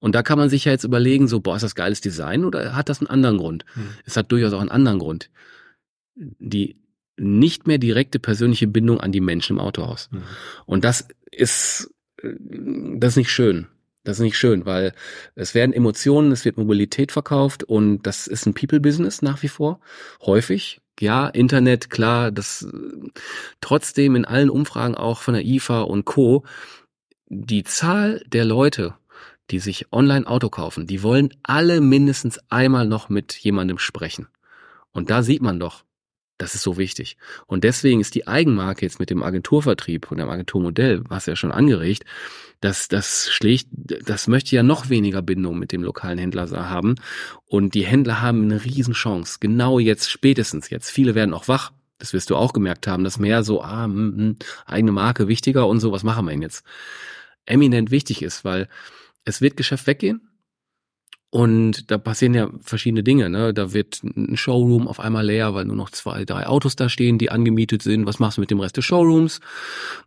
Und 0.00 0.14
da 0.16 0.22
kann 0.22 0.38
man 0.38 0.48
sich 0.48 0.64
ja 0.64 0.72
jetzt 0.72 0.84
überlegen, 0.84 1.28
so, 1.28 1.40
boah, 1.40 1.54
ist 1.54 1.62
das 1.62 1.76
geiles 1.76 2.00
Design 2.00 2.44
oder 2.44 2.74
hat 2.74 2.88
das 2.88 3.00
einen 3.00 3.10
anderen 3.10 3.38
Grund? 3.38 3.64
Hm. 3.74 3.90
Es 4.04 4.16
hat 4.16 4.32
durchaus 4.32 4.52
auch 4.52 4.60
einen 4.60 4.70
anderen 4.70 4.98
Grund. 4.98 5.30
Die 6.16 6.81
nicht 7.22 7.66
mehr 7.66 7.78
direkte 7.78 8.18
persönliche 8.18 8.66
Bindung 8.66 9.00
an 9.00 9.12
die 9.12 9.20
Menschen 9.20 9.56
im 9.56 9.60
Autohaus. 9.60 10.08
Hm. 10.10 10.22
Und 10.66 10.84
das 10.84 11.08
ist, 11.30 11.90
äh, 12.22 12.34
das 12.96 13.12
ist 13.12 13.16
nicht 13.16 13.30
schön. 13.30 13.68
Das 14.04 14.18
ist 14.18 14.24
nicht 14.24 14.36
schön, 14.36 14.66
weil 14.66 14.94
es 15.36 15.54
werden 15.54 15.72
Emotionen, 15.72 16.32
es 16.32 16.44
wird 16.44 16.56
Mobilität 16.56 17.12
verkauft 17.12 17.62
und 17.62 18.02
das 18.02 18.26
ist 18.26 18.46
ein 18.46 18.54
People-Business 18.54 19.22
nach 19.22 19.42
wie 19.42 19.48
vor. 19.48 19.80
Häufig. 20.22 20.80
Ja, 21.00 21.28
Internet, 21.28 21.88
klar, 21.88 22.30
das 22.32 22.66
trotzdem 23.60 24.16
in 24.16 24.24
allen 24.24 24.50
Umfragen 24.50 24.94
auch 24.94 25.20
von 25.20 25.34
der 25.34 25.44
IFA 25.44 25.82
und 25.82 26.04
Co. 26.04 26.44
Die 27.28 27.64
Zahl 27.64 28.22
der 28.26 28.44
Leute, 28.44 28.94
die 29.50 29.58
sich 29.58 29.92
online 29.92 30.26
Auto 30.26 30.48
kaufen, 30.48 30.86
die 30.86 31.02
wollen 31.02 31.30
alle 31.42 31.80
mindestens 31.80 32.40
einmal 32.50 32.86
noch 32.86 33.08
mit 33.08 33.32
jemandem 33.34 33.78
sprechen. 33.78 34.28
Und 34.92 35.10
da 35.10 35.22
sieht 35.22 35.42
man 35.42 35.58
doch, 35.58 35.84
das 36.42 36.56
ist 36.56 36.62
so 36.62 36.76
wichtig. 36.76 37.16
Und 37.46 37.62
deswegen 37.62 38.00
ist 38.00 38.16
die 38.16 38.26
Eigenmarke 38.26 38.84
jetzt 38.84 38.98
mit 38.98 39.10
dem 39.10 39.22
Agenturvertrieb 39.22 40.10
und 40.10 40.18
dem 40.18 40.28
Agenturmodell, 40.28 41.04
was 41.08 41.26
ja 41.26 41.36
schon 41.36 41.52
angeregt, 41.52 42.04
das, 42.60 42.88
das 42.88 43.30
schlägt, 43.30 43.68
das 43.70 44.26
möchte 44.26 44.56
ja 44.56 44.64
noch 44.64 44.88
weniger 44.88 45.22
Bindung 45.22 45.56
mit 45.60 45.70
dem 45.70 45.84
lokalen 45.84 46.18
Händler 46.18 46.48
haben. 46.68 46.96
Und 47.46 47.74
die 47.74 47.86
Händler 47.86 48.20
haben 48.20 48.42
eine 48.42 48.64
Riesenchance. 48.64 49.38
Genau 49.38 49.78
jetzt, 49.78 50.10
spätestens 50.10 50.68
jetzt. 50.68 50.90
Viele 50.90 51.14
werden 51.14 51.32
auch 51.32 51.46
wach. 51.46 51.70
Das 51.98 52.12
wirst 52.12 52.30
du 52.30 52.36
auch 52.36 52.52
gemerkt 52.52 52.88
haben, 52.88 53.04
dass 53.04 53.20
mehr 53.20 53.44
so, 53.44 53.62
ah, 53.62 53.86
mh, 53.86 53.94
hm, 53.94 54.16
hm, 54.16 54.36
eigene 54.66 54.90
Marke 54.90 55.28
wichtiger 55.28 55.68
und 55.68 55.78
so, 55.78 55.92
was 55.92 56.02
machen 56.02 56.24
wir 56.26 56.32
denn 56.32 56.42
jetzt? 56.42 56.64
Eminent 57.46 57.92
wichtig 57.92 58.20
ist, 58.20 58.44
weil 58.44 58.68
es 59.24 59.40
wird 59.40 59.56
Geschäft 59.56 59.86
weggehen. 59.86 60.31
Und 61.34 61.90
da 61.90 61.96
passieren 61.96 62.34
ja 62.34 62.50
verschiedene 62.60 63.02
Dinge. 63.02 63.30
Ne? 63.30 63.54
Da 63.54 63.72
wird 63.72 64.02
ein 64.04 64.36
Showroom 64.36 64.86
auf 64.86 65.00
einmal 65.00 65.24
leer, 65.24 65.54
weil 65.54 65.64
nur 65.64 65.76
noch 65.76 65.88
zwei, 65.88 66.26
drei 66.26 66.46
Autos 66.46 66.76
da 66.76 66.90
stehen, 66.90 67.16
die 67.16 67.30
angemietet 67.30 67.80
sind. 67.80 68.04
Was 68.04 68.18
machst 68.18 68.36
du 68.36 68.42
mit 68.42 68.50
dem 68.50 68.60
Rest 68.60 68.76
des 68.76 68.84
Showrooms? 68.84 69.40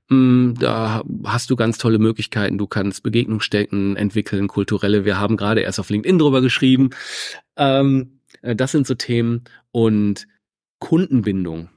Hm, 0.10 0.54
da 0.60 1.02
hast 1.24 1.50
du 1.50 1.56
ganz 1.56 1.80
tolle 1.80 1.98
Möglichkeiten. 1.98 2.60
Du 2.60 2.68
kannst 2.68 3.02
Begegnungsstätten 3.02 3.96
entwickeln, 3.96 4.48
kulturelle. 4.48 5.04
Wir 5.04 5.18
haben 5.18 5.36
gerade 5.36 5.62
erst 5.62 5.80
auf 5.80 5.90
LinkedIn 5.90 6.20
drüber 6.20 6.42
geschrieben. 6.42 6.92
Ähm, 7.58 8.20
äh, 8.44 8.56
das 8.56 8.72
sind 8.72 8.86
so 8.86 8.94
Themen. 8.94 9.46
Und 9.72 10.28
Kundenbindung. 10.78 11.70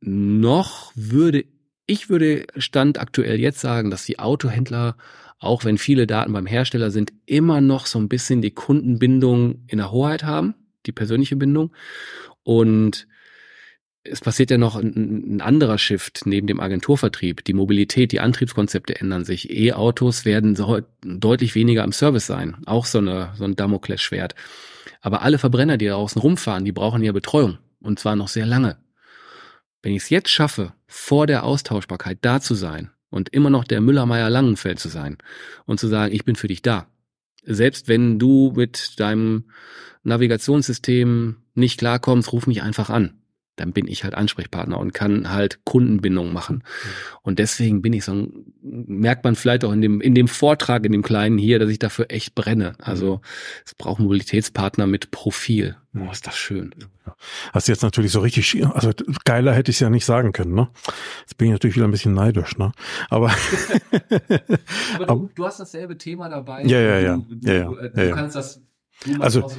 Noch 0.00 0.92
würde, 0.94 1.44
ich 1.84 2.08
würde 2.08 2.46
Stand 2.56 2.98
aktuell 2.98 3.38
jetzt 3.40 3.60
sagen, 3.60 3.90
dass 3.90 4.06
die 4.06 4.18
Autohändler 4.18 4.96
auch 5.38 5.64
wenn 5.64 5.78
viele 5.78 6.06
Daten 6.06 6.32
beim 6.32 6.46
Hersteller 6.46 6.90
sind, 6.90 7.12
immer 7.26 7.60
noch 7.60 7.86
so 7.86 7.98
ein 7.98 8.08
bisschen 8.08 8.42
die 8.42 8.52
Kundenbindung 8.52 9.64
in 9.66 9.78
der 9.78 9.90
Hoheit 9.90 10.24
haben, 10.24 10.54
die 10.86 10.92
persönliche 10.92 11.36
Bindung. 11.36 11.72
Und 12.42 13.06
es 14.02 14.20
passiert 14.20 14.50
ja 14.50 14.58
noch 14.58 14.76
ein, 14.76 15.36
ein, 15.36 15.40
anderer 15.40 15.78
Shift 15.78 16.22
neben 16.26 16.46
dem 16.46 16.60
Agenturvertrieb. 16.60 17.44
Die 17.44 17.52
Mobilität, 17.52 18.12
die 18.12 18.20
Antriebskonzepte 18.20 18.98
ändern 18.98 19.24
sich. 19.24 19.50
E-Autos 19.50 20.24
werden 20.24 20.56
so 20.56 20.80
deutlich 21.02 21.54
weniger 21.54 21.84
im 21.84 21.92
Service 21.92 22.26
sein. 22.26 22.56
Auch 22.66 22.86
so, 22.86 22.98
eine, 22.98 23.32
so 23.36 23.44
ein 23.44 23.56
Damoklesschwert. 23.56 24.34
Aber 25.00 25.22
alle 25.22 25.38
Verbrenner, 25.38 25.76
die 25.76 25.86
da 25.86 25.96
außen 25.96 26.20
rumfahren, 26.20 26.64
die 26.64 26.72
brauchen 26.72 27.02
ja 27.02 27.12
Betreuung. 27.12 27.58
Und 27.80 27.98
zwar 27.98 28.16
noch 28.16 28.28
sehr 28.28 28.46
lange. 28.46 28.78
Wenn 29.82 29.92
ich 29.92 30.04
es 30.04 30.10
jetzt 30.10 30.30
schaffe, 30.30 30.72
vor 30.86 31.26
der 31.26 31.44
Austauschbarkeit 31.44 32.18
da 32.22 32.40
zu 32.40 32.54
sein, 32.54 32.90
und 33.10 33.28
immer 33.30 33.50
noch 33.50 33.64
der 33.64 33.80
Müller-Meyer-Langenfeld 33.80 34.78
zu 34.78 34.88
sein 34.88 35.18
und 35.64 35.80
zu 35.80 35.88
sagen, 35.88 36.14
ich 36.14 36.24
bin 36.24 36.36
für 36.36 36.48
dich 36.48 36.62
da. 36.62 36.88
Selbst 37.44 37.88
wenn 37.88 38.18
du 38.18 38.52
mit 38.56 38.98
deinem 38.98 39.50
Navigationssystem 40.02 41.36
nicht 41.54 41.78
klarkommst, 41.78 42.32
ruf 42.32 42.46
mich 42.46 42.62
einfach 42.62 42.90
an 42.90 43.14
dann 43.56 43.72
bin 43.72 43.88
ich 43.88 44.04
halt 44.04 44.14
Ansprechpartner 44.14 44.78
und 44.78 44.94
kann 44.94 45.30
halt 45.32 45.64
Kundenbindung 45.64 46.32
machen. 46.32 46.62
Und 47.22 47.38
deswegen 47.38 47.82
bin 47.82 47.92
ich 47.92 48.04
so 48.04 48.12
ein, 48.12 48.52
merkt 48.62 49.24
man 49.24 49.34
vielleicht 49.34 49.64
auch 49.64 49.72
in 49.72 49.80
dem, 49.80 50.00
in 50.00 50.14
dem 50.14 50.28
Vortrag, 50.28 50.84
in 50.84 50.92
dem 50.92 51.02
kleinen 51.02 51.38
hier, 51.38 51.58
dass 51.58 51.70
ich 51.70 51.78
dafür 51.78 52.06
echt 52.10 52.34
brenne. 52.34 52.74
Also 52.78 53.20
es 53.64 53.74
braucht 53.74 53.98
Mobilitätspartner 54.00 54.86
mit 54.86 55.10
Profil. 55.10 55.76
Oh, 55.94 56.10
ist 56.12 56.26
das 56.26 56.36
schön. 56.36 56.74
Hast 57.52 57.68
du 57.68 57.72
jetzt 57.72 57.82
natürlich 57.82 58.12
so 58.12 58.20
richtig, 58.20 58.62
also 58.66 58.90
geiler 59.24 59.54
hätte 59.54 59.70
ich 59.70 59.76
es 59.76 59.80
ja 59.80 59.88
nicht 59.88 60.04
sagen 60.04 60.32
können, 60.32 60.54
ne? 60.54 60.68
Jetzt 61.20 61.38
bin 61.38 61.48
ich 61.48 61.52
natürlich 61.52 61.76
wieder 61.76 61.86
ein 61.86 61.90
bisschen 61.90 62.12
neidisch, 62.12 62.58
ne? 62.58 62.72
Aber, 63.08 63.30
aber, 64.98 65.06
du, 65.06 65.30
du, 65.34 65.46
hast 65.46 65.60
dasselbe 65.60 65.96
Thema 65.96 66.28
dabei. 66.28 66.64
Ja, 66.64 66.80
ja, 66.80 66.98
ja. 66.98 67.16
Du, 67.16 67.48
ja, 67.48 67.52
ja, 67.54 67.64
du, 67.64 67.88
du 67.88 68.10
kannst 68.10 68.36
das 68.36 68.60
also 69.20 69.50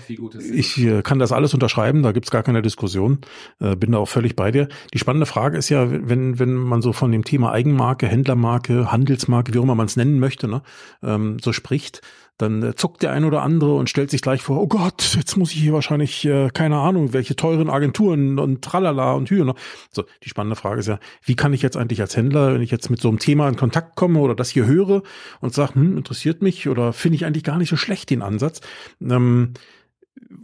ich 0.52 0.78
äh, 0.80 1.02
kann 1.02 1.20
das 1.20 1.32
alles 1.32 1.54
unterschreiben, 1.54 2.04
da 2.04 2.12
gibt's 2.12 2.32
gar 2.32 2.44
keine 2.44 2.62
Diskussion, 2.62 3.20
äh, 3.60 3.76
bin 3.76 3.92
da 3.92 4.00
auch 4.00 4.10
völlig 4.10 4.36
bei 4.36 4.52
dir. 4.52 4.68
Die 4.94 5.00
spannende 5.00 5.26
Frage 5.26 5.58
ist 5.58 5.70
ja, 5.70 5.88
wenn, 5.90 6.40
wenn 6.40 6.54
man 6.54 6.82
so 6.82 6.94
von 6.94 7.12
dem 7.12 7.24
Thema 7.24 7.52
Eigenmarke, 7.52 8.08
Händlermarke, 8.08 8.92
Handelsmarke, 8.92 9.54
wie 9.54 9.60
auch 9.60 9.64
immer 9.64 9.76
man 9.76 9.88
es 9.88 9.96
nennen 9.96 10.20
möchte, 10.20 10.48
ne, 10.48 10.62
ähm, 11.04 11.38
so 11.42 11.54
spricht, 11.54 12.02
dann 12.38 12.62
äh, 12.62 12.76
zuckt 12.76 13.02
der 13.04 13.12
ein 13.12 13.24
oder 13.24 13.42
andere 13.42 13.76
und 13.76 13.90
stellt 13.90 14.12
sich 14.12 14.22
gleich 14.22 14.42
vor, 14.42 14.62
oh 14.62 14.68
Gott, 14.68 15.16
jetzt 15.18 15.38
muss 15.38 15.52
ich 15.52 15.62
hier 15.62 15.74
wahrscheinlich, 15.74 16.26
äh, 16.26 16.50
keine 16.54 16.78
Ahnung, 16.78 17.14
welche 17.14 17.36
teuren 17.36 17.70
Agenturen 17.70 18.40
und 18.40 18.64
tralala 18.64 19.14
und 19.14 19.30
Hühner. 19.30 19.56
So, 19.92 20.04
die 20.24 20.30
spannende 20.30 20.56
Frage 20.56 20.80
ist 20.80 20.88
ja, 20.88 21.00
wie 21.24 21.36
kann 21.36 21.54
ich 21.54 21.62
jetzt 21.62 21.78
eigentlich 21.78 22.02
als 22.02 22.16
Händler, 22.16 22.54
wenn 22.54 22.62
ich 22.62 22.72
jetzt 22.72 22.90
mit 22.90 23.02
so 23.02 23.10
einem 23.10 23.20
Thema 23.20 23.50
in 23.50 23.56
Kontakt 23.56 23.96
komme 23.96 24.20
oder 24.20 24.36
das 24.36 24.50
hier 24.50 24.66
höre 24.66 25.02
und 25.42 25.54
sage, 25.54 25.76
hm, 25.76 25.98
interessiert 25.98 26.42
mich 26.42 26.68
oder 26.68 26.94
finde 26.94 27.16
ich 27.16 27.26
eigentlich 27.26 27.44
gar 27.44 27.58
nicht 27.58 27.70
so 27.70 27.76
schlecht 27.76 28.10
den 28.10 28.22
Ansatz, 28.22 28.62
ähm, 29.02 29.54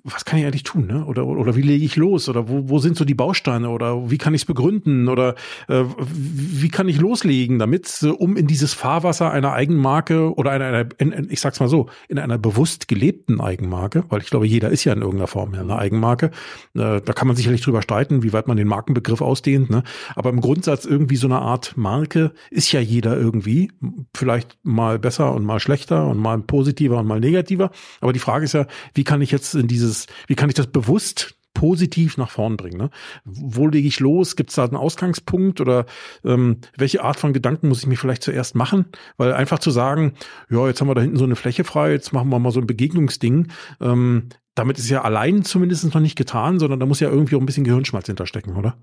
was 0.03 0.26
kann 0.26 0.39
ich 0.39 0.45
eigentlich 0.45 0.63
tun, 0.63 0.86
ne? 0.88 1.05
Oder, 1.05 1.26
oder 1.26 1.55
wie 1.55 1.61
lege 1.61 1.86
ich 1.86 1.95
los? 1.95 2.28
Oder 2.28 2.49
wo, 2.49 2.67
wo 2.67 2.80
sind 2.80 2.97
so 2.97 3.05
die 3.05 3.13
Bausteine? 3.13 3.69
Oder 3.69 4.09
wie 4.09 4.17
kann 4.17 4.34
ich 4.34 4.41
es 4.41 4.45
begründen? 4.45 5.07
Oder 5.07 5.36
äh, 5.69 5.84
wie 5.97 6.67
kann 6.69 6.89
ich 6.89 6.99
loslegen, 6.99 7.57
damit, 7.57 7.99
äh, 8.03 8.07
um 8.07 8.36
in 8.36 8.47
dieses 8.47 8.74
Fahrwasser 8.74 9.32
einer 9.32 9.53
Eigenmarke 9.53 10.34
oder 10.36 10.51
einer, 10.51 10.65
einer 10.65 10.89
in, 10.97 11.11
in, 11.11 11.32
ich 11.32 11.39
sag's 11.39 11.59
mal 11.59 11.69
so, 11.69 11.88
in 12.09 12.19
einer 12.19 12.38
bewusst 12.38 12.88
gelebten 12.88 13.39
Eigenmarke, 13.39 14.03
weil 14.09 14.21
ich 14.21 14.30
glaube, 14.30 14.45
jeder 14.45 14.69
ist 14.69 14.84
ja 14.84 14.93
in 14.93 14.99
irgendeiner 14.99 15.28
Form 15.28 15.53
ja 15.53 15.61
eine 15.61 15.78
Eigenmarke. 15.78 16.32
Äh, 16.76 16.99
da 17.01 17.13
kann 17.13 17.28
man 17.28 17.38
sicherlich 17.38 17.61
drüber 17.61 17.82
streiten, 17.82 18.24
wie 18.24 18.34
weit 18.34 18.47
man 18.47 18.57
den 18.57 18.67
Markenbegriff 18.67 19.21
ausdehnt, 19.21 19.69
ne? 19.69 19.84
Aber 20.15 20.32
im 20.32 20.41
Grundsatz 20.41 20.86
irgendwie 20.86 21.15
so 21.15 21.28
eine 21.28 21.39
Art 21.39 21.78
Marke 21.78 22.34
ist 22.51 22.71
ja 22.74 22.82
jeder 22.82 23.17
irgendwie. 23.17 23.71
Vielleicht 24.13 24.57
mal 24.63 24.99
besser 24.99 25.34
und 25.34 25.45
mal 25.45 25.59
schlechter 25.61 26.07
und 26.07 26.17
mal 26.17 26.39
positiver 26.39 26.99
und 26.99 27.07
mal 27.07 27.21
negativer. 27.21 27.71
Aber 28.01 28.11
die 28.11 28.19
Frage 28.19 28.45
ist 28.45 28.53
ja, 28.53 28.65
wie 28.93 29.05
kann 29.05 29.21
ich 29.21 29.32
jetzt 29.32 29.53
in 29.64 29.68
dieses, 29.68 30.07
wie 30.28 30.36
kann 30.36 30.49
ich 30.49 30.55
das 30.55 30.68
bewusst 30.68 31.36
positiv 31.53 32.18
nach 32.18 32.30
vorn 32.30 32.57
bringen. 32.57 32.78
Ne? 32.78 32.89
Wo 33.26 33.68
lege 33.68 33.88
ich 33.88 33.99
los? 33.99 34.36
Gibt 34.36 34.49
es 34.49 34.55
da 34.55 34.66
einen 34.66 34.76
Ausgangspunkt 34.76 35.61
oder 35.61 35.86
ähm, 36.24 36.57
welche 36.76 37.03
Art 37.03 37.20
von 37.20 37.34
Gedanken 37.34 37.68
muss 37.70 37.80
ich 37.80 37.88
mir 37.88 37.95
vielleicht 37.95 38.24
zuerst 38.24 38.55
machen? 38.55 38.86
Weil 39.18 39.34
einfach 39.34 39.59
zu 39.59 39.72
sagen, 39.72 40.14
ja, 40.49 40.68
jetzt 40.68 40.82
haben 40.82 40.88
wir 40.88 40.95
da 40.95 41.01
hinten 41.01 41.18
so 41.18 41.26
eine 41.26 41.36
Fläche 41.36 41.64
frei, 41.64 41.91
jetzt 41.91 42.11
machen 42.11 42.30
wir 42.30 42.39
mal 42.39 42.51
so 42.51 42.59
ein 42.59 42.68
Begegnungsding. 42.68 43.49
Ähm, 43.80 44.30
damit 44.55 44.78
ist 44.78 44.89
ja 44.89 45.03
allein 45.03 45.43
zumindest 45.43 45.93
noch 45.93 46.01
nicht 46.01 46.18
getan, 46.18 46.59
sondern 46.59 46.80
da 46.80 46.86
muss 46.86 46.99
ja 46.99 47.09
irgendwie 47.09 47.36
auch 47.36 47.39
ein 47.39 47.45
bisschen 47.45 47.64
Gehirnschmalz 47.64 48.07
hinterstecken, 48.07 48.55
oder? 48.55 48.78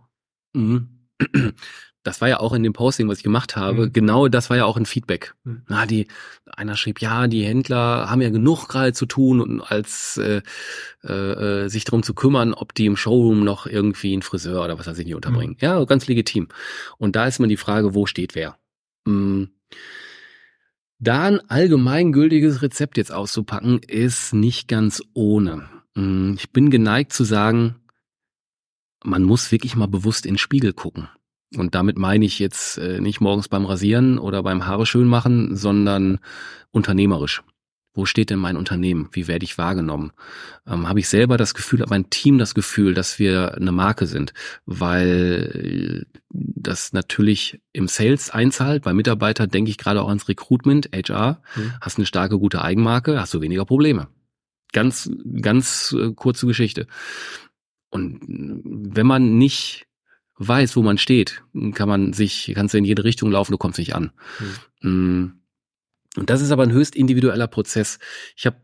Mhm. 0.55 1.07
Das 2.03 2.21
war 2.21 2.29
ja 2.29 2.41
auch 2.41 2.53
in 2.53 2.63
dem 2.63 2.73
Posting, 2.73 3.09
was 3.09 3.19
ich 3.19 3.25
gemacht 3.25 3.57
habe, 3.57 3.87
mhm. 3.87 3.93
genau 3.93 4.29
das 4.29 4.49
war 4.49 4.57
ja 4.57 4.65
auch 4.65 4.77
ein 4.77 4.87
Feedback. 4.87 5.35
Mhm. 5.45 5.63
Na, 5.69 5.87
die, 5.87 6.07
einer 6.47 6.77
schrieb, 6.77 7.01
ja, 7.01 7.27
die 7.27 7.45
Händler 7.45 8.11
haben 8.11 8.23
ja 8.23 8.31
genug 8.31 8.69
gerade 8.69 8.93
zu 8.93 9.07
tun 9.07 9.41
und 9.41 9.61
als 9.61 10.17
äh, 10.17 10.41
äh, 11.07 11.69
sich 11.69 11.85
darum 11.85 12.03
zu 12.03 12.15
kümmern, 12.15 12.55
ob 12.55 12.75
die 12.75 12.87
im 12.87 12.97
Showroom 12.97 13.45
noch 13.45 13.67
irgendwie 13.67 14.13
einen 14.13 14.23
Friseur 14.23 14.65
oder 14.65 14.79
was 14.79 14.87
weiß 14.87 14.99
ich 14.99 15.07
nicht 15.07 15.15
unterbringen. 15.15 15.57
Mhm. 15.61 15.65
Ja, 15.65 15.85
ganz 15.85 16.07
legitim. 16.07 16.49
Und 16.97 17.17
da 17.17 17.27
ist 17.27 17.39
immer 17.39 17.49
die 17.49 17.57
Frage, 17.59 17.95
wo 17.95 18.07
steht 18.07 18.35
wer? 18.35 18.57
Mhm. 19.05 19.51
Da 20.99 21.23
ein 21.23 21.41
allgemeingültiges 21.49 22.63
Rezept 22.63 22.97
jetzt 22.97 23.13
auszupacken, 23.13 23.81
ist 23.87 24.33
nicht 24.35 24.69
ganz 24.69 25.03
ohne. 25.13 25.69
Mhm. 25.95 26.37
Ich 26.39 26.51
bin 26.51 26.71
geneigt 26.71 27.13
zu 27.13 27.25
sagen, 27.25 27.77
man 29.03 29.23
muss 29.23 29.53
wirklich 29.53 29.77
mal 29.77 29.89
bewusst 29.89 30.25
in 30.25 30.33
den 30.35 30.39
Spiegel 30.39 30.73
gucken. 30.73 31.09
Und 31.57 31.75
damit 31.75 31.99
meine 31.99 32.25
ich 32.25 32.39
jetzt 32.39 32.79
äh, 32.79 33.01
nicht 33.01 33.21
morgens 33.21 33.49
beim 33.49 33.65
Rasieren 33.65 34.19
oder 34.19 34.43
beim 34.43 34.67
Haare 34.67 34.87
schön 34.87 35.09
machen, 35.09 35.57
sondern 35.57 36.19
unternehmerisch. 36.71 37.43
Wo 37.93 38.07
steht 38.07 38.31
denn 38.31 38.39
mein 38.39 38.57
Unternehmen? 38.57 39.09
Wie 39.13 39.27
werde 39.27 39.45
ich 39.45 39.59
wahrgenommen? 39.59 40.13
Ähm, 40.65 40.89
Habe 40.89 41.01
ich 41.01 41.09
selber 41.09 41.37
das 41.37 41.55
Gefühl, 41.55 41.81
hat 41.81 41.91
mein 41.91 42.09
Team 42.09 42.39
das 42.39 42.55
Gefühl, 42.55 42.95
dass 42.95 43.19
wir 43.19 43.55
eine 43.57 43.73
Marke 43.73 44.07
sind? 44.07 44.33
Weil 44.65 46.07
das 46.29 46.93
natürlich 46.93 47.61
im 47.73 47.89
Sales 47.89 48.31
einzahlt. 48.31 48.85
Bei 48.85 48.95
Mitarbeitern 48.95 49.51
denke 49.51 49.71
ich 49.71 49.79
gerade 49.79 50.03
auch 50.03 50.09
ans 50.09 50.29
Recruitment, 50.29 50.91
HR. 50.95 51.43
Mhm. 51.57 51.73
Hast 51.81 51.99
eine 51.99 52.07
starke, 52.07 52.39
gute 52.39 52.63
Eigenmarke, 52.63 53.21
hast 53.21 53.35
du 53.35 53.41
weniger 53.41 53.65
Probleme. 53.65 54.07
Ganz, 54.73 55.11
ganz 55.41 55.95
äh, 55.99 56.13
kurze 56.13 56.47
Geschichte. 56.47 56.87
Und 57.91 58.21
wenn 58.29 59.07
man 59.07 59.37
nicht 59.37 59.89
weiß, 60.41 60.75
wo 60.75 60.83
man 60.83 60.99
steht, 60.99 61.43
kann 61.75 61.89
man 61.89 62.13
sich, 62.15 62.51
kannst 62.55 62.73
du 62.75 62.79
in 62.79 62.85
jede 62.85 63.05
Richtung 63.05 63.31
laufen, 63.31 63.53
du 63.53 63.59
kommst 63.59 63.79
nicht 63.79 63.95
an. 63.95 64.11
Mhm. 64.81 65.35
Und 66.17 66.29
das 66.29 66.41
ist 66.41 66.51
aber 66.51 66.65
ein 66.65 66.73
höchst 66.73 66.97
individueller 66.97 67.47
Prozess. 67.47 67.99
Ich 68.37 68.47
habe 68.47 68.57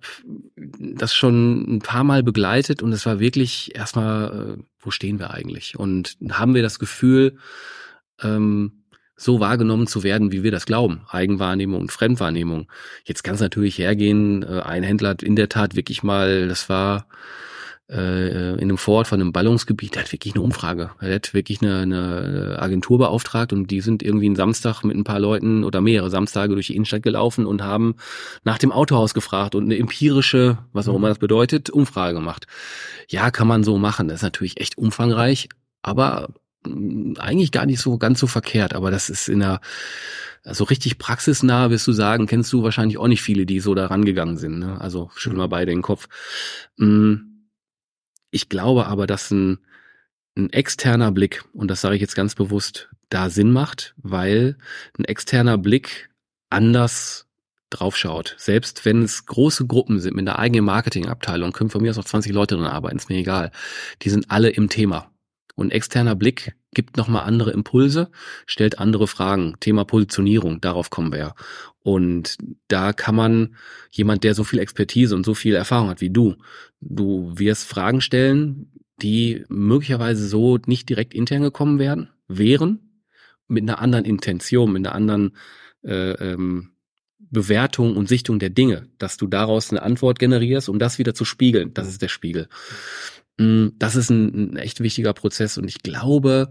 das 0.56 1.14
schon 1.14 1.76
ein 1.76 1.78
paar 1.80 2.02
Mal 2.02 2.22
begleitet 2.22 2.82
und 2.82 2.92
es 2.92 3.06
war 3.06 3.20
wirklich 3.20 3.76
erstmal, 3.76 4.56
äh, 4.58 4.62
wo 4.80 4.90
stehen 4.90 5.20
wir 5.20 5.30
eigentlich? 5.30 5.78
Und 5.78 6.16
haben 6.30 6.54
wir 6.54 6.62
das 6.62 6.78
Gefühl, 6.78 7.36
ähm, 8.20 8.84
so 9.14 9.38
wahrgenommen 9.38 9.86
zu 9.86 10.02
werden, 10.02 10.32
wie 10.32 10.42
wir 10.42 10.50
das 10.50 10.66
glauben. 10.66 11.02
Eigenwahrnehmung 11.08 11.80
und 11.80 11.92
Fremdwahrnehmung. 11.92 12.70
Jetzt 13.04 13.22
kann 13.22 13.34
es 13.34 13.40
natürlich 13.40 13.78
hergehen, 13.78 14.42
äh, 14.42 14.62
ein 14.62 14.82
Händler 14.82 15.10
hat 15.10 15.22
in 15.22 15.36
der 15.36 15.48
Tat 15.48 15.76
wirklich 15.76 16.02
mal, 16.02 16.48
das 16.48 16.68
war 16.68 17.06
äh, 17.88 18.54
in 18.54 18.62
einem 18.62 18.78
Vorort 18.78 19.06
von 19.06 19.20
einem 19.20 19.32
Ballungsgebiet, 19.32 19.94
der 19.94 20.02
hat 20.02 20.12
wirklich 20.12 20.34
eine 20.34 20.42
Umfrage. 20.42 20.90
Er 21.00 21.14
hat 21.14 21.34
wirklich 21.34 21.62
eine, 21.62 21.80
eine 21.80 22.56
Agentur 22.58 22.98
beauftragt 22.98 23.52
und 23.52 23.70
die 23.70 23.80
sind 23.80 24.02
irgendwie 24.02 24.26
einen 24.26 24.36
Samstag 24.36 24.82
mit 24.82 24.96
ein 24.96 25.04
paar 25.04 25.20
Leuten 25.20 25.62
oder 25.62 25.80
mehrere 25.80 26.10
Samstage 26.10 26.54
durch 26.54 26.66
die 26.66 26.74
Innenstadt 26.74 27.04
gelaufen 27.04 27.46
und 27.46 27.62
haben 27.62 27.94
nach 28.42 28.58
dem 28.58 28.72
Autohaus 28.72 29.14
gefragt 29.14 29.54
und 29.54 29.64
eine 29.64 29.78
empirische, 29.78 30.58
was 30.72 30.88
auch 30.88 30.96
immer 30.96 31.08
das 31.08 31.18
bedeutet, 31.18 31.70
Umfrage 31.70 32.14
gemacht. 32.14 32.46
Ja, 33.08 33.30
kann 33.30 33.46
man 33.46 33.62
so 33.62 33.78
machen. 33.78 34.08
Das 34.08 34.16
ist 34.16 34.22
natürlich 34.22 34.60
echt 34.60 34.78
umfangreich, 34.78 35.48
aber 35.82 36.30
mm, 36.64 37.14
eigentlich 37.18 37.52
gar 37.52 37.66
nicht 37.66 37.80
so 37.80 37.98
ganz 37.98 38.18
so 38.18 38.26
verkehrt. 38.26 38.74
Aber 38.74 38.90
das 38.90 39.10
ist 39.10 39.28
in 39.28 39.40
der 39.40 39.60
also 40.42 40.62
richtig 40.62 40.98
praxisnah, 40.98 41.70
wirst 41.70 41.88
du 41.88 41.92
sagen, 41.92 42.26
kennst 42.26 42.52
du 42.52 42.62
wahrscheinlich 42.62 42.98
auch 42.98 43.08
nicht 43.08 43.22
viele, 43.22 43.46
die 43.46 43.58
so 43.58 43.74
da 43.74 43.86
rangegangen 43.86 44.38
sind. 44.38 44.60
Ne? 44.60 44.80
Also 44.80 45.10
schüttel 45.16 45.38
mal 45.38 45.48
beide 45.48 45.72
den 45.72 45.82
Kopf. 45.82 46.08
Mhm 46.76 47.35
ich 48.30 48.48
glaube 48.48 48.86
aber, 48.86 49.06
dass 49.06 49.30
ein, 49.30 49.58
ein 50.36 50.50
externer 50.52 51.12
Blick, 51.12 51.44
und 51.52 51.70
das 51.70 51.80
sage 51.80 51.96
ich 51.96 52.00
jetzt 52.00 52.16
ganz 52.16 52.34
bewusst, 52.34 52.90
da 53.08 53.30
Sinn 53.30 53.52
macht, 53.52 53.94
weil 53.96 54.56
ein 54.98 55.04
externer 55.04 55.58
Blick 55.58 56.10
anders 56.50 57.26
draufschaut. 57.70 58.34
Selbst 58.38 58.84
wenn 58.84 59.02
es 59.02 59.26
große 59.26 59.66
Gruppen 59.66 60.00
sind 60.00 60.14
mit 60.14 60.28
einer 60.28 60.38
eigenen 60.38 60.64
Marketingabteilung, 60.64 61.52
können 61.52 61.70
von 61.70 61.82
mir 61.82 61.90
aus 61.90 61.98
auch 61.98 62.04
20 62.04 62.32
Leute 62.32 62.56
drin 62.56 62.66
arbeiten, 62.66 62.96
ist 62.96 63.08
mir 63.08 63.18
egal. 63.18 63.50
Die 64.02 64.10
sind 64.10 64.30
alle 64.30 64.50
im 64.50 64.68
Thema. 64.68 65.10
Und 65.56 65.72
externer 65.72 66.14
Blick 66.14 66.54
gibt 66.74 66.98
nochmal 66.98 67.24
andere 67.24 67.50
Impulse, 67.50 68.10
stellt 68.44 68.78
andere 68.78 69.08
Fragen. 69.08 69.54
Thema 69.58 69.84
Positionierung, 69.84 70.60
darauf 70.60 70.90
kommen 70.90 71.10
wir 71.10 71.18
ja. 71.18 71.34
Und 71.82 72.36
da 72.68 72.92
kann 72.92 73.14
man 73.14 73.56
jemand, 73.90 74.22
der 74.22 74.34
so 74.34 74.44
viel 74.44 74.58
Expertise 74.58 75.14
und 75.14 75.24
so 75.24 75.34
viel 75.34 75.54
Erfahrung 75.54 75.88
hat 75.88 76.00
wie 76.00 76.10
du, 76.10 76.36
du 76.80 77.32
wirst 77.36 77.66
Fragen 77.66 78.00
stellen, 78.00 78.70
die 79.02 79.44
möglicherweise 79.48 80.28
so 80.28 80.58
nicht 80.66 80.88
direkt 80.88 81.14
intern 81.14 81.42
gekommen 81.42 81.78
werden, 81.78 82.10
wären, 82.28 83.02
mit 83.48 83.62
einer 83.62 83.78
anderen 83.78 84.04
Intention, 84.04 84.72
mit 84.72 84.86
einer 84.86 84.94
anderen 84.94 85.36
äh, 85.84 86.12
ähm, 86.12 86.72
Bewertung 87.18 87.96
und 87.96 88.08
Sichtung 88.08 88.38
der 88.38 88.50
Dinge, 88.50 88.88
dass 88.98 89.16
du 89.16 89.26
daraus 89.26 89.70
eine 89.70 89.82
Antwort 89.82 90.18
generierst, 90.18 90.68
um 90.68 90.78
das 90.78 90.98
wieder 90.98 91.14
zu 91.14 91.24
spiegeln. 91.24 91.72
Das 91.74 91.88
ist 91.88 92.02
der 92.02 92.08
Spiegel. 92.08 92.48
Mm, 93.38 93.68
das 93.78 93.96
ist 93.96 94.10
ein, 94.10 94.52
ein 94.52 94.56
echt 94.56 94.80
wichtiger 94.80 95.12
Prozess 95.12 95.58
und 95.58 95.68
ich 95.68 95.82
glaube, 95.82 96.50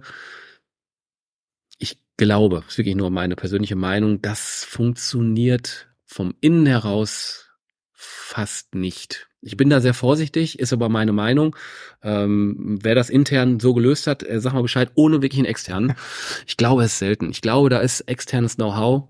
ich 1.78 2.00
glaube, 2.18 2.64
ist 2.68 2.78
wirklich 2.78 2.96
nur 2.96 3.10
meine 3.10 3.36
persönliche 3.36 3.76
Meinung, 3.76 4.22
das 4.22 4.64
funktioniert 4.64 5.88
vom 6.06 6.36
Innen 6.42 6.66
heraus 6.66 7.50
fast 7.92 8.76
nicht. 8.76 9.28
Ich 9.42 9.58
bin 9.58 9.70
da 9.70 9.80
sehr 9.80 9.94
vorsichtig, 9.94 10.58
ist 10.60 10.74
aber 10.74 10.90
meine 10.90 11.14
Meinung. 11.14 11.56
Ähm, 12.02 12.80
wer 12.82 12.96
das 12.96 13.12
intern 13.12 13.60
so 13.60 13.74
gelöst 13.76 14.08
hat, 14.08 14.24
äh, 14.24 14.42
sag 14.42 14.54
mal 14.54 14.64
Bescheid, 14.64 14.92
ohne 14.96 15.22
wirklich 15.22 15.40
einen 15.40 15.46
externen. 15.46 15.94
Ich 16.48 16.58
glaube 16.58 16.84
es 16.84 16.94
ist 16.94 17.00
selten. 17.00 17.30
Ich 17.30 17.42
glaube, 17.42 17.70
da 17.70 17.80
ist 17.80 18.02
externes 18.02 18.56
Know-how 18.56 19.08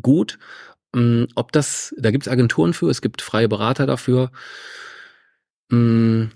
gut. 0.00 0.38
Ähm, 0.94 1.28
ob 1.36 1.52
das, 1.52 1.94
da 1.98 2.10
gibt 2.10 2.26
es 2.26 2.32
Agenturen 2.32 2.74
für, 2.74 2.90
es 2.90 3.02
gibt 3.02 3.22
freie 3.22 3.48
Berater 3.48 3.86
dafür. 3.86 4.32
Ähm, 5.70 6.30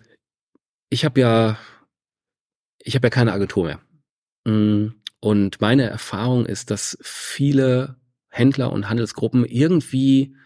ich 0.91 1.05
habe 1.05 1.21
ja, 1.21 1.59
ich 2.79 2.95
habe 2.95 3.07
ja 3.07 3.11
keine 3.11 3.33
Agentur 3.33 3.65
mehr. 3.65 3.81
Mm, 4.45 4.95
und 5.21 5.61
meine 5.61 5.89
Erfahrung 5.89 6.47
ist, 6.47 6.71
dass 6.71 6.99
viele 7.01 7.97
Händler 8.29 8.73
und 8.73 8.89
Handelsgruppen 8.89 9.45
irgendwie 9.45 10.37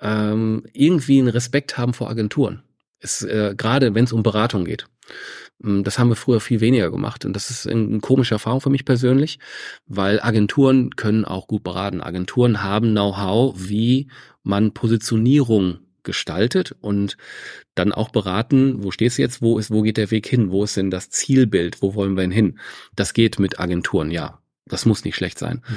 ähm, 0.00 0.64
irgendwie 0.72 1.18
einen 1.18 1.28
Respekt 1.28 1.76
haben 1.76 1.92
vor 1.92 2.08
Agenturen. 2.08 2.62
Es, 3.00 3.22
äh, 3.22 3.54
gerade 3.56 3.94
wenn 3.94 4.04
es 4.04 4.12
um 4.12 4.22
Beratung 4.22 4.64
geht. 4.64 4.86
Mm, 5.58 5.82
das 5.82 5.98
haben 5.98 6.08
wir 6.08 6.16
früher 6.16 6.40
viel 6.40 6.60
weniger 6.60 6.90
gemacht 6.90 7.24
und 7.24 7.32
das 7.34 7.50
ist 7.50 7.66
eine 7.66 7.98
komische 8.00 8.34
Erfahrung 8.34 8.60
für 8.60 8.70
mich 8.70 8.84
persönlich, 8.84 9.40
weil 9.86 10.20
Agenturen 10.20 10.94
können 10.96 11.24
auch 11.24 11.48
gut 11.48 11.64
beraten. 11.64 12.00
Agenturen 12.00 12.62
haben 12.62 12.92
Know-how, 12.92 13.54
wie 13.56 14.08
man 14.42 14.72
Positionierung 14.72 15.80
gestaltet 16.08 16.74
und 16.80 17.16
dann 17.74 17.92
auch 17.92 18.08
beraten, 18.08 18.82
wo 18.82 18.90
stehst 18.90 19.18
du 19.18 19.22
jetzt, 19.22 19.42
wo 19.42 19.58
ist, 19.58 19.70
wo 19.70 19.82
geht 19.82 19.98
der 19.98 20.10
Weg 20.10 20.26
hin, 20.26 20.50
wo 20.50 20.64
ist 20.64 20.76
denn 20.76 20.90
das 20.90 21.10
Zielbild, 21.10 21.82
wo 21.82 21.94
wollen 21.94 22.16
wir 22.16 22.22
denn 22.22 22.32
hin? 22.32 22.58
Das 22.96 23.12
geht 23.12 23.38
mit 23.38 23.60
Agenturen, 23.60 24.10
ja. 24.10 24.42
Das 24.64 24.86
muss 24.86 25.04
nicht 25.04 25.16
schlecht 25.16 25.38
sein. 25.38 25.62
Mhm. 25.68 25.74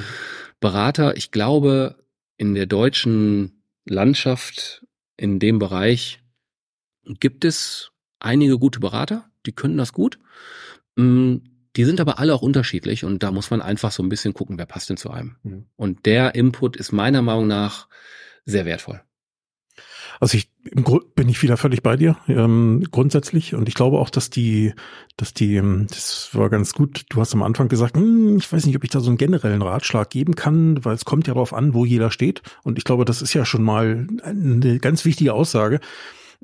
Berater, 0.62 1.18
ich 1.18 1.32
glaube, 1.32 1.98
in 2.38 2.56
der 2.56 2.66
deutschen 2.66 3.64
Landschaft, 3.86 4.86
in 5.18 5.40
dem 5.40 5.60
Bereich 5.60 6.22
gibt 7.04 7.46
es 7.46 7.92
einige 8.20 8.58
gute 8.58 8.80
Berater, 8.80 9.30
die 9.46 9.52
können 9.52 9.78
das 9.78 9.92
gut. 9.92 10.18
Mm, 10.96 11.38
die 11.76 11.86
sind 11.86 12.02
aber 12.02 12.20
alle 12.20 12.34
auch 12.34 12.42
unterschiedlich 12.42 13.06
und 13.06 13.24
da 13.24 13.32
muss 13.32 13.50
man 13.50 13.62
einfach 13.62 13.92
so 13.92 14.04
ein 14.04 14.10
bisschen 14.10 14.34
gucken, 14.34 14.58
wer 14.58 14.66
passt 14.66 14.90
denn 14.90 14.98
zu 14.98 15.10
einem. 15.10 15.38
Mhm. 15.44 15.66
Und 15.76 16.06
der 16.06 16.36
Input 16.36 16.76
ist 16.76 16.92
meiner 16.92 17.22
Meinung 17.22 17.48
nach 17.48 17.88
sehr 18.46 18.66
wertvoll. 18.66 19.02
Also 20.22 20.38
ich 20.38 20.52
im 20.70 20.84
Grund 20.84 21.16
bin 21.16 21.28
ich 21.28 21.42
wieder 21.42 21.58
völlig 21.58 21.82
bei 21.82 21.98
dir 21.98 22.16
ähm, 22.28 22.84
grundsätzlich 22.92 23.56
und 23.56 23.68
ich 23.68 23.74
glaube 23.74 23.98
auch, 23.98 24.12
dass 24.12 24.30
die, 24.30 24.74
dass 25.18 25.34
die, 25.34 25.56
ähm, 25.56 25.88
das 25.90 26.30
war 26.34 26.52
ganz 26.52 26.74
gut. 26.74 27.06
Du 27.10 27.20
hast 27.20 27.34
am 27.34 27.42
Anfang 27.42 27.70
gesagt, 27.70 27.98
hm, 27.98 28.38
ich 28.38 28.54
weiß 28.54 28.68
nicht, 28.68 28.76
ob 28.76 28.84
ich 28.84 28.92
da 28.92 29.00
so 29.00 29.10
einen 29.10 29.18
generellen 29.18 29.64
Ratschlag 29.64 30.12
geben 30.12 30.36
kann, 30.36 30.86
weil 30.86 30.94
es 30.94 31.06
kommt 31.06 31.26
ja 31.26 31.34
darauf 31.34 31.54
an, 31.54 31.74
wo 31.74 31.86
jeder 31.86 32.12
steht. 32.12 32.44
Und 32.64 32.78
ich 32.78 32.84
glaube, 32.84 33.04
das 33.04 33.24
ist 33.24 33.34
ja 33.34 33.46
schon 33.46 33.64
mal 33.64 34.08
eine 34.24 34.78
ganz 34.78 35.06
wichtige 35.06 35.34
Aussage. 35.34 35.80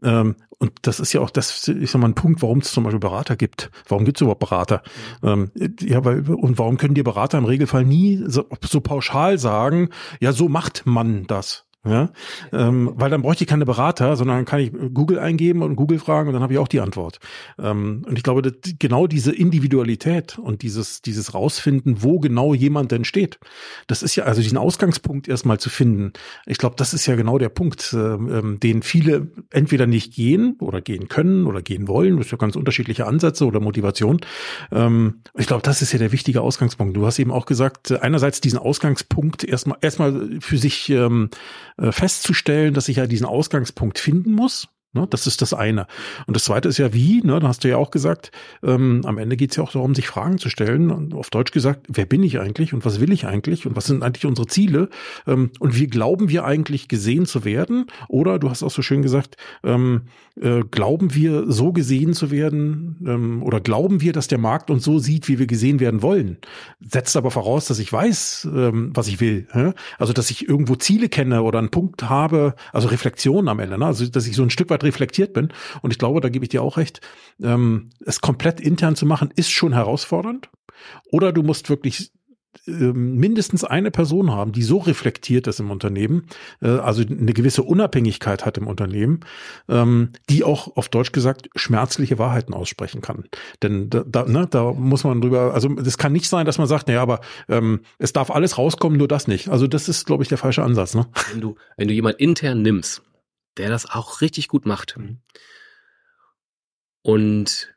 Ähm, 0.03 0.35
und 0.57 0.71
das 0.81 0.99
ist 0.99 1.13
ja 1.13 1.21
auch 1.21 1.29
das, 1.29 1.67
ich 1.67 1.91
sag 1.91 2.01
mal, 2.01 2.07
ein 2.07 2.15
Punkt, 2.15 2.41
warum 2.41 2.59
es 2.59 2.71
zum 2.71 2.83
Beispiel 2.83 2.99
Berater 2.99 3.35
gibt. 3.35 3.69
Warum 3.87 4.05
gibt 4.05 4.17
es 4.17 4.21
überhaupt 4.21 4.39
Berater? 4.39 4.81
Ähm, 5.21 5.51
ja, 5.81 6.03
weil, 6.03 6.27
und 6.27 6.57
warum 6.57 6.77
können 6.77 6.95
die 6.95 7.03
Berater 7.03 7.37
im 7.37 7.45
Regelfall 7.45 7.85
nie 7.85 8.23
so, 8.25 8.45
so 8.65 8.81
pauschal 8.81 9.37
sagen, 9.37 9.89
ja, 10.19 10.33
so 10.33 10.49
macht 10.49 10.87
man 10.87 11.27
das? 11.27 11.66
Ja? 11.87 12.09
Ähm, 12.51 12.91
weil 12.95 13.09
dann 13.09 13.21
bräuchte 13.21 13.43
ich 13.43 13.49
keine 13.49 13.65
Berater, 13.65 14.15
sondern 14.15 14.45
kann 14.45 14.59
ich 14.59 14.71
Google 14.93 15.19
eingeben 15.19 15.61
und 15.61 15.75
Google 15.75 15.99
fragen 15.99 16.27
und 16.27 16.33
dann 16.33 16.43
habe 16.43 16.53
ich 16.53 16.59
auch 16.59 16.67
die 16.67 16.79
Antwort. 16.79 17.19
Ähm, 17.59 18.03
und 18.07 18.17
ich 18.17 18.23
glaube, 18.23 18.41
dass 18.41 18.53
genau 18.79 19.07
diese 19.07 19.33
Individualität 19.33 20.37
und 20.37 20.61
dieses, 20.61 21.01
dieses 21.01 21.33
Rausfinden, 21.33 22.03
wo 22.03 22.19
genau 22.19 22.53
jemand 22.53 22.91
denn 22.91 23.05
steht, 23.05 23.39
das 23.87 24.03
ist 24.03 24.15
ja, 24.15 24.25
also 24.25 24.41
diesen 24.41 24.57
Ausgangspunkt 24.57 25.27
erstmal 25.27 25.59
zu 25.59 25.69
finden. 25.69 26.13
Ich 26.45 26.57
glaube, 26.57 26.75
das 26.77 26.93
ist 26.93 27.05
ja 27.05 27.15
genau 27.15 27.37
der 27.37 27.49
Punkt, 27.49 27.93
ähm, 27.93 28.29
ähm, 28.31 28.59
den 28.59 28.81
viele 28.81 29.27
entweder 29.51 29.87
nicht 29.87 30.13
gehen 30.13 30.55
oder 30.59 30.81
gehen 30.81 31.07
können 31.07 31.45
oder 31.45 31.61
gehen 31.61 31.87
wollen. 31.87 32.17
Das 32.17 32.27
ist 32.27 32.31
ja 32.31 32.37
ganz 32.37 32.55
unterschiedliche 32.55 33.05
Ansätze 33.05 33.45
oder 33.45 33.59
Motivation. 33.59 34.19
Ähm, 34.71 35.21
ich 35.35 35.47
glaube, 35.47 35.63
das 35.63 35.81
ist 35.81 35.91
ja 35.93 35.99
der 35.99 36.11
wichtige 36.11 36.41
Ausgangspunkt. 36.41 36.95
Du 36.95 37.05
hast 37.05 37.19
eben 37.19 37.31
auch 37.31 37.45
gesagt, 37.45 37.91
einerseits 37.91 38.41
diesen 38.41 38.59
Ausgangspunkt 38.59 39.43
erstmal, 39.43 39.77
erstmal 39.81 40.39
für 40.39 40.57
sich 40.57 40.89
ähm, 40.89 41.29
äh, 41.76 41.76
festzustellen, 41.91 42.73
dass 42.73 42.89
ich 42.89 42.97
ja 42.97 43.07
diesen 43.07 43.25
Ausgangspunkt 43.25 43.99
finden 43.99 44.31
muss. 44.31 44.67
Ne, 44.93 45.05
das 45.09 45.27
ist 45.27 45.41
das 45.41 45.53
eine. 45.53 45.85
Und 46.27 46.35
das 46.37 46.45
zweite 46.45 46.69
ist 46.69 46.77
ja 46.77 46.93
wie, 46.93 47.21
ne, 47.21 47.39
da 47.41 47.49
hast 47.49 47.63
du 47.65 47.67
ja 47.67 47.75
auch 47.75 47.91
gesagt, 47.91 48.31
ähm, 48.63 49.01
am 49.03 49.17
Ende 49.17 49.35
geht 49.35 49.51
es 49.51 49.57
ja 49.57 49.63
auch 49.63 49.71
darum, 49.73 49.93
sich 49.93 50.07
Fragen 50.07 50.37
zu 50.37 50.49
stellen. 50.49 50.91
Und 50.91 51.13
auf 51.13 51.29
Deutsch 51.29 51.51
gesagt, 51.51 51.85
wer 51.89 52.05
bin 52.05 52.23
ich 52.23 52.39
eigentlich 52.39 52.73
und 52.73 52.85
was 52.85 53.01
will 53.01 53.11
ich 53.11 53.27
eigentlich 53.27 53.65
und 53.67 53.75
was 53.75 53.85
sind 53.85 54.01
eigentlich 54.01 54.25
unsere 54.25 54.47
Ziele? 54.47 54.89
Ähm, 55.27 55.51
und 55.59 55.77
wie 55.77 55.87
glauben 55.87 56.29
wir 56.29 56.45
eigentlich 56.45 56.87
gesehen 56.87 57.25
zu 57.25 57.43
werden? 57.43 57.87
Oder 58.07 58.39
du 58.39 58.49
hast 58.49 58.63
auch 58.63 58.71
so 58.71 58.81
schön 58.81 59.01
gesagt, 59.01 59.35
ähm, 59.63 60.03
äh, 60.41 60.61
glauben 60.71 61.13
wir 61.13 61.51
so 61.51 61.73
gesehen 61.73 62.13
zu 62.13 62.31
werden 62.31 62.97
ähm, 63.05 63.43
oder 63.43 63.59
glauben 63.59 63.99
wir, 64.01 64.13
dass 64.13 64.27
der 64.27 64.37
Markt 64.37 64.69
uns 64.69 64.85
so 64.85 64.99
sieht, 64.99 65.27
wie 65.27 65.37
wir 65.37 65.47
gesehen 65.47 65.81
werden 65.81 66.01
wollen? 66.01 66.37
Setzt 66.79 67.17
aber 67.17 67.31
voraus, 67.31 67.65
dass 67.65 67.79
ich 67.79 67.91
weiß, 67.91 68.47
ähm, 68.53 68.91
was 68.93 69.09
ich 69.09 69.19
will. 69.19 69.47
Hä? 69.51 69.73
Also 69.97 70.13
dass 70.13 70.29
ich 70.29 70.47
irgendwo 70.47 70.75
Ziele 70.75 71.09
kenne 71.09 71.43
oder 71.43 71.59
einen 71.59 71.71
Punkt 71.71 72.03
habe, 72.09 72.55
also 72.71 72.87
Reflexion 72.87 73.49
am 73.49 73.59
Ende, 73.59 73.77
ne? 73.77 73.85
also 73.85 74.07
dass 74.07 74.27
ich 74.27 74.35
so 74.35 74.43
ein 74.43 74.49
Stück 74.49 74.69
weit 74.69 74.76
reflektiert 74.83 75.33
bin. 75.33 75.49
Und 75.81 75.91
ich 75.91 75.99
glaube, 75.99 76.21
da 76.21 76.29
gebe 76.29 76.45
ich 76.45 76.49
dir 76.49 76.61
auch 76.61 76.77
recht, 76.77 77.01
ähm, 77.41 77.89
es 78.05 78.21
komplett 78.21 78.59
intern 78.59 78.95
zu 78.95 79.05
machen, 79.05 79.31
ist 79.35 79.51
schon 79.51 79.73
herausfordernd. 79.73 80.49
Oder 81.11 81.31
du 81.31 81.43
musst 81.43 81.69
wirklich 81.69 82.11
ähm, 82.67 83.15
mindestens 83.15 83.63
eine 83.63 83.91
Person 83.91 84.31
haben, 84.31 84.51
die 84.51 84.63
so 84.63 84.77
reflektiert 84.77 85.47
ist 85.47 85.59
im 85.59 85.71
Unternehmen, 85.71 86.27
äh, 86.61 86.67
also 86.67 87.03
eine 87.03 87.33
gewisse 87.33 87.63
Unabhängigkeit 87.63 88.45
hat 88.45 88.57
im 88.57 88.67
Unternehmen, 88.67 89.21
ähm, 89.69 90.11
die 90.29 90.43
auch 90.43 90.75
auf 90.75 90.89
Deutsch 90.89 91.11
gesagt 91.11 91.49
schmerzliche 91.55 92.17
Wahrheiten 92.17 92.53
aussprechen 92.53 93.01
kann. 93.01 93.25
Denn 93.63 93.89
da, 93.89 94.03
da, 94.05 94.25
ne, 94.25 94.47
da 94.49 94.73
muss 94.73 95.03
man 95.03 95.21
drüber, 95.21 95.53
also 95.53 95.75
es 95.77 95.97
kann 95.97 96.13
nicht 96.13 96.29
sein, 96.29 96.45
dass 96.45 96.57
man 96.57 96.67
sagt, 96.67 96.87
naja, 96.87 97.01
aber 97.01 97.21
ähm, 97.47 97.81
es 97.99 98.13
darf 98.13 98.31
alles 98.31 98.57
rauskommen, 98.57 98.97
nur 98.97 99.07
das 99.07 99.27
nicht. 99.27 99.49
Also 99.49 99.67
das 99.67 99.87
ist, 99.87 100.05
glaube 100.05 100.23
ich, 100.23 100.29
der 100.29 100.37
falsche 100.37 100.63
Ansatz. 100.63 100.95
Ne? 100.95 101.07
Wenn 101.31 101.41
du, 101.41 101.55
wenn 101.77 101.87
du 101.87 101.93
jemand 101.93 102.19
intern 102.19 102.61
nimmst, 102.61 103.01
der 103.57 103.69
das 103.69 103.89
auch 103.89 104.21
richtig 104.21 104.47
gut 104.47 104.65
macht 104.65 104.97
mhm. 104.97 105.19
und 107.01 107.73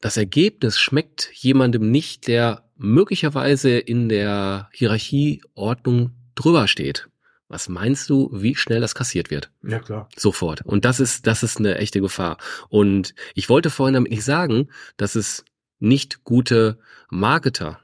das 0.00 0.16
Ergebnis 0.16 0.78
schmeckt 0.78 1.30
jemandem 1.34 1.90
nicht, 1.90 2.28
der 2.28 2.64
möglicherweise 2.76 3.78
in 3.78 4.08
der 4.08 4.68
Hierarchieordnung 4.72 6.12
drüber 6.34 6.68
steht. 6.68 7.08
Was 7.48 7.68
meinst 7.68 8.10
du, 8.10 8.30
wie 8.32 8.54
schnell 8.54 8.80
das 8.80 8.94
kassiert 8.94 9.30
wird? 9.30 9.50
Ja, 9.62 9.78
klar. 9.78 10.08
Sofort. 10.16 10.62
Und 10.62 10.84
das 10.84 11.00
ist, 11.00 11.26
das 11.26 11.42
ist 11.42 11.58
eine 11.58 11.76
echte 11.76 12.00
Gefahr. 12.00 12.36
Und 12.68 13.14
ich 13.34 13.48
wollte 13.48 13.70
vorhin 13.70 13.94
damit 13.94 14.12
nicht 14.12 14.24
sagen, 14.24 14.68
dass 14.98 15.14
es 15.14 15.44
nicht 15.78 16.24
gute 16.24 16.78
Marketer 17.08 17.80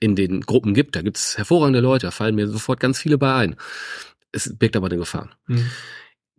in 0.00 0.16
den 0.16 0.40
Gruppen 0.40 0.72
gibt. 0.72 0.96
Da 0.96 1.02
gibt 1.02 1.18
es 1.18 1.36
hervorragende 1.36 1.80
Leute, 1.80 2.06
da 2.06 2.10
fallen 2.10 2.34
mir 2.34 2.48
sofort 2.48 2.80
ganz 2.80 2.98
viele 2.98 3.18
bei 3.18 3.34
ein. 3.34 3.56
Es 4.32 4.56
birgt 4.56 4.76
aber 4.76 4.86
eine 4.86 4.96
Gefahr. 4.96 5.30
Mhm. 5.46 5.70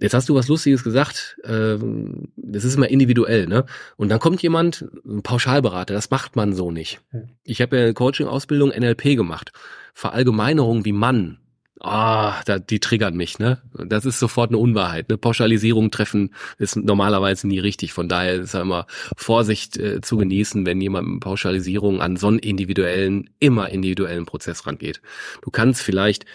Jetzt 0.03 0.13
hast 0.13 0.27
du 0.27 0.35
was 0.35 0.49
Lustiges 0.49 0.83
gesagt. 0.83 1.37
Ähm, 1.45 2.27
das 2.35 2.65
ist 2.65 2.75
immer 2.75 2.89
individuell, 2.89 3.47
ne? 3.47 3.65
Und 3.95 4.09
dann 4.09 4.19
kommt 4.19 4.41
jemand, 4.41 4.85
ein 5.05 5.23
Pauschalberater. 5.23 5.93
Das 5.93 6.09
macht 6.09 6.35
man 6.35 6.53
so 6.53 6.71
nicht. 6.71 6.99
Ich 7.45 7.61
habe 7.61 7.77
ja 7.77 7.83
eine 7.83 7.93
Coaching-Ausbildung 7.93 8.71
NLP 8.71 9.15
gemacht. 9.15 9.53
Verallgemeinerung 9.93 10.83
wie 10.83 10.91
Mann. 10.91 11.37
Ah, 11.79 12.41
da, 12.43 12.59
die 12.59 12.81
triggern 12.81 13.15
mich, 13.15 13.39
ne? 13.39 13.61
Das 13.73 14.05
ist 14.05 14.19
sofort 14.19 14.49
eine 14.49 14.57
Unwahrheit. 14.57 15.05
Eine 15.07 15.17
Pauschalisierung 15.17 15.89
treffen 15.89 16.33
ist 16.57 16.75
normalerweise 16.75 17.47
nie 17.47 17.59
richtig. 17.59 17.93
Von 17.93 18.09
daher 18.09 18.35
ist 18.35 18.53
ja 18.53 18.61
immer 18.61 18.87
Vorsicht 19.15 19.77
äh, 19.77 20.01
zu 20.01 20.17
genießen, 20.17 20.65
wenn 20.65 20.81
jemand 20.81 21.07
mit 21.07 21.19
Pauschalisierung 21.21 22.01
an 22.01 22.17
so 22.17 22.27
einen 22.27 22.39
individuellen, 22.39 23.29
immer 23.39 23.69
individuellen 23.69 24.25
Prozess 24.25 24.67
rangeht. 24.67 25.01
Du 25.41 25.49
kannst 25.49 25.81
vielleicht 25.81 26.25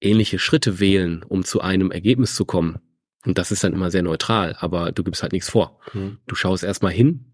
ähnliche 0.00 0.38
Schritte 0.38 0.80
wählen, 0.80 1.22
um 1.28 1.44
zu 1.44 1.60
einem 1.60 1.90
Ergebnis 1.90 2.34
zu 2.34 2.46
kommen. 2.46 2.78
Und 3.24 3.38
das 3.38 3.52
ist 3.52 3.64
dann 3.64 3.72
immer 3.72 3.90
sehr 3.90 4.02
neutral, 4.02 4.56
aber 4.58 4.92
du 4.92 5.02
gibst 5.02 5.22
halt 5.22 5.32
nichts 5.32 5.48
vor. 5.48 5.80
Mhm. 5.92 6.18
Du 6.26 6.34
schaust 6.34 6.62
erstmal 6.62 6.92
hin, 6.92 7.32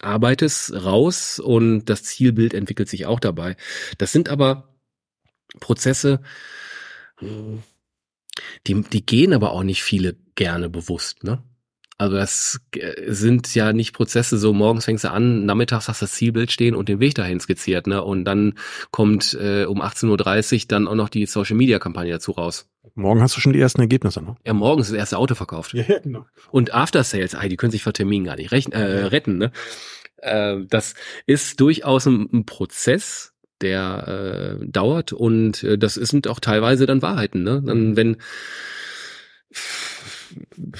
arbeitest 0.00 0.72
raus 0.72 1.38
und 1.38 1.86
das 1.86 2.04
Zielbild 2.04 2.54
entwickelt 2.54 2.88
sich 2.88 3.06
auch 3.06 3.20
dabei. 3.20 3.56
Das 3.98 4.12
sind 4.12 4.28
aber 4.28 4.74
Prozesse, 5.60 6.20
die, 8.66 8.82
die 8.82 9.06
gehen 9.06 9.32
aber 9.32 9.52
auch 9.52 9.62
nicht 9.62 9.82
viele 9.82 10.16
gerne 10.34 10.68
bewusst, 10.68 11.24
ne? 11.24 11.42
Also 11.96 12.16
das 12.16 12.60
äh, 12.72 13.12
sind 13.12 13.54
ja 13.54 13.72
nicht 13.72 13.92
Prozesse, 13.92 14.36
so 14.36 14.52
morgens 14.52 14.86
fängst 14.86 15.04
du 15.04 15.12
an, 15.12 15.46
nachmittags 15.46 15.86
hast 15.88 16.02
du 16.02 16.06
das 16.06 16.12
Zielbild 16.14 16.50
stehen 16.50 16.74
und 16.74 16.88
den 16.88 16.98
Weg 16.98 17.14
dahin 17.14 17.38
skizziert, 17.38 17.86
ne? 17.86 18.02
Und 18.02 18.24
dann 18.24 18.54
kommt 18.90 19.34
äh, 19.34 19.64
um 19.66 19.80
18.30 19.80 20.54
Uhr 20.54 20.68
dann 20.68 20.88
auch 20.88 20.96
noch 20.96 21.08
die 21.08 21.26
Social 21.26 21.56
Media 21.56 21.78
Kampagne 21.78 22.12
dazu 22.12 22.32
raus. 22.32 22.68
Morgen 22.94 23.22
hast 23.22 23.36
du 23.36 23.40
schon 23.40 23.52
die 23.52 23.60
ersten 23.60 23.80
Ergebnisse, 23.80 24.22
ne? 24.22 24.36
Ja, 24.46 24.52
morgen 24.54 24.80
ist 24.80 24.90
das 24.90 24.96
erste 24.96 25.18
Auto 25.18 25.34
verkauft. 25.34 25.74
Ja, 25.74 25.98
genau. 25.98 26.26
Und 26.50 26.74
After 26.74 27.02
Sales, 27.02 27.34
ey, 27.34 27.48
die 27.48 27.56
können 27.56 27.72
sich 27.72 27.82
vor 27.82 27.92
Terminen 27.92 28.24
gar 28.24 28.36
nicht 28.36 28.52
rechnen, 28.52 28.80
äh, 28.80 29.04
retten, 29.06 29.38
ne? 29.38 29.52
Äh, 30.18 30.58
das 30.68 30.94
ist 31.26 31.60
durchaus 31.60 32.06
ein, 32.06 32.28
ein 32.32 32.46
Prozess, 32.46 33.32
der 33.60 34.58
äh, 34.60 34.66
dauert 34.66 35.12
und 35.12 35.62
äh, 35.64 35.76
das 35.78 35.94
sind 35.94 36.28
auch 36.28 36.40
teilweise 36.40 36.86
dann 36.86 37.02
Wahrheiten, 37.02 37.42
ne? 37.42 37.62
Dann, 37.64 37.96
wenn 37.96 38.16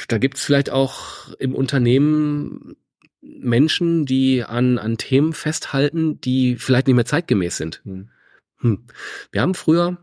da 0.08 0.18
gibt 0.18 0.36
es 0.36 0.44
vielleicht 0.44 0.70
auch 0.70 1.32
im 1.38 1.54
Unternehmen 1.54 2.76
Menschen, 3.20 4.04
die 4.04 4.44
an, 4.44 4.78
an 4.78 4.98
Themen 4.98 5.32
festhalten, 5.32 6.20
die 6.20 6.56
vielleicht 6.56 6.86
nicht 6.86 6.96
mehr 6.96 7.06
zeitgemäß 7.06 7.56
sind. 7.56 7.80
Hm. 7.84 8.10
hm. 8.58 8.84
Wir 9.32 9.42
haben 9.42 9.54
früher, 9.54 9.98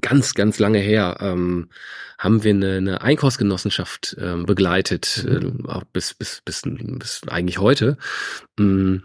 ganz, 0.00 0.34
ganz 0.34 0.58
lange 0.58 0.78
her, 0.78 1.18
ähm, 1.20 1.68
haben 2.18 2.44
wir 2.44 2.50
eine, 2.50 2.76
eine 2.76 3.00
Einkaufsgenossenschaft 3.02 4.16
ähm, 4.20 4.46
begleitet, 4.46 5.24
mhm. 5.26 5.66
äh, 5.68 5.80
bis, 5.92 6.14
bis, 6.14 6.42
bis, 6.44 6.62
bis 6.64 7.22
eigentlich 7.28 7.58
heute. 7.58 7.96
Mhm. 8.58 9.04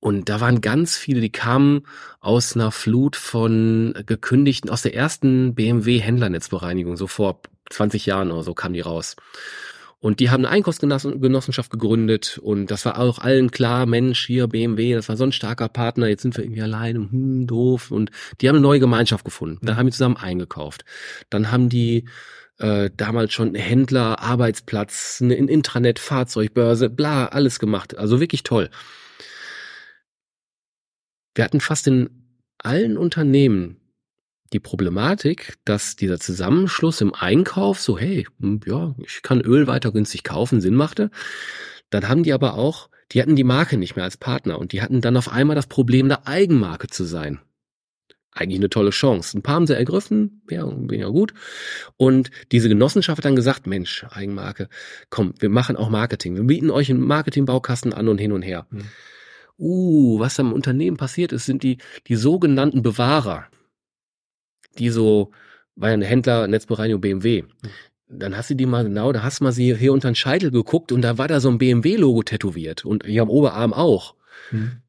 Und 0.00 0.28
da 0.28 0.40
waren 0.40 0.60
ganz 0.60 0.96
viele, 0.96 1.20
die 1.20 1.32
kamen 1.32 1.86
aus 2.20 2.54
einer 2.54 2.70
Flut 2.70 3.16
von 3.16 3.94
gekündigten, 4.06 4.70
aus 4.70 4.82
der 4.82 4.94
ersten 4.94 5.54
BMW-Händlernetzbereinigung, 5.54 6.96
so 6.96 7.06
vor 7.06 7.40
20 7.70 8.06
Jahren 8.06 8.30
oder 8.30 8.42
so 8.42 8.54
kamen 8.54 8.74
die 8.74 8.80
raus. 8.80 9.16
Und 9.98 10.20
die 10.20 10.30
haben 10.30 10.44
eine 10.44 10.54
Einkaufsgenossenschaft 10.54 11.70
gegründet 11.70 12.38
und 12.42 12.70
das 12.70 12.84
war 12.84 12.98
auch 12.98 13.18
allen 13.18 13.50
klar, 13.50 13.86
Mensch, 13.86 14.26
hier 14.26 14.46
BMW, 14.46 14.94
das 14.94 15.08
war 15.08 15.16
so 15.16 15.24
ein 15.24 15.32
starker 15.32 15.68
Partner, 15.68 16.06
jetzt 16.06 16.22
sind 16.22 16.36
wir 16.36 16.44
irgendwie 16.44 16.62
alleine, 16.62 16.98
hm, 17.10 17.46
doof. 17.46 17.90
Und 17.90 18.10
die 18.40 18.48
haben 18.48 18.56
eine 18.56 18.62
neue 18.62 18.80
Gemeinschaft 18.80 19.24
gefunden. 19.24 19.64
Dann 19.64 19.76
haben 19.76 19.86
die 19.86 19.92
zusammen 19.92 20.18
eingekauft. 20.18 20.84
Dann 21.30 21.50
haben 21.50 21.70
die 21.70 22.04
äh, 22.58 22.90
damals 22.94 23.32
schon 23.32 23.54
Händler, 23.54 24.20
Arbeitsplatz, 24.20 25.20
eine 25.22 25.34
Intranet, 25.34 25.98
Fahrzeugbörse, 25.98 26.90
bla, 26.90 27.26
alles 27.26 27.58
gemacht. 27.58 27.96
Also 27.96 28.20
wirklich 28.20 28.42
toll. 28.42 28.70
Wir 31.34 31.44
hatten 31.44 31.60
fast 31.60 31.86
in 31.86 32.10
allen 32.58 32.96
Unternehmen 32.98 33.80
die 34.56 34.60
Problematik, 34.60 35.58
dass 35.66 35.96
dieser 35.96 36.18
Zusammenschluss 36.18 37.02
im 37.02 37.14
Einkauf 37.14 37.78
so, 37.78 37.98
hey, 37.98 38.26
hm, 38.40 38.60
ja, 38.64 38.94
ich 39.04 39.20
kann 39.20 39.42
Öl 39.42 39.66
weiter 39.66 39.92
günstig 39.92 40.24
kaufen, 40.24 40.62
Sinn 40.62 40.74
machte. 40.74 41.10
Dann 41.90 42.08
haben 42.08 42.22
die 42.22 42.32
aber 42.32 42.54
auch, 42.54 42.88
die 43.12 43.20
hatten 43.20 43.36
die 43.36 43.44
Marke 43.44 43.76
nicht 43.76 43.96
mehr 43.96 44.04
als 44.06 44.16
Partner 44.16 44.58
und 44.58 44.72
die 44.72 44.80
hatten 44.80 45.02
dann 45.02 45.16
auf 45.18 45.30
einmal 45.30 45.54
das 45.54 45.66
Problem, 45.66 46.06
eine 46.06 46.26
Eigenmarke 46.26 46.86
zu 46.86 47.04
sein. 47.04 47.38
Eigentlich 48.32 48.58
eine 48.58 48.70
tolle 48.70 48.90
Chance. 48.90 49.36
Ein 49.36 49.42
paar 49.42 49.56
haben 49.56 49.66
sie 49.66 49.76
ergriffen, 49.76 50.42
ja, 50.50 50.66
ja 50.90 51.08
gut. 51.08 51.34
Und 51.98 52.30
diese 52.50 52.70
Genossenschaft 52.70 53.18
hat 53.18 53.24
dann 53.26 53.36
gesagt, 53.36 53.66
Mensch, 53.66 54.04
Eigenmarke, 54.10 54.68
komm, 55.10 55.34
wir 55.38 55.50
machen 55.50 55.76
auch 55.76 55.90
Marketing. 55.90 56.34
Wir 56.34 56.44
bieten 56.44 56.70
euch 56.70 56.90
einen 56.90 57.00
Marketingbaukasten 57.00 57.92
an 57.92 58.08
und 58.08 58.18
hin 58.18 58.32
und 58.32 58.42
her. 58.42 58.66
Mhm. 58.70 58.84
Uh, 59.58 60.18
was 60.18 60.34
da 60.34 60.42
im 60.42 60.52
Unternehmen 60.52 60.96
passiert 60.96 61.32
ist, 61.32 61.46
sind 61.46 61.62
die, 61.62 61.78
die 62.08 62.16
sogenannten 62.16 62.82
Bewahrer 62.82 63.46
die 64.78 64.90
so, 64.90 65.32
war 65.74 65.90
ja 65.90 65.94
ein 65.94 66.02
Händler, 66.02 66.46
Netzbereinigung 66.48 67.00
BMW. 67.00 67.44
Dann 68.08 68.36
hast 68.36 68.50
du 68.50 68.54
die 68.54 68.66
mal 68.66 68.84
genau, 68.84 69.12
da 69.12 69.22
hast 69.22 69.40
du 69.40 69.44
mal 69.44 69.52
sie 69.52 69.74
hier 69.74 69.92
unter 69.92 70.10
den 70.10 70.14
Scheitel 70.14 70.50
geguckt 70.50 70.92
und 70.92 71.02
da 71.02 71.18
war 71.18 71.28
da 71.28 71.40
so 71.40 71.48
ein 71.48 71.58
BMW-Logo 71.58 72.22
tätowiert 72.22 72.84
und 72.84 73.04
hier 73.04 73.22
am 73.22 73.30
Oberarm 73.30 73.72
auch. 73.72 74.14
Mhm. 74.52 74.82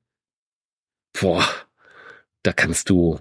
Boah, 1.20 1.46
da 2.44 2.54
kannst 2.54 2.90
du, 2.90 3.20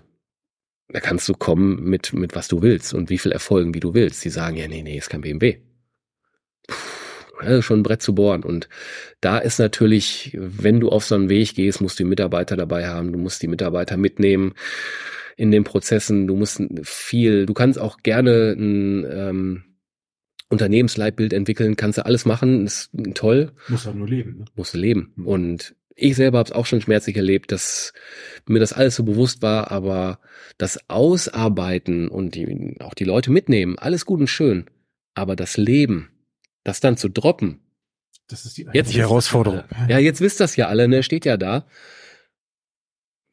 da 0.88 1.00
kannst 1.00 1.28
du 1.28 1.34
kommen 1.34 1.82
mit, 1.82 2.12
mit 2.12 2.34
was 2.34 2.48
du 2.48 2.60
willst 2.60 2.92
und 2.92 3.08
wie 3.08 3.18
viel 3.18 3.32
Erfolgen, 3.32 3.74
wie 3.74 3.80
du 3.80 3.94
willst. 3.94 4.24
Die 4.24 4.30
sagen, 4.30 4.56
ja, 4.56 4.68
nee, 4.68 4.82
nee, 4.82 4.98
ist 4.98 5.08
kein 5.08 5.22
BMW. 5.22 5.60
Puh, 6.66 7.62
schon 7.62 7.80
ein 7.80 7.82
Brett 7.82 8.02
zu 8.02 8.14
bohren. 8.14 8.44
Und 8.44 8.68
da 9.20 9.38
ist 9.38 9.58
natürlich, 9.58 10.36
wenn 10.38 10.80
du 10.80 10.90
auf 10.90 11.04
so 11.04 11.14
einen 11.14 11.28
Weg 11.30 11.54
gehst, 11.54 11.80
musst 11.80 11.98
du 11.98 12.04
die 12.04 12.10
Mitarbeiter 12.10 12.56
dabei 12.56 12.86
haben, 12.86 13.12
du 13.12 13.18
musst 13.18 13.42
die 13.42 13.48
Mitarbeiter 13.48 13.96
mitnehmen 13.96 14.54
in 15.36 15.50
den 15.50 15.64
Prozessen, 15.64 16.26
du 16.26 16.34
musst 16.34 16.62
viel, 16.82 17.46
du 17.46 17.54
kannst 17.54 17.78
auch 17.78 17.98
gerne 17.98 18.52
ein 18.52 19.06
ähm, 19.08 19.64
Unternehmensleitbild 20.48 21.32
entwickeln, 21.32 21.76
kannst 21.76 21.98
du 21.98 22.06
alles 22.06 22.24
machen, 22.24 22.64
ist 22.66 22.90
toll. 23.14 23.52
Muss 23.68 23.86
halt 23.86 23.96
nur 23.96 24.08
leben. 24.08 24.38
Ne? 24.38 24.44
Musst 24.54 24.74
du 24.74 24.78
leben. 24.78 25.12
Mhm. 25.16 25.26
Und 25.26 25.76
ich 25.94 26.14
selber 26.14 26.38
habe 26.38 26.48
es 26.48 26.54
auch 26.54 26.66
schon 26.66 26.80
schmerzlich 26.80 27.16
erlebt, 27.16 27.52
dass 27.52 27.92
mir 28.46 28.60
das 28.60 28.72
alles 28.72 28.96
so 28.96 29.02
bewusst 29.02 29.42
war, 29.42 29.70
aber 29.70 30.20
das 30.58 30.78
Ausarbeiten 30.88 32.08
und 32.08 32.34
die, 32.34 32.76
auch 32.80 32.94
die 32.94 33.04
Leute 33.04 33.30
mitnehmen, 33.30 33.78
alles 33.78 34.04
gut 34.04 34.20
und 34.20 34.28
schön, 34.28 34.66
aber 35.14 35.36
das 35.36 35.56
Leben, 35.56 36.10
das 36.64 36.80
dann 36.80 36.96
zu 36.96 37.08
droppen, 37.08 37.60
das 38.28 38.44
ist 38.44 38.58
die, 38.58 38.68
jetzt 38.72 38.92
die 38.92 38.98
Herausforderung. 38.98 39.62
Ja, 39.88 39.98
jetzt 39.98 40.20
wisst 40.20 40.40
das 40.40 40.56
ja 40.56 40.68
alle, 40.68 40.88
ne, 40.88 41.02
steht 41.02 41.24
ja 41.24 41.36
da. 41.36 41.66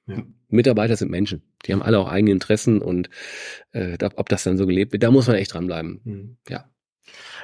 Ja. 0.06 0.24
Mitarbeiter 0.49 0.95
sind 0.95 1.10
Menschen, 1.10 1.41
die 1.66 1.74
haben 1.74 1.82
alle 1.82 1.99
auch 1.99 2.07
eigene 2.07 2.32
Interessen 2.32 2.82
und 2.82 3.09
äh, 3.72 3.97
ob 4.16 4.30
das 4.30 4.43
dann 4.43 4.57
so 4.57 4.66
gelebt 4.66 4.91
wird, 4.91 5.03
da 5.03 5.11
muss 5.11 5.28
man 5.28 5.36
echt 5.36 5.53
dranbleiben. 5.53 6.01
Mhm. 6.03 6.38
Ja. 6.49 6.66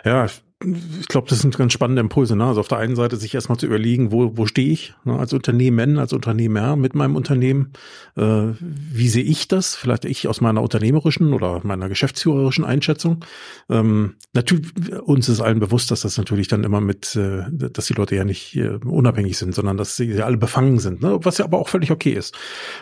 Ja, 0.04 0.28
ich 0.62 1.08
glaube, 1.08 1.30
das 1.30 1.40
sind 1.40 1.58
ganz 1.58 1.72
spannende 1.72 2.02
Impulse. 2.02 2.36
Ne? 2.36 2.44
Also 2.44 2.60
auf 2.60 2.68
der 2.68 2.80
einen 2.80 2.98
Seite 2.98 3.16
sich 3.16 3.34
erstmal 3.34 3.58
zu 3.58 3.66
überlegen, 3.66 4.12
wo, 4.12 4.36
wo 4.36 4.46
stehe 4.46 4.70
ich 4.70 4.94
ne? 5.06 5.18
als 5.18 5.32
Unternehmen, 5.32 5.98
als 5.98 6.12
Unternehmer 6.12 6.76
mit 6.76 6.96
meinem 6.96 7.16
Unternehmen. 7.16 7.72
Äh, 8.18 8.48
wie 8.60 9.08
sehe 9.08 9.24
ich 9.24 9.48
das? 9.48 9.76
Vielleicht 9.76 10.04
ich 10.04 10.28
aus 10.28 10.42
meiner 10.42 10.62
unternehmerischen 10.62 11.32
oder 11.34 11.62
meiner 11.64 11.88
geschäftsführerischen 11.88 12.66
Einschätzung. 12.66 13.24
Ähm, 13.70 14.16
natürlich, 14.34 14.74
uns 15.02 15.30
ist 15.30 15.40
allen 15.40 15.62
bewusst, 15.62 15.92
dass 15.92 16.02
das 16.02 16.18
natürlich 16.18 16.50
dann 16.50 16.66
immer 16.66 16.82
mit, 16.82 17.16
äh, 17.16 17.44
dass 17.50 17.86
die 17.86 17.94
Leute 17.94 18.18
ja 18.18 18.26
nicht 18.26 18.58
äh, 18.58 18.80
unabhängig 18.84 19.38
sind, 19.38 19.56
sondern 19.56 19.78
dass 19.78 19.96
sie 19.96 20.12
ja 20.12 20.26
alle 20.26 20.38
befangen 20.38 20.80
sind, 20.80 21.02
ne? 21.02 21.20
was 21.22 21.38
ja 21.38 21.46
aber 21.46 21.60
auch 21.60 21.70
völlig 21.70 21.90
okay 21.90 22.12
ist. 22.12 22.36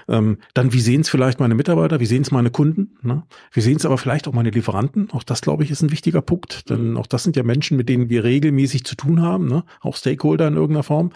Ähm, 0.07 0.39
dann, 0.55 0.73
wie 0.73 0.82
sehen 0.82 1.01
es 1.01 1.09
vielleicht 1.09 1.39
meine 1.39 1.53
Mitarbeiter, 1.53 1.99
wie 1.99 2.07
sehen 2.07 2.23
es 2.23 2.32
meine 2.32 2.49
Kunden? 2.49 2.97
Ne? 3.03 3.21
Wie 3.51 3.61
sehen 3.61 3.78
es 3.78 3.86
aber 3.86 3.99
vielleicht 3.99 4.28
auch 4.28 4.34
meine 4.34 4.49
Lieferanten? 4.49 5.11
Auch 5.11 5.21
das, 5.21 5.41
glaube 5.41 5.63
ich, 5.63 5.69
ist 5.69 5.84
ein 5.84 5.91
wichtiger 5.91 6.23
Punkt, 6.23 6.71
denn 6.71 6.97
auch 6.97 7.05
das 7.05 7.23
sind 7.23 7.36
ja 7.36 7.43
Menschen, 7.43 7.66
Menschen, 7.68 7.78
mit 7.78 7.89
denen 7.89 8.09
wir 8.09 8.24
regelmäßig 8.24 8.86
zu 8.86 8.95
tun 8.95 9.22
haben, 9.22 9.47
ne? 9.47 9.63
auch 9.82 9.95
Stakeholder 9.95 10.47
in 10.47 10.53
irgendeiner 10.53 10.84
Form. 10.84 11.11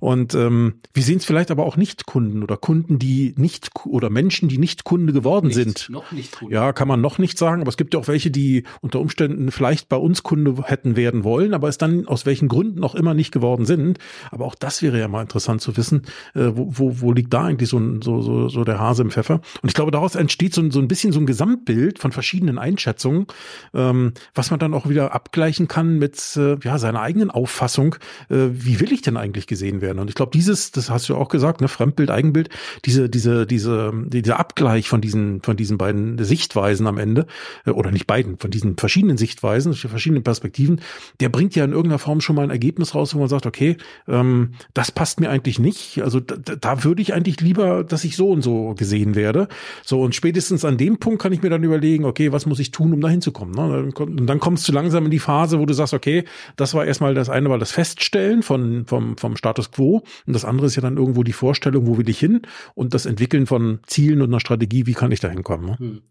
Und 0.00 0.34
ähm, 0.34 0.74
wir 0.92 1.02
sehen 1.02 1.18
es 1.18 1.24
vielleicht 1.24 1.50
aber 1.50 1.64
auch 1.64 1.76
nicht 1.76 2.06
Kunden 2.06 2.42
oder 2.42 2.56
Kunden, 2.56 2.98
die 2.98 3.34
nicht 3.36 3.70
oder 3.84 4.10
Menschen, 4.10 4.48
die 4.48 4.58
nicht 4.58 4.84
Kunde 4.84 5.12
geworden 5.12 5.46
nicht, 5.46 5.54
sind. 5.54 5.88
Noch 5.90 6.10
nicht 6.10 6.32
Kunde. 6.32 6.54
Ja, 6.54 6.72
kann 6.72 6.88
man 6.88 7.00
noch 7.00 7.18
nicht 7.18 7.38
sagen, 7.38 7.60
aber 7.60 7.68
es 7.68 7.76
gibt 7.76 7.94
ja 7.94 8.00
auch 8.00 8.08
welche, 8.08 8.30
die 8.30 8.64
unter 8.80 8.98
Umständen 8.98 9.50
vielleicht 9.50 9.88
bei 9.88 9.96
uns 9.96 10.22
Kunde 10.22 10.56
hätten 10.64 10.96
werden 10.96 11.22
wollen, 11.22 11.54
aber 11.54 11.68
es 11.68 11.78
dann 11.78 12.06
aus 12.08 12.26
welchen 12.26 12.48
Gründen 12.48 12.82
auch 12.82 12.94
immer 12.94 13.14
nicht 13.14 13.32
geworden 13.32 13.64
sind. 13.64 13.98
Aber 14.30 14.46
auch 14.46 14.56
das 14.56 14.82
wäre 14.82 14.98
ja 14.98 15.06
mal 15.06 15.22
interessant 15.22 15.60
zu 15.60 15.76
wissen, 15.76 16.02
äh, 16.34 16.50
wo, 16.54 16.68
wo, 16.70 17.00
wo 17.00 17.12
liegt 17.12 17.32
da 17.32 17.44
eigentlich 17.44 17.68
so, 17.68 17.80
so, 18.02 18.22
so, 18.22 18.48
so 18.48 18.64
der 18.64 18.80
Hase 18.80 19.02
im 19.02 19.10
Pfeffer? 19.10 19.40
Und 19.62 19.68
ich 19.68 19.74
glaube, 19.74 19.92
daraus 19.92 20.16
entsteht 20.16 20.54
so, 20.54 20.68
so 20.70 20.80
ein 20.80 20.88
bisschen 20.88 21.12
so 21.12 21.20
ein 21.20 21.26
Gesamtbild 21.26 21.98
von 21.98 22.10
verschiedenen 22.12 22.58
Einschätzungen, 22.58 23.26
ähm, 23.74 24.12
was 24.34 24.50
man 24.50 24.58
dann 24.58 24.74
auch 24.74 24.88
wieder 24.88 25.14
abgleichen 25.14 25.68
kann 25.68 25.91
mit 25.98 26.36
äh, 26.36 26.56
ja, 26.62 26.78
seiner 26.78 27.00
eigenen 27.00 27.30
Auffassung, 27.30 27.96
äh, 28.28 28.48
wie 28.52 28.80
will 28.80 28.92
ich 28.92 29.02
denn 29.02 29.16
eigentlich 29.16 29.46
gesehen 29.46 29.80
werden? 29.80 29.98
Und 29.98 30.08
ich 30.08 30.14
glaube, 30.14 30.32
dieses, 30.32 30.70
das 30.70 30.90
hast 30.90 31.08
du 31.08 31.16
auch 31.16 31.28
gesagt, 31.28 31.60
ne, 31.60 31.68
Fremdbild, 31.68 32.10
Eigenbild, 32.10 32.48
diese, 32.84 33.08
diese, 33.08 33.46
diese, 33.46 33.92
dieser 34.06 34.38
Abgleich 34.38 34.88
von 34.88 35.00
diesen, 35.00 35.42
von 35.42 35.56
diesen 35.56 35.78
beiden 35.78 36.22
Sichtweisen 36.22 36.86
am 36.86 36.98
Ende, 36.98 37.26
äh, 37.66 37.70
oder 37.70 37.90
nicht 37.90 38.06
beiden, 38.06 38.38
von 38.38 38.50
diesen 38.50 38.76
verschiedenen 38.76 39.16
Sichtweisen, 39.16 39.74
verschiedenen 39.74 40.22
Perspektiven, 40.22 40.80
der 41.20 41.28
bringt 41.28 41.54
ja 41.54 41.64
in 41.64 41.72
irgendeiner 41.72 41.98
Form 41.98 42.20
schon 42.20 42.36
mal 42.36 42.42
ein 42.42 42.50
Ergebnis 42.50 42.94
raus, 42.94 43.14
wo 43.14 43.18
man 43.18 43.28
sagt, 43.28 43.46
okay, 43.46 43.76
ähm, 44.08 44.52
das 44.74 44.90
passt 44.90 45.20
mir 45.20 45.30
eigentlich 45.30 45.58
nicht. 45.58 46.02
Also 46.02 46.20
da, 46.20 46.36
da 46.36 46.84
würde 46.84 47.02
ich 47.02 47.14
eigentlich 47.14 47.40
lieber, 47.40 47.84
dass 47.84 48.04
ich 48.04 48.16
so 48.16 48.30
und 48.30 48.42
so 48.42 48.74
gesehen 48.74 49.14
werde. 49.14 49.48
So, 49.84 50.00
und 50.00 50.14
spätestens 50.14 50.64
an 50.64 50.76
dem 50.76 50.98
Punkt 50.98 51.22
kann 51.22 51.32
ich 51.32 51.42
mir 51.42 51.50
dann 51.50 51.62
überlegen, 51.62 52.04
okay, 52.04 52.32
was 52.32 52.46
muss 52.46 52.58
ich 52.58 52.70
tun, 52.70 52.92
um 52.92 53.00
da 53.00 53.08
hinzukommen? 53.08 53.54
Ne? 53.54 53.92
Und 53.98 54.26
dann 54.26 54.40
kommst 54.40 54.68
du 54.68 54.72
langsam 54.72 55.04
in 55.04 55.10
die 55.10 55.18
Phase, 55.18 55.58
wo 55.58 55.66
du 55.66 55.74
sagst, 55.74 55.81
sagst, 55.82 55.94
okay, 55.94 56.24
das 56.56 56.74
war 56.74 56.84
erstmal 56.84 57.14
das 57.14 57.28
eine 57.28 57.50
war 57.50 57.58
das 57.58 57.72
Feststellen 57.72 58.42
von, 58.42 58.86
vom, 58.86 59.16
vom 59.16 59.36
Status 59.36 59.70
quo 59.70 60.02
und 60.26 60.32
das 60.32 60.44
andere 60.44 60.66
ist 60.66 60.76
ja 60.76 60.82
dann 60.82 60.96
irgendwo 60.96 61.22
die 61.22 61.32
Vorstellung, 61.32 61.86
wo 61.86 61.98
will 61.98 62.08
ich 62.08 62.18
hin 62.18 62.42
und 62.74 62.94
das 62.94 63.06
Entwickeln 63.06 63.46
von 63.46 63.80
Zielen 63.86 64.22
und 64.22 64.30
einer 64.30 64.40
Strategie, 64.40 64.86
wie 64.86 64.94
kann 64.94 65.12
ich 65.12 65.20
da 65.20 65.28
hinkommen. 65.28 65.66
Ne? 65.66 65.78
Hm. 65.78 66.02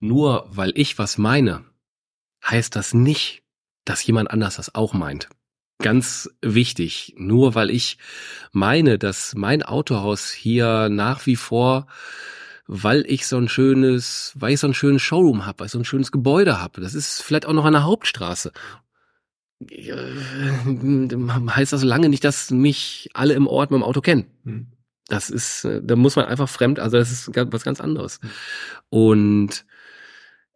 Nur 0.00 0.46
weil 0.50 0.72
ich 0.74 0.98
was 0.98 1.18
meine, 1.18 1.64
heißt 2.44 2.76
das 2.76 2.94
nicht, 2.94 3.42
dass 3.84 4.06
jemand 4.06 4.30
anders 4.30 4.56
das 4.56 4.74
auch 4.74 4.94
meint. 4.94 5.28
Ganz 5.80 6.28
wichtig, 6.42 7.14
nur 7.16 7.54
weil 7.54 7.70
ich 7.70 7.98
meine, 8.52 8.98
dass 8.98 9.34
mein 9.36 9.62
Autohaus 9.62 10.30
hier 10.32 10.88
nach 10.88 11.26
wie 11.26 11.36
vor 11.36 11.86
weil 12.68 13.04
ich 13.08 13.26
so 13.26 13.38
ein 13.38 13.48
schönes, 13.48 14.32
weil 14.36 14.52
ich 14.52 14.60
so 14.60 14.66
ein 14.66 14.74
schönes 14.74 15.00
Showroom 15.00 15.46
habe, 15.46 15.60
weil 15.60 15.66
ich 15.66 15.72
so 15.72 15.78
ein 15.78 15.86
schönes 15.86 16.12
Gebäude 16.12 16.60
habe. 16.60 16.82
Das 16.82 16.94
ist 16.94 17.22
vielleicht 17.22 17.46
auch 17.46 17.54
noch 17.54 17.64
an 17.64 17.72
der 17.72 17.84
Hauptstraße 17.84 18.52
heißt 21.50 21.72
das 21.72 21.82
lange 21.82 22.08
nicht, 22.08 22.24
dass 22.24 22.50
mich 22.50 23.10
alle 23.14 23.34
im 23.34 23.46
Ort 23.46 23.70
mit 23.70 23.80
dem 23.80 23.84
Auto 23.84 24.00
kennen. 24.00 24.26
Hm. 24.44 24.68
Das 25.08 25.30
ist, 25.30 25.64
äh, 25.64 25.80
da 25.82 25.96
muss 25.96 26.16
man 26.16 26.26
einfach 26.26 26.48
fremd, 26.48 26.78
also 26.78 26.98
das 26.98 27.10
ist 27.10 27.30
was 27.34 27.64
ganz 27.64 27.80
anderes. 27.80 28.20
Und 28.90 29.64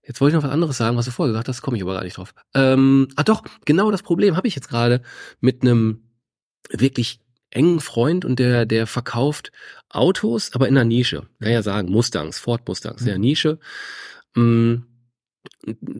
jetzt 0.06 0.20
wollte 0.20 0.36
ich 0.36 0.42
noch 0.42 0.46
was 0.46 0.54
anderes 0.54 0.76
sagen, 0.76 0.96
was 0.96 1.06
du 1.06 1.10
vorher 1.10 1.32
gesagt 1.32 1.48
hast, 1.48 1.62
komme 1.62 1.76
ich 1.76 1.82
aber 1.82 1.94
gar 1.94 2.04
nicht 2.04 2.18
drauf. 2.18 2.34
Ähm, 2.54 3.08
ah 3.16 3.22
doch, 3.24 3.42
genau 3.64 3.90
das 3.90 4.02
Problem 4.02 4.36
habe 4.36 4.46
ich 4.46 4.54
jetzt 4.54 4.68
gerade 4.68 5.02
mit 5.40 5.62
einem 5.62 6.02
wirklich 6.70 7.20
engen 7.50 7.80
Freund 7.80 8.24
und 8.24 8.38
der, 8.38 8.66
der 8.66 8.86
verkauft 8.86 9.52
Autos, 9.88 10.52
aber 10.54 10.68
in 10.68 10.74
der 10.74 10.84
Nische. 10.84 11.28
Kann 11.40 11.52
ja 11.52 11.62
sagen, 11.62 11.90
Mustangs, 11.90 12.38
Ford 12.38 12.66
Mustangs, 12.66 13.00
in 13.02 13.06
der. 13.06 13.18
Nische. 13.18 13.58
Mm, 14.34 14.84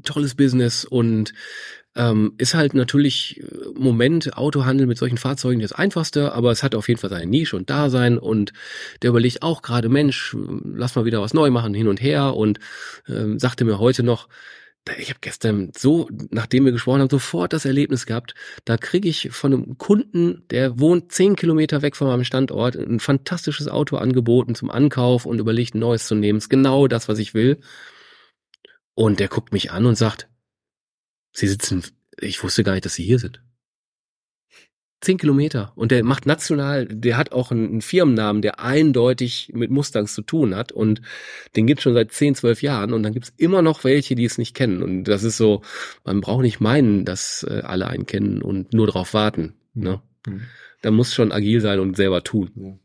tolles 0.03 0.35
Business 0.35 0.85
und 0.85 1.33
ähm, 1.95 2.35
ist 2.39 2.55
halt 2.55 2.75
natürlich 2.75 3.41
äh, 3.41 3.45
Moment 3.75 4.37
Autohandel 4.37 4.87
mit 4.87 4.99
solchen 4.99 5.19
Fahrzeugen 5.19 5.61
das 5.61 5.73
einfachste, 5.73 6.33
aber 6.33 6.51
es 6.51 6.63
hat 6.63 6.75
auf 6.75 6.89
jeden 6.89 7.01
Fall 7.01 7.11
seine 7.11 7.27
Nische 7.27 7.57
und 7.57 7.71
Dasein 7.71 8.19
und 8.19 8.53
der 9.03 9.11
überlegt 9.11 9.43
auch 9.43 9.63
gerade, 9.63 9.89
Mensch, 9.89 10.37
lass 10.65 10.95
mal 10.95 11.05
wieder 11.05 11.21
was 11.21 11.35
neu 11.35 11.51
machen, 11.51 11.75
hin 11.75 11.89
und 11.89 12.01
her 12.01 12.35
und 12.35 12.61
ähm, 13.09 13.39
sagte 13.39 13.65
mir 13.65 13.79
heute 13.79 14.03
noch, 14.03 14.29
ich 14.99 15.11
habe 15.11 15.21
gestern 15.21 15.71
so, 15.77 16.09
nachdem 16.31 16.65
wir 16.65 16.73
gesprochen 16.73 17.03
haben, 17.03 17.11
sofort 17.11 17.53
das 17.53 17.65
Erlebnis 17.65 18.05
gehabt. 18.05 18.35
Da 18.65 18.77
kriege 18.77 19.09
ich 19.09 19.31
von 19.31 19.53
einem 19.53 19.79
Kunden, 19.79 20.45
der 20.51 20.81
wohnt 20.81 21.13
zehn 21.13 21.37
Kilometer 21.37 21.83
weg 21.83 21.95
von 21.95 22.09
meinem 22.09 22.25
Standort, 22.25 22.75
ein 22.75 22.99
fantastisches 22.99 23.69
Auto 23.69 23.97
angeboten 23.97 24.57
zum 24.57 24.71
Ankauf 24.71 25.25
und 25.25 25.39
überlegt, 25.39 25.75
ein 25.75 25.79
neues 25.79 26.09
zu 26.09 26.17
nehmen. 26.17 26.39
Ist 26.39 26.49
genau 26.49 26.89
das, 26.89 27.09
was 27.09 27.21
ich 27.21 27.33
will. 27.33 27.61
Und 28.95 29.21
der 29.21 29.29
guckt 29.29 29.53
mich 29.53 29.71
an 29.71 29.87
und 29.87 29.95
sagt, 29.95 30.29
Sie 31.33 31.49
sitzen, 31.49 31.83
ich 32.19 32.43
wusste 32.43 32.65
gar 32.65 32.73
nicht, 32.73 32.85
dass 32.85 32.95
Sie 32.95 33.05
hier 33.05 33.19
sind. 33.19 33.43
Zehn 35.01 35.19
Kilometer. 35.19 35.73
Und 35.75 35.91
der 35.91 36.05
macht 36.05 36.27
national, 36.27 36.87
der 36.87 37.17
hat 37.17 37.33
auch 37.33 37.51
einen 37.51 37.83
Firmennamen, 37.83 38.41
der 38.41 38.61
eindeutig 38.61 39.51
mit 39.53 39.69
Mustangs 39.69 40.15
zu 40.15 40.23
tun 40.23 40.55
hat. 40.55 40.71
Und 40.71 41.03
den 41.57 41.67
gibt 41.67 41.83
schon 41.83 41.95
seit 41.95 42.13
zehn, 42.13 42.37
zwölf 42.37 42.63
Jahren. 42.63 42.93
Und 42.93 43.03
dann 43.03 43.13
gibt's 43.13 43.33
immer 43.37 43.63
noch 43.63 43.83
welche, 43.83 44.15
die 44.15 44.25
es 44.25 44.39
nicht 44.39 44.55
kennen. 44.55 44.81
Und 44.81 45.05
das 45.05 45.25
ist 45.25 45.39
so, 45.39 45.63
man 46.05 46.21
braucht 46.21 46.43
nicht 46.43 46.61
meinen, 46.61 47.05
dass 47.05 47.45
äh, 47.49 47.63
alle 47.65 47.89
einen 47.89 48.07
kennen 48.07 48.43
und 48.43 48.75
nur 48.75 48.87
darauf 48.87 49.13
warten. 49.13 49.55
Ne? 49.75 50.01
Mhm. 50.25 50.43
Da 50.83 50.93
muss 50.93 51.13
schon 51.13 51.33
agil 51.33 51.61
sein 51.61 51.81
und 51.81 51.97
selber 51.97 52.23
tun. 52.23 52.51
Ja. 52.55 52.79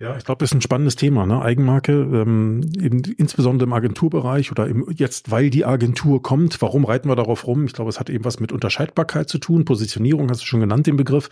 Ja, 0.00 0.16
ich 0.16 0.24
glaube, 0.24 0.38
das 0.38 0.52
ist 0.52 0.54
ein 0.54 0.60
spannendes 0.60 0.94
Thema, 0.94 1.26
ne? 1.26 1.42
Eigenmarke, 1.42 1.92
ähm, 1.92 2.60
eben 2.80 3.02
insbesondere 3.16 3.66
im 3.66 3.72
Agenturbereich 3.72 4.52
oder 4.52 4.68
im, 4.68 4.86
jetzt, 4.94 5.32
weil 5.32 5.50
die 5.50 5.64
Agentur 5.64 6.22
kommt, 6.22 6.62
warum 6.62 6.84
reiten 6.84 7.08
wir 7.08 7.16
darauf 7.16 7.48
rum? 7.48 7.64
Ich 7.64 7.72
glaube, 7.72 7.88
es 7.88 7.98
hat 7.98 8.08
eben 8.08 8.24
was 8.24 8.38
mit 8.38 8.52
Unterscheidbarkeit 8.52 9.28
zu 9.28 9.38
tun, 9.38 9.64
Positionierung 9.64 10.30
hast 10.30 10.42
du 10.42 10.46
schon 10.46 10.60
genannt, 10.60 10.86
den 10.86 10.96
Begriff. 10.96 11.30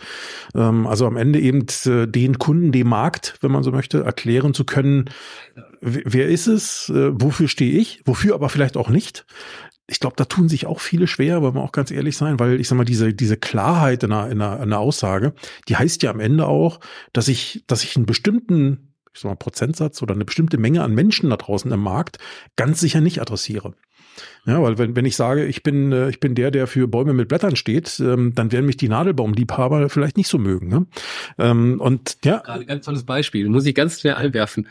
Ähm, 0.53 0.85
also 0.85 1.07
am 1.07 1.15
Ende 1.15 1.39
eben 1.39 1.65
äh, 1.85 2.07
den 2.07 2.39
Kunden, 2.39 2.73
dem 2.73 2.89
Markt, 2.89 3.37
wenn 3.39 3.53
man 3.53 3.63
so 3.63 3.71
möchte, 3.71 4.03
erklären 4.03 4.53
zu 4.53 4.65
können, 4.65 5.05
wer 5.79 6.27
ist 6.27 6.47
es, 6.47 6.89
äh, 6.89 7.11
wofür 7.13 7.47
stehe 7.47 7.79
ich, 7.79 8.01
wofür 8.03 8.35
aber 8.35 8.49
vielleicht 8.49 8.75
auch 8.75 8.89
nicht 8.89 9.25
ich 9.87 9.99
glaube, 9.99 10.15
da 10.17 10.25
tun 10.25 10.49
sich 10.49 10.65
auch 10.65 10.81
viele 10.81 11.07
schwer, 11.07 11.41
wollen 11.41 11.55
wir 11.55 11.61
auch 11.61 11.71
ganz 11.71 11.91
ehrlich 11.91 12.17
sein, 12.17 12.39
weil 12.39 12.59
ich 12.59 12.67
sag 12.67 12.75
mal, 12.75 12.83
diese, 12.83 13.13
diese 13.13 13.37
Klarheit 13.37 14.03
in 14.03 14.11
einer, 14.11 14.29
in, 14.29 14.41
einer, 14.41 14.57
in 14.57 14.63
einer 14.63 14.79
Aussage, 14.79 15.33
die 15.69 15.77
heißt 15.77 16.03
ja 16.03 16.11
am 16.11 16.19
Ende 16.19 16.45
auch, 16.45 16.79
dass 17.13 17.29
ich, 17.29 17.63
dass 17.67 17.83
ich 17.83 17.95
einen 17.95 18.05
bestimmten, 18.05 18.93
ich 19.13 19.21
sag 19.21 19.29
mal, 19.29 19.35
Prozentsatz 19.35 20.01
oder 20.01 20.13
eine 20.13 20.25
bestimmte 20.25 20.57
Menge 20.57 20.83
an 20.83 20.93
Menschen 20.93 21.29
da 21.29 21.37
draußen 21.37 21.71
im 21.71 21.79
Markt 21.79 22.17
ganz 22.57 22.81
sicher 22.81 22.99
nicht 22.99 23.21
adressiere. 23.21 23.73
Ja, 24.45 24.61
weil 24.61 24.77
wenn, 24.77 24.95
wenn 24.95 25.05
ich 25.05 25.15
sage, 25.15 25.45
ich 25.45 25.63
bin, 25.63 25.91
äh, 25.91 26.09
ich 26.09 26.19
bin 26.19 26.35
der, 26.35 26.51
der 26.51 26.67
für 26.67 26.87
Bäume 26.87 27.13
mit 27.13 27.29
Blättern 27.29 27.55
steht, 27.55 27.99
ähm, 27.99 28.33
dann 28.33 28.51
werden 28.51 28.65
mich 28.65 28.77
die 28.77 28.89
Nadelbaumliebhaber 28.89 29.89
vielleicht 29.89 30.17
nicht 30.17 30.27
so 30.27 30.37
mögen. 30.37 30.67
Ne? 30.67 30.85
Ähm, 31.37 31.79
und 31.79 32.17
ja. 32.23 32.39
Gerade 32.39 32.65
ganz 32.65 32.85
tolles 32.85 33.05
Beispiel, 33.05 33.47
muss 33.49 33.65
ich 33.65 33.75
ganz 33.75 34.01
schnell 34.01 34.15
einwerfen. 34.15 34.67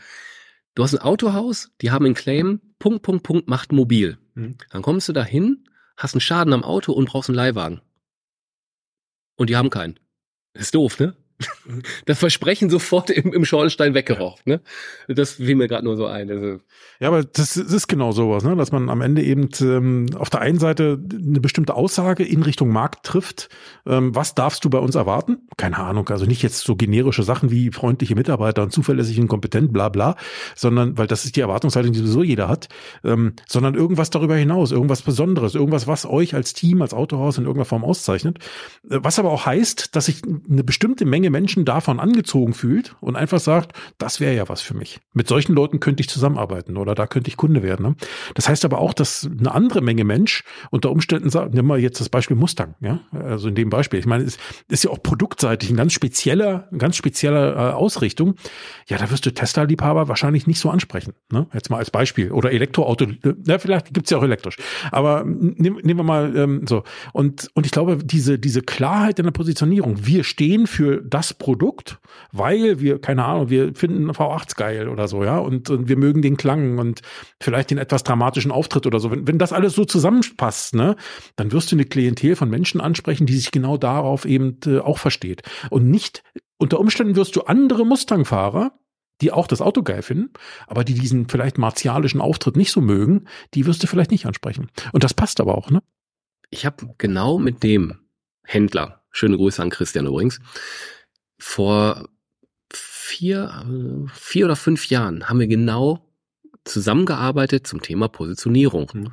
Du 0.77 0.83
hast 0.83 0.93
ein 0.93 1.01
Autohaus, 1.01 1.71
die 1.81 1.89
haben 1.89 2.05
einen 2.05 2.13
Claim, 2.13 2.61
Punkt, 2.77 3.01
Punkt, 3.01 3.23
Punkt, 3.23 3.47
macht 3.47 3.71
mobil. 3.71 4.19
Mhm. 4.35 4.59
Dann 4.69 4.83
kommst 4.83 5.09
du 5.09 5.13
da 5.13 5.23
hin, 5.23 5.67
hast 5.97 6.13
einen 6.13 6.21
Schaden 6.21 6.53
am 6.53 6.63
Auto 6.63 6.93
und 6.93 7.09
brauchst 7.09 7.31
einen 7.31 7.35
Leihwagen. 7.35 7.81
Und 9.37 9.49
die 9.49 9.55
haben 9.55 9.71
keinen. 9.71 9.99
ist 10.53 10.75
doof, 10.75 10.99
ne? 10.99 11.17
Das 12.05 12.19
Versprechen 12.19 12.69
sofort 12.69 13.09
im, 13.09 13.31
im 13.31 13.45
Schornstein 13.45 13.93
weggeraucht, 13.93 14.47
ne? 14.47 14.61
Das 15.07 15.33
fiel 15.33 15.55
mir 15.55 15.67
gerade 15.67 15.83
nur 15.83 15.95
so 15.95 16.07
ein. 16.07 16.31
Also, 16.31 16.59
Ja, 16.99 17.09
aber 17.09 17.23
das, 17.23 17.53
das 17.53 17.71
ist 17.71 17.87
genau 17.87 18.11
sowas, 18.11 18.43
ne? 18.43 18.55
dass 18.55 18.71
man 18.71 18.89
am 18.89 19.01
Ende 19.01 19.21
eben 19.21 19.49
ähm, 19.61 20.07
auf 20.17 20.29
der 20.29 20.41
einen 20.41 20.57
Seite 20.57 20.99
eine 21.11 21.39
bestimmte 21.39 21.75
Aussage 21.75 22.23
in 22.23 22.41
Richtung 22.41 22.69
Markt 22.69 23.05
trifft. 23.05 23.49
Ähm, 23.85 24.15
was 24.15 24.33
darfst 24.33 24.65
du 24.65 24.69
bei 24.69 24.79
uns 24.79 24.95
erwarten? 24.95 25.37
Keine 25.57 25.77
Ahnung, 25.77 26.09
also 26.09 26.25
nicht 26.25 26.41
jetzt 26.41 26.63
so 26.63 26.75
generische 26.75 27.23
Sachen 27.23 27.51
wie 27.51 27.71
freundliche 27.71 28.15
Mitarbeiter 28.15 28.63
und 28.63 28.71
zuverlässig 28.71 29.19
und 29.19 29.27
kompetent, 29.27 29.71
bla 29.71 29.89
bla, 29.89 30.15
sondern, 30.55 30.97
weil 30.97 31.07
das 31.07 31.25
ist 31.25 31.35
die 31.35 31.41
Erwartungshaltung, 31.41 31.93
die 31.93 31.99
sowieso 31.99 32.23
jeder 32.23 32.47
hat, 32.47 32.67
ähm, 33.03 33.33
sondern 33.47 33.75
irgendwas 33.75 34.09
darüber 34.09 34.35
hinaus, 34.35 34.71
irgendwas 34.71 35.03
Besonderes, 35.03 35.53
irgendwas, 35.53 35.85
was 35.85 36.05
euch 36.05 36.33
als 36.33 36.53
Team, 36.53 36.81
als 36.81 36.93
Autohaus 36.93 37.37
in 37.37 37.43
irgendeiner 37.43 37.65
Form 37.65 37.83
auszeichnet. 37.83 38.39
Äh, 38.89 38.99
Was 39.03 39.19
aber 39.19 39.31
auch 39.31 39.45
heißt, 39.45 39.95
dass 39.95 40.05
sich 40.05 40.21
eine 40.25 40.63
bestimmte 40.63 41.05
Menge 41.05 41.26
Menschen 41.29 41.65
davon 41.65 41.99
angezogen 41.99 42.53
fühlt 42.53 42.95
und 42.99 43.15
einfach 43.15 43.39
sagt, 43.39 43.73
das 43.97 44.19
wäre 44.19 44.35
ja 44.35 44.49
was 44.49 44.61
für 44.61 44.73
mich. 44.73 44.99
Mit 45.13 45.27
solchen 45.27 45.53
Leuten 45.53 45.79
könnte 45.79 46.01
ich 46.01 46.09
zusammenarbeiten 46.09 46.77
oder 46.77 46.95
da 46.95 47.07
könnte 47.07 47.29
ich 47.29 47.37
Kunde 47.37 47.63
werden. 47.63 47.85
Ne? 47.85 47.95
Das 48.35 48.49
heißt 48.49 48.65
aber 48.65 48.79
auch, 48.79 48.93
dass 48.93 49.29
eine 49.39 49.53
andere 49.53 49.81
Menge 49.81 50.03
Mensch 50.03 50.43
unter 50.71 50.91
Umständen 50.91 51.29
sagt, 51.29 51.53
nimm 51.53 51.65
mal 51.65 51.79
jetzt 51.79 51.99
das 51.99 52.09
Beispiel 52.09 52.37
Mustang, 52.37 52.75
ja, 52.79 52.99
also 53.11 53.47
in 53.47 53.55
dem 53.55 53.69
Beispiel. 53.69 53.99
Ich 53.99 54.05
meine, 54.05 54.23
es 54.23 54.37
ist 54.67 54.83
ja 54.83 54.91
auch 54.91 55.01
produktseitig 55.01 55.69
ein 55.69 55.75
ganz 55.75 55.93
spezieller, 55.93 56.67
eine 56.69 56.77
ganz 56.77 56.95
spezielle 56.95 57.53
äh, 57.53 57.57
Ausrichtung. 57.73 58.35
Ja, 58.87 58.97
da 58.97 59.09
wirst 59.11 59.25
du 59.25 59.33
Tesla-Liebhaber 59.33 60.07
wahrscheinlich 60.07 60.47
nicht 60.47 60.59
so 60.59 60.69
ansprechen. 60.69 61.13
Ne? 61.31 61.47
Jetzt 61.53 61.69
mal 61.69 61.77
als 61.77 61.91
Beispiel. 61.91 62.31
Oder 62.31 62.51
Elektroauto, 62.51 63.05
äh, 63.05 63.33
ja, 63.45 63.59
vielleicht 63.59 63.93
gibt's 63.93 64.09
ja 64.09 64.17
auch 64.17 64.23
elektrisch. 64.23 64.57
Aber 64.91 65.23
nehmen, 65.25 65.79
nehmen 65.83 65.99
wir 65.99 66.03
mal 66.03 66.35
ähm, 66.35 66.67
so. 66.67 66.83
Und, 67.13 67.49
und 67.53 67.65
ich 67.65 67.71
glaube, 67.71 67.97
diese, 68.03 68.39
diese 68.39 68.61
Klarheit 68.61 69.19
in 69.19 69.25
der 69.25 69.31
Positionierung, 69.31 70.05
wir 70.05 70.23
stehen 70.23 70.67
für 70.67 71.01
das 71.01 71.16
Produkt, 71.33 71.99
weil 72.31 72.79
wir, 72.79 72.99
keine 72.99 73.25
Ahnung, 73.25 73.49
wir 73.49 73.75
finden 73.75 74.09
V8 74.11 74.55
geil 74.55 74.89
oder 74.89 75.07
so, 75.07 75.23
ja, 75.23 75.37
und, 75.37 75.69
und 75.69 75.89
wir 75.89 75.97
mögen 75.97 76.21
den 76.21 76.37
Klang 76.37 76.77
und 76.77 77.01
vielleicht 77.41 77.71
den 77.71 77.77
etwas 77.77 78.03
dramatischen 78.03 78.51
Auftritt 78.51 78.87
oder 78.87 78.99
so. 78.99 79.11
Wenn, 79.11 79.27
wenn 79.27 79.37
das 79.37 79.53
alles 79.53 79.73
so 79.73 79.85
zusammenpasst, 79.85 80.75
ne, 80.75 80.95
dann 81.35 81.51
wirst 81.51 81.71
du 81.71 81.75
eine 81.75 81.85
Klientel 81.85 82.35
von 82.35 82.49
Menschen 82.49 82.81
ansprechen, 82.81 83.25
die 83.25 83.35
sich 83.35 83.51
genau 83.51 83.77
darauf 83.77 84.25
eben 84.25 84.57
äh, 84.65 84.79
auch 84.79 84.97
versteht. 84.97 85.43
Und 85.69 85.89
nicht, 85.89 86.23
unter 86.57 86.79
Umständen 86.79 87.15
wirst 87.15 87.35
du 87.35 87.41
andere 87.41 87.85
Mustang-Fahrer, 87.85 88.71
die 89.21 89.31
auch 89.31 89.47
das 89.47 89.61
Auto 89.61 89.81
geil 89.81 90.03
finden, 90.03 90.31
aber 90.67 90.83
die 90.83 90.93
diesen 90.93 91.27
vielleicht 91.27 91.57
martialischen 91.57 92.21
Auftritt 92.21 92.55
nicht 92.55 92.71
so 92.71 92.81
mögen, 92.81 93.25
die 93.53 93.65
wirst 93.65 93.81
du 93.81 93.87
vielleicht 93.87 94.11
nicht 94.11 94.25
ansprechen. 94.25 94.69
Und 94.91 95.03
das 95.03 95.13
passt 95.13 95.39
aber 95.41 95.57
auch, 95.57 95.71
ne? 95.71 95.81
ich 96.49 96.65
habe 96.65 96.93
genau 96.97 97.37
mit 97.37 97.63
dem 97.63 97.99
Händler, 98.43 99.03
schöne 99.11 99.37
Grüße 99.37 99.61
an 99.61 99.69
Christian 99.69 100.07
übrigens, 100.07 100.39
vor 101.37 102.09
vier, 102.71 103.65
vier 104.13 104.45
oder 104.45 104.55
fünf 104.55 104.89
Jahren 104.89 105.29
haben 105.29 105.39
wir 105.39 105.47
genau 105.47 106.03
zusammengearbeitet 106.65 107.65
zum 107.65 107.81
Thema 107.81 108.07
Positionierung. 108.07 108.91
Mhm. 108.93 109.11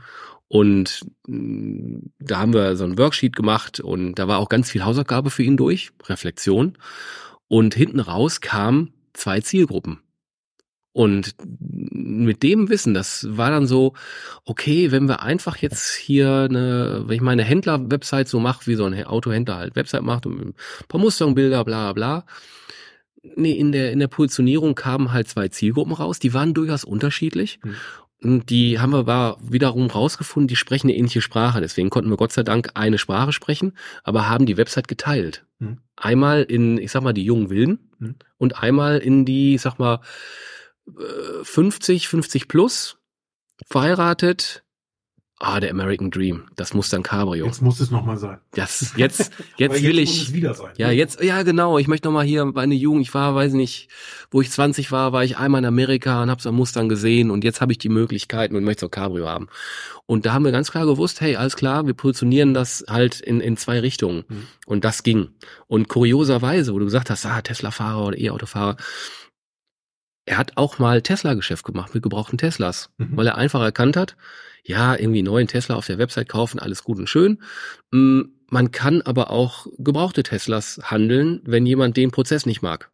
Und 0.48 1.06
mh, 1.26 2.00
da 2.18 2.38
haben 2.38 2.52
wir 2.52 2.76
so 2.76 2.84
ein 2.84 2.98
Worksheet 2.98 3.34
gemacht 3.36 3.80
und 3.80 4.14
da 4.16 4.28
war 4.28 4.38
auch 4.38 4.48
ganz 4.48 4.70
viel 4.70 4.84
Hausaufgabe 4.84 5.30
für 5.30 5.42
ihn 5.42 5.56
durch, 5.56 5.90
Reflexion. 6.04 6.76
Und 7.48 7.74
hinten 7.74 8.00
raus 8.00 8.40
kamen 8.40 8.92
zwei 9.12 9.40
Zielgruppen. 9.40 10.00
Und 10.94 11.34
mit 11.42 12.44
dem 12.44 12.68
Wissen, 12.68 12.94
das 12.94 13.26
war 13.28 13.50
dann 13.50 13.66
so, 13.66 13.94
okay, 14.44 14.92
wenn 14.92 15.08
wir 15.08 15.22
einfach 15.22 15.56
jetzt 15.56 15.92
hier 15.92 16.46
eine, 16.48 17.02
wenn 17.06 17.16
ich 17.16 17.20
meine 17.20 17.42
Händler-Website 17.42 18.28
so 18.28 18.38
mache, 18.38 18.66
wie 18.66 18.76
so 18.76 18.84
ein 18.84 19.04
Autohändler 19.04 19.56
halt 19.56 19.74
Website 19.74 20.02
macht 20.02 20.24
und 20.24 20.40
ein 20.40 20.54
paar 20.86 21.00
Mustangbilder, 21.00 21.64
bla 21.64 21.92
bla. 21.92 22.24
Nee, 23.34 23.52
in 23.52 23.72
der, 23.72 23.90
in 23.90 23.98
der 23.98 24.06
Positionierung 24.06 24.76
kamen 24.76 25.12
halt 25.12 25.28
zwei 25.28 25.48
Zielgruppen 25.48 25.94
raus, 25.94 26.20
die 26.20 26.32
waren 26.32 26.54
durchaus 26.54 26.84
unterschiedlich. 26.84 27.58
Mhm. 27.64 27.74
Und 28.22 28.50
die 28.50 28.78
haben 28.78 28.92
wir 28.92 28.98
aber 28.98 29.36
wiederum 29.42 29.88
rausgefunden, 29.88 30.46
die 30.46 30.56
sprechen 30.56 30.86
eine 30.86 30.96
ähnliche 30.96 31.20
Sprache. 31.20 31.60
Deswegen 31.60 31.90
konnten 31.90 32.08
wir 32.08 32.16
Gott 32.16 32.32
sei 32.32 32.42
Dank 32.44 32.70
eine 32.74 32.98
Sprache 32.98 33.32
sprechen, 33.32 33.72
aber 34.02 34.28
haben 34.28 34.46
die 34.46 34.56
Website 34.56 34.88
geteilt. 34.88 35.44
Mhm. 35.58 35.78
Einmal 35.96 36.42
in, 36.44 36.78
ich 36.78 36.92
sag 36.92 37.02
mal, 37.02 37.12
die 37.12 37.24
jungen 37.24 37.50
Wilden 37.50 37.90
Mhm. 37.98 38.14
und 38.38 38.62
einmal 38.62 38.98
in 38.98 39.24
die, 39.24 39.56
ich 39.56 39.62
sag 39.62 39.78
mal, 39.78 40.00
50, 41.42 42.08
50 42.08 42.48
plus, 42.48 42.98
verheiratet. 43.70 44.64
Ah, 45.40 45.58
der 45.58 45.72
American 45.72 46.10
Dream. 46.10 46.44
Das 46.54 46.74
muss 46.74 46.88
dann 46.90 47.02
Cabrio. 47.02 47.44
Jetzt 47.44 47.60
muss 47.60 47.80
es 47.80 47.90
nochmal 47.90 48.16
sein. 48.16 48.38
Das, 48.52 48.94
jetzt, 48.96 49.32
Aber 49.34 49.44
jetzt 49.58 49.82
will 49.82 50.00
muss 50.00 50.10
ich. 50.10 50.22
es 50.22 50.32
wieder 50.32 50.54
sein. 50.54 50.72
Ja, 50.76 50.90
jetzt, 50.90 51.20
ja, 51.22 51.42
genau. 51.42 51.76
Ich 51.76 51.88
möchte 51.88 52.06
noch 52.06 52.12
mal 52.14 52.24
hier 52.24 52.44
meine 52.44 52.74
Jugend. 52.74 53.02
Ich 53.02 53.12
war, 53.12 53.34
weiß 53.34 53.52
nicht, 53.52 53.88
wo 54.30 54.40
ich 54.40 54.50
20 54.50 54.92
war, 54.92 55.12
war 55.12 55.24
ich 55.24 55.36
einmal 55.36 55.58
in 55.58 55.66
Amerika 55.66 56.22
und 56.22 56.30
habe 56.30 56.40
so 56.40 56.50
ein 56.50 56.54
Mustang 56.54 56.88
gesehen 56.88 57.32
und 57.32 57.42
jetzt 57.42 57.60
habe 57.60 57.72
ich 57.72 57.78
die 57.78 57.88
Möglichkeiten 57.88 58.54
und 58.54 58.62
möchte 58.62 58.82
so 58.82 58.88
Cabrio 58.88 59.28
haben. 59.28 59.48
Und 60.06 60.24
da 60.24 60.32
haben 60.34 60.44
wir 60.44 60.52
ganz 60.52 60.70
klar 60.70 60.86
gewusst, 60.86 61.20
hey, 61.20 61.34
alles 61.36 61.56
klar, 61.56 61.84
wir 61.84 61.94
positionieren 61.94 62.54
das 62.54 62.84
halt 62.88 63.20
in, 63.20 63.40
in 63.40 63.56
zwei 63.56 63.80
Richtungen. 63.80 64.24
Mhm. 64.28 64.46
Und 64.66 64.84
das 64.84 65.02
ging. 65.02 65.30
Und 65.66 65.88
kurioserweise, 65.88 66.72
wo 66.72 66.78
du 66.78 66.84
gesagt 66.84 67.10
hast, 67.10 67.26
ah, 67.26 67.42
Tesla-Fahrer 67.42 68.06
oder 68.06 68.18
E-Auto-Fahrer, 68.18 68.76
er 70.26 70.38
hat 70.38 70.56
auch 70.56 70.78
mal 70.78 71.02
Tesla-Geschäft 71.02 71.64
gemacht 71.64 71.94
mit 71.94 72.02
gebrauchten 72.02 72.38
Teslas, 72.38 72.90
Mhm. 72.98 73.16
weil 73.16 73.26
er 73.26 73.36
einfach 73.36 73.60
erkannt 73.62 73.96
hat, 73.96 74.16
ja, 74.62 74.94
irgendwie 74.96 75.22
neuen 75.22 75.46
Tesla 75.48 75.74
auf 75.74 75.86
der 75.86 75.98
Website 75.98 76.28
kaufen, 76.28 76.58
alles 76.58 76.82
gut 76.84 76.98
und 76.98 77.08
schön. 77.08 77.42
Mm, 77.90 78.22
Man 78.50 78.70
kann 78.70 79.02
aber 79.02 79.30
auch 79.30 79.66
gebrauchte 79.78 80.22
Teslas 80.22 80.78
handeln, 80.84 81.40
wenn 81.44 81.66
jemand 81.66 81.96
den 81.96 82.10
Prozess 82.12 82.46
nicht 82.46 82.62
mag. 82.62 82.90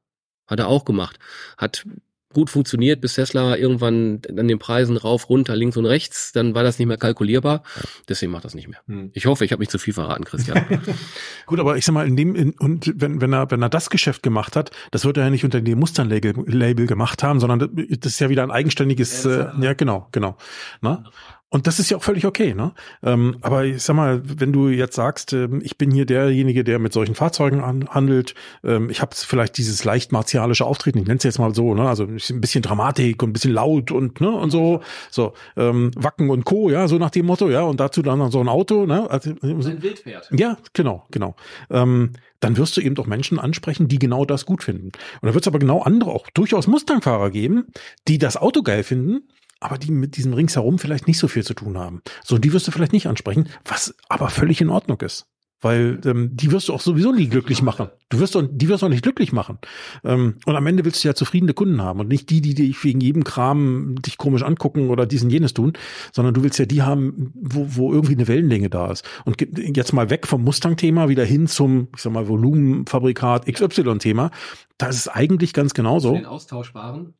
Hat 0.47 0.59
er 0.59 0.68
auch 0.68 0.85
gemacht. 0.85 1.18
Hat 1.59 1.85
gut 2.33 2.49
funktioniert, 2.49 3.01
bis 3.01 3.14
Tesla 3.14 3.57
irgendwann 3.57 4.20
an 4.28 4.47
den 4.47 4.59
Preisen 4.59 4.97
rauf, 4.97 5.28
runter, 5.28 5.57
links 5.57 5.76
und 5.76 5.87
rechts, 5.87 6.33
dann 6.33 6.55
war 6.55 6.62
das 6.62 6.78
nicht 6.78 6.87
mehr 6.87 6.97
kalkulierbar. 6.97 7.62
Deswegen 8.09 8.31
macht 8.31 8.45
das 8.45 8.55
nicht 8.55 8.68
mehr. 8.68 8.78
Hm. 8.87 9.11
Ich 9.14 9.26
hoffe, 9.26 9.45
ich 9.45 9.53
habe 9.53 9.61
nicht 9.61 9.72
zu 9.72 9.78
viel 9.78 9.95
verraten, 9.95 10.24
Christian. 10.24 10.64
Gut, 11.47 11.59
aber 11.59 11.76
ich 11.76 11.85
sag 11.85 11.93
mal, 11.93 12.07
in 12.07 12.16
dem, 12.16 12.35
in, 12.37 12.51
und 12.53 12.93
wenn, 12.97 13.20
wenn 13.20 13.33
er, 13.33 13.51
wenn 13.51 13.62
er 13.62 13.68
das 13.68 13.91
Geschäft 13.91 14.22
gemacht 14.22 14.55
hat, 14.55 14.70
das 14.93 15.05
wird 15.05 15.16
er 15.16 15.24
ja 15.24 15.31
nicht 15.31 15.45
unter 15.45 15.61
dem 15.61 15.78
Mustern-Label 15.78 16.35
Label 16.47 16.87
gemacht 16.87 17.22
haben, 17.22 17.41
sondern 17.41 17.59
das, 17.59 18.12
ist 18.12 18.20
ja 18.20 18.28
wieder 18.28 18.45
ein 18.45 18.51
eigenständiges, 18.51 19.24
Ja, 19.24 19.53
äh, 19.59 19.64
ja, 19.64 19.72
genau, 19.74 20.09
genau. 20.12 20.37
Ne? 20.81 21.05
Und 21.51 21.66
das 21.66 21.80
ist 21.80 21.90
ja 21.90 21.96
auch 21.96 22.03
völlig 22.03 22.24
okay, 22.26 22.55
ne? 22.55 22.72
Ähm, 23.03 23.36
aber 23.40 23.64
ich 23.64 23.82
sag 23.82 23.96
mal, 23.96 24.22
wenn 24.24 24.53
du 24.53 24.68
jetzt 24.68 24.94
sagst, 24.94 25.32
ähm, 25.32 25.61
ich 25.64 25.76
bin 25.76 25.90
hier 25.90 26.07
derjenige, 26.07 26.62
der 26.62 26.78
mit 26.78 26.92
solchen 26.92 27.16
Fahrzeugen 27.16 27.61
an, 27.61 27.88
handelt, 27.88 28.36
ähm, 28.62 28.88
ich 28.88 29.03
habe 29.03 29.16
vielleicht 29.16 29.59
dieses 29.59 29.82
leicht 29.82 30.12
martialische 30.12 30.64
Auftreten, 30.64 30.98
ich 30.98 31.07
nenne 31.07 31.18
es 31.18 31.24
jetzt 31.24 31.40
mal 31.40 31.53
so, 31.53 31.74
ne? 31.74 31.88
Also 31.88 32.05
ein 32.05 32.40
bisschen 32.40 32.62
Dramatik 32.62 33.22
und 33.22 33.30
ein 33.30 33.32
bisschen 33.32 33.53
laut 33.53 33.90
und 33.90 34.20
ne 34.20 34.30
und 34.30 34.51
so, 34.51 34.80
so 35.11 35.34
ähm, 35.57 35.90
Wacken 35.96 36.30
und 36.30 36.44
Co. 36.44 36.70
Ja, 36.70 36.86
so 36.86 36.98
nach 36.98 37.11
dem 37.11 37.26
Motto, 37.26 37.51
ja, 37.51 37.62
und 37.62 37.80
dazu 37.80 38.03
dann 38.03 38.30
so 38.30 38.40
ein 38.40 38.48
Auto, 38.48 38.86
ne? 38.86 39.11
Also, 39.11 39.34
Wildpferd. 39.42 40.30
ja, 40.32 40.57
genau, 40.72 41.05
genau. 41.11 41.34
Ähm, 41.68 42.12
dann 42.38 42.57
wirst 42.57 42.76
du 42.76 42.80
eben 42.80 42.94
doch 42.94 43.07
Menschen 43.07 43.38
ansprechen, 43.38 43.88
die 43.88 43.98
genau 43.98 44.24
das 44.24 44.46
gut 44.46 44.62
finden. 44.62 44.92
Und 45.20 45.28
da 45.28 45.34
wird 45.34 45.44
es 45.44 45.48
aber 45.48 45.59
genau 45.59 45.82
andere, 45.82 46.11
auch 46.11 46.30
durchaus 46.30 46.66
Mustang-Fahrer 46.68 47.30
geben, 47.30 47.66
die 48.09 48.18
das 48.18 48.36
Auto 48.36 48.62
geil 48.62 48.82
finden, 48.82 49.28
aber 49.61 49.78
die 49.78 49.92
mit 49.92 50.16
diesem 50.16 50.32
ringsherum 50.32 50.78
vielleicht 50.78 51.06
nicht 51.06 51.18
so 51.18 51.28
viel 51.28 51.44
zu 51.44 51.54
tun 51.54 51.78
haben. 51.78 52.02
So, 52.24 52.38
die 52.38 52.52
wirst 52.52 52.66
du 52.66 52.72
vielleicht 52.72 52.92
nicht 52.92 53.06
ansprechen, 53.06 53.48
was 53.64 53.94
aber 54.08 54.28
völlig 54.30 54.61
in 54.61 54.70
Ordnung 54.70 55.00
ist. 55.02 55.26
Weil 55.61 56.00
ähm, 56.06 56.30
die 56.32 56.50
wirst 56.50 56.68
du 56.68 56.74
auch 56.74 56.80
sowieso 56.80 57.12
nie 57.12 57.28
glücklich 57.28 57.61
machen. 57.62 57.90
Du 58.11 58.18
wirst 58.18 58.34
doch, 58.34 58.44
die 58.50 58.68
wirst 58.68 58.82
du 58.82 58.86
auch 58.86 58.90
nicht 58.90 59.04
glücklich 59.04 59.32
machen. 59.32 59.58
Ähm, 60.04 60.34
und 60.44 60.56
am 60.56 60.66
Ende 60.66 60.84
willst 60.84 61.02
du 61.02 61.08
ja 61.08 61.14
zufriedene 61.14 61.54
Kunden 61.54 61.80
haben 61.80 62.00
und 62.00 62.08
nicht 62.08 62.28
die, 62.28 62.40
die 62.40 62.54
dich 62.54 62.82
wegen 62.84 63.00
jedem 63.00 63.22
Kram 63.22 63.94
dich 64.04 64.18
komisch 64.18 64.42
angucken 64.42 64.90
oder 64.90 65.06
diesen 65.06 65.30
jenes 65.30 65.54
tun, 65.54 65.74
sondern 66.12 66.34
du 66.34 66.42
willst 66.42 66.58
ja 66.58 66.66
die 66.66 66.82
haben, 66.82 67.32
wo, 67.40 67.66
wo 67.68 67.92
irgendwie 67.92 68.14
eine 68.14 68.26
Wellenlänge 68.26 68.68
da 68.68 68.90
ist. 68.90 69.08
Und 69.24 69.36
jetzt 69.40 69.92
mal 69.92 70.11
weg 70.11 70.26
vom 70.26 70.42
Mustang-Thema 70.42 71.08
wieder 71.08 71.24
hin 71.24 71.46
zum, 71.46 71.86
ich 71.94 72.02
sag 72.02 72.12
mal, 72.12 72.26
Volumenfabrikat 72.26 73.46
XY-Thema. 73.46 74.32
Da 74.76 74.88
ist 74.88 74.96
es 74.96 75.08
eigentlich 75.08 75.52
ganz 75.52 75.74
genauso 75.74 76.16
austauschbaren. 76.16 77.12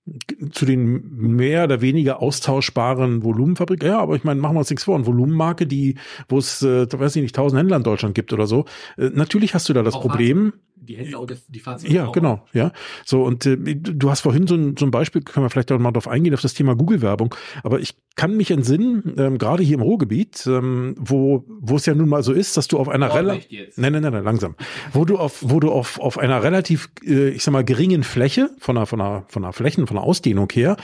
zu 0.51 0.64
den 0.64 1.36
mehr 1.36 1.64
oder 1.64 1.82
weniger 1.82 2.20
austauschbaren 2.20 3.22
Volumenfabriken. 3.22 3.86
Ja, 3.86 4.01
aber 4.01 4.16
ich 4.16 4.24
meine, 4.24 4.41
machen 4.41 4.55
wir 4.55 4.61
uns 4.61 4.70
nichts 4.70 4.84
vor. 4.84 4.97
Eine 4.97 5.07
Volumenmarke, 5.07 5.66
die, 5.66 5.97
wo 6.28 6.38
es, 6.38 6.62
äh, 6.62 6.86
weiß 6.91 7.14
ich 7.16 7.22
nicht, 7.22 7.36
tausend 7.36 7.61
Händler 7.61 7.76
in 7.76 7.82
Deutschland 7.82 8.14
gibt 8.14 8.32
oder 8.32 8.47
so. 8.47 8.64
Äh, 8.97 9.11
natürlich 9.12 9.55
hast 9.55 9.68
du 9.68 9.72
da 9.72 9.82
das 9.82 9.95
Auch 9.95 10.01
Problem. 10.01 10.55
Die 10.81 10.97
Händler 10.97 11.20
und 11.20 11.37
die 11.49 11.61
Fahrzeuge. 11.61 11.93
Ja, 11.93 12.11
genau, 12.11 12.47
ja. 12.53 12.72
So, 13.05 13.22
und 13.22 13.47
äh, 13.47 13.57
du 13.57 14.11
hast 14.11 14.20
vorhin 14.20 14.47
so 14.47 14.55
ein, 14.55 14.76
so 14.76 14.87
ein 14.87 14.91
Beispiel, 14.91 15.22
können 15.22 15.45
wir 15.45 15.51
vielleicht 15.51 15.70
auch 15.72 15.78
mal 15.78 15.93
drauf 15.93 16.09
eingehen, 16.09 16.35
auf 16.35 16.41
das 16.41 16.55
Thema 16.55 16.74
Google-Werbung. 16.74 17.35
Aber 17.62 17.81
ich 17.81 17.95
kann 18.16 18.37
mich 18.37 18.51
entsinnen, 18.51 19.14
ähm, 19.16 19.39
gerade 19.39 19.62
hier 19.62 19.76
im 19.76 19.83
Ruhrgebiet, 19.83 20.47
ähm, 20.47 20.95
wo, 20.99 21.45
wo 21.49 21.76
es 21.76 21.87
ja 21.87 21.95
nun 21.95 22.09
mal 22.09 22.22
so 22.22 22.33
ist, 22.33 22.57
dass 22.57 22.68
du 22.68 22.78
auf 22.78 22.89
einer 22.89 23.14
relativ, 23.14 23.76
nein, 23.76 23.93
nein, 23.93 24.03
nein, 24.03 24.12
nein, 24.12 24.24
langsam, 24.24 24.57
wo 24.93 25.05
du 25.05 25.16
auf, 25.16 25.39
wo 25.41 25.61
du 25.61 25.70
auf, 25.70 25.99
auf 26.01 26.18
einer 26.18 26.43
relativ, 26.43 26.91
äh, 27.07 27.31
ich 27.31 27.45
sag 27.45 27.53
mal, 27.53 27.64
geringen 27.64 28.03
Fläche, 28.03 28.51
von 28.59 28.76
einer, 28.76 28.87
von 28.87 29.01
einer, 29.01 29.24
von 29.28 29.45
einer 29.45 29.53
Flächen, 29.53 29.87
von 29.87 29.97
einer 29.97 30.07
Ausdehnung 30.07 30.49
her, 30.53 30.76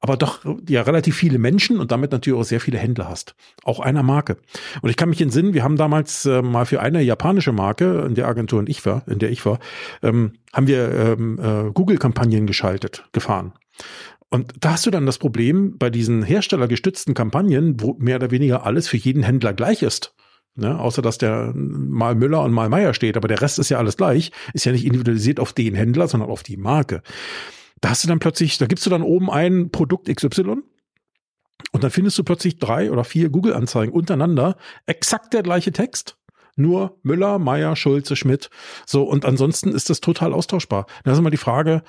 aber 0.00 0.16
doch 0.16 0.44
ja 0.68 0.82
relativ 0.82 1.16
viele 1.16 1.38
Menschen 1.38 1.80
und 1.80 1.90
damit 1.90 2.12
natürlich 2.12 2.38
auch 2.38 2.44
sehr 2.44 2.60
viele 2.60 2.78
Händler 2.78 3.08
hast. 3.08 3.34
Auch 3.64 3.80
einer 3.80 4.02
Marke. 4.02 4.36
Und 4.82 4.90
ich 4.90 4.96
kann 4.96 5.08
mich 5.08 5.20
entsinnen, 5.20 5.54
wir 5.54 5.64
haben 5.64 5.76
damals 5.76 6.26
äh, 6.26 6.42
mal 6.42 6.66
für 6.66 6.80
eine 6.80 7.02
japanische 7.02 7.52
Marke, 7.52 8.04
in 8.06 8.14
der 8.14 8.28
Agentur 8.28 8.60
in 8.60 8.66
ich 8.68 8.84
war, 8.86 9.02
in 9.08 9.18
der 9.18 9.30
ich 9.30 9.43
war, 9.44 9.58
ähm, 10.02 10.34
haben 10.52 10.66
wir 10.66 10.92
ähm, 10.92 11.38
äh, 11.38 11.70
Google-Kampagnen 11.72 12.46
geschaltet, 12.46 13.08
gefahren. 13.12 13.52
Und 14.30 14.52
da 14.60 14.72
hast 14.72 14.86
du 14.86 14.90
dann 14.90 15.06
das 15.06 15.18
Problem 15.18 15.78
bei 15.78 15.90
diesen 15.90 16.22
herstellergestützten 16.22 17.14
Kampagnen, 17.14 17.80
wo 17.80 17.94
mehr 17.98 18.16
oder 18.16 18.30
weniger 18.30 18.66
alles 18.66 18.88
für 18.88 18.96
jeden 18.96 19.22
Händler 19.22 19.52
gleich 19.52 19.82
ist. 19.82 20.14
Ne, 20.56 20.78
außer 20.78 21.02
dass 21.02 21.18
der 21.18 21.52
mal 21.54 22.14
Müller 22.14 22.42
und 22.42 22.52
mal 22.52 22.68
Meier 22.68 22.94
steht, 22.94 23.16
aber 23.16 23.26
der 23.26 23.40
Rest 23.40 23.58
ist 23.58 23.70
ja 23.70 23.78
alles 23.78 23.96
gleich, 23.96 24.30
ist 24.52 24.64
ja 24.64 24.70
nicht 24.70 24.84
individualisiert 24.84 25.40
auf 25.40 25.52
den 25.52 25.74
Händler, 25.74 26.06
sondern 26.06 26.30
auf 26.30 26.44
die 26.44 26.56
Marke. 26.56 27.02
Da 27.80 27.90
hast 27.90 28.04
du 28.04 28.08
dann 28.08 28.20
plötzlich, 28.20 28.56
da 28.58 28.66
gibst 28.66 28.86
du 28.86 28.90
dann 28.90 29.02
oben 29.02 29.30
ein 29.30 29.70
Produkt 29.72 30.06
XY 30.06 30.62
und 31.72 31.82
dann 31.82 31.90
findest 31.90 32.18
du 32.18 32.22
plötzlich 32.22 32.58
drei 32.60 32.92
oder 32.92 33.02
vier 33.02 33.30
Google-Anzeigen 33.30 33.92
untereinander, 33.92 34.56
exakt 34.86 35.34
der 35.34 35.42
gleiche 35.42 35.72
Text, 35.72 36.16
nur 36.56 36.98
Müller, 37.02 37.38
Meier, 37.38 37.76
Schulze, 37.76 38.16
Schmidt. 38.16 38.50
So, 38.86 39.04
und 39.04 39.24
ansonsten 39.24 39.72
ist 39.72 39.90
das 39.90 40.00
total 40.00 40.32
austauschbar. 40.32 40.86
Da 41.04 41.12
ist 41.12 41.18
immer 41.18 41.30
die 41.30 41.36
Frage, 41.36 41.82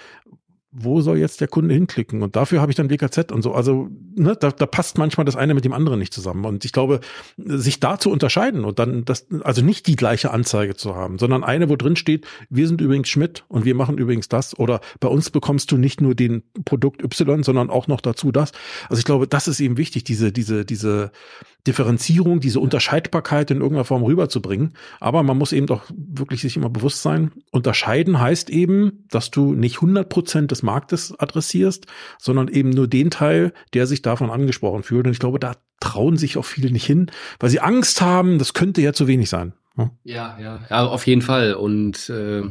wo 0.77 1.01
soll 1.01 1.17
jetzt 1.17 1.39
der 1.39 1.47
Kunde 1.47 1.73
hinklicken? 1.73 2.21
Und 2.21 2.35
dafür 2.35 2.59
habe 2.59 2.71
ich 2.71 2.75
dann 2.75 2.89
WKZ 2.89 3.31
und 3.31 3.41
so. 3.41 3.53
Also 3.53 3.89
ne, 4.15 4.35
da, 4.37 4.51
da 4.51 4.65
passt 4.65 4.97
manchmal 4.97 5.25
das 5.25 5.37
eine 5.37 5.53
mit 5.53 5.63
dem 5.63 5.71
anderen 5.71 5.99
nicht 5.99 6.13
zusammen. 6.13 6.43
Und 6.45 6.65
ich 6.65 6.73
glaube, 6.73 6.99
sich 7.37 7.79
da 7.79 7.97
zu 7.97 8.11
unterscheiden 8.11 8.65
und 8.65 8.77
dann 8.77 9.05
das, 9.05 9.27
also 9.43 9.61
nicht 9.61 9.87
die 9.87 9.95
gleiche 9.95 10.31
Anzeige 10.31 10.75
zu 10.75 10.95
haben, 10.95 11.17
sondern 11.17 11.43
eine, 11.43 11.69
wo 11.69 11.77
drin 11.77 11.95
steht, 11.95 12.27
wir 12.49 12.67
sind 12.67 12.81
übrigens 12.81 13.07
Schmidt 13.07 13.45
und 13.47 13.63
wir 13.63 13.73
machen 13.73 13.97
übrigens 13.97 14.27
das. 14.27 14.59
Oder 14.59 14.81
bei 14.99 15.07
uns 15.07 15.29
bekommst 15.29 15.71
du 15.71 15.77
nicht 15.77 16.01
nur 16.01 16.13
den 16.13 16.43
Produkt 16.65 17.01
Y, 17.01 17.43
sondern 17.43 17.69
auch 17.69 17.87
noch 17.87 18.01
dazu 18.01 18.33
das. 18.33 18.51
Also 18.89 18.99
ich 18.99 19.05
glaube, 19.05 19.27
das 19.27 19.47
ist 19.47 19.61
eben 19.61 19.77
wichtig, 19.77 20.03
diese, 20.03 20.33
diese, 20.33 20.65
diese 20.65 21.11
Differenzierung, 21.67 22.39
diese 22.41 22.59
Unterscheidbarkeit 22.59 23.49
in 23.49 23.57
irgendeiner 23.57 23.85
Form 23.85 24.03
rüberzubringen. 24.03 24.73
Aber 24.99 25.23
man 25.23 25.37
muss 25.37 25.51
eben 25.51 25.65
doch 25.65 25.83
wirklich 25.95 26.41
sich 26.41 26.57
immer 26.57 26.69
bewusst 26.69 27.01
sein. 27.01 27.31
Unterscheiden 27.51 28.19
heißt 28.19 28.49
eben, 28.49 29.05
dass 29.09 29.31
du 29.31 29.53
nicht 29.53 29.77
100 29.77 30.07
Prozent 30.07 30.51
des 30.51 30.61
Marktes 30.65 31.17
adressierst, 31.17 31.87
sondern 32.19 32.47
eben 32.47 32.71
nur 32.71 32.87
den 32.87 33.11
Teil, 33.11 33.53
der 33.73 33.87
sich 33.87 34.01
davon 34.01 34.29
angesprochen 34.29 34.83
fühlt. 34.83 35.05
Und 35.05 35.13
ich 35.13 35.19
glaube, 35.19 35.39
da 35.39 35.53
trauen 35.79 36.17
sich 36.17 36.37
auch 36.37 36.45
viele 36.45 36.71
nicht 36.71 36.85
hin, 36.85 37.11
weil 37.39 37.49
sie 37.49 37.59
Angst 37.59 38.01
haben, 38.01 38.39
das 38.39 38.53
könnte 38.53 38.81
ja 38.81 38.93
zu 38.93 39.07
wenig 39.07 39.29
sein. 39.29 39.53
Ja, 40.03 40.37
ja, 40.39 40.65
ja, 40.69 40.85
auf 40.85 41.05
jeden 41.05 41.21
Fall. 41.21 41.53
Und 41.53 42.09
äh, 42.09 42.43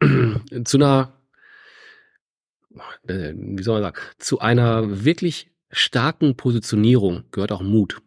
zu 0.64 0.76
einer, 0.76 1.12
äh, 3.06 3.32
wie 3.34 3.62
soll 3.62 3.80
man 3.80 3.82
sagen, 3.82 3.96
zu 4.18 4.40
einer 4.40 5.04
wirklich 5.04 5.50
starken 5.70 6.36
Positionierung 6.36 7.24
gehört 7.30 7.52
auch 7.52 7.62
Mut. 7.62 8.02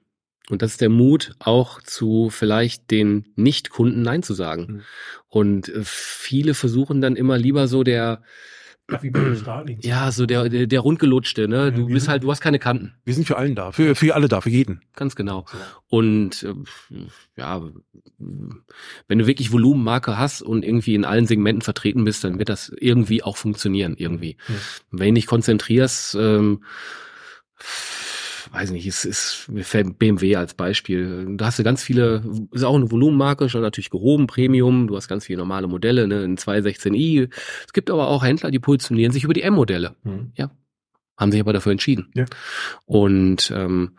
Und 0.50 0.62
das 0.62 0.72
ist 0.72 0.82
der 0.82 0.90
Mut, 0.90 1.34
auch 1.40 1.82
zu 1.82 2.30
vielleicht 2.30 2.92
den 2.92 3.32
Nicht-Kunden 3.36 4.02
Nein 4.02 4.24
zu 4.24 4.34
sagen. 4.34 4.66
Mhm. 4.68 4.82
Und 5.30 5.70
äh, 5.70 5.82
viele 5.84 6.54
versuchen 6.54 7.02
dann 7.02 7.16
immer 7.16 7.38
lieber 7.38 7.68
so 7.68 7.84
der, 7.84 8.22
wie 9.02 9.10
bei 9.10 9.36
Stalin. 9.36 9.80
Ja, 9.82 10.12
so 10.12 10.26
der, 10.26 10.50
der, 10.50 10.68
der 10.68 10.80
rundgelutschte, 10.80 11.48
ne? 11.48 11.72
Du 11.72 11.88
bist 11.88 12.08
halt, 12.08 12.24
du 12.24 12.32
hast 12.32 12.42
keine 12.42 12.60
Kanten. 12.60 12.94
Wir 13.06 13.14
sind 13.14 13.26
für 13.26 13.38
allen 13.38 13.56
da, 13.56 13.72
für, 13.72 13.96
für 13.96 14.14
alle 14.16 14.28
da, 14.28 14.42
für 14.42 14.50
jeden. 14.50 14.82
Ganz 14.96 15.16
genau. 15.16 15.46
Und 15.88 16.44
äh, 16.44 16.54
ja, 17.38 17.62
wenn 19.08 19.20
du 19.20 19.28
wirklich 19.28 19.52
Volumenmarke 19.52 20.18
hast 20.18 20.42
und 20.42 20.66
irgendwie 20.66 20.96
in 20.96 21.06
allen 21.06 21.28
Segmenten 21.28 21.62
vertreten 21.62 22.04
bist, 22.04 22.24
dann 22.24 22.40
wird 22.40 22.50
das 22.50 22.72
irgendwie 22.78 23.24
auch 23.24 23.38
funktionieren, 23.38 23.96
irgendwie. 23.98 24.38
Mhm. 24.48 24.54
Wenn 24.92 25.16
du 25.16 25.20
dich 25.20 25.28
konzentrierst, 25.28 26.16
ähm, 26.16 26.64
weiß 28.54 28.70
nicht, 28.70 28.86
es 28.86 29.04
ist, 29.04 29.48
mir 29.50 29.64
fällt 29.64 29.98
BMW 29.98 30.36
als 30.36 30.54
Beispiel. 30.54 31.26
Da 31.38 31.48
hast 31.48 31.58
du 31.58 31.64
ganz 31.64 31.82
viele, 31.82 32.24
ist 32.52 32.64
auch 32.64 32.76
eine 32.76 32.92
Volumenmarke, 32.92 33.50
schon 33.50 33.62
natürlich 33.62 33.90
gehoben, 33.90 34.28
Premium, 34.28 34.88
du 34.88 34.96
hast 34.96 35.08
ganz 35.08 35.26
viele 35.26 35.40
normale 35.40 35.68
Modelle, 35.68 36.08
ne, 36.08 36.24
ein 36.24 36.38
216i. 36.38 37.30
Es 37.66 37.74
gibt 37.74 37.90
aber 37.90 38.08
auch 38.08 38.24
Händler, 38.24 38.52
die 38.52 38.60
positionieren 38.60 39.12
sich 39.12 39.24
über 39.24 39.34
die 39.34 39.42
M-Modelle. 39.42 39.96
Mhm. 40.04 40.34
Ja. 40.36 40.52
Haben 41.18 41.32
sich 41.32 41.42
aber 41.42 41.54
dafür 41.54 41.72
entschieden. 41.72 42.12
Ja. 42.14 42.26
Und 42.86 43.52
ähm, 43.56 43.98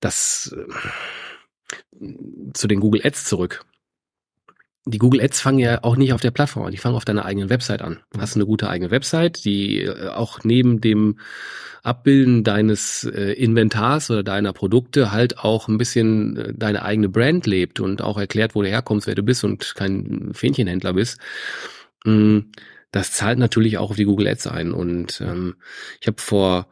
das 0.00 0.54
äh, 0.54 2.14
zu 2.52 2.68
den 2.68 2.80
Google 2.80 3.00
Ads 3.04 3.24
zurück 3.24 3.64
die 4.88 4.98
Google 4.98 5.20
Ads 5.20 5.40
fangen 5.40 5.58
ja 5.58 5.82
auch 5.82 5.96
nicht 5.96 6.12
auf 6.12 6.20
der 6.20 6.30
Plattform 6.30 6.66
an, 6.66 6.70
die 6.70 6.78
fangen 6.78 6.94
auf 6.94 7.04
deiner 7.04 7.24
eigenen 7.24 7.50
Website 7.50 7.82
an. 7.82 7.98
Du 8.12 8.20
hast 8.20 8.36
eine 8.36 8.46
gute 8.46 8.68
eigene 8.68 8.92
Website, 8.92 9.44
die 9.44 9.82
äh, 9.82 10.08
auch 10.08 10.44
neben 10.44 10.80
dem 10.80 11.18
Abbilden 11.82 12.44
deines 12.44 13.04
äh, 13.04 13.32
Inventars 13.32 14.10
oder 14.10 14.22
deiner 14.22 14.52
Produkte 14.52 15.10
halt 15.10 15.38
auch 15.38 15.66
ein 15.66 15.76
bisschen 15.76 16.36
äh, 16.36 16.54
deine 16.54 16.82
eigene 16.82 17.08
Brand 17.08 17.46
lebt 17.46 17.80
und 17.80 18.00
auch 18.00 18.16
erklärt, 18.16 18.54
wo 18.54 18.62
du 18.62 18.68
herkommst, 18.68 19.08
wer 19.08 19.16
du 19.16 19.24
bist 19.24 19.42
und 19.42 19.74
kein 19.74 20.30
Fähnchenhändler 20.32 20.92
bist. 20.92 21.18
Mm, 22.04 22.38
das 22.92 23.10
zahlt 23.10 23.40
natürlich 23.40 23.78
auch 23.78 23.90
auf 23.90 23.96
die 23.96 24.04
Google 24.04 24.28
Ads 24.28 24.46
ein. 24.46 24.72
Und 24.72 25.20
ähm, 25.20 25.56
ich 26.00 26.06
habe 26.06 26.20
vor 26.20 26.68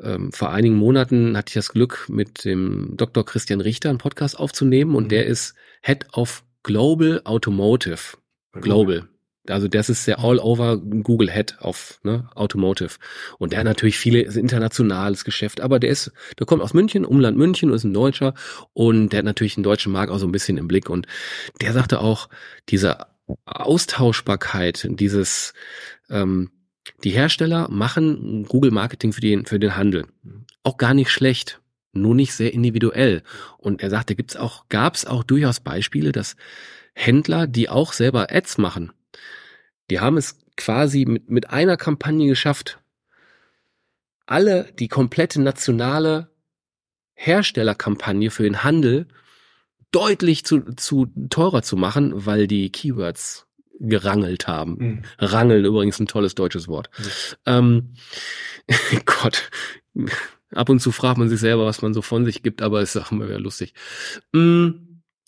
ähm, 0.00 0.32
vor 0.32 0.52
einigen 0.52 0.76
Monaten 0.76 1.36
hatte 1.36 1.50
ich 1.50 1.54
das 1.54 1.70
Glück, 1.70 2.06
mit 2.08 2.44
dem 2.44 2.94
Dr. 2.96 3.24
Christian 3.24 3.60
Richter 3.60 3.90
einen 3.90 3.98
Podcast 3.98 4.38
aufzunehmen 4.38 4.94
und 4.94 5.04
mhm. 5.04 5.08
der 5.08 5.26
ist 5.26 5.54
Head 5.82 6.06
of 6.12 6.44
Global 6.62 7.22
Automotive. 7.24 8.16
Global. 8.52 9.08
Also 9.48 9.68
das 9.68 9.88
ist 9.88 10.06
der 10.06 10.18
All-Over 10.18 10.76
Google 10.78 11.30
Head 11.30 11.56
auf 11.60 12.00
ne, 12.02 12.28
Automotive. 12.34 12.96
Und 13.38 13.52
der 13.52 13.60
hat 13.60 13.66
natürlich 13.66 13.98
viele 13.98 14.20
internationales 14.20 15.24
Geschäft, 15.24 15.60
aber 15.60 15.78
der 15.78 15.90
ist, 15.90 16.12
der 16.38 16.46
kommt 16.46 16.62
aus 16.62 16.74
München, 16.74 17.04
Umland 17.04 17.36
München 17.36 17.70
und 17.70 17.76
ist 17.76 17.84
ein 17.84 17.94
Deutscher 17.94 18.34
und 18.72 19.10
der 19.10 19.18
hat 19.18 19.24
natürlich 19.24 19.54
den 19.54 19.64
deutschen 19.64 19.92
Markt 19.92 20.12
auch 20.12 20.18
so 20.18 20.26
ein 20.26 20.32
bisschen 20.32 20.58
im 20.58 20.68
Blick. 20.68 20.90
Und 20.90 21.06
der 21.60 21.72
sagte 21.72 22.00
auch, 22.00 22.28
diese 22.68 23.06
Austauschbarkeit, 23.46 24.86
dieses 24.90 25.54
ähm, 26.10 26.50
die 27.04 27.10
Hersteller 27.10 27.68
machen 27.70 28.44
Google 28.44 28.70
Marketing 28.70 29.12
für 29.12 29.20
den, 29.20 29.46
für 29.46 29.58
den 29.58 29.76
Handel. 29.76 30.06
Auch 30.62 30.78
gar 30.78 30.94
nicht 30.94 31.10
schlecht 31.10 31.60
nur 32.00 32.14
nicht 32.14 32.32
sehr 32.32 32.52
individuell. 32.52 33.22
Und 33.58 33.82
er 33.82 33.90
sagte, 33.90 34.14
gibt's 34.14 34.36
auch, 34.36 34.68
gab's 34.68 35.04
auch 35.04 35.22
durchaus 35.22 35.60
Beispiele, 35.60 36.12
dass 36.12 36.36
Händler, 36.94 37.46
die 37.46 37.68
auch 37.68 37.92
selber 37.92 38.32
Ads 38.32 38.58
machen, 38.58 38.92
die 39.90 40.00
haben 40.00 40.16
es 40.16 40.38
quasi 40.56 41.04
mit, 41.04 41.30
mit 41.30 41.50
einer 41.50 41.76
Kampagne 41.76 42.28
geschafft, 42.28 42.78
alle 44.26 44.72
die 44.78 44.88
komplette 44.88 45.40
nationale 45.40 46.30
Herstellerkampagne 47.14 48.30
für 48.30 48.42
den 48.42 48.62
Handel 48.62 49.08
deutlich 49.90 50.44
zu, 50.44 50.60
zu 50.74 51.06
teurer 51.30 51.62
zu 51.62 51.76
machen, 51.76 52.26
weil 52.26 52.46
die 52.46 52.70
Keywords 52.70 53.46
gerangelt 53.80 54.46
haben. 54.46 54.76
Mhm. 54.78 55.02
Rangeln 55.18 55.64
übrigens 55.64 55.98
ein 55.98 56.06
tolles 56.06 56.34
deutsches 56.34 56.68
Wort. 56.68 56.90
Mhm. 56.98 57.04
Ähm, 57.46 57.94
Gott, 59.04 59.50
Ab 60.54 60.68
und 60.68 60.80
zu 60.80 60.92
fragt 60.92 61.18
man 61.18 61.28
sich 61.28 61.40
selber, 61.40 61.66
was 61.66 61.82
man 61.82 61.94
so 61.94 62.02
von 62.02 62.24
sich 62.24 62.42
gibt, 62.42 62.62
aber 62.62 62.80
es 62.80 62.94
ist 62.94 63.02
auch 63.02 63.12
immer 63.12 63.26
wieder 63.28 63.40
lustig. 63.40 63.74
Mm. 64.32 64.70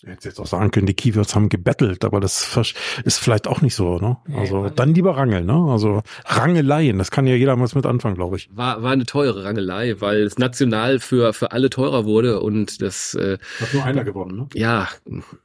Jetzt 0.03 0.25
jetzt 0.25 0.39
auch 0.39 0.47
sagen 0.47 0.71
können, 0.71 0.87
die 0.87 0.95
Keywords 0.95 1.35
haben 1.35 1.47
gebettelt, 1.47 2.03
aber 2.03 2.19
das 2.19 2.57
ist 3.03 3.19
vielleicht 3.19 3.47
auch 3.47 3.61
nicht 3.61 3.75
so, 3.75 3.99
ne? 3.99 4.17
Also 4.35 4.63
nee, 4.63 4.71
dann 4.75 4.95
lieber 4.95 5.15
Rangeln, 5.15 5.45
ne? 5.45 5.67
Also 5.69 6.01
Rangeleien, 6.25 6.97
das 6.97 7.11
kann 7.11 7.27
ja 7.27 7.35
jeder 7.35 7.55
mal 7.55 7.69
mit 7.71 7.85
anfangen, 7.85 8.15
glaube 8.15 8.37
ich. 8.37 8.49
War, 8.51 8.81
war 8.81 8.91
eine 8.91 9.05
teure 9.05 9.43
Rangelei, 9.43 9.95
weil 9.99 10.23
es 10.23 10.39
national 10.39 10.99
für, 10.99 11.33
für 11.33 11.51
alle 11.51 11.69
teurer 11.69 12.05
wurde 12.05 12.39
und 12.39 12.81
das 12.81 13.13
äh, 13.13 13.37
Hat 13.59 13.73
nur 13.75 13.83
einer 13.83 14.03
gewonnen, 14.03 14.37
ne? 14.37 14.47
Ja, 14.55 14.89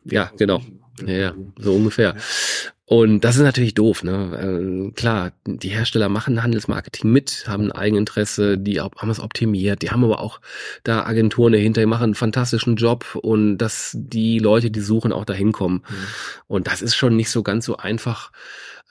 ja, 0.04 0.30
genau. 0.38 0.62
Ja, 1.04 1.34
so 1.58 1.74
ungefähr. 1.74 2.14
Und 2.88 3.24
das 3.24 3.34
ist 3.34 3.42
natürlich 3.42 3.74
doof, 3.74 4.04
ne? 4.04 4.88
Äh, 4.88 4.92
klar, 4.92 5.32
die 5.44 5.70
Hersteller 5.70 6.08
machen 6.08 6.40
Handelsmarketing 6.40 7.10
mit, 7.10 7.44
haben 7.48 7.64
ein 7.64 7.72
Eigeninteresse, 7.72 8.58
die 8.58 8.80
haben 8.80 9.10
es 9.10 9.18
optimiert, 9.18 9.82
die 9.82 9.90
haben 9.90 10.04
aber 10.04 10.20
auch 10.20 10.40
da 10.84 11.04
Agenturen 11.04 11.52
dahinter, 11.52 11.80
die 11.80 11.86
machen 11.86 12.04
einen 12.04 12.14
fantastischen 12.14 12.76
Job 12.76 13.18
und 13.20 13.58
dass 13.58 13.90
die 13.98 14.38
Leute, 14.38 14.70
die 14.70 14.80
suchen, 14.80 15.12
auch 15.12 15.24
dahin 15.24 15.50
kommen. 15.50 15.82
Mhm. 15.88 15.94
Und 16.46 16.68
das 16.68 16.80
ist 16.80 16.94
schon 16.94 17.16
nicht 17.16 17.30
so 17.30 17.42
ganz 17.42 17.64
so 17.64 17.76
einfach, 17.76 18.30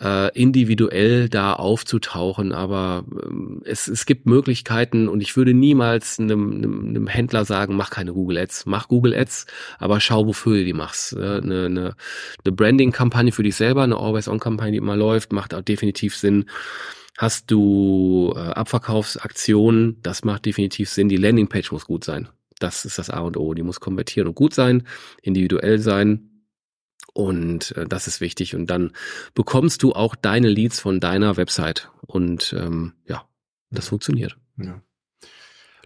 äh, 0.02 0.38
individuell 0.38 1.30
da 1.30 1.54
aufzutauchen, 1.54 2.52
aber 2.52 3.06
ähm, 3.24 3.62
es, 3.66 3.88
es 3.88 4.06
gibt 4.06 4.26
Möglichkeiten 4.26 5.08
und 5.08 5.22
ich 5.22 5.38
würde 5.38 5.54
niemals 5.54 6.20
einem, 6.20 6.52
einem, 6.54 6.88
einem 6.90 7.08
Händler 7.08 7.46
sagen, 7.46 7.76
mach 7.76 7.90
keine 7.92 8.14
Google 8.14 8.38
Ads, 8.38 8.66
mach 8.66 8.88
Google 8.88 9.14
Ads, 9.14 9.46
aber 9.80 10.00
schau, 10.02 10.28
wofür 10.28 10.58
du 10.58 10.66
die 10.66 10.74
machst. 10.74 11.14
Äh, 11.14 11.38
eine, 11.38 11.66
eine, 11.66 11.96
eine 12.44 12.52
Branding-Kampagne 12.52 13.32
für 13.32 13.44
dich 13.44 13.56
selber, 13.56 13.84
eine 13.84 13.98
Always-On-Kampagne, 13.98 14.74
die 14.74 14.78
immer 14.80 14.98
läuft, 14.98 15.32
macht 15.32 15.54
auch 15.54 15.62
definitiv 15.62 16.16
Sinn. 16.16 16.46
Hast 17.18 17.50
du 17.50 18.34
äh, 18.36 18.40
Abverkaufsaktionen, 18.40 20.02
das 20.02 20.26
macht 20.26 20.46
definitiv 20.46 20.90
Sinn. 20.90 21.08
Die 21.08 21.16
Landingpage 21.16 21.72
muss 21.72 21.86
gut 21.86 22.04
sein. 22.04 22.28
Das 22.60 22.84
ist 22.84 23.00
das 23.00 23.10
A 23.10 23.20
und 23.20 23.38
O. 23.38 23.54
Die 23.54 23.64
muss 23.64 23.80
konvertieren 23.80 24.28
und 24.28 24.36
gut 24.36 24.54
sein, 24.54 24.84
individuell 25.22 25.80
sein. 25.80 26.35
Und 27.16 27.72
äh, 27.78 27.86
das 27.88 28.08
ist 28.08 28.20
wichtig. 28.20 28.56
Und 28.56 28.68
dann 28.68 28.92
bekommst 29.34 29.82
du 29.84 29.94
auch 29.94 30.16
deine 30.16 30.50
Leads 30.50 30.82
von 30.82 31.00
deiner 31.00 31.38
Website. 31.38 31.90
Und 32.06 32.54
ähm, 32.60 32.94
ja, 33.08 33.26
das 33.72 33.88
funktioniert. 33.88 34.38
Ja. 34.58 34.82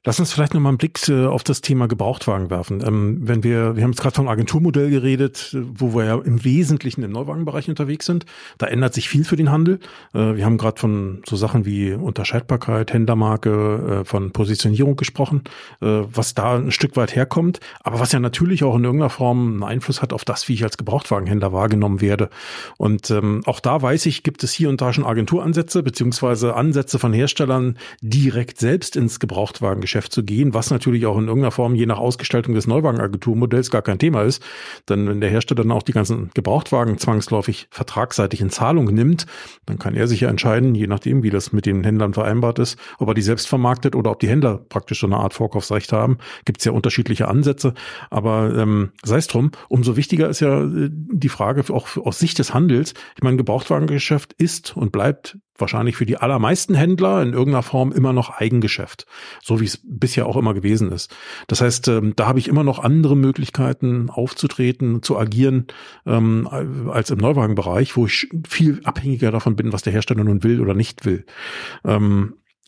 Lass 0.06 0.20
uns 0.20 0.32
vielleicht 0.32 0.54
nochmal 0.54 0.72
einen 0.72 0.78
Blick 0.78 1.08
äh, 1.10 1.26
auf 1.26 1.44
das 1.44 1.62
Thema 1.62 1.88
Gebrauchtwagen 1.88 2.50
werfen. 2.50 2.82
Ähm, 2.86 3.20
wenn 3.22 3.44
wir, 3.44 3.76
wir 3.76 3.84
haben 3.84 3.92
jetzt 3.92 4.02
gerade 4.02 4.16
vom 4.16 4.28
Agenturmodell 4.28 4.90
geredet, 4.90 5.56
wo 5.74 5.94
wir 5.96 6.06
ja 6.06 6.18
im 6.18 6.44
Wesentlichen 6.44 7.04
im 7.04 7.12
Neuwagenbereich 7.12 7.70
unterwegs 7.70 8.06
sind. 8.06 8.26
Da 8.58 8.68
ändert 8.68 8.94
sich 8.94 9.10
viel 9.10 9.24
für 9.24 9.36
den 9.36 9.52
Handel. 9.52 9.80
Äh, 10.14 10.36
wir 10.36 10.46
haben 10.46 10.58
gerade 10.58 10.80
von 10.80 11.22
so 11.28 11.36
Sachen 11.36 11.66
wie 11.66 11.94
Unterscheidbarkeit, 11.94 12.94
Händlermarke, 12.94 14.02
äh, 14.02 14.06
von 14.06 14.32
Positionierung 14.32 14.96
gesprochen, 14.96 15.44
was 15.80 16.34
da 16.34 16.56
ein 16.56 16.72
Stück 16.72 16.96
weit 16.96 17.16
herkommt, 17.16 17.60
aber 17.82 18.00
was 18.00 18.12
ja 18.12 18.20
natürlich 18.20 18.64
auch 18.64 18.76
in 18.76 18.84
irgendeiner 18.84 19.10
Form 19.10 19.54
einen 19.54 19.64
Einfluss 19.64 20.02
hat 20.02 20.14
auf 20.14 20.26
das, 20.26 20.48
wie 20.48 20.54
ich 20.54 20.64
als 20.64 20.78
Gebrauchtwagenhändler 20.78 21.54
wahrgenommen 21.54 22.02
werde. 22.02 22.30
Und 22.78 23.12
ähm, 23.12 23.42
auch 23.46 23.60
da 23.60 23.82
weiß 23.82 24.06
ich, 24.06 24.24
gibt 24.24 24.44
es 24.44 24.52
hier 24.52 24.70
und 24.70 24.82
da 24.82 24.94
schon 24.94 25.06
Agenturansätze, 25.06 25.84
beziehungsweise 25.84 26.56
Ansätze 26.56 27.00
von 27.00 27.14
Herstellern, 27.14 27.78
direkt 28.02 28.60
selbst 28.60 28.96
ins 28.96 29.20
Gebrauchtwagen 29.20 29.82
Geschäft 29.90 30.14
zu 30.14 30.24
gehen, 30.24 30.54
was 30.54 30.70
natürlich 30.70 31.08
auch 31.08 31.18
in 31.18 31.28
irgendeiner 31.28 31.50
Form 31.50 31.74
je 31.74 31.88
nach 31.88 31.98
Ausgestaltung 31.98 32.54
des 32.54 32.68
Neuwagenagenturmodells 32.68 33.72
gar 33.72 33.82
kein 33.82 33.98
Thema 33.98 34.22
ist. 34.22 34.44
Denn 34.88 35.08
wenn 35.08 35.20
der 35.20 35.32
Hersteller 35.32 35.64
dann 35.64 35.72
auch 35.72 35.82
die 35.82 35.94
ganzen 35.94 36.30
Gebrauchtwagen 36.36 37.00
zwangsläufig 37.00 37.68
vertragsseitig 37.72 38.40
in 38.40 38.52
Zahlung 38.52 38.86
nimmt, 38.86 39.26
dann 39.66 39.80
kann 39.80 39.96
er 39.96 40.08
sich 40.08 40.22
ja 40.22 40.30
entscheiden, 40.30 40.76
je 40.76 40.86
nachdem, 40.86 41.24
wie 41.24 41.32
das 41.32 41.54
mit 41.54 41.66
den 41.66 41.84
Händlern 41.84 42.14
vereinbart 42.14 42.60
ist, 42.60 42.78
ob 43.00 43.08
er 43.08 43.16
die 43.16 43.24
selbst 43.24 43.48
vermarktet 43.48 43.96
oder 43.96 44.12
ob 44.12 44.20
die 44.20 44.30
Händler 44.30 44.60
praktisch 44.70 45.00
so 45.00 45.08
eine 45.08 45.18
Art 45.18 45.34
Vorkaufsrecht 45.34 45.92
haben. 45.92 46.20
Gibt 46.46 46.60
es 46.60 46.66
ja 46.66 46.72
unterschiedliche 46.72 47.28
Ansätze. 47.28 47.74
Aber 48.12 48.56
ähm, 48.56 48.92
sei 49.04 49.18
es 49.18 49.28
drum, 49.28 49.50
umso 49.70 49.96
wichtiger 49.96 50.30
ist 50.30 50.40
ja 50.40 50.66
äh, 50.66 50.90
die 50.92 51.30
Frage 51.30 51.64
auch 51.74 51.98
aus 51.98 52.20
Sicht 52.20 52.38
des 52.38 52.54
Handels. 52.54 52.94
Ich 53.16 53.24
meine, 53.24 53.38
Gebrauchtwagengeschäft 53.38 54.34
ist 54.34 54.78
und 54.78 54.92
bleibt 54.92 55.40
wahrscheinlich 55.60 55.96
für 55.96 56.06
die 56.06 56.18
allermeisten 56.18 56.76
Händler 56.76 57.22
in 57.22 57.34
irgendeiner 57.34 57.64
Form 57.64 57.92
immer 57.92 58.14
noch 58.14 58.30
Eigengeschäft, 58.30 59.06
so 59.42 59.60
wie 59.60 59.66
es 59.66 59.80
bisher 59.84 60.26
auch 60.26 60.38
immer 60.38 60.54
gewesen 60.54 60.92
ist. 60.92 61.16
Das 61.48 61.62
heißt, 61.62 61.88
ähm, 61.88 62.14
da 62.16 62.28
habe 62.28 62.40
ich 62.40 62.48
immer 62.48 62.64
noch 62.64 62.80
andere 62.80 63.16
Möglichkeiten 63.16 64.10
aufzutreten, 64.10 65.04
zu 65.04 65.18
agieren 65.18 65.68
ähm, 66.06 66.48
als 66.92 67.10
im 67.12 67.20
Neuwagenbereich, 67.20 67.96
wo 67.96 68.06
ich 68.06 68.30
viel 68.48 68.82
abhängiger 68.84 69.32
davon 69.32 69.56
bin, 69.56 69.74
was 69.74 69.82
der 69.82 69.94
Hersteller 69.94 70.24
nun 70.24 70.44
will 70.44 70.62
oder 70.62 70.74
nicht 70.74 71.06
will. 71.06 71.26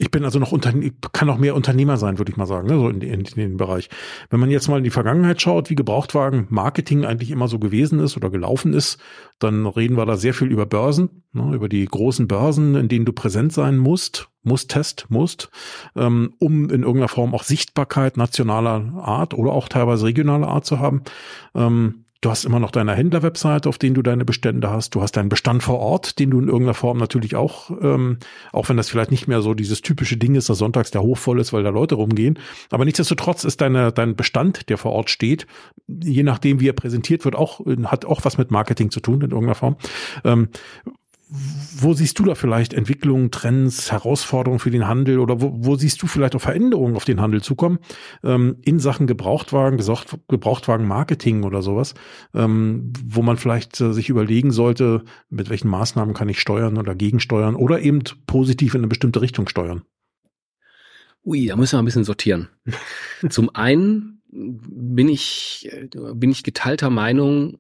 Ich 0.02 0.10
bin 0.10 0.26
also 0.26 0.39
noch 0.39 0.52
unter, 0.52 0.74
kann 1.12 1.28
noch 1.28 1.38
mehr 1.38 1.54
Unternehmer 1.54 1.95
sein, 1.95 2.18
würde 2.18 2.32
ich 2.32 2.38
mal 2.38 2.47
sagen, 2.47 2.68
ne, 2.68 2.74
so 2.74 2.89
in, 2.89 3.02
in, 3.02 3.22
in 3.22 3.36
den 3.36 3.58
Bereich. 3.58 3.88
Wenn 4.32 4.39
man 4.39 4.49
jetzt 4.49 4.68
mal 4.68 4.80
in 4.80 4.84
die 4.84 4.89
Vergangenheit 4.89 5.39
schaut, 5.39 5.70
wie 5.70 5.76
Gebrauchtwagen 5.76 6.47
Marketing 6.49 7.06
eigentlich 7.06 7.30
immer 7.30 7.47
so 7.47 7.60
gewesen 7.60 7.99
ist 7.99 8.18
oder 8.18 8.32
gelaufen 8.32 8.74
ist, 8.74 8.99
dann 9.38 9.68
reden 9.68 9.97
wir 9.97 10.08
da 10.08 10.18
sehr 10.18 10.34
viel 10.34 10.47
über 10.47 10.66
Börsen, 10.66 11.22
ne, 11.34 11.54
über 11.54 11.70
die 11.70 11.86
großen 11.86 12.28
Börsen, 12.28 12.74
in 12.74 12.88
denen 12.88 13.06
du 13.06 13.14
präsent 13.14 13.54
sein 13.54 13.78
musst, 13.78 14.30
musst, 14.41 14.72
Test, 14.72 15.06
musst, 15.10 15.52
ähm, 15.95 16.34
um 16.39 16.64
in 16.72 16.82
irgendeiner 16.82 17.08
Form 17.08 17.36
auch 17.36 17.43
Sichtbarkeit 17.43 18.18
nationaler 18.18 18.93
Art 19.04 19.36
oder 19.36 19.52
auch 19.52 19.70
teilweise 19.70 20.08
regionaler 20.08 20.47
Art 20.47 20.66
zu 20.66 20.80
haben. 20.80 21.04
Ähm, 21.54 22.06
Du 22.22 22.30
hast 22.30 22.45
immer 22.45 22.59
noch 22.59 22.69
deine 22.69 22.93
Händlerwebseite, 22.93 23.67
auf 23.67 23.80
denen 23.80 23.95
du 23.95 24.03
deine 24.03 24.26
Bestände 24.26 24.69
hast. 24.69 24.93
Du 24.93 25.01
hast 25.01 25.13
deinen 25.13 25.30
Bestand 25.30 25.63
vor 25.63 25.80
Ort, 25.80 26.19
den 26.19 26.30
du 26.30 26.39
in 26.39 26.49
irgendeiner 26.49 26.76
Form 26.76 26.99
natürlich 26.99 27.36
auch, 27.36 27.72
ähm, 27.82 28.17
auch 28.51 28.69
wenn 28.69 28.78
das 28.78 28.89
vielleicht 28.89 29.09
nicht 29.09 29.28
mehr 29.28 29.41
so 29.41 29.55
dieses 29.55 29.82
typische 29.82 30.17
Ding 30.17 30.36
ist, 30.36 30.47
dass 30.47 30.59
sonntags 30.59 30.91
der 30.91 31.01
Hof 31.01 31.17
voll 31.17 31.39
ist, 31.39 31.51
weil 31.51 31.63
da 31.63 31.69
Leute 31.69 31.95
rumgehen. 31.95 32.38
Aber 32.69 32.86
nichtsdestotrotz 32.86 33.43
ist 33.43 33.59
deine, 33.59 33.91
dein 33.91 34.15
Bestand, 34.15 34.69
der 34.69 34.78
vor 34.78 34.91
Ort 34.91 35.09
steht, 35.09 35.47
je 35.88 36.22
nachdem, 36.22 36.59
wie 36.59 36.69
er 36.69 36.74
präsentiert 36.74 37.26
wird, 37.26 37.36
auch, 37.36 37.59
hat 37.86 38.05
auch 38.05 38.24
was 38.24 38.38
mit 38.38 38.51
Marketing 38.51 38.91
zu 38.91 38.99
tun 38.99 39.15
in 39.22 39.32
irgendeiner 39.32 39.55
Form. 39.55 39.78
Ähm, 40.24 40.49
wo 41.34 41.93
siehst 41.93 42.19
du 42.19 42.25
da 42.25 42.36
vielleicht 42.36 42.73
Entwicklungen, 42.73 43.32
Trends, 43.32 43.89
Herausforderungen 43.89 44.59
für 44.59 44.69
den 44.69 44.88
Handel 44.88 45.19
oder 45.19 45.39
wo, 45.39 45.53
wo 45.55 45.75
siehst 45.77 46.01
du 46.01 46.07
vielleicht 46.07 46.36
auch 46.36 46.41
Veränderungen 46.41 46.97
auf 46.97 47.05
den 47.05 47.21
Handel 47.21 47.41
zukommen 47.41 47.79
ähm, 48.23 48.57
in 48.63 48.79
Sachen 48.79 49.07
Gebrauchtwagen, 49.07 49.82
Gebrauchtwagen-Marketing 50.27 51.43
oder 51.43 51.61
sowas, 51.61 51.93
ähm, 52.34 52.91
wo 53.05 53.21
man 53.21 53.38
vielleicht 53.38 53.79
äh, 53.79 53.93
sich 53.93 54.09
überlegen 54.09 54.51
sollte, 54.51 55.05
mit 55.29 55.49
welchen 55.49 55.69
Maßnahmen 55.69 56.13
kann 56.13 56.27
ich 56.27 56.41
steuern 56.41 56.77
oder 56.77 56.95
gegensteuern 56.95 57.55
oder 57.55 57.82
eben 57.82 58.03
positiv 58.27 58.75
in 58.75 58.82
eine 58.82 58.88
bestimmte 58.88 59.21
Richtung 59.21 59.47
steuern? 59.47 59.84
Ui, 61.23 61.45
da 61.45 61.55
müssen 61.55 61.75
wir 61.77 61.82
ein 61.82 61.86
bisschen 61.86 62.03
sortieren. 62.03 62.49
Zum 63.29 63.55
einen 63.55 64.21
bin 64.32 65.07
ich, 65.07 65.69
äh, 65.71 65.88
bin 66.13 66.32
ich 66.32 66.43
geteilter 66.43 66.89
Meinung, 66.89 67.57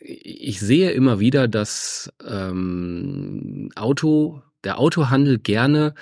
ich 0.00 0.60
sehe 0.60 0.90
immer 0.92 1.20
wieder, 1.20 1.48
dass 1.48 2.12
ähm, 2.26 3.70
Auto, 3.74 4.42
der 4.64 4.78
Autohandel 4.78 5.38
gerne 5.38 5.94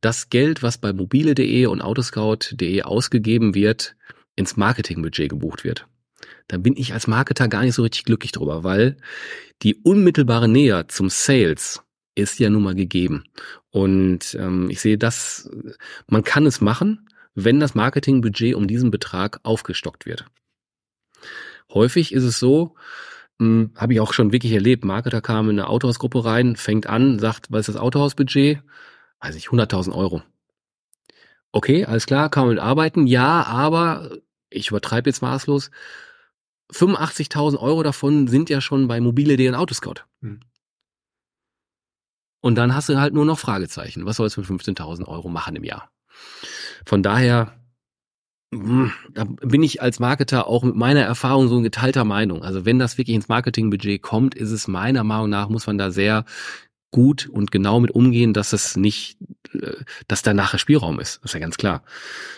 das 0.00 0.30
Geld, 0.30 0.62
was 0.62 0.78
bei 0.78 0.92
mobile.de 0.92 1.66
und 1.66 1.80
autoscout.de 1.80 2.82
ausgegeben 2.82 3.54
wird, 3.54 3.96
ins 4.36 4.56
Marketingbudget 4.56 5.30
gebucht 5.30 5.64
wird. 5.64 5.86
Da 6.48 6.56
bin 6.56 6.76
ich 6.76 6.94
als 6.94 7.06
Marketer 7.06 7.48
gar 7.48 7.62
nicht 7.62 7.74
so 7.74 7.82
richtig 7.82 8.04
glücklich 8.04 8.32
drüber, 8.32 8.64
weil 8.64 8.96
die 9.62 9.74
unmittelbare 9.76 10.48
Nähe 10.48 10.86
zum 10.88 11.10
Sales 11.10 11.82
ist 12.14 12.38
ja 12.38 12.50
nun 12.50 12.62
mal 12.62 12.74
gegeben. 12.74 13.24
Und 13.70 14.34
ähm, 14.34 14.70
ich 14.70 14.80
sehe 14.80 14.98
das, 14.98 15.50
man 16.06 16.24
kann 16.24 16.46
es 16.46 16.60
machen, 16.60 17.08
wenn 17.34 17.60
das 17.60 17.74
Marketingbudget 17.74 18.54
um 18.54 18.66
diesen 18.66 18.90
Betrag 18.90 19.40
aufgestockt 19.44 20.06
wird. 20.06 20.26
Häufig 21.72 22.12
ist 22.12 22.24
es 22.24 22.38
so, 22.38 22.74
Habe 23.40 23.92
ich 23.92 24.00
auch 24.00 24.12
schon 24.12 24.32
wirklich 24.32 24.52
erlebt. 24.52 24.84
Marketer 24.84 25.20
kam 25.20 25.48
in 25.48 25.58
eine 25.58 25.68
Autohausgruppe 25.68 26.24
rein, 26.24 26.56
fängt 26.56 26.88
an, 26.88 27.18
sagt, 27.20 27.52
was 27.52 27.68
ist 27.68 27.74
das 27.74 27.80
Autohausbudget? 27.80 28.62
Weiß 29.20 29.36
ich, 29.36 29.48
100.000 29.48 29.94
Euro. 29.94 30.22
Okay, 31.52 31.84
alles 31.84 32.06
klar, 32.06 32.30
kann 32.30 32.46
man 32.46 32.54
mit 32.54 32.62
arbeiten. 32.62 33.06
Ja, 33.06 33.44
aber 33.44 34.10
ich 34.50 34.70
übertreibe 34.70 35.08
jetzt 35.08 35.22
maßlos. 35.22 35.70
85.000 36.72 37.58
Euro 37.58 37.82
davon 37.82 38.26
sind 38.26 38.50
ja 38.50 38.60
schon 38.60 38.88
bei 38.88 39.00
mobile.de 39.00 39.48
und 39.48 39.54
Autoscout. 39.54 40.04
Hm. 40.20 40.40
Und 42.40 42.54
dann 42.56 42.74
hast 42.74 42.88
du 42.88 42.98
halt 42.98 43.14
nur 43.14 43.24
noch 43.24 43.38
Fragezeichen. 43.38 44.04
Was 44.04 44.16
sollst 44.16 44.36
du 44.36 44.40
mit 44.40 44.50
15.000 44.50 45.06
Euro 45.06 45.28
machen 45.28 45.56
im 45.56 45.64
Jahr? 45.64 45.90
Von 46.84 47.02
daher 47.02 47.52
hm, 47.52 47.67
da 48.50 49.24
bin 49.24 49.62
ich 49.62 49.82
als 49.82 50.00
Marketer 50.00 50.46
auch 50.46 50.62
mit 50.62 50.74
meiner 50.74 51.02
Erfahrung 51.02 51.48
so 51.48 51.58
ein 51.58 51.62
geteilter 51.62 52.04
Meinung. 52.04 52.42
Also 52.42 52.64
wenn 52.64 52.78
das 52.78 52.96
wirklich 52.96 53.14
ins 53.14 53.28
Marketingbudget 53.28 54.00
kommt, 54.00 54.34
ist 54.34 54.52
es 54.52 54.68
meiner 54.68 55.04
Meinung 55.04 55.28
nach, 55.28 55.48
muss 55.50 55.66
man 55.66 55.76
da 55.76 55.90
sehr 55.90 56.24
gut 56.90 57.28
und 57.28 57.50
genau 57.50 57.80
mit 57.80 57.90
umgehen, 57.90 58.32
dass 58.32 58.54
es 58.54 58.76
nicht, 58.76 59.18
äh, 59.52 59.72
dass 60.06 60.22
da 60.22 60.32
nachher 60.32 60.58
Spielraum 60.58 61.00
ist. 61.00 61.18
Das 61.18 61.30
ist 61.30 61.34
ja 61.34 61.40
ganz 61.40 61.58
klar. 61.58 61.82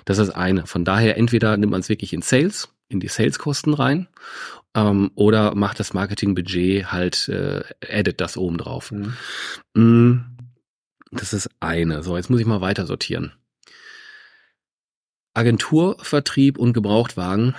Das 0.04 0.18
ist 0.18 0.30
eine. 0.30 0.66
Von 0.66 0.84
daher 0.84 1.16
entweder 1.16 1.56
nimmt 1.56 1.70
man 1.70 1.80
es 1.80 1.88
wirklich 1.88 2.12
in 2.12 2.22
Sales, 2.22 2.68
in 2.88 2.98
die 2.98 3.08
Saleskosten 3.08 3.74
rein, 3.74 4.08
ähm, 4.74 5.12
oder 5.14 5.54
macht 5.54 5.78
das 5.78 5.94
Marketingbudget 5.94 6.90
halt, 6.90 7.28
äh, 7.28 7.62
edit 7.80 8.20
das 8.20 8.36
oben 8.36 8.58
drauf. 8.58 8.90
Mhm. 8.90 9.14
Hm, 9.76 10.24
das 11.12 11.32
ist 11.32 11.50
eine. 11.60 12.02
So, 12.02 12.16
jetzt 12.16 12.30
muss 12.30 12.40
ich 12.40 12.46
mal 12.46 12.60
weiter 12.60 12.86
sortieren. 12.86 13.32
Agenturvertrieb 15.34 16.58
und 16.58 16.72
Gebrauchtwagen. 16.72 17.54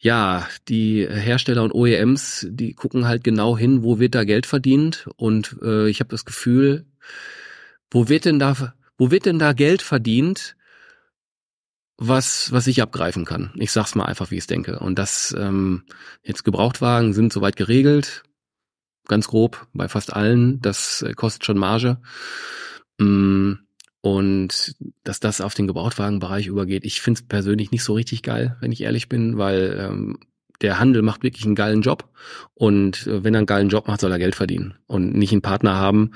Ja, 0.00 0.48
die 0.68 1.06
Hersteller 1.08 1.64
und 1.64 1.72
OEMs, 1.72 2.46
die 2.50 2.72
gucken 2.74 3.06
halt 3.06 3.24
genau 3.24 3.58
hin, 3.58 3.82
wo 3.82 3.98
wird 3.98 4.14
da 4.14 4.24
Geld 4.24 4.46
verdient 4.46 5.08
und 5.16 5.56
äh, 5.60 5.88
ich 5.88 5.98
habe 6.00 6.10
das 6.10 6.24
Gefühl, 6.24 6.86
wo 7.90 8.08
wird 8.08 8.24
denn 8.24 8.38
da 8.38 8.74
wo 8.96 9.10
wird 9.10 9.26
denn 9.26 9.38
da 9.38 9.52
Geld 9.52 9.82
verdient, 9.82 10.56
was 11.96 12.52
was 12.52 12.68
ich 12.68 12.80
abgreifen 12.80 13.24
kann? 13.24 13.52
Ich 13.56 13.72
sag's 13.72 13.96
mal 13.96 14.04
einfach, 14.04 14.30
wie 14.30 14.36
ich 14.36 14.46
denke. 14.46 14.78
Und 14.78 14.98
das 14.98 15.34
ähm, 15.36 15.84
jetzt 16.22 16.44
Gebrauchtwagen 16.44 17.12
sind 17.12 17.32
soweit 17.32 17.56
geregelt, 17.56 18.22
ganz 19.08 19.26
grob 19.26 19.66
bei 19.72 19.88
fast 19.88 20.12
allen. 20.12 20.60
Das 20.60 21.02
äh, 21.02 21.14
kostet 21.14 21.44
schon 21.44 21.58
Marge. 21.58 21.98
Mm 22.98 23.54
und 24.16 24.74
dass 25.04 25.20
das 25.20 25.40
auf 25.40 25.54
den 25.54 25.66
Gebrauchtwagenbereich 25.66 26.46
übergeht, 26.46 26.84
ich 26.84 27.00
finde 27.00 27.20
es 27.20 27.26
persönlich 27.26 27.70
nicht 27.70 27.84
so 27.84 27.94
richtig 27.94 28.22
geil, 28.22 28.56
wenn 28.60 28.72
ich 28.72 28.82
ehrlich 28.82 29.08
bin, 29.08 29.36
weil 29.36 29.78
ähm, 29.78 30.18
der 30.60 30.80
Handel 30.80 31.02
macht 31.02 31.22
wirklich 31.22 31.44
einen 31.44 31.54
geilen 31.54 31.82
Job 31.82 32.08
und 32.54 33.06
äh, 33.06 33.22
wenn 33.22 33.34
er 33.34 33.38
einen 33.38 33.46
geilen 33.46 33.68
Job 33.68 33.86
macht, 33.86 34.00
soll 34.00 34.10
er 34.10 34.18
Geld 34.18 34.34
verdienen 34.34 34.74
und 34.86 35.14
nicht 35.14 35.32
einen 35.32 35.42
Partner 35.42 35.74
haben, 35.74 36.12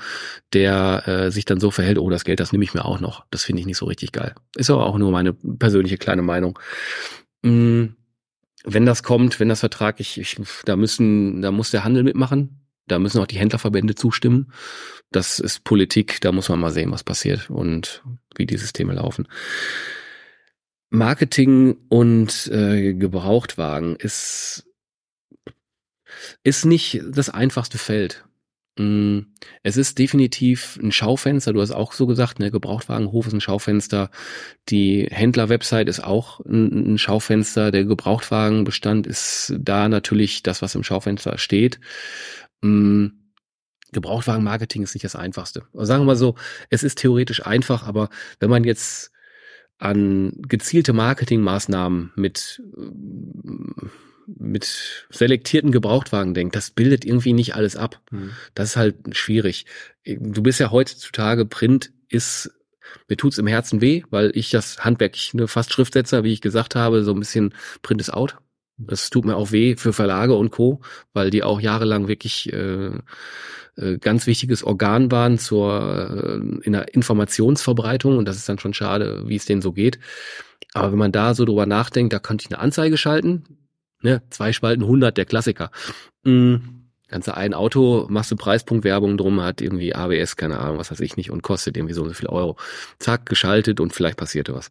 der 0.53 1.07
äh, 1.07 1.31
sich 1.31 1.45
dann 1.45 1.61
so 1.61 1.71
verhält, 1.71 1.99
oh, 1.99 2.11
das 2.11 2.25
Geld, 2.25 2.41
das 2.41 2.53
nehme 2.53 2.65
ich 2.65 2.75
mir 2.75 2.85
auch 2.85 3.01
noch. 3.01 3.25
Das 3.31 3.45
finde 3.45 3.61
ich 3.61 3.67
nicht 3.67 3.77
so 3.79 3.87
richtig 3.87 4.13
geil. 4.13 4.35
Ist 4.57 4.71
aber 4.71 4.87
auch 4.87 4.99
nur 4.99 5.11
meine 5.11 5.33
persönliche 5.35 5.99
kleine 5.99 6.23
Meinung. 6.23 6.59
Mm, 7.43 7.85
wenn 8.65 8.87
das 8.87 9.03
kommt, 9.03 9.39
wenn 9.39 9.49
das 9.49 9.61
Vertrag, 9.61 10.01
ich, 10.01 10.19
ich, 10.19 10.37
da 10.65 10.77
müssen, 10.77 11.43
da 11.43 11.51
muss 11.51 11.71
der 11.71 11.85
Handel 11.85 12.03
mitmachen, 12.03 12.62
Da 12.93 12.99
müssen 12.99 13.21
auch 13.23 13.27
die 13.27 13.39
Händlerverbände 13.39 13.95
zustimmen. 13.95 14.53
Das 15.11 15.39
ist 15.39 15.65
Politik, 15.65 16.21
da 16.21 16.31
muss 16.31 16.51
man 16.51 16.61
mal 16.61 16.71
sehen, 16.71 16.93
was 16.93 17.05
passiert 17.05 17.49
und 17.49 18.03
wie 18.37 18.45
die 18.45 18.59
Systeme 18.59 18.93
laufen. 18.93 19.27
Marketing 20.91 21.79
und 21.89 22.49
äh, 22.53 22.93
Gebrauchtwagen 22.93 23.97
ist, 23.97 24.69
ist 26.45 26.67
nicht 26.67 27.01
das 27.11 27.31
einfachste 27.31 27.79
Feld. 27.79 28.27
Mm, 28.79 29.21
es 29.63 29.77
ist 29.77 29.99
definitiv 29.99 30.79
ein 30.83 30.93
Schaufenster, 30.93 31.53
du 31.53 31.61
hast 31.61 31.73
auch 31.73 31.93
so 31.93 32.07
gesagt, 32.07 32.39
ne, 32.39 32.51
Gebrauchtwagenhof 32.51 33.27
ist 33.27 33.35
ein 33.35 33.41
Schaufenster. 33.41 34.11
Die 34.71 35.07
Händler-Website 35.11 35.89
ist 35.89 36.05
auch 36.05 36.41
ein, 36.41 36.97
Schaufenster. 36.97 37.71
Der 37.71 37.85
Gebrauchtwagenbestand 37.85 39.07
ist 39.07 39.55
da 39.59 39.89
natürlich 39.89 40.43
das, 40.43 40.63
was 40.63 40.75
im 40.75 40.85
Schaufenster 40.85 41.37
steht. 41.39 41.81
Mm, 42.63 43.09
Gebrauchtwagenmarketing 43.93 44.83
ist 44.83 44.95
nicht 44.95 45.05
das 45.05 45.17
Einfachste. 45.17 45.65
Also 45.75 45.85
sagen 45.85 46.03
wir 46.03 46.07
mal 46.07 46.17
so, 46.17 46.35
es 46.71 46.83
ist 46.83 46.99
theoretisch 46.99 47.45
einfach, 47.45 47.87
aber 47.87 48.09
wenn 48.41 48.51
man 48.51 48.65
jetzt 48.65 49.13
an 49.79 50.33
gezielte 50.49 50.93
Marketingmaßnahmen 50.93 52.13
mit 52.15 52.63
mit 54.27 55.07
selektierten 55.11 55.73
Gebrauchtwagen 55.73 56.35
denkt, 56.35 56.55
das 56.55 56.71
bildet 56.71 57.05
irgendwie 57.05 57.33
nicht 57.33 57.55
alles 57.55 57.77
ab. 57.77 58.01
Mhm. 58.11 58.31
Das 58.55 58.71
ist 58.71 58.77
halt 58.77 58.97
schwierig. 59.17 59.67
Du 60.05 60.43
bist 60.43 60.61
ja 60.61 60.71
heutzutage, 60.71 61.45
Print 61.45 61.93
ist, 62.09 62.51
mir 63.09 63.17
tut's 63.17 63.39
im 63.39 63.47
Herzen 63.47 63.81
weh, 63.81 64.03
weil 64.11 64.31
ich 64.35 64.51
das 64.51 64.85
Handwerk, 64.85 65.17
ich 65.17 65.35
ne, 65.35 65.49
fast 65.49 65.73
Schriftsetzer, 65.73 66.25
wie 66.25 66.33
ich 66.33 66.41
gesagt 66.41 66.75
habe, 66.75 67.03
so 67.03 67.13
ein 67.13 67.19
bisschen 67.19 67.55
Print 67.83 68.01
ist 68.01 68.13
out. 68.13 68.37
Das 68.87 69.11
tut 69.11 69.25
mir 69.25 69.37
auch 69.37 69.53
weh 69.53 69.77
für 69.77 69.93
Verlage 69.93 70.35
und 70.35 70.51
Co., 70.51 70.81
weil 71.13 71.31
die 71.31 71.43
auch 71.43 71.61
jahrelang 71.61 72.09
wirklich 72.09 72.53
äh, 72.53 72.91
äh, 73.77 73.99
ganz 73.99 74.27
wichtiges 74.27 74.65
Organ 74.65 75.11
waren 75.11 75.39
zur 75.39 76.11
äh, 76.63 76.67
in 76.67 76.73
der 76.73 76.95
Informationsverbreitung 76.95 78.19
und 78.19 78.27
das 78.27 78.37
ist 78.37 78.49
dann 78.49 78.59
schon 78.59 78.75
schade, 78.75 79.23
wie 79.27 79.37
es 79.37 79.47
denen 79.47 79.63
so 79.63 79.73
geht. 79.73 79.99
Aber 80.75 80.93
wenn 80.93 80.99
man 80.99 81.13
da 81.13 81.35
so 81.35 81.45
drüber 81.45 81.67
nachdenkt, 81.67 82.13
da 82.13 82.19
könnte 82.19 82.45
ich 82.45 82.53
eine 82.53 82.61
Anzeige 82.61 82.97
schalten, 82.97 83.45
ne, 84.03 84.23
zwei 84.31 84.53
Spalten 84.53 84.83
100, 84.83 85.17
der 85.17 85.25
Klassiker. 85.25 85.71
Mhm. 86.25 86.83
Ganze 87.09 87.37
ein 87.37 87.53
Auto, 87.53 88.07
machst 88.09 88.31
du 88.31 88.37
Preispunktwerbung 88.37 89.19
drum, 89.19 89.43
hat 89.43 89.61
irgendwie 89.61 89.95
ABS, 89.95 90.37
keine 90.37 90.59
Ahnung, 90.59 90.79
was 90.79 90.91
weiß 90.91 91.01
ich 91.01 91.19
nicht, 91.19 91.31
und 91.31 91.43
kostet 91.43 91.77
irgendwie 91.77 91.93
so 91.93 92.03
und 92.03 92.09
so 92.09 92.15
viel 92.15 92.29
Euro. 92.29 92.57
Zack, 92.99 93.27
geschaltet 93.27 93.81
und 93.81 93.93
vielleicht 93.93 94.17
passierte 94.17 94.55
was. 94.55 94.71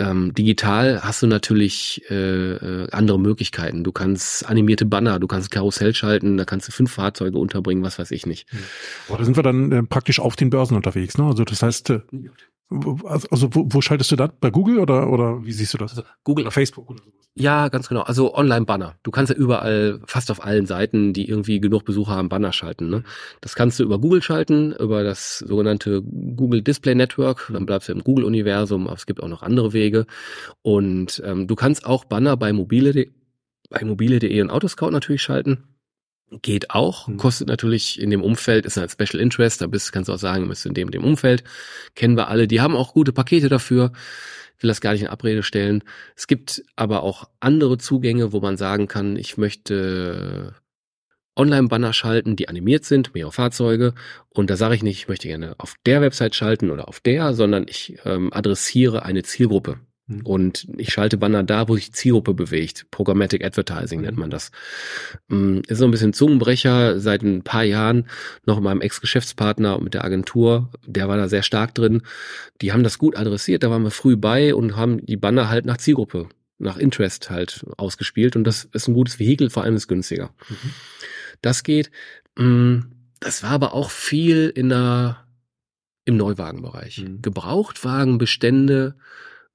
Ähm, 0.00 0.32
digital 0.32 1.02
hast 1.02 1.22
du 1.22 1.26
natürlich 1.26 2.02
äh, 2.10 2.14
äh, 2.14 2.90
andere 2.90 3.20
Möglichkeiten. 3.20 3.84
Du 3.84 3.92
kannst 3.92 4.48
animierte 4.48 4.86
Banner, 4.86 5.18
du 5.18 5.26
kannst 5.26 5.50
Karussell 5.50 5.94
schalten, 5.94 6.38
da 6.38 6.46
kannst 6.46 6.68
du 6.68 6.72
fünf 6.72 6.90
Fahrzeuge 6.92 7.36
unterbringen, 7.36 7.82
was 7.82 7.98
weiß 7.98 8.10
ich 8.12 8.24
nicht. 8.24 8.48
Aber 9.08 9.18
da 9.18 9.24
sind 9.24 9.36
wir 9.36 9.42
dann 9.42 9.70
äh, 9.70 9.82
praktisch 9.82 10.18
auf 10.18 10.36
den 10.36 10.48
Börsen 10.48 10.74
unterwegs, 10.74 11.18
ne? 11.18 11.24
Also 11.24 11.44
das 11.44 11.62
heißt, 11.62 11.90
äh, 11.90 12.00
also, 13.04 13.28
also 13.30 13.54
wo, 13.54 13.66
wo 13.68 13.80
schaltest 13.80 14.12
du 14.12 14.16
da? 14.16 14.28
Bei 14.28 14.50
Google 14.50 14.78
oder, 14.78 15.10
oder 15.10 15.44
wie 15.44 15.52
siehst 15.52 15.74
du 15.74 15.78
das? 15.78 15.90
Also 15.90 16.04
Google 16.22 16.44
oder 16.44 16.52
Facebook 16.52 16.88
oder 16.88 17.00
so. 17.04 17.10
Ja, 17.34 17.68
ganz 17.68 17.88
genau. 17.88 18.02
Also 18.02 18.34
Online-Banner. 18.34 18.96
Du 19.02 19.10
kannst 19.10 19.30
ja 19.30 19.36
überall, 19.36 20.00
fast 20.04 20.30
auf 20.30 20.44
allen 20.44 20.66
Seiten, 20.66 21.12
die 21.12 21.28
irgendwie 21.28 21.60
genug 21.60 21.84
Besucher 21.84 22.12
haben, 22.12 22.28
Banner 22.28 22.52
schalten. 22.52 22.90
Ne? 22.90 23.02
Das 23.40 23.54
kannst 23.54 23.78
du 23.78 23.84
über 23.84 23.98
Google 23.98 24.22
schalten, 24.22 24.72
über 24.72 25.02
das 25.02 25.38
sogenannte 25.38 26.02
Google 26.02 26.62
Display 26.62 26.94
Network. 26.94 27.50
Dann 27.52 27.66
bleibst 27.66 27.88
du 27.88 27.92
im 27.92 28.04
Google-Universum, 28.04 28.86
aber 28.86 28.96
es 28.96 29.06
gibt 29.06 29.22
auch 29.22 29.28
noch 29.28 29.42
andere 29.42 29.72
Wege. 29.72 29.89
Und 30.62 31.22
ähm, 31.24 31.46
du 31.46 31.54
kannst 31.54 31.86
auch 31.86 32.04
Banner 32.04 32.36
bei 32.36 32.52
mobile.de 32.52 33.10
bei 33.70 33.84
mobile.de 33.84 34.42
und 34.42 34.50
Autoscout 34.50 34.90
natürlich 34.90 35.22
schalten. 35.22 35.64
Geht 36.42 36.70
auch, 36.70 37.08
mhm. 37.08 37.16
kostet 37.16 37.48
natürlich 37.48 38.00
in 38.00 38.10
dem 38.10 38.22
Umfeld, 38.22 38.66
ist 38.66 38.76
halt 38.76 38.90
Special 38.90 39.20
Interest, 39.20 39.60
da 39.60 39.66
bist, 39.66 39.92
kannst 39.92 40.08
du 40.08 40.12
auch 40.12 40.18
sagen, 40.18 40.48
bist 40.48 40.66
in 40.66 40.74
dem, 40.74 40.90
dem 40.90 41.04
Umfeld. 41.04 41.42
Kennen 41.94 42.16
wir 42.16 42.28
alle, 42.28 42.46
die 42.46 42.60
haben 42.60 42.76
auch 42.76 42.92
gute 42.92 43.12
Pakete 43.12 43.48
dafür. 43.48 43.92
Ich 44.56 44.62
will 44.62 44.68
das 44.68 44.80
gar 44.80 44.92
nicht 44.92 45.02
in 45.02 45.08
Abrede 45.08 45.42
stellen. 45.42 45.82
Es 46.14 46.26
gibt 46.26 46.62
aber 46.76 47.02
auch 47.02 47.30
andere 47.40 47.78
Zugänge, 47.78 48.32
wo 48.32 48.40
man 48.40 48.58
sagen 48.58 48.88
kann, 48.88 49.16
ich 49.16 49.38
möchte 49.38 50.54
Online-Banner 51.40 51.92
schalten, 51.92 52.36
die 52.36 52.48
animiert 52.48 52.84
sind, 52.84 53.14
mehrere 53.14 53.32
Fahrzeuge. 53.32 53.94
Und 54.28 54.50
da 54.50 54.56
sage 54.56 54.74
ich 54.74 54.82
nicht, 54.82 54.98
ich 54.98 55.08
möchte 55.08 55.28
gerne 55.28 55.54
auf 55.58 55.74
der 55.86 56.02
Website 56.02 56.34
schalten 56.34 56.70
oder 56.70 56.88
auf 56.88 57.00
der, 57.00 57.34
sondern 57.34 57.66
ich 57.68 57.98
ähm, 58.04 58.32
adressiere 58.32 59.04
eine 59.04 59.22
Zielgruppe. 59.22 59.78
Mhm. 60.10 60.20
Und 60.22 60.66
ich 60.76 60.92
schalte 60.92 61.16
Banner 61.16 61.42
da, 61.42 61.68
wo 61.68 61.76
sich 61.76 61.92
Zielgruppe 61.92 62.34
bewegt. 62.34 62.86
Programmatic 62.90 63.44
Advertising 63.44 64.02
nennt 64.02 64.18
man 64.18 64.30
das. 64.30 64.50
Mm, 65.28 65.60
ist 65.66 65.78
so 65.78 65.84
ein 65.84 65.90
bisschen 65.90 66.12
Zungenbrecher 66.12 67.00
seit 67.00 67.22
ein 67.22 67.42
paar 67.42 67.64
Jahren 67.64 68.06
noch 68.44 68.56
mit 68.56 68.64
meinem 68.64 68.80
Ex-Geschäftspartner 68.80 69.76
und 69.76 69.84
mit 69.84 69.94
der 69.94 70.04
Agentur. 70.04 70.70
Der 70.86 71.08
war 71.08 71.16
da 71.16 71.28
sehr 71.28 71.42
stark 71.42 71.74
drin. 71.74 72.02
Die 72.60 72.72
haben 72.72 72.82
das 72.82 72.98
gut 72.98 73.16
adressiert. 73.16 73.62
Da 73.62 73.70
waren 73.70 73.82
wir 73.82 73.90
früh 73.90 74.16
bei 74.16 74.54
und 74.54 74.76
haben 74.76 75.04
die 75.06 75.16
Banner 75.16 75.48
halt 75.48 75.64
nach 75.64 75.78
Zielgruppe, 75.78 76.28
nach 76.58 76.76
Interest 76.76 77.30
halt 77.30 77.64
ausgespielt. 77.76 78.36
Und 78.36 78.44
das 78.44 78.64
ist 78.72 78.88
ein 78.88 78.94
gutes 78.94 79.18
Vehikel, 79.18 79.48
vor 79.48 79.62
allem 79.62 79.76
ist 79.76 79.88
günstiger. 79.88 80.34
Mhm. 80.48 80.74
Das 81.42 81.62
geht. 81.62 81.90
Mm, 82.36 82.80
das 83.20 83.42
war 83.42 83.50
aber 83.50 83.74
auch 83.74 83.90
viel 83.90 84.48
in 84.48 84.70
der, 84.70 85.26
im 86.04 86.16
Neuwagenbereich. 86.16 86.98
Mhm. 86.98 87.22
Gebrauchtwagenbestände 87.22 88.96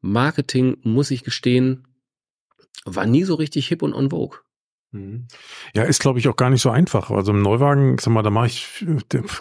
Marketing, 0.01 0.77
muss 0.83 1.09
ich 1.09 1.23
gestehen, 1.23 1.87
war 2.85 3.05
nie 3.05 3.23
so 3.23 3.35
richtig 3.35 3.67
hip 3.67 3.81
und 3.81 3.93
on 3.93 4.11
vogue. 4.11 4.39
Mhm. 4.95 5.25
Ja, 5.75 5.83
ist 5.83 5.99
glaube 5.99 6.19
ich 6.19 6.27
auch 6.29 6.37
gar 6.37 6.49
nicht 6.49 6.61
so 6.61 6.69
einfach. 6.69 7.11
Also 7.11 7.33
im 7.33 7.41
Neuwagen, 7.41 7.97
sag 7.99 8.13
mal, 8.13 8.23
da 8.23 8.29
mache 8.29 8.47
ich 8.47 8.85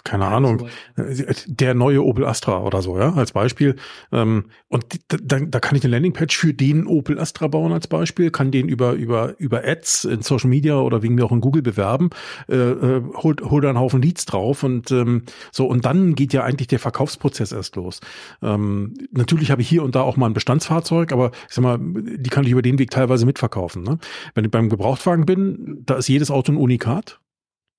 keine 0.03 0.25
Ahnung, 0.25 0.67
der 0.97 1.73
neue 1.73 2.03
Opel 2.03 2.25
Astra 2.25 2.61
oder 2.61 2.81
so, 2.81 2.97
ja, 2.99 3.13
als 3.13 3.31
Beispiel. 3.31 3.75
Ähm, 4.11 4.45
und 4.67 4.85
da, 5.07 5.39
da 5.39 5.59
kann 5.59 5.77
ich 5.77 5.83
eine 5.83 5.91
Landingpage 5.91 6.35
für 6.35 6.53
den 6.53 6.87
Opel 6.87 7.19
Astra 7.19 7.47
bauen 7.47 7.71
als 7.71 7.87
Beispiel, 7.87 8.31
kann 8.31 8.51
den 8.51 8.67
über 8.67 8.93
über 8.93 9.35
über 9.39 9.65
Ads 9.65 10.05
in 10.05 10.21
Social 10.21 10.49
Media 10.49 10.75
oder 10.75 11.01
wegen 11.03 11.15
mir 11.15 11.25
auch 11.25 11.31
in 11.31 11.41
Google 11.41 11.61
bewerben, 11.61 12.09
äh, 12.49 12.55
äh, 12.55 13.01
holt 13.15 13.41
hol 13.41 13.61
da 13.61 13.69
einen 13.69 13.79
Haufen 13.79 14.01
Leads 14.01 14.25
drauf 14.25 14.63
und 14.63 14.91
ähm, 14.91 15.23
so 15.51 15.67
und 15.67 15.85
dann 15.85 16.15
geht 16.15 16.33
ja 16.33 16.43
eigentlich 16.43 16.67
der 16.67 16.79
Verkaufsprozess 16.79 17.53
erst 17.53 17.77
los. 17.77 18.01
Ähm, 18.41 18.93
natürlich 19.11 19.51
habe 19.51 19.61
ich 19.61 19.69
hier 19.69 19.83
und 19.83 19.95
da 19.95 20.01
auch 20.01 20.17
mal 20.17 20.25
ein 20.25 20.33
Bestandsfahrzeug, 20.33 21.13
aber 21.13 21.31
ich 21.47 21.55
sag 21.55 21.63
mal, 21.63 21.79
die 21.79 22.29
kann 22.29 22.43
ich 22.43 22.51
über 22.51 22.61
den 22.61 22.77
Weg 22.77 22.91
teilweise 22.91 23.25
mitverkaufen. 23.25 23.83
Ne? 23.83 23.99
Wenn 24.33 24.43
ich 24.43 24.51
beim 24.51 24.69
Gebrauchtwagen 24.69 25.25
bin 25.25 25.44
da 25.85 25.95
ist 25.95 26.07
jedes 26.07 26.31
Auto 26.31 26.51
ein 26.51 26.57
Unikat. 26.57 27.19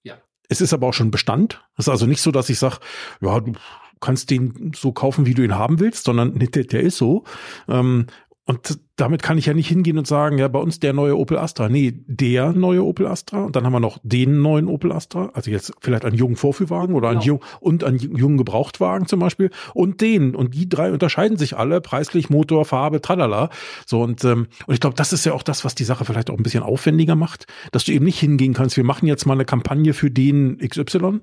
Ja. 0.05 0.17
Es 0.49 0.61
ist 0.61 0.73
aber 0.73 0.89
auch 0.89 0.95
schon 0.95 1.11
Bestand. 1.11 1.65
Es 1.77 1.87
ist 1.87 1.89
also 1.89 2.07
nicht 2.07 2.23
so, 2.23 2.31
dass 2.31 2.51
ich 2.51 2.59
sage, 2.59 2.79
ja, 3.21 3.41
du 3.41 3.53
kannst 4.01 4.31
den 4.31 4.73
so 4.75 4.93
kaufen, 4.93 5.27
wie 5.27 5.35
du 5.35 5.43
ihn 5.43 5.55
haben 5.55 5.81
willst, 5.81 6.05
sondern 6.05 6.39
der, 6.39 6.65
der 6.65 6.81
ist 6.81 6.97
so. 6.97 7.25
Ähm, 7.69 8.07
und 8.45 8.79
damit 8.97 9.23
kann 9.23 9.37
ich 9.37 9.47
ja 9.47 9.55
nicht 9.55 9.69
hingehen 9.69 9.99
und 9.99 10.07
sagen, 10.07 10.39
ja, 10.39 10.49
bei 10.49 10.59
uns 10.59 10.81
der 10.81 10.93
neue 10.93 11.17
Opel 11.17 11.39
Astra. 11.39 11.69
Nee, 11.69 11.95
der 12.07 12.53
neue 12.53 12.83
Opel 12.83 13.07
Astra. 13.07 13.45
Und 13.45 13.55
dann 13.55 13.65
haben 13.65 13.73
wir 13.73 13.81
noch 13.81 13.99
den 14.03 14.41
neuen 14.41 14.69
Opel 14.69 14.91
Astra. 14.91 15.31
Also 15.35 15.51
jetzt 15.51 15.73
vielleicht 15.81 16.05
einen 16.07 16.17
jungen 16.17 16.37
Vorführwagen 16.37 16.95
oder 16.95 17.11
einen 17.11 17.21
genau. 17.21 17.41
jungen 17.41 17.43
und 17.61 17.85
einen 17.85 17.99
jungen 17.99 18.39
Gebrauchtwagen 18.39 19.07
zum 19.07 19.21
Beispiel. 19.21 19.51
Und 19.75 20.01
den. 20.01 20.35
Und 20.35 20.55
die 20.55 20.69
drei 20.69 20.93
unterscheiden 20.93 21.37
sich 21.37 21.57
alle 21.57 21.83
preislich, 21.83 22.31
Motor, 22.31 22.65
Farbe, 22.65 23.03
tralala. 23.03 23.51
So 23.85 24.01
und, 24.01 24.25
ähm, 24.25 24.47
und 24.67 24.75
ich 24.75 24.81
glaube, 24.81 24.97
das 24.97 25.13
ist 25.13 25.27
ja 25.27 25.35
auch 25.35 25.43
das, 25.43 25.65
was 25.65 25.75
die 25.75 25.85
Sache 25.85 26.05
vielleicht 26.07 26.31
auch 26.31 26.37
ein 26.37 26.43
bisschen 26.43 26.63
aufwendiger 26.63 27.17
macht, 27.17 27.47
dass 27.73 27.85
du 27.85 27.93
eben 27.93 28.05
nicht 28.05 28.19
hingehen 28.19 28.55
kannst, 28.55 28.77
wir 28.77 28.85
machen 28.85 29.07
jetzt 29.07 29.27
mal 29.27 29.35
eine 29.35 29.45
Kampagne 29.45 29.93
für 29.93 30.11
den 30.11 30.59
XY, 30.59 31.21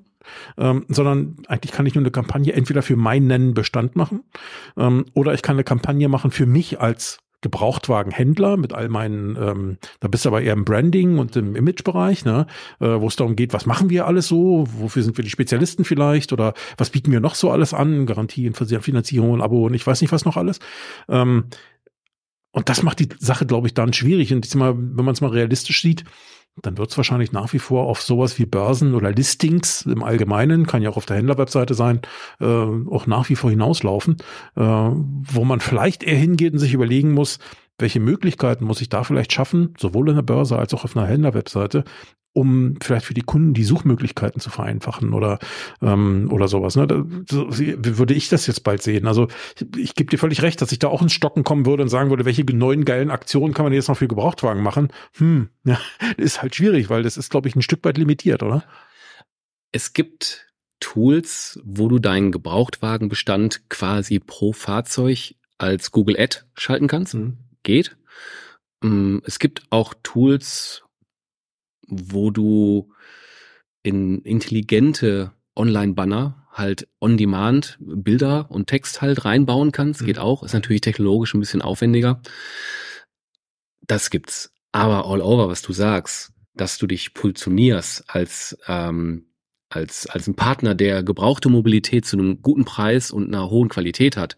ähm, 0.58 0.84
sondern 0.88 1.36
eigentlich 1.48 1.72
kann 1.72 1.86
ich 1.86 1.94
nur 1.94 2.02
eine 2.02 2.10
Kampagne 2.10 2.52
entweder 2.52 2.82
für 2.82 2.96
meinen 2.96 3.54
Bestand 3.54 3.96
machen 3.96 4.22
ähm, 4.76 5.06
oder 5.14 5.34
ich 5.34 5.42
kann 5.42 5.56
eine 5.56 5.64
Kampagne 5.64 6.08
machen 6.08 6.30
für 6.30 6.46
mich 6.46 6.80
als 6.80 7.18
Gebrauchtwagenhändler 7.44 8.56
mit 8.56 8.72
all 8.72 8.88
meinen, 8.88 9.36
ähm, 9.36 9.78
da 10.00 10.08
bist 10.08 10.24
du 10.24 10.30
aber 10.30 10.42
eher 10.42 10.54
im 10.54 10.64
Branding 10.64 11.18
und 11.18 11.36
im 11.36 11.54
Imagebereich, 11.54 12.24
ne, 12.24 12.46
äh, 12.80 12.86
wo 12.86 13.06
es 13.06 13.16
darum 13.16 13.36
geht, 13.36 13.52
was 13.52 13.66
machen 13.66 13.90
wir 13.90 14.06
alles 14.06 14.26
so, 14.26 14.66
wofür 14.78 15.02
sind 15.02 15.16
wir 15.16 15.24
die 15.24 15.30
Spezialisten 15.30 15.84
vielleicht 15.84 16.32
oder 16.32 16.54
was 16.78 16.90
bieten 16.90 17.12
wir 17.12 17.20
noch 17.20 17.34
so 17.34 17.50
alles 17.50 17.74
an, 17.74 18.06
Garantien, 18.06 18.54
Finanzierung, 18.54 19.42
Abo 19.42 19.66
und 19.66 19.74
ich 19.74 19.86
weiß 19.86 20.00
nicht 20.00 20.10
was 20.10 20.24
noch 20.24 20.38
alles. 20.38 20.58
Ähm, 21.08 21.44
und 22.50 22.68
das 22.68 22.82
macht 22.82 23.00
die 23.00 23.08
Sache, 23.18 23.46
glaube 23.46 23.66
ich, 23.66 23.74
dann 23.74 23.92
schwierig. 23.92 24.32
Und 24.32 24.46
ich 24.46 24.54
mal, 24.54 24.74
wenn 24.76 25.04
man 25.04 25.12
es 25.12 25.20
mal 25.20 25.30
realistisch 25.30 25.82
sieht, 25.82 26.04
dann 26.62 26.78
wird 26.78 26.90
es 26.90 26.96
wahrscheinlich 26.96 27.32
nach 27.32 27.52
wie 27.52 27.58
vor 27.58 27.86
auf 27.86 28.00
sowas 28.00 28.38
wie 28.38 28.46
Börsen 28.46 28.94
oder 28.94 29.12
Listings 29.12 29.82
im 29.82 30.02
Allgemeinen, 30.02 30.66
kann 30.66 30.82
ja 30.82 30.90
auch 30.90 30.96
auf 30.96 31.06
der 31.06 31.16
Händlerwebseite 31.16 31.74
sein, 31.74 32.00
äh, 32.40 32.44
auch 32.44 33.06
nach 33.06 33.28
wie 33.28 33.36
vor 33.36 33.50
hinauslaufen, 33.50 34.16
äh, 34.56 34.60
wo 34.62 35.44
man 35.44 35.60
vielleicht 35.60 36.02
eher 36.02 36.16
hingeht 36.16 36.52
und 36.52 36.58
sich 36.60 36.74
überlegen 36.74 37.12
muss, 37.12 37.38
welche 37.78 38.00
Möglichkeiten 38.00 38.64
muss 38.64 38.80
ich 38.80 38.88
da 38.88 39.04
vielleicht 39.04 39.32
schaffen, 39.32 39.74
sowohl 39.78 40.08
in 40.08 40.16
der 40.16 40.22
Börse 40.22 40.58
als 40.58 40.72
auch 40.74 40.84
auf 40.84 40.96
einer 40.96 41.06
Händlerwebseite, 41.06 41.84
um 42.32 42.76
vielleicht 42.82 43.06
für 43.06 43.14
die 43.14 43.22
Kunden 43.22 43.54
die 43.54 43.64
Suchmöglichkeiten 43.64 44.40
zu 44.40 44.50
vereinfachen 44.50 45.12
oder 45.12 45.38
ähm, 45.80 46.28
oder 46.30 46.48
sowas. 46.48 46.76
Ne? 46.76 46.86
Da, 46.86 47.04
so, 47.30 47.46
würde 47.48 48.14
ich 48.14 48.28
das 48.28 48.46
jetzt 48.46 48.64
bald 48.64 48.82
sehen. 48.82 49.06
Also 49.06 49.28
ich, 49.56 49.76
ich 49.76 49.94
gebe 49.94 50.10
dir 50.10 50.18
völlig 50.18 50.42
recht, 50.42 50.60
dass 50.60 50.72
ich 50.72 50.80
da 50.80 50.88
auch 50.88 51.00
ins 51.00 51.12
Stocken 51.12 51.44
kommen 51.44 51.64
würde 51.64 51.84
und 51.84 51.88
sagen 51.88 52.10
würde, 52.10 52.24
welche 52.24 52.44
neuen 52.44 52.84
geilen 52.84 53.10
Aktionen 53.10 53.54
kann 53.54 53.64
man 53.64 53.72
jetzt 53.72 53.88
noch 53.88 53.96
für 53.96 54.08
Gebrauchtwagen 54.08 54.62
machen? 54.62 54.88
Hm, 55.16 55.48
ja, 55.64 55.78
ist 56.16 56.42
halt 56.42 56.56
schwierig, 56.56 56.90
weil 56.90 57.04
das 57.04 57.16
ist, 57.16 57.30
glaube 57.30 57.48
ich, 57.48 57.56
ein 57.56 57.62
Stück 57.62 57.84
weit 57.84 57.98
limitiert, 57.98 58.42
oder? 58.42 58.64
Es 59.70 59.92
gibt 59.92 60.52
Tools, 60.80 61.60
wo 61.64 61.88
du 61.88 61.98
deinen 61.98 62.30
Gebrauchtwagenbestand 62.30 63.70
quasi 63.70 64.18
pro 64.18 64.52
Fahrzeug 64.52 65.34
als 65.56 65.92
Google 65.92 66.16
Ad 66.18 66.42
schalten 66.54 66.88
kannst. 66.88 67.14
Mhm. 67.14 67.38
Geht. 67.64 67.96
Mm, 68.82 69.18
es 69.24 69.40
gibt 69.40 69.64
auch 69.70 69.94
Tools, 70.02 70.84
wo 71.88 72.30
du 72.30 72.92
in 73.82 74.22
intelligente 74.22 75.32
Online-Banner 75.56 76.46
halt 76.52 76.88
on-demand 77.00 77.76
Bilder 77.80 78.50
und 78.50 78.68
Text 78.68 79.02
halt 79.02 79.24
reinbauen 79.24 79.72
kannst. 79.72 80.02
Mhm. 80.02 80.06
Geht 80.06 80.18
auch. 80.18 80.42
Ist 80.42 80.52
natürlich 80.52 80.80
technologisch 80.80 81.34
ein 81.34 81.40
bisschen 81.40 81.62
aufwendiger. 81.62 82.22
Das 83.82 84.10
gibt's. 84.10 84.52
Aber 84.72 85.06
all 85.06 85.20
over, 85.20 85.48
was 85.48 85.62
du 85.62 85.72
sagst, 85.72 86.32
dass 86.54 86.78
du 86.78 86.86
dich 86.86 87.14
positionierst 87.14 88.04
als, 88.08 88.56
ähm, 88.66 89.26
als, 89.68 90.06
als 90.06 90.26
ein 90.26 90.36
Partner, 90.36 90.74
der 90.74 91.02
gebrauchte 91.02 91.48
Mobilität 91.48 92.06
zu 92.06 92.16
einem 92.16 92.42
guten 92.42 92.64
Preis 92.64 93.10
und 93.10 93.28
einer 93.28 93.50
hohen 93.50 93.68
Qualität 93.68 94.16
hat, 94.16 94.36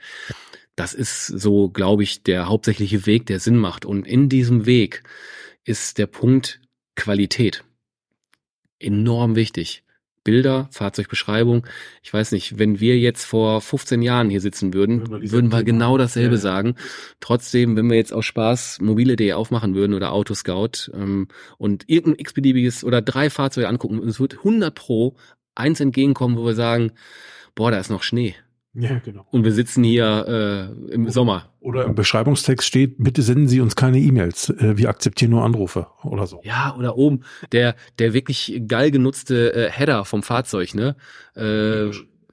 das 0.76 0.94
ist 0.94 1.26
so, 1.26 1.70
glaube 1.70 2.02
ich, 2.02 2.22
der 2.22 2.48
hauptsächliche 2.48 3.06
Weg, 3.06 3.26
der 3.26 3.40
Sinn 3.40 3.56
macht. 3.56 3.84
Und 3.84 4.06
in 4.06 4.28
diesem 4.28 4.66
Weg 4.66 5.02
ist 5.64 5.98
der 5.98 6.06
Punkt 6.06 6.60
Qualität 6.94 7.64
enorm 8.78 9.36
wichtig. 9.36 9.82
Bilder, 10.22 10.68
Fahrzeugbeschreibung. 10.72 11.68
Ich 12.02 12.12
weiß 12.12 12.32
nicht, 12.32 12.58
wenn 12.58 12.80
wir 12.80 12.98
jetzt 12.98 13.24
vor 13.24 13.60
15 13.60 14.02
Jahren 14.02 14.28
hier 14.28 14.40
sitzen 14.40 14.74
würden, 14.74 15.08
würden 15.08 15.22
wir, 15.22 15.30
würden 15.30 15.52
wir 15.52 15.62
genau 15.62 15.96
dasselbe 15.98 16.34
ja, 16.34 16.40
sagen. 16.40 16.74
Trotzdem, 17.20 17.76
wenn 17.76 17.88
wir 17.88 17.96
jetzt 17.96 18.12
aus 18.12 18.24
Spaß 18.24 18.80
mobile.de 18.80 19.32
aufmachen 19.34 19.76
würden 19.76 19.94
oder 19.94 20.10
Autoscout 20.10 20.90
ähm, 20.92 21.28
und 21.58 21.84
irgendein 21.88 22.18
x-beliebiges 22.18 22.82
oder 22.82 23.02
drei 23.02 23.30
Fahrzeuge 23.30 23.68
angucken, 23.68 24.00
es 24.00 24.18
wird 24.18 24.38
100 24.38 24.74
pro 24.74 25.14
eins 25.54 25.78
entgegenkommen, 25.78 26.36
wo 26.36 26.44
wir 26.44 26.56
sagen, 26.56 26.90
boah, 27.54 27.70
da 27.70 27.78
ist 27.78 27.90
noch 27.90 28.02
Schnee. 28.02 28.34
Ja, 28.78 28.98
genau. 28.98 29.26
Und 29.30 29.44
wir 29.44 29.52
sitzen 29.52 29.82
hier 29.82 30.70
äh, 30.88 30.92
im 30.92 31.08
Sommer. 31.08 31.50
Oder 31.60 31.84
im 31.86 31.94
Beschreibungstext 31.94 32.66
steht, 32.66 32.96
bitte 32.98 33.22
senden 33.22 33.48
Sie 33.48 33.60
uns 33.60 33.74
keine 33.74 33.98
E-Mails. 33.98 34.50
Äh, 34.50 34.76
wir 34.76 34.90
akzeptieren 34.90 35.30
nur 35.30 35.44
Anrufe 35.44 35.86
oder 36.04 36.26
so. 36.26 36.40
Ja, 36.44 36.74
oder 36.76 36.96
oben 36.96 37.22
der, 37.52 37.74
der 37.98 38.12
wirklich 38.12 38.62
geil 38.68 38.90
genutzte 38.90 39.54
äh, 39.54 39.70
Header 39.70 40.04
vom 40.04 40.22
Fahrzeug, 40.22 40.74
ne? 40.74 40.94
Äh, 41.34 41.90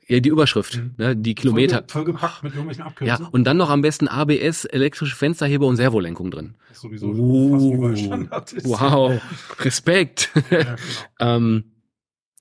ja, 0.08 0.20
die 0.20 0.30
Überschrift, 0.30 0.76
mhm. 0.76 0.96
ne, 0.98 1.16
die 1.16 1.34
Kilometer. 1.34 1.86
Vollgepackt 1.88 2.44
mit 2.44 2.52
irgendwelchen 2.52 2.84
Abkürzungen. 2.84 3.24
Ja, 3.24 3.30
und 3.32 3.46
dann 3.46 3.56
noch 3.56 3.70
am 3.70 3.82
besten 3.82 4.10
ABS, 4.10 4.66
elektrische 4.66 5.16
Fensterheber 5.16 5.66
und 5.66 5.78
Servolenkung 5.78 6.30
drin. 6.30 6.56
Das 6.68 6.78
ist 6.78 6.82
sowieso 6.82 7.08
uh, 7.08 7.96
Standard 7.96 8.52
ist. 8.52 8.68
Wow, 8.68 9.22
Respekt. 9.60 10.30
Ja, 10.52 10.58
genau. 10.58 10.76
ähm, 11.38 11.64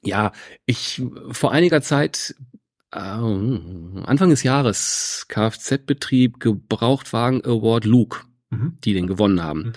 ja, 0.02 0.32
ich 0.66 1.00
vor 1.30 1.52
einiger 1.52 1.80
Zeit 1.80 2.34
Anfang 2.92 4.30
des 4.30 4.42
Jahres 4.42 5.26
Kfz-Betrieb 5.28 6.40
Gebrauchtwagen 6.40 7.44
Award 7.44 7.84
Luke, 7.86 8.20
mhm. 8.50 8.76
die 8.84 8.92
den 8.92 9.06
gewonnen 9.06 9.42
haben. 9.42 9.60
Mhm. 9.60 9.72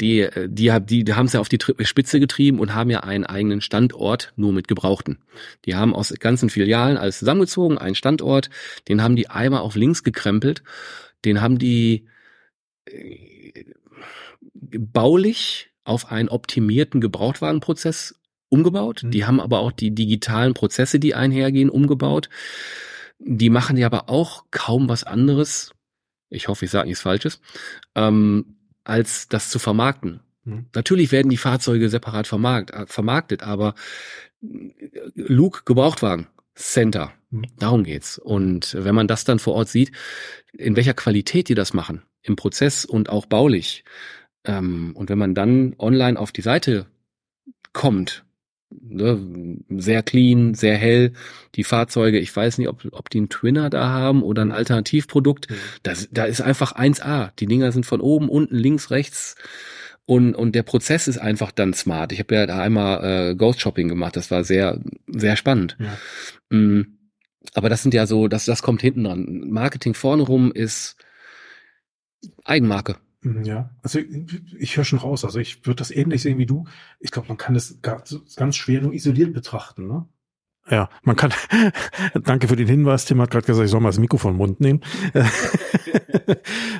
Die, 0.00 0.26
die, 0.46 0.72
die, 0.80 1.04
die 1.04 1.14
haben 1.14 1.26
es 1.26 1.34
ja 1.34 1.40
auf 1.40 1.50
die 1.50 1.58
Spitze 1.82 2.20
getrieben 2.20 2.58
und 2.58 2.74
haben 2.74 2.90
ja 2.90 3.00
einen 3.00 3.24
eigenen 3.24 3.60
Standort 3.60 4.32
nur 4.34 4.52
mit 4.52 4.66
Gebrauchten. 4.66 5.18
Die 5.66 5.74
haben 5.74 5.94
aus 5.94 6.12
ganzen 6.18 6.48
Filialen 6.48 6.96
alles 6.96 7.18
zusammengezogen, 7.18 7.76
einen 7.76 7.94
Standort, 7.94 8.48
den 8.88 9.02
haben 9.02 9.14
die 9.14 9.28
einmal 9.28 9.60
auf 9.60 9.76
links 9.76 10.02
gekrempelt, 10.02 10.62
den 11.26 11.42
haben 11.42 11.58
die 11.58 12.06
äh, 12.86 13.64
baulich 14.54 15.70
auf 15.84 16.10
einen 16.10 16.30
optimierten 16.30 17.00
Gebrauchtwagenprozess 17.00 18.19
umgebaut. 18.50 19.02
Mhm. 19.02 19.10
Die 19.12 19.24
haben 19.24 19.40
aber 19.40 19.60
auch 19.60 19.72
die 19.72 19.94
digitalen 19.94 20.52
Prozesse, 20.52 21.00
die 21.00 21.14
einhergehen, 21.14 21.70
umgebaut. 21.70 22.28
Die 23.18 23.50
machen 23.50 23.76
ja 23.76 23.86
aber 23.86 24.10
auch 24.10 24.44
kaum 24.50 24.88
was 24.88 25.04
anderes. 25.04 25.72
Ich 26.28 26.48
hoffe, 26.48 26.66
ich 26.66 26.70
sage 26.70 26.88
nichts 26.88 27.02
Falsches, 27.02 27.40
ähm, 27.94 28.56
als 28.84 29.28
das 29.28 29.50
zu 29.50 29.58
vermarkten. 29.58 30.20
Mhm. 30.44 30.66
Natürlich 30.74 31.12
werden 31.12 31.30
die 31.30 31.36
Fahrzeuge 31.36 31.88
separat 31.88 32.26
vermarkt, 32.26 32.70
äh, 32.70 32.86
vermarktet, 32.86 33.42
aber 33.42 33.74
Luke 35.14 35.62
Gebrauchtwagen 35.64 36.28
Center. 36.54 37.12
Mhm. 37.30 37.46
Darum 37.58 37.84
geht's. 37.84 38.18
Und 38.18 38.74
wenn 38.78 38.94
man 38.94 39.08
das 39.08 39.24
dann 39.24 39.38
vor 39.38 39.54
Ort 39.54 39.68
sieht, 39.68 39.92
in 40.52 40.76
welcher 40.76 40.94
Qualität 40.94 41.48
die 41.48 41.54
das 41.54 41.74
machen, 41.74 42.02
im 42.22 42.36
Prozess 42.36 42.84
und 42.84 43.08
auch 43.08 43.26
baulich, 43.26 43.84
ähm, 44.44 44.92
und 44.94 45.08
wenn 45.08 45.18
man 45.18 45.34
dann 45.34 45.74
online 45.78 46.18
auf 46.18 46.32
die 46.32 46.42
Seite 46.42 46.86
kommt, 47.72 48.24
sehr 48.70 50.02
clean, 50.02 50.54
sehr 50.54 50.76
hell. 50.76 51.12
Die 51.54 51.64
Fahrzeuge, 51.64 52.18
ich 52.18 52.34
weiß 52.34 52.58
nicht, 52.58 52.68
ob, 52.68 52.86
ob 52.92 53.10
die 53.10 53.18
einen 53.18 53.28
Twinner 53.28 53.68
da 53.70 53.88
haben 53.88 54.22
oder 54.22 54.42
ein 54.42 54.52
Alternativprodukt. 54.52 55.50
Mhm. 55.50 55.54
Das, 55.82 56.08
da 56.10 56.24
ist 56.24 56.40
einfach 56.40 56.76
1A. 56.76 57.30
Die 57.38 57.46
Dinger 57.46 57.72
sind 57.72 57.86
von 57.86 58.00
oben, 58.00 58.28
unten, 58.28 58.56
links, 58.56 58.90
rechts. 58.90 59.34
Und, 60.06 60.34
und 60.34 60.54
der 60.54 60.62
Prozess 60.62 61.08
ist 61.08 61.18
einfach 61.18 61.52
dann 61.52 61.74
smart. 61.74 62.12
Ich 62.12 62.18
habe 62.18 62.34
ja 62.34 62.46
da 62.46 62.58
einmal 62.58 63.30
äh, 63.30 63.34
Ghost 63.34 63.60
Shopping 63.60 63.88
gemacht. 63.88 64.16
Das 64.16 64.30
war 64.30 64.44
sehr, 64.44 64.80
sehr 65.06 65.36
spannend. 65.36 65.76
Ja. 65.78 65.98
Mhm. 66.50 66.98
Aber 67.54 67.68
das 67.68 67.82
sind 67.82 67.94
ja 67.94 68.06
so, 68.06 68.28
das, 68.28 68.44
das 68.44 68.62
kommt 68.62 68.82
hinten 68.82 69.04
dran. 69.04 69.44
Marketing 69.50 69.94
vorne 69.94 70.22
rum 70.22 70.52
ist 70.52 70.96
Eigenmarke. 72.44 72.96
Mhm, 73.22 73.44
ja, 73.44 73.70
also 73.82 73.98
ich, 73.98 74.54
ich 74.58 74.76
höre 74.76 74.84
schon 74.84 74.98
raus. 74.98 75.24
Also 75.24 75.38
ich 75.38 75.64
würde 75.66 75.76
das 75.78 75.90
ähnlich 75.90 76.22
sehen 76.22 76.38
wie 76.38 76.46
du. 76.46 76.64
Ich 77.00 77.10
glaube, 77.10 77.28
man 77.28 77.36
kann 77.36 77.54
das 77.54 77.80
ganz 77.82 78.56
schwer 78.56 78.80
nur 78.80 78.92
isoliert 78.94 79.32
betrachten. 79.34 79.86
Ne? 79.86 80.08
Ja, 80.70 80.88
man 81.02 81.16
kann, 81.16 81.32
danke 82.24 82.48
für 82.48 82.56
den 82.56 82.68
Hinweis, 82.68 83.04
Tim 83.04 83.20
hat 83.20 83.30
gerade 83.30 83.46
gesagt, 83.46 83.64
ich 83.64 83.70
soll 83.70 83.80
mal 83.80 83.88
das 83.88 83.98
Mikrofon 83.98 84.32
im 84.32 84.38
Mund 84.38 84.60
nehmen. 84.60 84.80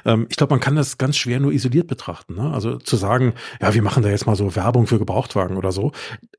Ähm, 0.05 0.27
ich 0.31 0.37
glaube, 0.37 0.55
man 0.55 0.61
kann 0.61 0.77
das 0.77 0.99
ganz 0.99 1.17
schwer 1.17 1.41
nur 1.41 1.53
isoliert 1.53 1.87
betrachten. 1.87 2.35
Ne? 2.35 2.51
Also 2.53 2.77
zu 2.77 2.97
sagen, 2.97 3.35
ja, 3.61 3.75
wir 3.75 3.83
machen 3.83 4.03
da 4.03 4.09
jetzt 4.09 4.27
mal 4.27 4.37
so 4.37 4.57
Werbung 4.57 4.87
für 4.87 4.99
Gebrauchtwagen 4.99 5.57
oder 5.57 5.73
so. 5.73 5.93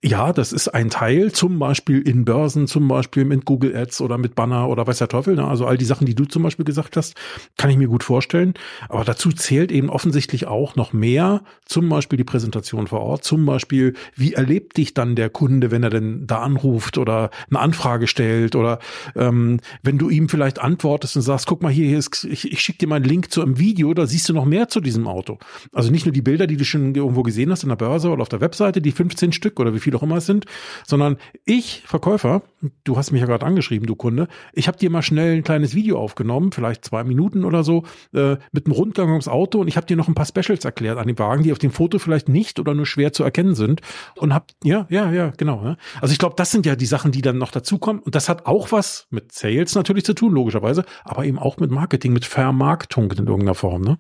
Ja, 0.04 0.34
das 0.34 0.52
ist 0.52 0.70
ein 0.70 0.90
Teil, 0.90 1.32
zum 1.32 1.60
Beispiel 1.60 2.02
in 2.02 2.26
Börsen, 2.26 2.68
zum 2.68 2.88
Beispiel 2.88 3.26
mit 3.26 3.46
Google 3.46 3.76
Ads 3.76 4.02
oder 4.02 4.18
mit 4.18 4.36
Banner 4.36 4.68
oder 4.70 4.88
weiß 4.88 5.00
der 5.00 5.08
Teufel. 5.08 5.36
Ne? 5.36 5.48
Also 5.48 5.66
all 5.66 5.78
die 5.78 5.86
Sachen, 5.86 6.06
die 6.06 6.16
du 6.16 6.26
zum 6.26 6.44
Beispiel 6.44 6.66
gesagt 6.66 6.98
hast, 6.98 7.16
kann 7.58 7.70
ich 7.70 7.78
mir 7.78 7.88
gut 7.88 8.04
vorstellen. 8.04 8.54
Aber 8.90 9.04
dazu 9.04 9.32
zählt 9.32 9.72
eben 9.72 9.90
offensichtlich 9.90 10.48
auch 10.48 10.76
noch 10.76 10.94
mehr, 10.94 11.44
zum 11.66 11.90
Beispiel 11.90 12.18
die 12.18 12.24
Präsentation 12.24 12.88
vor 12.88 13.02
Ort, 13.02 13.24
zum 13.24 13.46
Beispiel, 13.46 13.94
wie 14.16 14.34
erlebt 14.34 14.78
dich 14.78 14.94
dann 14.94 15.16
der 15.16 15.30
Kunde, 15.30 15.72
wenn 15.72 15.84
er 15.84 15.90
denn 15.90 16.26
da 16.28 16.40
anruft 16.40 16.98
oder 16.98 17.30
eine 17.50 17.60
Anfrage 17.60 18.08
stellt 18.08 18.56
oder 18.56 18.80
ähm, 19.16 19.60
wenn 19.84 19.98
du 19.98 20.10
ihm 20.10 20.30
vielleicht 20.30 20.60
antwortest 20.60 21.16
und 21.16 21.22
sagst, 21.22 21.48
guck 21.48 21.62
mal 21.62 21.72
hier, 21.72 21.88
hier 21.88 21.98
ist, 21.98 22.24
ich, 22.24 22.52
ich 22.52 22.62
schicke 22.62 22.80
dir 22.80 22.88
mal 22.88 22.98
einen 22.98 23.06
Link 23.06 23.32
zu 23.32 23.42
einem 23.42 23.60
Video, 23.60 23.94
da 23.94 24.06
siehst 24.06 24.30
du 24.30 24.34
noch 24.34 24.46
mehr 24.46 24.68
zu 24.68 24.82
diesem 24.82 25.08
Auto. 25.08 25.40
Also 25.74 25.92
nicht 25.92 26.06
nur 26.06 26.14
die 26.14 26.22
Bilder, 26.22 26.48
die 26.48 26.58
du 26.58 26.66
schon 26.66 26.96
irgendwo 26.96 27.24
gesehen 27.24 27.52
hast 27.52 27.64
in 27.64 27.70
der 27.70 27.76
Börse 27.76 28.10
oder 28.10 28.22
auf 28.22 28.30
der 28.30 28.42
Webseite, 28.42 28.82
die 28.82 28.92
15 28.92 29.32
Stück 29.32 29.60
oder 29.60 29.74
wie 29.74 29.80
viel 29.80 29.96
auch 29.96 30.04
immer 30.04 30.18
es 30.18 30.26
sind, 30.26 30.46
sondern 30.86 31.18
ich, 31.46 31.84
Verkäufer, 31.86 32.44
du 32.84 32.98
hast 32.98 33.12
mich 33.12 33.22
ja 33.22 33.28
gerade 33.28 33.46
angeschrieben, 33.46 33.88
du 33.88 33.96
Kunde, 33.96 34.28
ich 34.54 34.68
habe 34.68 34.78
dir 34.78 34.90
mal 34.90 35.02
schnell 35.02 35.38
ein 35.38 35.44
kleines 35.44 35.76
Video 35.76 36.00
aufgenommen, 36.00 36.52
vielleicht 36.52 36.86
zwei 36.86 37.04
Minuten 37.04 37.46
oder 37.46 37.64
so, 37.64 37.84
äh, 38.14 38.38
mit 38.52 38.66
einem 38.66 38.74
Rundgang 38.74 39.10
ums 39.10 39.28
Auto 39.28 39.60
und 39.60 39.68
ich 39.68 39.78
habe 39.78 39.88
dir 39.88 39.98
noch 39.98 40.08
ein 40.08 40.16
paar 40.16 40.26
Specials 40.26 40.66
erklärt 40.66 40.98
an 40.98 41.08
dem 41.08 41.18
Wagen, 41.20 41.44
die 41.44 41.52
auf 41.52 41.60
dem 41.60 41.72
Foto 41.72 42.00
vielleicht 42.00 42.30
nicht 42.30 42.60
oder 42.60 42.74
nur 42.74 42.86
schwer 42.86 43.14
zu 43.14 43.24
erkennen 43.24 43.56
sind 43.56 43.82
und 44.16 44.34
hab, 44.34 44.52
ja, 44.64 44.86
ja, 44.90 45.12
ja, 45.12 45.34
genau. 45.38 45.64
Ja. 45.64 45.78
Also 46.00 46.12
ich 46.12 46.20
glaube, 46.20 46.36
das 46.38 46.52
sind 46.52 46.66
ja 46.66 46.76
die 46.76 46.86
Sachen, 46.86 47.12
die 47.12 47.22
dann 47.32 47.40
noch 47.40 47.52
dazukommen 47.52 48.02
und 48.02 48.16
das 48.16 48.30
hat 48.30 48.46
auch 48.46 48.72
was 48.72 49.08
mit 49.10 49.32
Sales 49.32 49.76
natürlich 49.76 50.06
zu 50.06 50.14
tun, 50.14 50.34
logischerweise, 50.34 50.86
aber 51.04 51.26
eben 51.26 51.40
auch 51.40 51.58
mit 51.58 51.72
Marketing, 51.72 52.14
mit 52.14 52.26
Vermarktung 52.26 53.12
in 53.12 53.28
irgendeiner 53.28 53.56
Form, 53.56 53.82
ne? 53.82 54.00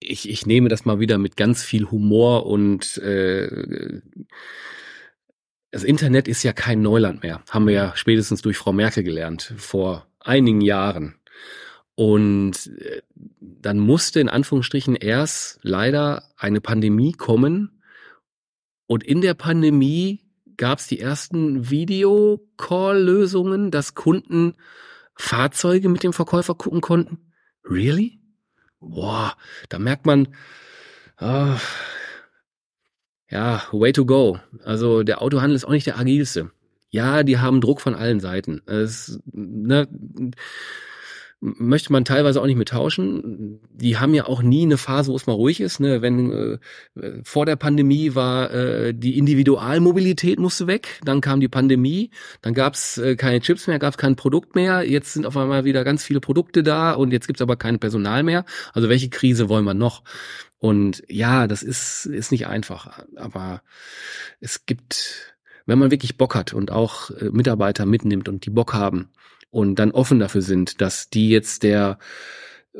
Ich, 0.00 0.28
ich 0.28 0.44
nehme 0.44 0.68
das 0.68 0.84
mal 0.84 1.00
wieder 1.00 1.16
mit 1.16 1.36
ganz 1.36 1.62
viel 1.62 1.90
Humor 1.90 2.44
und 2.46 2.98
äh, 2.98 4.02
das 5.70 5.82
Internet 5.82 6.28
ist 6.28 6.42
ja 6.42 6.52
kein 6.52 6.82
Neuland 6.82 7.22
mehr. 7.22 7.42
Haben 7.50 7.66
wir 7.66 7.74
ja 7.74 7.92
spätestens 7.96 8.42
durch 8.42 8.56
Frau 8.56 8.72
Merkel 8.72 9.02
gelernt, 9.02 9.54
vor 9.56 10.06
einigen 10.20 10.60
Jahren. 10.60 11.16
Und 11.96 12.70
äh, 12.78 13.02
dann 13.40 13.78
musste 13.78 14.20
in 14.20 14.28
Anführungsstrichen 14.28 14.94
erst 14.94 15.58
leider 15.62 16.30
eine 16.36 16.60
Pandemie 16.60 17.12
kommen. 17.12 17.80
Und 18.86 19.02
in 19.02 19.20
der 19.20 19.34
Pandemie 19.34 20.23
gab 20.56 20.78
es 20.78 20.86
die 20.86 21.00
ersten 21.00 21.70
Videocall-Lösungen, 21.70 23.70
dass 23.70 23.94
Kunden 23.94 24.54
Fahrzeuge 25.14 25.88
mit 25.88 26.02
dem 26.02 26.12
Verkäufer 26.12 26.54
gucken 26.54 26.80
konnten. 26.80 27.32
Really? 27.64 28.20
Boah, 28.80 29.36
da 29.68 29.78
merkt 29.78 30.06
man, 30.06 30.28
uh, 31.20 31.56
ja, 33.30 33.62
way 33.72 33.92
to 33.92 34.04
go. 34.04 34.38
Also 34.64 35.02
der 35.02 35.22
Autohandel 35.22 35.56
ist 35.56 35.64
auch 35.64 35.70
nicht 35.70 35.86
der 35.86 35.98
agilste. 35.98 36.50
Ja, 36.90 37.22
die 37.22 37.38
haben 37.38 37.60
Druck 37.60 37.80
von 37.80 37.94
allen 37.94 38.20
Seiten. 38.20 38.62
Es, 38.66 39.18
ne, 39.32 39.88
möchte 41.44 41.92
man 41.92 42.06
teilweise 42.06 42.40
auch 42.40 42.46
nicht 42.46 42.56
mit 42.56 42.70
tauschen. 42.70 43.60
Die 43.70 43.98
haben 43.98 44.14
ja 44.14 44.26
auch 44.26 44.40
nie 44.40 44.62
eine 44.62 44.78
Phase, 44.78 45.12
wo 45.12 45.16
es 45.16 45.26
mal 45.26 45.34
ruhig 45.34 45.60
ist. 45.60 45.78
Ne? 45.78 46.00
Wenn 46.00 46.58
äh, 46.96 47.20
vor 47.22 47.44
der 47.44 47.56
Pandemie 47.56 48.14
war 48.14 48.50
äh, 48.50 48.94
die 48.94 49.18
Individualmobilität 49.18 50.38
musste 50.38 50.66
weg, 50.66 51.00
dann 51.04 51.20
kam 51.20 51.40
die 51.40 51.48
Pandemie, 51.48 52.10
dann 52.40 52.54
gab 52.54 52.74
es 52.74 52.96
äh, 52.96 53.16
keine 53.16 53.40
Chips 53.40 53.66
mehr, 53.66 53.78
gab 53.78 53.92
es 53.92 53.98
kein 53.98 54.16
Produkt 54.16 54.54
mehr. 54.54 54.88
Jetzt 54.88 55.12
sind 55.12 55.26
auf 55.26 55.36
einmal 55.36 55.66
wieder 55.66 55.84
ganz 55.84 56.02
viele 56.02 56.20
Produkte 56.20 56.62
da 56.62 56.92
und 56.92 57.12
jetzt 57.12 57.26
gibt 57.26 57.38
es 57.38 57.42
aber 57.42 57.56
kein 57.56 57.78
Personal 57.78 58.22
mehr. 58.22 58.46
Also 58.72 58.88
welche 58.88 59.10
Krise 59.10 59.50
wollen 59.50 59.66
wir 59.66 59.74
noch? 59.74 60.02
Und 60.58 61.02
ja, 61.08 61.46
das 61.46 61.62
ist 61.62 62.06
ist 62.06 62.32
nicht 62.32 62.46
einfach, 62.46 63.04
aber 63.16 63.62
es 64.40 64.64
gibt, 64.64 65.36
wenn 65.66 65.78
man 65.78 65.90
wirklich 65.90 66.16
Bock 66.16 66.34
hat 66.34 66.54
und 66.54 66.70
auch 66.70 67.10
äh, 67.10 67.28
Mitarbeiter 67.30 67.84
mitnimmt 67.84 68.30
und 68.30 68.46
die 68.46 68.50
Bock 68.50 68.72
haben 68.72 69.10
und 69.54 69.76
dann 69.76 69.92
offen 69.92 70.18
dafür 70.18 70.42
sind, 70.42 70.80
dass 70.80 71.08
die 71.10 71.28
jetzt 71.28 71.62
der 71.62 71.98
äh, 72.74 72.78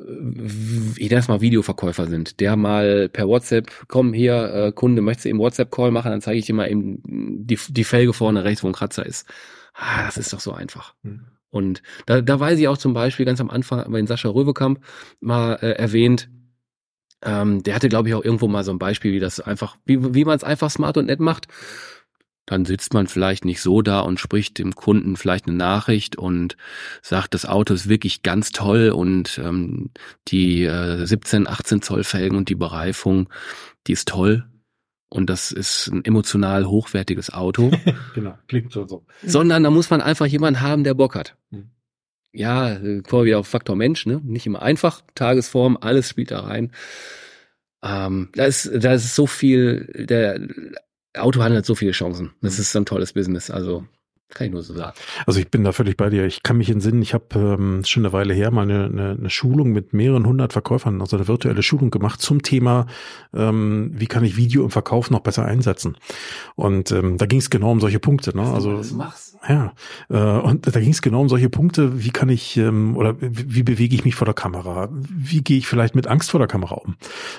ich 0.97 1.09
nenne 1.09 1.21
es 1.21 1.29
mal 1.29 1.41
Videoverkäufer 1.41 2.07
sind, 2.09 2.41
der 2.41 2.57
mal 2.57 3.09
per 3.09 3.29
WhatsApp, 3.29 3.71
komm 3.87 4.13
hier, 4.13 4.53
äh, 4.53 4.73
Kunde, 4.73 5.01
möchtest 5.01 5.27
du 5.27 5.29
eben 5.29 5.39
WhatsApp-Call 5.39 5.93
machen, 5.93 6.11
dann 6.11 6.21
zeige 6.21 6.39
ich 6.39 6.47
dir 6.47 6.55
mal 6.55 6.69
eben 6.69 7.01
die, 7.47 7.59
die 7.69 7.85
Felge 7.85 8.13
vorne 8.13 8.43
rechts, 8.43 8.65
wo 8.65 8.67
ein 8.67 8.73
Kratzer 8.73 9.07
ist. 9.07 9.29
Ah, 9.73 10.05
das 10.05 10.17
ist 10.17 10.33
doch 10.33 10.41
so 10.41 10.53
einfach. 10.53 10.95
Mhm. 11.03 11.27
Und 11.49 11.83
da, 12.07 12.21
da 12.21 12.41
weiß 12.41 12.59
ich 12.59 12.67
auch 12.67 12.79
zum 12.79 12.93
Beispiel 12.93 13.25
ganz 13.25 13.41
am 13.41 13.51
Anfang, 13.51 13.85
wenn 13.93 14.09
Sascha 14.09 14.29
Röwekamp 14.29 14.81
mal 15.21 15.55
äh, 15.63 15.71
erwähnt, 15.71 16.29
ähm, 17.23 17.63
der 17.63 17.77
hatte, 17.77 17.89
glaube 17.89 18.09
ich, 18.09 18.15
auch 18.17 18.25
irgendwo 18.25 18.49
mal 18.49 18.65
so 18.65 18.73
ein 18.73 18.81
Beispiel, 18.81 19.13
wie 19.13 19.21
das 19.21 19.39
einfach, 19.39 19.77
wie, 19.85 20.15
wie 20.15 20.25
man 20.25 20.37
es 20.37 20.43
einfach 20.43 20.71
smart 20.71 20.97
und 20.97 21.07
nett 21.07 21.21
macht 21.21 21.47
dann 22.47 22.65
sitzt 22.65 22.93
man 22.93 23.07
vielleicht 23.07 23.45
nicht 23.45 23.61
so 23.61 23.83
da 23.83 24.01
und 24.01 24.21
spricht 24.21 24.59
dem 24.59 24.75
Kunden 24.75 25.17
vielleicht 25.17 25.47
eine 25.47 25.57
Nachricht 25.57 26.17
und 26.17 26.57
sagt, 27.03 27.35
das 27.35 27.47
Auto 27.47 27.73
ist 27.75 27.89
wirklich 27.89 28.23
ganz 28.23 28.51
toll 28.51 28.91
und 28.91 29.39
ähm, 29.43 29.91
die 30.29 30.65
äh, 30.65 31.05
17, 31.05 31.49
18 31.49 31.83
Zoll 31.83 32.05
Felgen 32.05 32.37
und 32.37 32.49
die 32.49 32.55
Bereifung, 32.55 33.29
die 33.87 33.93
ist 33.93 34.09
toll. 34.09 34.45
Und 35.09 35.31
das 35.31 35.53
ist 35.53 35.87
ein 35.93 36.05
emotional 36.05 36.67
hochwertiges 36.67 37.33
Auto. 37.33 37.71
genau, 38.15 38.37
klingt 38.49 38.73
so, 38.73 38.87
so. 38.87 39.07
Sondern 39.23 39.63
da 39.63 39.71
muss 39.71 39.89
man 39.89 40.01
einfach 40.01 40.27
jemanden 40.27 40.61
haben, 40.61 40.83
der 40.83 40.95
Bock 40.95 41.15
hat. 41.15 41.37
Mhm. 41.51 41.71
Ja, 42.33 42.75
kommen 42.75 43.05
wir 43.11 43.25
wieder 43.25 43.39
auf 43.39 43.47
Faktor 43.47 43.77
Mensch, 43.77 44.07
ne? 44.07 44.21
Nicht 44.25 44.45
immer 44.45 44.61
einfach, 44.61 45.03
Tagesform, 45.15 45.79
alles 45.81 46.09
spielt 46.09 46.33
da 46.33 46.41
rein. 46.41 46.73
Ähm, 47.81 48.31
da 48.35 48.45
ist, 48.47 48.69
da 48.75 48.95
ist 48.95 49.15
so 49.15 49.29
viel, 49.29 49.89
der 50.09 50.41
Autohandel 51.17 51.59
hat 51.59 51.67
so 51.67 51.75
viele 51.75 51.93
Chancen. 51.93 52.33
Das 52.41 52.59
ist 52.59 52.75
ein 52.77 52.87
tolles 52.87 53.13
Business. 53.13 53.51
Also 53.51 53.85
kann 54.31 54.47
ich 54.49 54.53
nur 54.53 54.63
so 54.63 54.75
sagen. 54.75 54.97
Also 55.27 55.41
ich 55.41 55.51
bin 55.51 55.65
da 55.65 55.73
völlig 55.73 55.97
bei 55.97 56.11
dir. 56.11 56.25
Ich 56.27 56.43
kann 56.43 56.57
mich 56.57 56.71
entsinnen, 56.71 57.03
ich 57.03 57.15
habe 57.15 57.39
ähm, 57.39 57.83
schon 57.85 58.05
eine 58.05 58.13
Weile 58.13 58.35
her 58.35 58.51
mal 58.51 58.63
eine, 58.63 58.87
eine, 58.87 59.17
eine 59.19 59.31
Schulung 59.31 59.73
mit 59.73 59.93
mehreren 59.93 60.27
hundert 60.27 60.53
Verkäufern, 60.53 61.01
also 61.01 61.17
eine 61.17 61.29
virtuelle 61.29 61.63
Schulung 61.63 61.91
gemacht 61.91 62.21
zum 62.21 62.43
Thema, 62.43 62.87
ähm, 63.33 63.93
wie 63.95 64.07
kann 64.07 64.25
ich 64.25 64.37
Video 64.37 64.65
im 64.65 64.71
Verkauf 64.71 65.11
noch 65.11 65.21
besser 65.21 65.45
einsetzen. 65.45 65.97
Und 66.57 66.91
ähm, 66.91 67.19
da 67.19 67.27
ging 67.27 67.39
es 67.39 67.51
genau 67.51 67.71
um 67.71 67.81
solche 67.81 68.01
Punkte. 68.01 68.37
Ne? 68.37 68.43
Also 68.43 68.83
ja, 69.49 69.73
äh, 70.09 70.17
und 70.17 70.75
da 70.75 70.81
ging 70.81 70.91
es 70.91 71.03
genau 71.03 71.21
um 71.21 71.29
solche 71.29 71.51
Punkte, 71.51 72.03
wie 72.03 72.11
kann 72.11 72.29
ich 72.29 72.57
ähm, 72.57 72.97
oder 72.97 73.21
wie, 73.21 73.55
wie 73.55 73.63
bewege 73.63 73.95
ich 73.95 74.05
mich 74.05 74.15
vor 74.15 74.25
der 74.25 74.35
Kamera? 74.35 74.89
Wie 74.91 75.43
gehe 75.43 75.59
ich 75.59 75.67
vielleicht 75.67 75.95
mit 75.95 76.07
Angst 76.07 76.31
vor 76.31 76.41
der 76.41 76.49
Kamera 76.49 76.77
um? 76.77 76.97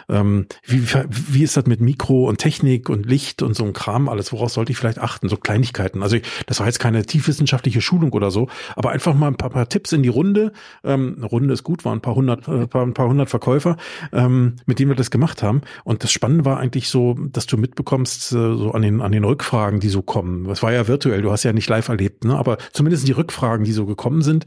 Ähm, 0.07 0.45
wie, 0.65 0.83
wie 1.09 1.43
ist 1.43 1.57
das 1.57 1.65
mit 1.65 1.81
Mikro 1.81 2.29
und 2.29 2.37
Technik 2.37 2.89
und 2.89 3.05
Licht 3.05 3.41
und 3.41 3.55
so 3.55 3.65
ein 3.65 3.73
Kram 3.73 4.07
alles? 4.07 4.31
Woraus 4.31 4.53
sollte 4.53 4.71
ich 4.71 4.77
vielleicht 4.77 4.99
achten? 4.99 5.29
So 5.29 5.37
Kleinigkeiten. 5.37 6.03
Also 6.03 6.17
das 6.45 6.59
war 6.59 6.67
jetzt 6.67 6.74
keine 6.79 7.05
tiefwissenschaftliche 7.05 7.81
Schulung 7.81 8.13
oder 8.13 8.31
so, 8.31 8.47
aber 8.75 8.91
einfach 8.91 9.13
mal 9.13 9.27
ein 9.27 9.35
paar, 9.35 9.49
paar 9.49 9.69
Tipps 9.69 9.91
in 9.91 10.03
die 10.03 10.09
Runde. 10.09 10.51
Ähm, 10.83 11.15
eine 11.17 11.25
Runde 11.25 11.53
ist 11.53 11.63
gut, 11.63 11.85
waren 11.85 11.99
ein 11.99 12.01
paar 12.01 12.15
hundert, 12.15 12.47
äh, 12.47 12.67
paar, 12.67 12.85
ein 12.85 12.93
paar 12.93 13.07
hundert 13.07 13.29
Verkäufer, 13.29 13.77
ähm, 14.11 14.55
mit 14.65 14.79
denen 14.79 14.91
wir 14.91 14.95
das 14.95 15.11
gemacht 15.11 15.43
haben. 15.43 15.61
Und 15.83 16.03
das 16.03 16.11
Spannende 16.11 16.45
war 16.45 16.57
eigentlich 16.57 16.89
so, 16.89 17.13
dass 17.13 17.45
du 17.45 17.57
mitbekommst, 17.57 18.31
äh, 18.31 18.35
so 18.35 18.71
an 18.71 18.81
den, 18.81 19.01
an 19.01 19.11
den 19.11 19.23
Rückfragen, 19.23 19.79
die 19.79 19.89
so 19.89 20.01
kommen. 20.01 20.45
Das 20.45 20.63
war 20.63 20.71
ja 20.71 20.87
virtuell, 20.87 21.21
du 21.21 21.31
hast 21.31 21.43
ja 21.43 21.53
nicht 21.53 21.69
live 21.69 21.89
erlebt, 21.89 22.25
ne? 22.25 22.37
aber 22.37 22.57
zumindest 22.71 23.07
die 23.07 23.13
Rückfragen, 23.13 23.65
die 23.65 23.71
so 23.71 23.85
gekommen 23.85 24.21
sind, 24.21 24.45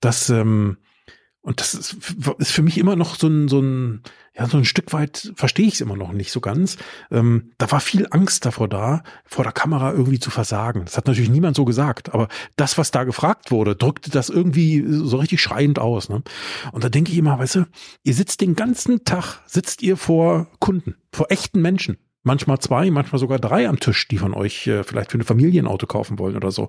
dass 0.00 0.30
ähm, 0.30 0.76
und 1.46 1.60
das 1.60 1.74
ist, 1.74 1.96
ist 2.38 2.50
für 2.50 2.62
mich 2.62 2.76
immer 2.76 2.96
noch 2.96 3.14
so 3.14 3.28
ein, 3.28 3.46
so 3.46 3.60
ein, 3.60 4.02
ja, 4.36 4.48
so 4.48 4.56
ein 4.56 4.64
Stück 4.64 4.92
weit 4.92 5.32
verstehe 5.36 5.68
ich 5.68 5.74
es 5.74 5.80
immer 5.80 5.94
noch 5.94 6.10
nicht 6.10 6.32
so 6.32 6.40
ganz. 6.40 6.76
Ähm, 7.08 7.52
da 7.56 7.70
war 7.70 7.78
viel 7.78 8.08
Angst 8.10 8.44
davor 8.44 8.66
da, 8.66 9.04
vor 9.24 9.44
der 9.44 9.52
Kamera 9.52 9.92
irgendwie 9.92 10.18
zu 10.18 10.30
versagen. 10.30 10.84
Das 10.86 10.96
hat 10.96 11.06
natürlich 11.06 11.30
niemand 11.30 11.54
so 11.54 11.64
gesagt, 11.64 12.12
aber 12.12 12.26
das, 12.56 12.78
was 12.78 12.90
da 12.90 13.04
gefragt 13.04 13.52
wurde, 13.52 13.76
drückte 13.76 14.10
das 14.10 14.28
irgendwie 14.28 14.84
so 14.88 15.18
richtig 15.18 15.40
schreiend 15.40 15.78
aus. 15.78 16.08
Ne? 16.08 16.20
Und 16.72 16.82
da 16.82 16.88
denke 16.88 17.12
ich 17.12 17.18
immer, 17.18 17.38
weißt 17.38 17.54
du, 17.54 17.66
ihr 18.02 18.14
sitzt 18.14 18.40
den 18.40 18.56
ganzen 18.56 19.04
Tag, 19.04 19.40
sitzt 19.46 19.82
ihr 19.82 19.96
vor 19.96 20.48
Kunden, 20.58 20.96
vor 21.12 21.30
echten 21.30 21.62
Menschen 21.62 21.96
manchmal 22.26 22.58
zwei, 22.58 22.90
manchmal 22.90 23.18
sogar 23.18 23.38
drei 23.38 23.68
am 23.68 23.80
Tisch, 23.80 24.08
die 24.08 24.18
von 24.18 24.34
euch 24.34 24.66
äh, 24.66 24.82
vielleicht 24.82 25.12
für 25.12 25.18
ein 25.18 25.22
Familienauto 25.22 25.86
kaufen 25.86 26.18
wollen 26.18 26.36
oder 26.36 26.50
so. 26.50 26.68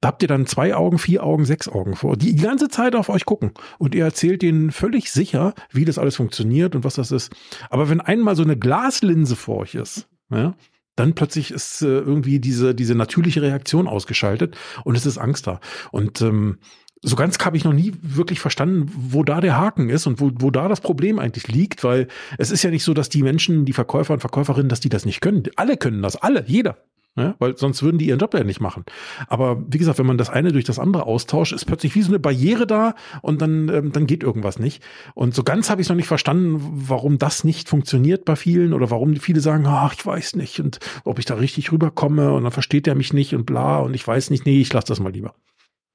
Da 0.00 0.08
habt 0.08 0.22
ihr 0.22 0.28
dann 0.28 0.46
zwei 0.46 0.74
Augen, 0.74 0.98
vier 0.98 1.22
Augen, 1.22 1.44
sechs 1.44 1.68
Augen 1.68 1.94
vor, 1.94 2.16
die 2.16 2.34
die 2.34 2.42
ganze 2.42 2.68
Zeit 2.68 2.96
auf 2.96 3.08
euch 3.08 3.24
gucken. 3.24 3.52
Und 3.78 3.94
ihr 3.94 4.04
erzählt 4.04 4.42
denen 4.42 4.72
völlig 4.72 5.12
sicher, 5.12 5.54
wie 5.70 5.84
das 5.84 5.98
alles 5.98 6.16
funktioniert 6.16 6.74
und 6.74 6.84
was 6.84 6.94
das 6.94 7.12
ist. 7.12 7.32
Aber 7.70 7.88
wenn 7.88 8.00
einmal 8.00 8.34
so 8.34 8.42
eine 8.42 8.56
Glaslinse 8.56 9.36
vor 9.36 9.58
euch 9.58 9.74
ist, 9.74 10.08
ja, 10.30 10.54
dann 10.96 11.14
plötzlich 11.14 11.50
ist 11.50 11.82
äh, 11.82 11.86
irgendwie 11.86 12.38
diese, 12.40 12.74
diese 12.74 12.94
natürliche 12.94 13.42
Reaktion 13.42 13.88
ausgeschaltet 13.88 14.56
und 14.84 14.96
es 14.96 15.06
ist 15.06 15.18
Angst 15.18 15.46
da. 15.46 15.60
Und 15.90 16.20
ähm, 16.22 16.58
so 17.04 17.16
ganz 17.16 17.38
habe 17.38 17.56
ich 17.56 17.64
noch 17.64 17.72
nie 17.72 17.92
wirklich 18.00 18.40
verstanden, 18.40 18.90
wo 18.94 19.22
da 19.22 19.40
der 19.40 19.56
Haken 19.56 19.90
ist 19.90 20.06
und 20.06 20.20
wo, 20.20 20.30
wo 20.36 20.50
da 20.50 20.68
das 20.68 20.80
Problem 20.80 21.18
eigentlich 21.18 21.48
liegt, 21.48 21.84
weil 21.84 22.08
es 22.38 22.50
ist 22.50 22.62
ja 22.62 22.70
nicht 22.70 22.84
so, 22.84 22.94
dass 22.94 23.10
die 23.10 23.22
Menschen, 23.22 23.66
die 23.66 23.74
Verkäufer 23.74 24.14
und 24.14 24.20
Verkäuferinnen, 24.20 24.68
dass 24.68 24.80
die 24.80 24.88
das 24.88 25.04
nicht 25.04 25.20
können. 25.20 25.44
Alle 25.56 25.76
können 25.76 26.02
das, 26.02 26.16
alle, 26.16 26.44
jeder. 26.46 26.78
Ja, 27.16 27.36
weil 27.38 27.56
sonst 27.56 27.80
würden 27.84 27.98
die 27.98 28.08
ihren 28.08 28.18
Job 28.18 28.34
ja 28.34 28.42
nicht 28.42 28.60
machen. 28.60 28.84
Aber 29.28 29.62
wie 29.68 29.78
gesagt, 29.78 30.00
wenn 30.00 30.06
man 30.06 30.18
das 30.18 30.30
eine 30.30 30.50
durch 30.50 30.64
das 30.64 30.80
andere 30.80 31.06
austauscht, 31.06 31.52
ist 31.52 31.64
plötzlich 31.64 31.94
wie 31.94 32.02
so 32.02 32.08
eine 32.08 32.18
Barriere 32.18 32.66
da 32.66 32.96
und 33.22 33.40
dann, 33.40 33.68
ähm, 33.68 33.92
dann 33.92 34.08
geht 34.08 34.24
irgendwas 34.24 34.58
nicht. 34.58 34.82
Und 35.14 35.32
so 35.32 35.44
ganz 35.44 35.70
habe 35.70 35.80
ich 35.80 35.88
noch 35.88 35.94
nicht 35.94 36.08
verstanden, 36.08 36.60
warum 36.88 37.18
das 37.18 37.44
nicht 37.44 37.68
funktioniert 37.68 38.24
bei 38.24 38.34
vielen 38.34 38.72
oder 38.72 38.90
warum 38.90 39.14
viele 39.14 39.38
sagen, 39.38 39.64
ach, 39.68 39.94
ich 39.94 40.04
weiß 40.04 40.34
nicht 40.34 40.58
und 40.58 40.80
ob 41.04 41.20
ich 41.20 41.24
da 41.24 41.34
richtig 41.34 41.70
rüberkomme 41.70 42.32
und 42.32 42.42
dann 42.42 42.52
versteht 42.52 42.88
er 42.88 42.96
mich 42.96 43.12
nicht 43.12 43.32
und 43.32 43.46
bla 43.46 43.78
und 43.78 43.94
ich 43.94 44.04
weiß 44.04 44.30
nicht, 44.30 44.44
nee, 44.44 44.60
ich 44.60 44.72
lasse 44.72 44.88
das 44.88 44.98
mal 44.98 45.12
lieber. 45.12 45.36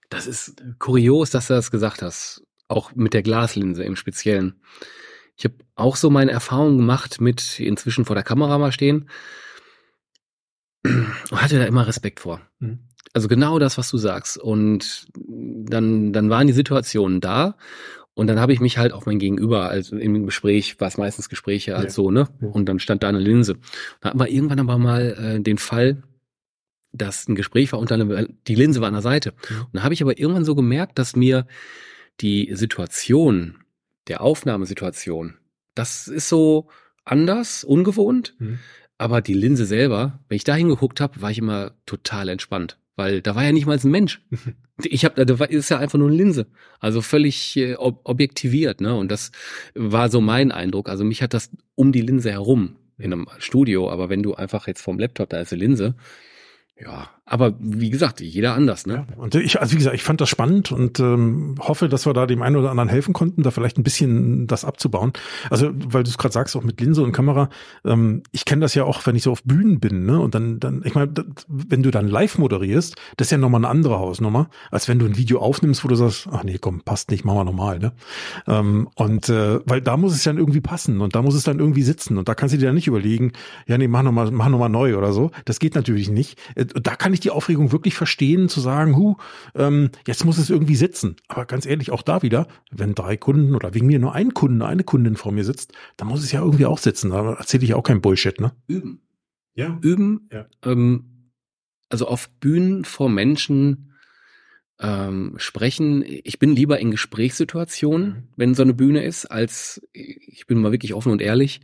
Das 0.09 0.27
ist 0.27 0.63
kurios, 0.79 1.29
dass 1.29 1.47
du 1.47 1.53
das 1.53 1.71
gesagt 1.71 2.01
hast. 2.01 2.43
Auch 2.67 2.93
mit 2.95 3.13
der 3.13 3.23
Glaslinse 3.23 3.83
im 3.83 3.95
Speziellen. 3.95 4.61
Ich 5.37 5.45
habe 5.45 5.55
auch 5.75 5.95
so 5.95 6.09
meine 6.09 6.31
Erfahrungen 6.31 6.77
gemacht 6.77 7.21
mit 7.21 7.59
inzwischen 7.59 8.05
vor 8.05 8.15
der 8.15 8.23
Kamera 8.23 8.57
mal 8.57 8.71
stehen. 8.71 9.09
Und 10.83 11.41
hatte 11.41 11.59
da 11.59 11.65
immer 11.65 11.87
Respekt 11.87 12.19
vor. 12.19 12.41
Mhm. 12.59 12.79
Also 13.13 13.27
genau 13.27 13.57
das, 13.59 13.77
was 13.77 13.89
du 13.89 13.97
sagst. 13.97 14.37
Und 14.37 15.07
dann, 15.15 16.13
dann 16.13 16.29
waren 16.29 16.47
die 16.47 16.53
Situationen 16.53 17.21
da. 17.21 17.57
Und 18.13 18.27
dann 18.27 18.39
habe 18.39 18.51
ich 18.51 18.59
mich 18.59 18.77
halt 18.77 18.91
auf 18.91 19.05
mein 19.05 19.17
Gegenüber, 19.17 19.69
also 19.69 19.95
im 19.95 20.25
Gespräch, 20.25 20.79
war 20.79 20.89
es 20.89 20.97
meistens 20.97 21.29
Gespräche 21.29 21.75
als 21.77 21.93
ja. 21.95 22.03
so, 22.03 22.11
ne? 22.11 22.27
Und 22.41 22.67
dann 22.67 22.79
stand 22.79 23.03
da 23.03 23.07
eine 23.07 23.19
Linse. 23.19 23.55
Da 24.01 24.09
hatten 24.09 24.19
wir 24.19 24.27
irgendwann 24.27 24.59
aber 24.59 24.77
mal 24.77 25.37
äh, 25.37 25.41
den 25.41 25.57
Fall, 25.57 26.03
dass 26.91 27.27
ein 27.27 27.35
Gespräch 27.35 27.71
war 27.71 27.79
und 27.79 27.91
dann 27.91 28.37
die 28.47 28.55
Linse 28.55 28.81
war 28.81 28.87
an 28.87 28.93
der 28.93 29.01
Seite. 29.01 29.33
Mhm. 29.49 29.61
Und 29.61 29.69
da 29.73 29.83
habe 29.83 29.93
ich 29.93 30.01
aber 30.01 30.17
irgendwann 30.17 30.45
so 30.45 30.55
gemerkt, 30.55 30.97
dass 30.97 31.15
mir 31.15 31.45
die 32.21 32.49
Situation, 32.53 33.55
der 34.07 34.21
Aufnahmesituation, 34.21 35.35
das 35.75 36.07
ist 36.07 36.29
so 36.29 36.67
anders, 37.05 37.63
ungewohnt. 37.63 38.35
Mhm. 38.39 38.59
Aber 38.97 39.21
die 39.21 39.33
Linse 39.33 39.65
selber, 39.65 40.19
wenn 40.27 40.35
ich 40.35 40.43
da 40.43 40.55
hingeguckt 40.55 40.99
habe, 40.99 41.21
war 41.21 41.31
ich 41.31 41.37
immer 41.37 41.71
total 41.85 42.27
entspannt, 42.27 42.77
weil 42.97 43.21
da 43.21 43.33
war 43.33 43.45
ja 43.45 43.53
nicht 43.53 43.65
mal 43.65 43.79
ein 43.81 43.91
Mensch. 43.91 44.21
Ich 44.81 45.03
habe, 45.03 45.25
da 45.25 45.43
ist 45.43 45.67
ja 45.67 45.77
einfach 45.77 45.99
nur 45.99 46.07
eine 46.07 46.15
Linse, 46.15 46.47
also 46.79 47.01
völlig 47.01 47.57
äh, 47.57 47.75
ob 47.75 47.99
objektiviert, 48.05 48.79
ne? 48.79 48.95
Und 48.95 49.11
das 49.11 49.33
war 49.75 50.07
so 50.07 50.21
mein 50.21 50.53
Eindruck. 50.53 50.87
Also 50.87 51.03
mich 51.03 51.21
hat 51.21 51.33
das 51.33 51.51
um 51.75 51.91
die 51.91 51.99
Linse 51.99 52.31
herum 52.31 52.77
in 52.97 53.11
einem 53.11 53.27
Studio, 53.39 53.91
aber 53.91 54.07
wenn 54.07 54.23
du 54.23 54.35
einfach 54.35 54.67
jetzt 54.67 54.81
vom 54.81 54.97
Laptop 54.97 55.31
da 55.31 55.41
ist 55.41 55.51
eine 55.51 55.59
Linse, 55.59 55.95
ja, 56.79 57.18
aber 57.29 57.53
wie 57.59 57.89
gesagt, 57.89 58.21
jeder 58.21 58.55
anders, 58.55 58.87
ne? 58.87 59.05
Ja, 59.07 59.15
und 59.17 59.35
ich, 59.35 59.61
also 59.61 59.73
wie 59.73 59.77
gesagt, 59.77 59.95
ich 59.95 60.03
fand 60.03 60.19
das 60.19 60.29
spannend 60.29 60.71
und 60.71 60.99
ähm, 60.99 61.55
hoffe, 61.59 61.87
dass 61.87 62.05
wir 62.05 62.13
da 62.13 62.25
dem 62.25 62.41
einen 62.41 62.55
oder 62.55 62.71
anderen 62.71 62.89
helfen 62.89 63.13
konnten, 63.13 63.43
da 63.43 63.51
vielleicht 63.51 63.77
ein 63.77 63.83
bisschen 63.83 64.47
das 64.47 64.65
abzubauen. 64.65 65.13
Also, 65.49 65.69
weil 65.73 66.03
du 66.03 66.09
es 66.09 66.17
gerade 66.17 66.33
sagst, 66.33 66.55
auch 66.55 66.63
mit 66.63 66.81
Linse 66.81 67.03
und 67.03 67.11
Kamera, 67.11 67.49
ähm, 67.85 68.23
ich 68.31 68.45
kenne 68.45 68.61
das 68.61 68.73
ja 68.73 68.83
auch, 68.83 69.05
wenn 69.05 69.15
ich 69.15 69.23
so 69.23 69.31
auf 69.31 69.43
Bühnen 69.43 69.79
bin, 69.79 70.05
ne? 70.05 70.19
Und 70.19 70.33
dann, 70.33 70.59
dann, 70.59 70.81
ich 70.83 70.95
meine, 70.95 71.13
wenn 71.47 71.83
du 71.83 71.91
dann 71.91 72.07
live 72.07 72.39
moderierst, 72.39 72.95
das 73.17 73.27
ist 73.27 73.31
ja 73.31 73.37
nochmal 73.37 73.59
eine 73.59 73.69
andere 73.69 73.99
Hausnummer, 73.99 74.49
als 74.71 74.87
wenn 74.87 74.97
du 74.97 75.05
ein 75.05 75.15
Video 75.15 75.39
aufnimmst, 75.39 75.83
wo 75.83 75.87
du 75.87 75.95
sagst, 75.95 76.27
ach 76.31 76.43
nee, 76.43 76.57
komm, 76.59 76.81
passt 76.81 77.11
nicht, 77.11 77.25
machen 77.25 77.37
wir 77.37 77.45
normal, 77.45 77.79
ne? 77.79 77.93
Ähm, 78.47 78.89
und 78.95 79.29
äh, 79.29 79.59
weil 79.65 79.81
da 79.81 79.97
muss 79.97 80.13
es 80.13 80.23
dann 80.23 80.37
irgendwie 80.37 80.61
passen 80.61 80.99
und 81.01 81.15
da 81.15 81.21
muss 81.21 81.35
es 81.35 81.43
dann 81.43 81.59
irgendwie 81.59 81.83
sitzen 81.83 82.17
und 82.17 82.27
da 82.27 82.33
kannst 82.33 82.55
du 82.55 82.59
dir 82.59 82.65
dann 82.65 82.75
nicht 82.75 82.87
überlegen, 82.87 83.33
ja 83.67 83.77
nee, 83.77 83.87
mach 83.87 84.01
nochmal, 84.01 84.31
mach 84.31 84.49
noch 84.49 84.59
mal 84.59 84.69
neu 84.69 84.97
oder 84.97 85.13
so. 85.13 85.31
Das 85.45 85.59
geht 85.59 85.75
natürlich 85.75 86.09
nicht. 86.09 86.39
Äh, 86.55 86.65
da 86.65 86.95
kann 86.95 87.13
ich 87.13 87.18
ich 87.19 87.21
die 87.21 87.31
Aufregung 87.31 87.71
wirklich 87.71 87.95
verstehen, 87.95 88.49
zu 88.49 88.59
sagen, 88.59 88.95
hu, 88.95 89.17
ähm, 89.55 89.91
jetzt 90.07 90.25
muss 90.25 90.37
es 90.37 90.49
irgendwie 90.49 90.75
sitzen. 90.75 91.15
Aber 91.27 91.45
ganz 91.45 91.65
ehrlich, 91.65 91.91
auch 91.91 92.01
da 92.01 92.21
wieder, 92.21 92.47
wenn 92.71 92.95
drei 92.95 93.17
Kunden 93.17 93.55
oder 93.55 93.73
wegen 93.73 93.87
mir 93.87 93.99
nur 93.99 94.13
ein 94.13 94.33
Kunde, 94.33 94.65
eine 94.65 94.83
Kundin 94.83 95.15
vor 95.15 95.31
mir 95.31 95.43
sitzt, 95.43 95.73
dann 95.97 96.07
muss 96.07 96.23
es 96.23 96.31
ja 96.31 96.41
irgendwie 96.41 96.65
auch 96.65 96.79
sitzen. 96.79 97.11
Da 97.11 97.33
erzähle 97.33 97.63
ich 97.63 97.73
auch 97.73 97.83
kein 97.83 98.01
Bullshit, 98.01 98.39
ne? 98.39 98.51
Üben. 98.67 99.01
Ja. 99.53 99.77
Üben. 99.81 100.29
Ja. 100.31 100.45
Ähm, 100.63 101.33
also 101.89 102.07
auf 102.07 102.29
Bühnen 102.39 102.85
vor 102.85 103.09
Menschen 103.09 103.89
ähm, 104.79 105.33
sprechen. 105.37 106.03
Ich 106.05 106.39
bin 106.39 106.55
lieber 106.55 106.79
in 106.79 106.91
Gesprächssituationen, 106.91 108.07
mhm. 108.07 108.23
wenn 108.35 108.55
so 108.55 108.63
eine 108.63 108.73
Bühne 108.73 109.03
ist, 109.03 109.25
als 109.25 109.81
ich 109.93 110.47
bin 110.47 110.61
mal 110.61 110.71
wirklich 110.71 110.93
offen 110.93 111.11
und 111.11 111.21
ehrlich, 111.21 111.61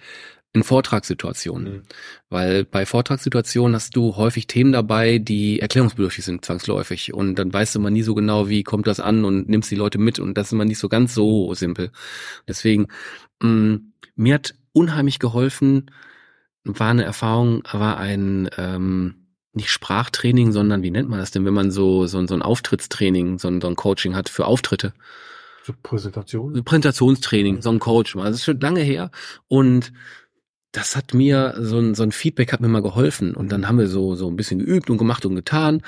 in 0.55 0.63
Vortragssituationen. 0.63 1.73
Mhm. 1.73 1.81
Weil 2.29 2.63
bei 2.63 2.85
Vortragssituationen 2.85 3.75
hast 3.75 3.95
du 3.95 4.15
häufig 4.15 4.47
Themen 4.47 4.71
dabei, 4.71 5.19
die 5.19 5.59
erklärungsbedürftig 5.59 6.23
sind, 6.23 6.45
zwangsläufig. 6.45 7.13
Und 7.13 7.35
dann 7.35 7.53
weißt 7.53 7.75
du 7.75 7.79
mal 7.81 7.91
nie 7.91 8.03
so 8.03 8.15
genau, 8.15 8.47
wie 8.47 8.63
kommt 8.63 8.87
das 8.87 9.01
an 9.01 9.25
und 9.25 9.49
nimmst 9.49 9.69
die 9.69 9.75
Leute 9.75 9.97
mit. 9.97 10.17
Und 10.17 10.37
das 10.37 10.47
ist 10.47 10.53
immer 10.53 10.65
nicht 10.65 10.79
so 10.79 10.87
ganz 10.87 11.13
so 11.13 11.53
simpel. 11.53 11.91
Deswegen, 12.47 12.87
mh, 13.41 13.49
mm, 13.49 13.93
mir 14.15 14.33
hat 14.35 14.55
unheimlich 14.71 15.19
geholfen, 15.19 15.91
war 16.63 16.89
eine 16.89 17.03
Erfahrung, 17.03 17.61
war 17.71 17.97
ein 17.97 18.49
ähm, 18.57 19.27
nicht 19.51 19.69
Sprachtraining, 19.69 20.53
sondern 20.53 20.83
wie 20.83 20.91
nennt 20.91 21.09
man 21.09 21.19
das 21.19 21.31
denn, 21.31 21.45
wenn 21.45 21.53
man 21.53 21.69
so 21.69 22.07
so, 22.07 22.25
so 22.25 22.33
ein 22.33 22.41
Auftrittstraining, 22.41 23.39
so 23.39 23.49
ein, 23.49 23.59
so 23.59 23.67
ein 23.67 23.75
Coaching 23.75 24.15
hat 24.15 24.29
für 24.29 24.45
Auftritte. 24.45 24.93
So 25.65 25.73
Präsentation? 25.81 26.63
Präsentationstraining, 26.63 27.61
so 27.61 27.71
ein 27.71 27.79
Coach. 27.79 28.15
Also 28.15 28.29
das 28.29 28.37
ist 28.37 28.45
schon 28.45 28.59
lange 28.59 28.81
her 28.81 29.09
und 29.47 29.91
das 30.75 30.95
hat 30.95 31.13
mir 31.13 31.55
so 31.59 31.79
ein, 31.79 31.95
so 31.95 32.03
ein 32.03 32.11
Feedback 32.11 32.51
hat 32.51 32.59
mir 32.59 32.67
mal 32.67 32.81
geholfen 32.81 33.33
und 33.33 33.51
dann 33.51 33.67
haben 33.67 33.77
wir 33.77 33.87
so 33.87 34.15
so 34.15 34.27
ein 34.27 34.35
bisschen 34.35 34.59
geübt 34.59 34.89
und 34.89 34.97
gemacht 34.97 35.25
und 35.25 35.35
getan 35.35 35.81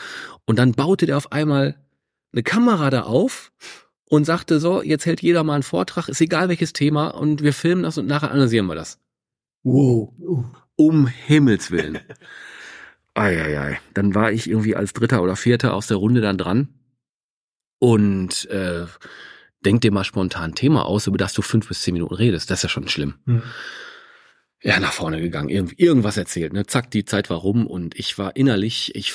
und 0.45 0.57
dann 0.57 0.71
baute 0.71 1.05
der 1.05 1.17
auf 1.17 1.31
einmal 1.33 1.75
eine 2.31 2.43
Kamera 2.43 2.89
da 2.89 3.01
auf 3.01 3.51
und 4.05 4.25
sagte 4.25 4.59
so, 4.61 4.81
jetzt 4.81 5.05
hält 5.05 5.21
jeder 5.21 5.43
mal 5.43 5.55
einen 5.55 5.63
Vortrag, 5.63 6.07
ist 6.07 6.21
egal 6.21 6.47
welches 6.47 6.71
Thema 6.71 7.09
und 7.09 7.43
wir 7.43 7.53
filmen 7.53 7.83
das 7.83 7.97
und 7.97 8.07
nachher 8.07 8.31
analysieren 8.31 8.67
wir 8.67 8.75
das. 8.75 8.99
Wow. 9.63 10.13
Um 10.77 11.07
Himmels 11.07 11.69
Willen. 11.69 11.99
Eieiei. 13.13 13.79
Dann 13.93 14.15
war 14.15 14.31
ich 14.31 14.49
irgendwie 14.49 14.75
als 14.75 14.93
Dritter 14.93 15.21
oder 15.21 15.35
Vierter 15.35 15.73
aus 15.73 15.87
der 15.87 15.97
Runde 15.97 16.21
dann 16.21 16.37
dran 16.37 16.69
und 17.79 18.49
äh, 18.51 18.85
denk 19.65 19.81
dir 19.81 19.91
mal 19.91 20.05
spontan 20.05 20.51
ein 20.51 20.55
Thema 20.55 20.85
aus, 20.85 21.07
über 21.07 21.17
das 21.17 21.33
du 21.33 21.41
fünf 21.41 21.67
bis 21.67 21.81
zehn 21.81 21.93
Minuten 21.93 22.13
redest. 22.13 22.49
Das 22.49 22.59
ist 22.59 22.63
ja 22.63 22.69
schon 22.69 22.87
schlimm. 22.87 23.15
Hm 23.25 23.41
ja, 24.63 24.79
nach 24.79 24.91
vorne 24.91 25.21
gegangen, 25.21 25.49
Irgend, 25.49 25.79
irgendwas 25.79 26.17
erzählt, 26.17 26.51
ne? 26.51 26.65
Zack, 26.65 26.89
die 26.89 27.05
Zeit 27.05 27.29
war 27.29 27.37
rum 27.37 27.67
und 27.67 27.97
ich 27.97 28.17
war 28.17 28.35
innerlich, 28.35 28.95
ich 28.95 29.13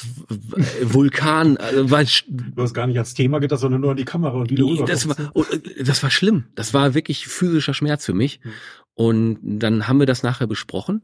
Vulkan, 0.82 1.56
also 1.56 1.90
war 1.90 2.04
Du 2.28 2.62
hast 2.62 2.74
gar 2.74 2.86
nicht 2.86 2.98
als 2.98 3.14
Thema 3.14 3.40
gedacht, 3.40 3.60
sondern 3.60 3.80
nur 3.80 3.90
an 3.90 3.96
die 3.96 4.04
Kamera 4.04 4.34
und 4.38 4.50
wie 4.50 4.54
du 4.54 4.84
das 4.84 5.08
war, 5.08 5.16
oh, 5.34 5.44
das 5.80 6.02
war 6.02 6.10
schlimm. 6.10 6.44
Das 6.54 6.74
war 6.74 6.94
wirklich 6.94 7.26
physischer 7.26 7.74
Schmerz 7.74 8.06
für 8.06 8.14
mich. 8.14 8.40
Hm. 8.42 8.52
Und 8.94 9.38
dann 9.42 9.88
haben 9.88 9.98
wir 9.98 10.06
das 10.06 10.22
nachher 10.22 10.46
besprochen 10.46 11.02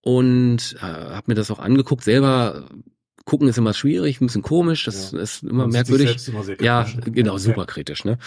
und 0.00 0.76
äh, 0.78 0.82
habe 0.82 1.24
mir 1.26 1.34
das 1.34 1.50
auch 1.50 1.58
angeguckt. 1.58 2.02
Selber 2.02 2.68
gucken 3.26 3.48
ist 3.48 3.58
immer 3.58 3.74
schwierig, 3.74 4.20
ein 4.20 4.26
bisschen 4.26 4.42
komisch, 4.42 4.84
das 4.84 5.12
ja. 5.12 5.18
ist 5.18 5.42
immer 5.42 5.66
merkwürdig. 5.66 6.16
Immer 6.28 6.44
ja, 6.62 6.86
genau, 7.04 7.36
super 7.36 7.62
ja. 7.62 7.66
kritisch, 7.66 8.04
ne? 8.04 8.18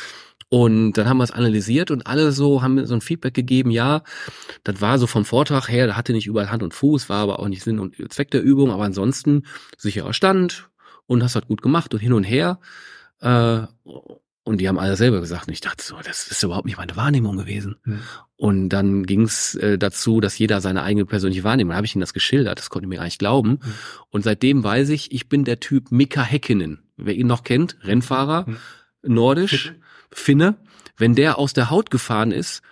Und 0.49 0.93
dann 0.93 1.07
haben 1.07 1.17
wir 1.17 1.23
es 1.23 1.31
analysiert 1.31 1.89
und 1.89 2.05
alle 2.05 2.31
so 2.31 2.61
haben 2.61 2.85
so 2.85 2.95
ein 2.95 3.01
Feedback 3.01 3.33
gegeben, 3.33 3.71
ja, 3.71 4.03
das 4.63 4.81
war 4.81 4.97
so 4.97 5.07
vom 5.07 5.23
Vortrag 5.23 5.69
her, 5.69 5.87
da 5.87 5.95
hatte 5.95 6.11
nicht 6.11 6.27
überall 6.27 6.51
Hand 6.51 6.63
und 6.63 6.73
Fuß, 6.73 7.07
war 7.07 7.19
aber 7.19 7.39
auch 7.39 7.47
nicht 7.47 7.63
Sinn 7.63 7.79
und 7.79 7.95
Zweck 8.11 8.31
der 8.31 8.41
Übung, 8.41 8.71
aber 8.71 8.83
ansonsten 8.83 9.43
sicherer 9.77 10.13
Stand 10.13 10.69
und 11.07 11.23
hast 11.23 11.35
halt 11.35 11.47
gut 11.47 11.61
gemacht 11.61 11.93
und 11.93 11.99
hin 11.99 12.13
und 12.13 12.23
her. 12.23 12.59
Äh, 13.21 13.61
und 14.49 14.59
die 14.59 14.67
haben 14.67 14.79
alle 14.79 14.95
selber 14.95 15.21
gesagt, 15.21 15.47
und 15.47 15.53
ich 15.53 15.61
dachte 15.61 15.83
so, 15.83 15.97
das 16.03 16.27
ist 16.27 16.41
überhaupt 16.41 16.65
nicht 16.65 16.77
meine 16.77 16.95
Wahrnehmung 16.95 17.37
gewesen. 17.37 17.75
Mhm. 17.83 17.99
Und 18.35 18.69
dann 18.69 19.05
ging 19.05 19.21
es 19.21 19.53
äh, 19.53 19.77
dazu, 19.77 20.21
dass 20.21 20.39
jeder 20.39 20.59
seine 20.59 20.81
eigene 20.81 21.05
persönliche 21.05 21.43
Wahrnehmung, 21.43 21.69
da 21.69 21.75
habe 21.75 21.85
ich 21.85 21.93
ihnen 21.93 22.01
das 22.01 22.15
geschildert, 22.15 22.57
das 22.57 22.71
konnte 22.71 22.85
ich 22.85 22.89
mir 22.89 22.95
gar 22.95 23.03
nicht 23.03 23.19
glauben. 23.19 23.51
Mhm. 23.51 23.59
Und 24.09 24.23
seitdem 24.23 24.63
weiß 24.63 24.89
ich, 24.89 25.11
ich 25.11 25.29
bin 25.29 25.45
der 25.45 25.59
Typ 25.59 25.91
Mika 25.91 26.23
Häkkinen. 26.23 26.79
Wer 26.97 27.13
ihn 27.13 27.27
noch 27.27 27.43
kennt, 27.43 27.77
Rennfahrer, 27.83 28.49
mhm. 28.49 28.57
nordisch, 29.03 29.75
Finne. 30.09 30.55
Wenn 30.97 31.13
der 31.13 31.37
aus 31.37 31.53
der 31.53 31.69
Haut 31.69 31.91
gefahren 31.91 32.31
ist, 32.31 32.63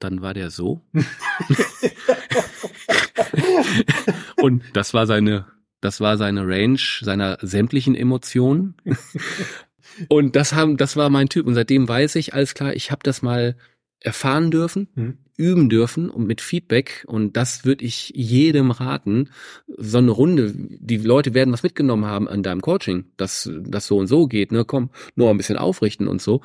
dann 0.00 0.22
war 0.22 0.34
der 0.34 0.50
so. 0.50 0.84
und 4.42 4.64
das 4.72 4.92
war 4.92 5.06
seine, 5.06 5.46
das 5.80 6.00
war 6.00 6.16
seine 6.16 6.48
Range 6.48 6.80
seiner 7.00 7.38
sämtlichen 7.42 7.94
Emotionen. 7.94 8.74
Und 10.08 10.36
das 10.36 10.54
haben, 10.54 10.76
das 10.76 10.96
war 10.96 11.10
mein 11.10 11.28
Typ. 11.28 11.46
Und 11.46 11.54
seitdem 11.54 11.88
weiß 11.88 12.16
ich, 12.16 12.34
alles 12.34 12.54
klar, 12.54 12.74
ich 12.74 12.90
habe 12.90 13.00
das 13.02 13.22
mal 13.22 13.56
erfahren 14.00 14.50
dürfen, 14.50 14.88
mhm. 14.94 15.18
üben 15.36 15.68
dürfen 15.68 16.10
und 16.10 16.26
mit 16.26 16.40
Feedback. 16.40 17.04
Und 17.06 17.36
das 17.36 17.64
würde 17.64 17.84
ich 17.84 18.12
jedem 18.14 18.70
raten. 18.70 19.30
So 19.76 19.98
eine 19.98 20.10
Runde, 20.10 20.52
die 20.54 20.96
Leute 20.98 21.34
werden 21.34 21.52
was 21.52 21.62
mitgenommen 21.62 22.06
haben 22.06 22.28
an 22.28 22.42
deinem 22.42 22.60
Coaching, 22.60 23.06
dass 23.16 23.50
das 23.64 23.86
so 23.86 23.98
und 23.98 24.06
so 24.06 24.26
geht. 24.26 24.52
Ne, 24.52 24.64
komm, 24.64 24.90
nur 25.14 25.30
ein 25.30 25.36
bisschen 25.36 25.58
aufrichten 25.58 26.08
und 26.08 26.20
so. 26.20 26.42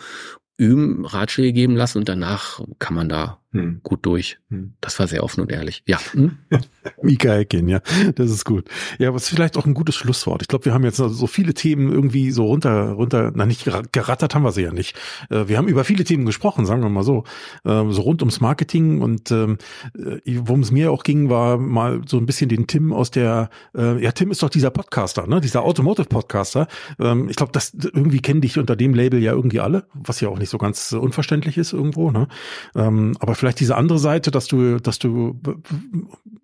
Üben, 0.58 1.06
Ratschläge 1.06 1.54
geben 1.54 1.76
lassen 1.76 2.00
und 2.00 2.10
danach 2.10 2.62
kann 2.80 2.96
man 2.96 3.10
da 3.10 3.40
hm. 3.54 3.80
gut 3.82 4.06
durch. 4.06 4.40
Hm. 4.50 4.74
Das 4.82 5.00
war 5.00 5.08
sehr 5.08 5.24
offen 5.24 5.42
und 5.42 5.52
ehrlich. 5.52 5.82
Ja. 5.86 6.00
Hm? 6.12 6.38
Mika 7.02 7.38
Ekin, 7.38 7.70
ja, 7.70 7.80
das 8.16 8.30
ist 8.30 8.44
gut. 8.44 8.68
Ja, 9.00 9.08
aber 9.08 9.18
es 9.18 9.24
ist 9.24 9.30
vielleicht 9.30 9.58
auch 9.58 9.66
ein 9.66 9.74
gutes 9.74 9.96
Schlusswort. 9.96 10.42
Ich 10.42 10.50
glaube, 10.50 10.66
wir 10.66 10.74
haben 10.74 10.84
jetzt 10.84 10.98
so 10.98 11.28
viele 11.28 11.54
Themen 11.54 11.92
irgendwie 11.92 12.32
so 12.32 12.46
runter, 12.46 12.92
runter, 12.92 13.32
na 13.34 13.46
nicht 13.46 13.66
gerattert 13.92 14.36
haben 14.36 14.44
wir 14.44 14.52
sie 14.52 14.64
ja 14.64 14.74
nicht. 14.74 14.98
Äh, 15.30 15.48
wir 15.48 15.58
haben 15.58 15.70
über 15.70 15.86
viele 15.86 16.04
Themen 16.04 16.26
gesprochen, 16.26 16.66
sagen 16.66 16.82
wir 16.82 16.90
mal 16.90 17.04
so, 17.04 17.24
ähm, 17.66 17.94
so 17.94 18.02
rund 18.02 18.22
ums 18.22 18.42
Marketing 18.42 19.02
und 19.02 19.32
ähm, 19.32 19.58
äh, 19.98 20.20
worum 20.26 20.60
es 20.60 20.72
mir 20.72 20.92
auch 20.92 21.04
ging, 21.04 21.30
war 21.30 21.58
mal 21.58 22.02
so 22.06 22.18
ein 22.18 22.26
bisschen 22.26 22.50
den 22.50 22.68
Tim 22.68 22.92
aus 22.92 23.12
der, 23.12 23.50
äh, 23.76 24.04
ja, 24.04 24.12
Tim 24.12 24.30
ist 24.32 24.44
doch 24.44 24.50
dieser 24.50 24.72
Podcaster, 24.72 25.26
ne, 25.26 25.40
dieser 25.40 25.64
Automotive 25.64 26.08
Podcaster. 26.08 26.68
Ähm, 27.00 27.30
ich 27.30 27.38
glaube, 27.38 27.54
das 27.54 27.74
irgendwie 27.74 28.20
kennen 28.20 28.42
dich 28.42 28.58
unter 28.60 28.76
dem 28.76 28.94
Label 28.94 29.22
ja 29.22 29.32
irgendwie 29.32 29.62
alle, 29.62 29.88
was 29.94 30.20
ja 30.20 30.28
auch 30.28 30.38
nicht 30.38 30.50
so 30.50 30.58
ganz 30.58 30.92
unverständlich 30.92 31.58
ist 31.58 31.72
irgendwo, 31.72 32.12
ne. 32.12 32.28
Aber 32.74 33.37
vielleicht 33.38 33.60
diese 33.60 33.76
andere 33.76 34.00
Seite, 34.00 34.32
dass 34.32 34.48
du, 34.48 34.80
dass 34.80 35.00
du, 35.00 35.40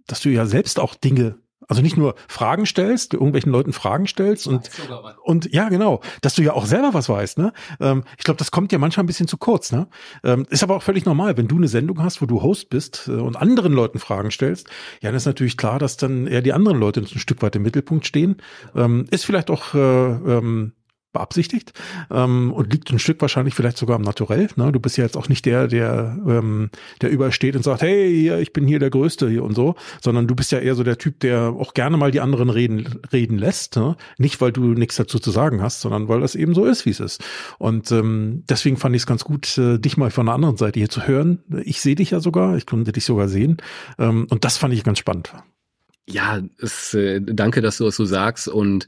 dass 0.08 0.22
du 0.22 0.30
ja 0.30 0.46
selbst 0.46 0.80
auch 0.80 0.96
Dinge 0.96 1.36
also 1.68 1.82
nicht 1.82 1.98
nur 1.98 2.16
Fragen 2.28 2.66
stellst, 2.66 3.14
irgendwelchen 3.14 3.52
Leuten 3.52 3.74
Fragen 3.74 4.08
stellst 4.08 4.48
und, 4.48 4.70
und 5.24 5.52
ja, 5.54 5.70
genau, 5.70 6.02
dass 6.22 6.36
du 6.36 6.42
ja 6.42 6.54
auch 6.54 6.66
selber 6.66 6.94
was 6.94 7.10
weißt. 7.10 7.38
Ne? 7.38 7.54
Ähm, 7.80 8.04
ich 8.18 8.24
glaube, 8.24 8.38
das 8.38 8.52
kommt 8.52 8.72
ja 8.72 8.78
manchmal 8.78 9.04
ein 9.04 9.08
bisschen 9.08 9.28
zu 9.28 9.38
kurz. 9.38 9.72
Ne? 9.72 9.88
Ähm, 10.24 10.46
ist 10.50 10.64
aber 10.64 10.76
auch 10.76 10.84
völlig 10.84 11.06
normal, 11.06 11.38
wenn 11.38 11.48
du 11.48 11.58
eine 11.58 11.68
Sendung 11.68 12.04
hast, 12.04 12.22
wo 12.22 12.26
du 12.26 12.42
Host 12.42 12.70
bist 12.70 13.08
äh, 13.08 13.12
und 13.12 13.36
anderen 13.36 13.74
Leuten 13.74 14.00
Fragen 14.00 14.32
stellst, 14.32 14.68
ja, 15.02 15.10
dann 15.10 15.16
ist 15.16 15.26
natürlich 15.26 15.58
klar, 15.58 15.80
dass 15.80 15.98
dann 15.98 16.28
eher 16.28 16.42
die 16.42 16.54
anderen 16.54 16.80
Leute 16.80 17.02
ein 17.02 17.08
Stück 17.08 17.42
weit 17.42 17.56
im 17.56 17.64
Mittelpunkt 17.64 18.06
stehen. 18.06 18.38
Ähm, 18.76 19.06
ist 19.12 19.26
vielleicht 19.26 19.50
auch 19.50 19.74
äh, 19.74 19.78
ähm, 19.80 20.74
beabsichtigt 21.14 21.74
ähm, 22.12 22.52
und 22.52 22.74
liegt 22.74 22.92
ein 22.92 23.00
Stück 23.00 23.22
wahrscheinlich 23.22 23.56
vielleicht 23.56 23.78
sogar 23.78 23.96
am 23.96 24.02
Naturell. 24.02 24.50
Ne? 24.56 24.72
Du 24.72 24.80
bist 24.80 24.98
ja 24.98 25.04
jetzt 25.04 25.16
auch 25.16 25.30
nicht 25.30 25.46
der, 25.46 25.68
der, 25.68 26.18
ähm, 26.28 26.70
der 27.02 27.12
übersteht 27.12 27.56
und 27.56 27.64
sagt, 27.64 27.82
hey, 27.82 28.42
ich 28.42 28.52
bin 28.52 28.68
hier 28.68 28.80
der 28.80 28.90
Größte 28.90 29.30
hier 29.30 29.44
und 29.44 29.56
so, 29.56 29.76
sondern 30.02 30.28
du 30.28 30.36
bist 30.36 30.52
ja 30.52 30.60
eher 30.60 30.76
so 30.76 30.84
der 30.84 30.98
Typ, 30.98 31.20
der 31.22 31.54
auch 31.58 31.74
gerne 31.74 31.98
mal 31.98 32.12
die 32.12 32.20
anderen 32.20 32.50
reden, 32.50 33.00
reden 33.14 33.38
lässt. 33.38 33.76
Ne? 33.76 33.96
Nicht, 34.18 34.42
weil 34.42 34.52
du 34.52 34.74
nichts 34.74 34.96
dazu 34.98 35.20
zu 35.20 35.32
sagen 35.32 35.62
hast, 35.62 35.82
sondern 35.82 36.08
weil 36.08 36.20
das 36.20 36.36
eben 36.36 36.54
so 36.54 36.66
ist, 36.66 36.86
wie 36.86 36.92
es 36.92 37.00
ist. 37.00 37.24
Und 37.60 37.92
ähm, 37.92 38.44
deswegen 38.50 38.78
fand 38.78 38.96
ich 38.96 39.04
es 39.04 39.06
ganz 39.06 39.24
gut, 39.24 39.58
äh, 39.58 39.78
dich 39.80 39.98
mal 39.98 40.12
von 40.12 40.26
der 40.26 40.36
anderen 40.36 40.58
Seite 40.58 40.80
hier 40.80 40.90
zu 40.90 41.08
hören. 41.08 41.40
Ich 41.64 41.82
sehe 41.82 41.96
dich 41.96 42.12
ja 42.12 42.20
sogar, 42.20 42.58
ich 42.58 42.66
konnte 42.66 42.92
dich 42.92 43.06
sogar 43.06 43.28
sehen. 43.28 43.58
Ähm, 44.00 44.28
und 44.30 44.44
das 44.44 44.58
fand 44.58 44.74
ich 44.74 44.84
ganz 44.84 45.00
spannend. 45.00 45.34
Ja, 46.10 46.42
es, 46.60 46.94
äh, 46.94 47.22
danke, 47.22 47.62
dass 47.62 47.78
du 47.78 47.86
das 47.86 47.96
so 47.96 48.06
sagst 48.06 48.48
und 48.50 48.88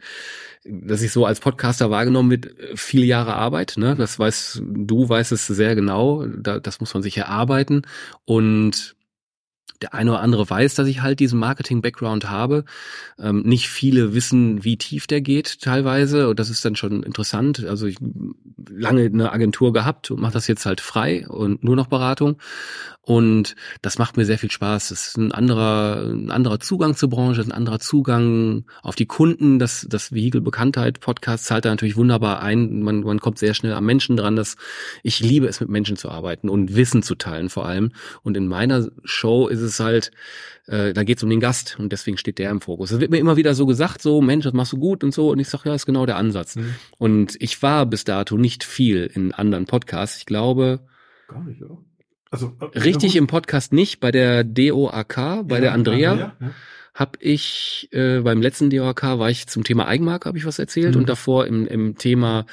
dass 0.65 1.01
ich 1.01 1.11
so 1.11 1.25
als 1.25 1.39
Podcaster 1.39 1.89
wahrgenommen 1.91 2.31
wird, 2.31 2.55
viele 2.75 3.05
Jahre 3.05 3.35
Arbeit, 3.35 3.75
ne? 3.77 3.95
Das 3.95 4.19
weißt 4.19 4.63
du 4.65 5.07
weißt 5.07 5.31
es 5.31 5.47
sehr 5.47 5.75
genau. 5.75 6.25
Da, 6.25 6.59
das 6.59 6.79
muss 6.79 6.93
man 6.93 7.03
sich 7.03 7.17
erarbeiten 7.17 7.83
und 8.25 8.95
der 9.81 9.93
eine 9.93 10.11
oder 10.11 10.21
andere 10.21 10.49
weiß, 10.49 10.75
dass 10.75 10.87
ich 10.87 11.01
halt 11.01 11.19
diesen 11.19 11.39
Marketing-Background 11.39 12.29
habe. 12.29 12.65
Ähm, 13.19 13.43
nicht 13.43 13.69
viele 13.69 14.13
wissen, 14.13 14.63
wie 14.63 14.77
tief 14.77 15.07
der 15.07 15.21
geht 15.21 15.61
teilweise. 15.61 16.29
Und 16.29 16.39
das 16.39 16.49
ist 16.49 16.63
dann 16.65 16.75
schon 16.77 17.03
interessant. 17.03 17.65
Also 17.65 17.85
ich 17.87 17.97
lange 18.69 19.03
eine 19.05 19.31
Agentur 19.33 19.73
gehabt 19.73 20.11
und 20.11 20.21
mache 20.21 20.33
das 20.33 20.47
jetzt 20.47 20.65
halt 20.65 20.81
frei 20.81 21.27
und 21.27 21.63
nur 21.63 21.75
noch 21.75 21.87
Beratung. 21.87 22.37
Und 23.05 23.55
das 23.83 23.99
macht 23.99 24.17
mir 24.17 24.25
sehr 24.25 24.39
viel 24.39 24.49
Spaß. 24.49 24.89
Das 24.89 25.09
ist 25.09 25.17
ein 25.17 25.31
anderer, 25.31 26.07
ein 26.07 26.31
anderer 26.31 26.59
Zugang 26.59 26.95
zur 26.95 27.09
Branche, 27.09 27.41
ein 27.41 27.51
anderer 27.51 27.79
Zugang 27.79 28.65
auf 28.81 28.95
die 28.95 29.05
Kunden. 29.05 29.59
Das, 29.59 29.85
das 29.87 30.11
Vehikel 30.11 30.41
Bekanntheit 30.41 31.01
Podcast 31.01 31.45
zahlt 31.45 31.65
da 31.65 31.69
natürlich 31.69 31.97
wunderbar 31.97 32.41
ein. 32.41 32.81
Man, 32.81 33.01
man 33.01 33.19
kommt 33.19 33.37
sehr 33.37 33.53
schnell 33.53 33.73
am 33.73 33.85
Menschen 33.85 34.17
dran. 34.17 34.35
Dass 34.35 34.55
ich 35.03 35.19
liebe 35.19 35.45
es, 35.45 35.59
mit 35.59 35.69
Menschen 35.69 35.97
zu 35.97 36.09
arbeiten 36.09 36.49
und 36.49 36.75
Wissen 36.75 37.03
zu 37.03 37.13
teilen 37.13 37.49
vor 37.49 37.67
allem. 37.67 37.91
Und 38.23 38.35
in 38.37 38.47
meiner 38.47 38.87
Show 39.03 39.49
ist 39.49 39.61
es 39.61 39.79
halt, 39.79 40.09
äh, 40.65 40.91
da 40.91 41.03
geht 41.03 41.17
es 41.17 41.23
um 41.23 41.29
den 41.29 41.39
Gast 41.39 41.77
und 41.77 41.91
deswegen 41.91 42.17
steht 42.17 42.39
der 42.39 42.49
im 42.49 42.59
Fokus. 42.59 42.89
Das 42.89 42.99
wird 42.99 43.11
mir 43.11 43.19
immer 43.19 43.37
wieder 43.37 43.53
so 43.53 43.67
gesagt, 43.67 44.01
so 44.01 44.19
Mensch, 44.19 44.45
das 44.45 44.53
machst 44.53 44.73
du 44.73 44.77
gut 44.77 45.03
und 45.03 45.13
so. 45.13 45.29
Und 45.29 45.37
ich 45.37 45.47
sage, 45.47 45.69
ja, 45.69 45.75
ist 45.75 45.85
genau 45.85 46.07
der 46.07 46.17
Ansatz. 46.17 46.55
Mhm. 46.55 46.73
Und 46.97 47.35
ich 47.39 47.61
war 47.61 47.85
bis 47.85 48.03
dato 48.03 48.35
nicht 48.35 48.63
viel 48.63 49.11
in 49.13 49.31
anderen 49.31 49.65
Podcasts. 49.65 50.17
Ich 50.17 50.25
glaube. 50.25 50.79
Gar 51.27 51.43
nicht, 51.43 51.61
oder? 51.61 51.77
Also, 52.31 52.53
äh, 52.59 52.79
richtig 52.79 53.15
im 53.15 53.27
Podcast 53.27 53.73
nicht, 53.73 53.99
bei 53.99 54.11
der 54.11 54.43
DOAK, 54.43 55.15
bei 55.47 55.55
ja, 55.55 55.61
der 55.61 55.73
Andrea. 55.73 56.15
Ja, 56.15 56.35
ja. 56.39 56.51
Hab 56.93 57.17
ich 57.19 57.89
äh, 57.91 58.21
beim 58.21 58.41
letzten 58.41 58.69
DOAK 58.69 59.03
war 59.19 59.29
ich 59.29 59.47
zum 59.47 59.65
Thema 59.65 59.87
Eigenmarke, 59.87 60.29
habe 60.29 60.37
ich 60.37 60.45
was 60.45 60.59
erzählt, 60.59 60.95
mhm. 60.95 61.01
und 61.01 61.09
davor 61.09 61.45
im, 61.45 61.67
im 61.67 61.97
Thema 61.97 62.45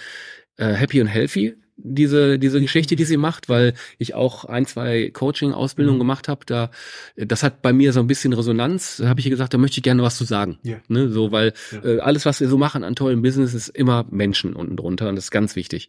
äh, 0.57 0.73
Happy 0.73 1.01
and 1.01 1.11
Healthy 1.11 1.55
diese 1.77 2.39
diese 2.39 2.61
Geschichte, 2.61 2.97
die 2.97 3.05
sie 3.05 3.17
macht, 3.17 3.49
weil 3.49 3.75
ich 3.99 4.15
auch 4.15 4.45
ein, 4.45 4.67
zwei 4.67 5.11
Coaching-Ausbildungen 5.13 5.99
mhm. 5.99 6.03
gemacht 6.03 6.29
habe. 6.29 6.45
Da, 6.47 6.71
das 7.17 7.43
hat 7.43 7.63
bei 7.63 7.73
mir 7.73 7.93
so 7.93 8.01
ein 8.01 8.07
bisschen 8.07 8.33
Resonanz. 8.33 8.99
Da 8.99 9.09
habe 9.09 9.21
ich 9.21 9.29
gesagt, 9.29 9.55
da 9.55 9.59
möchte 9.59 9.79
ich 9.79 9.83
gerne 9.83 10.03
was 10.03 10.17
zu 10.17 10.25
sagen. 10.25 10.59
Yeah. 10.65 10.81
Ne, 10.89 11.09
so, 11.09 11.33
weil 11.33 11.53
ja. 11.73 11.85
äh, 11.85 11.99
alles, 12.01 12.27
was 12.27 12.41
wir 12.41 12.49
so 12.49 12.59
machen 12.59 12.85
an 12.85 12.95
tollen 12.95 13.23
Business, 13.23 13.55
ist 13.55 13.69
immer 13.69 14.07
Menschen 14.11 14.55
unten 14.55 14.77
drunter 14.77 15.09
und 15.09 15.17
das 15.17 15.25
ist 15.25 15.31
ganz 15.31 15.57
wichtig. 15.57 15.89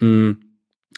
Mhm. 0.00 0.40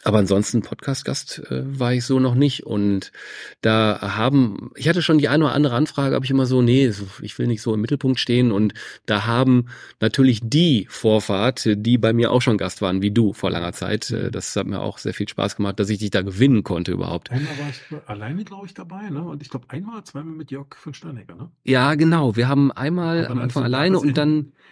Aber 0.02 0.18
ansonsten 0.18 0.62
Podcast-Gast 0.62 1.50
äh, 1.50 1.62
war 1.78 1.92
ich 1.92 2.04
so 2.04 2.20
noch 2.20 2.34
nicht. 2.34 2.64
Und 2.64 3.12
da 3.60 4.16
haben, 4.16 4.70
ich 4.74 4.88
hatte 4.88 5.02
schon 5.02 5.18
die 5.18 5.28
eine 5.28 5.44
oder 5.44 5.54
andere 5.54 5.74
Anfrage, 5.74 6.14
habe 6.14 6.24
ich 6.24 6.30
immer 6.30 6.46
so, 6.46 6.62
nee, 6.62 6.90
ich 7.20 7.38
will 7.38 7.46
nicht 7.46 7.60
so 7.60 7.74
im 7.74 7.82
Mittelpunkt 7.82 8.18
stehen. 8.18 8.50
Und 8.50 8.72
da 9.04 9.26
haben 9.26 9.66
natürlich 10.00 10.40
die 10.42 10.86
Vorfahrt, 10.88 11.64
die 11.66 11.98
bei 11.98 12.12
mir 12.12 12.30
auch 12.30 12.40
schon 12.40 12.56
Gast 12.56 12.80
waren, 12.80 13.02
wie 13.02 13.10
du 13.10 13.34
vor 13.34 13.50
langer 13.50 13.72
Zeit. 13.72 14.10
Äh, 14.10 14.30
das 14.30 14.56
hat 14.56 14.66
mir 14.66 14.80
auch 14.80 14.98
sehr 14.98 15.12
viel 15.14 15.28
Spaß 15.28 15.56
gemacht, 15.56 15.78
dass 15.78 15.90
ich 15.90 15.98
dich 15.98 16.10
da 16.10 16.22
gewinnen 16.22 16.64
konnte 16.64 16.92
überhaupt. 16.92 17.30
Einmal 17.30 17.58
war 17.58 17.68
ich 17.68 18.08
alleine, 18.08 18.44
glaube 18.44 18.66
ich, 18.66 18.74
dabei, 18.74 19.10
ne? 19.10 19.22
Und 19.22 19.42
ich 19.42 19.50
glaube 19.50 19.66
einmal, 19.68 20.02
zweimal 20.04 20.34
mit 20.34 20.50
Jörg 20.50 20.74
von 20.76 20.94
Steinegger, 20.94 21.34
ne? 21.34 21.50
Ja, 21.64 21.94
genau. 21.94 22.36
Wir 22.36 22.48
haben 22.48 22.72
einmal 22.72 23.26
am 23.26 23.38
Anfang 23.38 23.64
alleine 23.64 23.98
und 23.98 24.16
dann 24.16 24.52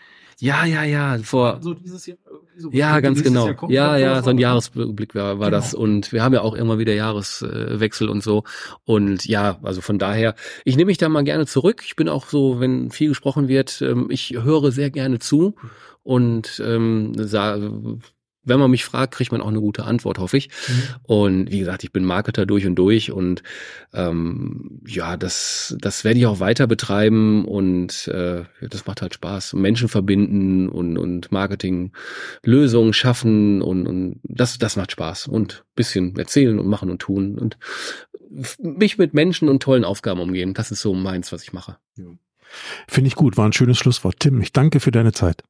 ja, 0.40 0.64
ja, 0.64 0.84
ja, 0.84 1.18
vor. 1.18 1.58
So 1.60 1.74
dieses 1.74 2.06
Jahr, 2.06 2.18
so 2.56 2.70
ja, 2.70 3.00
ganz 3.00 3.22
genau. 3.22 3.48
ja, 3.68 3.96
ja, 3.96 4.22
so 4.22 4.30
ein 4.30 4.38
Jahresblick 4.38 5.14
war, 5.14 5.38
war 5.38 5.50
genau. 5.50 5.50
das. 5.50 5.74
Und 5.74 6.12
wir 6.12 6.22
haben 6.22 6.34
ja 6.34 6.42
auch 6.42 6.54
immer 6.54 6.78
wieder 6.78 6.94
Jahreswechsel 6.94 8.08
und 8.08 8.22
so. 8.22 8.44
Und 8.84 9.26
ja, 9.26 9.58
also 9.62 9.80
von 9.80 9.98
daher, 9.98 10.34
ich 10.64 10.76
nehme 10.76 10.86
mich 10.86 10.98
da 10.98 11.08
mal 11.08 11.24
gerne 11.24 11.46
zurück. 11.46 11.82
Ich 11.84 11.96
bin 11.96 12.08
auch 12.08 12.26
so, 12.26 12.60
wenn 12.60 12.90
viel 12.90 13.08
gesprochen 13.08 13.48
wird, 13.48 13.82
ähm, 13.82 14.08
ich 14.10 14.30
höre 14.30 14.70
sehr 14.70 14.90
gerne 14.90 15.18
zu 15.18 15.54
und 16.02 16.62
ähm, 16.64 17.12
wenn 18.48 18.58
man 18.58 18.70
mich 18.70 18.84
fragt, 18.84 19.14
kriegt 19.14 19.32
man 19.32 19.40
auch 19.40 19.48
eine 19.48 19.60
gute 19.60 19.84
Antwort, 19.84 20.18
hoffe 20.18 20.36
ich. 20.36 20.48
Mhm. 20.48 20.82
Und 21.02 21.50
wie 21.50 21.58
gesagt, 21.58 21.84
ich 21.84 21.92
bin 21.92 22.04
Marketer 22.04 22.46
durch 22.46 22.66
und 22.66 22.76
durch 22.76 23.12
und 23.12 23.42
ähm, 23.92 24.80
ja, 24.86 25.16
das, 25.16 25.76
das 25.80 26.04
werde 26.04 26.18
ich 26.18 26.26
auch 26.26 26.40
weiter 26.40 26.66
betreiben 26.66 27.44
und 27.44 28.08
äh, 28.08 28.44
das 28.68 28.86
macht 28.86 29.02
halt 29.02 29.14
Spaß. 29.14 29.54
Menschen 29.54 29.88
verbinden 29.88 30.68
und, 30.68 30.98
und 30.98 31.30
Marketing 31.32 31.92
Lösungen 32.42 32.92
schaffen 32.92 33.62
und, 33.62 33.86
und 33.86 34.20
das, 34.22 34.58
das 34.58 34.76
macht 34.76 34.92
Spaß 34.92 35.28
und 35.28 35.64
bisschen 35.74 36.16
erzählen 36.16 36.58
und 36.58 36.66
machen 36.66 36.90
und 36.90 37.00
tun 37.00 37.38
und 37.38 37.56
mich 38.58 38.98
mit 38.98 39.14
Menschen 39.14 39.48
und 39.48 39.62
tollen 39.62 39.84
Aufgaben 39.84 40.20
umgeben. 40.20 40.54
Das 40.54 40.70
ist 40.70 40.80
so 40.80 40.94
meins, 40.94 41.32
was 41.32 41.42
ich 41.42 41.52
mache. 41.52 41.78
Ja. 41.96 42.04
Finde 42.86 43.08
ich 43.08 43.14
gut, 43.14 43.36
war 43.36 43.46
ein 43.46 43.52
schönes 43.52 43.78
Schlusswort. 43.78 44.20
Tim, 44.20 44.40
ich 44.40 44.52
danke 44.52 44.80
für 44.80 44.90
deine 44.90 45.12
Zeit. 45.12 45.42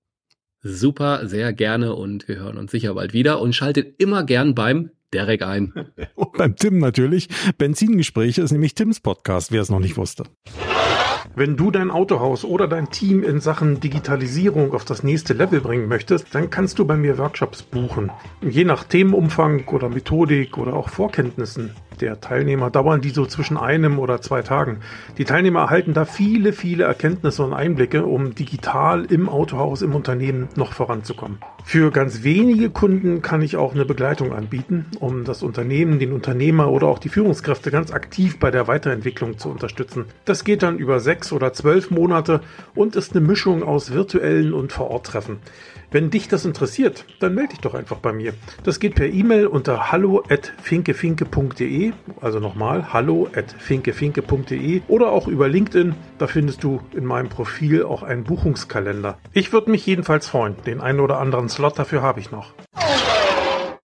Super, 0.60 1.28
sehr 1.28 1.52
gerne 1.52 1.94
und 1.94 2.26
wir 2.26 2.36
hören 2.36 2.58
uns 2.58 2.72
sicher 2.72 2.94
bald 2.94 3.12
wieder 3.12 3.40
und 3.40 3.54
schaltet 3.54 4.00
immer 4.00 4.24
gern 4.24 4.54
beim 4.54 4.90
Derek 5.12 5.42
ein. 5.42 5.72
Und 6.16 6.32
beim 6.34 6.54
Tim 6.54 6.78
natürlich. 6.78 7.28
Benzingespräche 7.56 8.42
ist 8.42 8.52
nämlich 8.52 8.74
Tims 8.74 9.00
Podcast, 9.00 9.52
wer 9.52 9.62
es 9.62 9.70
noch 9.70 9.78
nicht 9.78 9.96
wusste. 9.96 10.24
Wenn 11.34 11.56
du 11.56 11.70
dein 11.70 11.90
Autohaus 11.90 12.44
oder 12.44 12.68
dein 12.68 12.90
Team 12.90 13.22
in 13.22 13.40
Sachen 13.40 13.80
Digitalisierung 13.80 14.74
auf 14.74 14.84
das 14.84 15.02
nächste 15.02 15.34
Level 15.34 15.60
bringen 15.60 15.88
möchtest, 15.88 16.34
dann 16.34 16.50
kannst 16.50 16.78
du 16.78 16.84
bei 16.84 16.96
mir 16.96 17.18
Workshops 17.18 17.62
buchen. 17.62 18.10
Je 18.40 18.64
nach 18.64 18.84
Themenumfang 18.84 19.66
oder 19.68 19.88
Methodik 19.88 20.58
oder 20.58 20.74
auch 20.74 20.88
Vorkenntnissen 20.88 21.74
der 22.00 22.20
Teilnehmer 22.20 22.70
dauern 22.70 23.00
die 23.00 23.10
so 23.10 23.26
zwischen 23.26 23.56
einem 23.56 23.98
oder 23.98 24.20
zwei 24.20 24.42
Tagen. 24.42 24.78
Die 25.18 25.24
Teilnehmer 25.24 25.60
erhalten 25.60 25.94
da 25.94 26.04
viele, 26.04 26.52
viele 26.52 26.84
Erkenntnisse 26.84 27.42
und 27.42 27.52
Einblicke, 27.52 28.04
um 28.04 28.34
digital 28.34 29.04
im 29.04 29.28
Autohaus, 29.28 29.82
im 29.82 29.94
Unternehmen 29.94 30.48
noch 30.56 30.72
voranzukommen. 30.72 31.38
Für 31.64 31.90
ganz 31.90 32.22
wenige 32.22 32.70
Kunden 32.70 33.20
kann 33.20 33.42
ich 33.42 33.56
auch 33.56 33.74
eine 33.74 33.84
Begleitung 33.84 34.32
anbieten, 34.32 34.86
um 35.00 35.24
das 35.24 35.42
Unternehmen, 35.42 35.98
den 35.98 36.12
Unternehmer 36.12 36.70
oder 36.70 36.86
auch 36.86 36.98
die 36.98 37.10
Führungskräfte 37.10 37.70
ganz 37.70 37.92
aktiv 37.92 38.38
bei 38.38 38.50
der 38.50 38.68
Weiterentwicklung 38.68 39.36
zu 39.36 39.50
unterstützen. 39.50 40.06
Das 40.24 40.44
geht 40.44 40.62
dann 40.62 40.78
über 40.78 41.00
sechs 41.08 41.32
oder 41.32 41.54
zwölf 41.54 41.90
Monate 41.90 42.42
und 42.74 42.94
ist 42.94 43.16
eine 43.16 43.26
Mischung 43.26 43.62
aus 43.62 43.94
virtuellen 43.94 44.52
und 44.52 44.74
Vor-Ort-Treffen. 44.74 45.38
Wenn 45.90 46.10
dich 46.10 46.28
das 46.28 46.44
interessiert, 46.44 47.06
dann 47.18 47.34
melde 47.34 47.54
dich 47.54 47.60
doch 47.60 47.72
einfach 47.72 47.96
bei 47.96 48.12
mir. 48.12 48.34
Das 48.62 48.78
geht 48.78 48.94
per 48.94 49.06
E-Mail 49.06 49.46
unter 49.46 49.90
hallo@finkefinke.de, 49.90 51.92
also 52.20 52.40
nochmal 52.40 52.92
hallo@finkefinke.de 52.92 54.82
oder 54.86 55.10
auch 55.10 55.28
über 55.28 55.48
LinkedIn. 55.48 55.94
Da 56.18 56.26
findest 56.26 56.62
du 56.62 56.82
in 56.94 57.06
meinem 57.06 57.30
Profil 57.30 57.84
auch 57.84 58.02
einen 58.02 58.24
Buchungskalender. 58.24 59.16
Ich 59.32 59.54
würde 59.54 59.70
mich 59.70 59.86
jedenfalls 59.86 60.28
freuen. 60.28 60.56
Den 60.66 60.82
einen 60.82 61.00
oder 61.00 61.20
anderen 61.20 61.48
Slot 61.48 61.78
dafür 61.78 62.02
habe 62.02 62.20
ich 62.20 62.30
noch. 62.30 62.52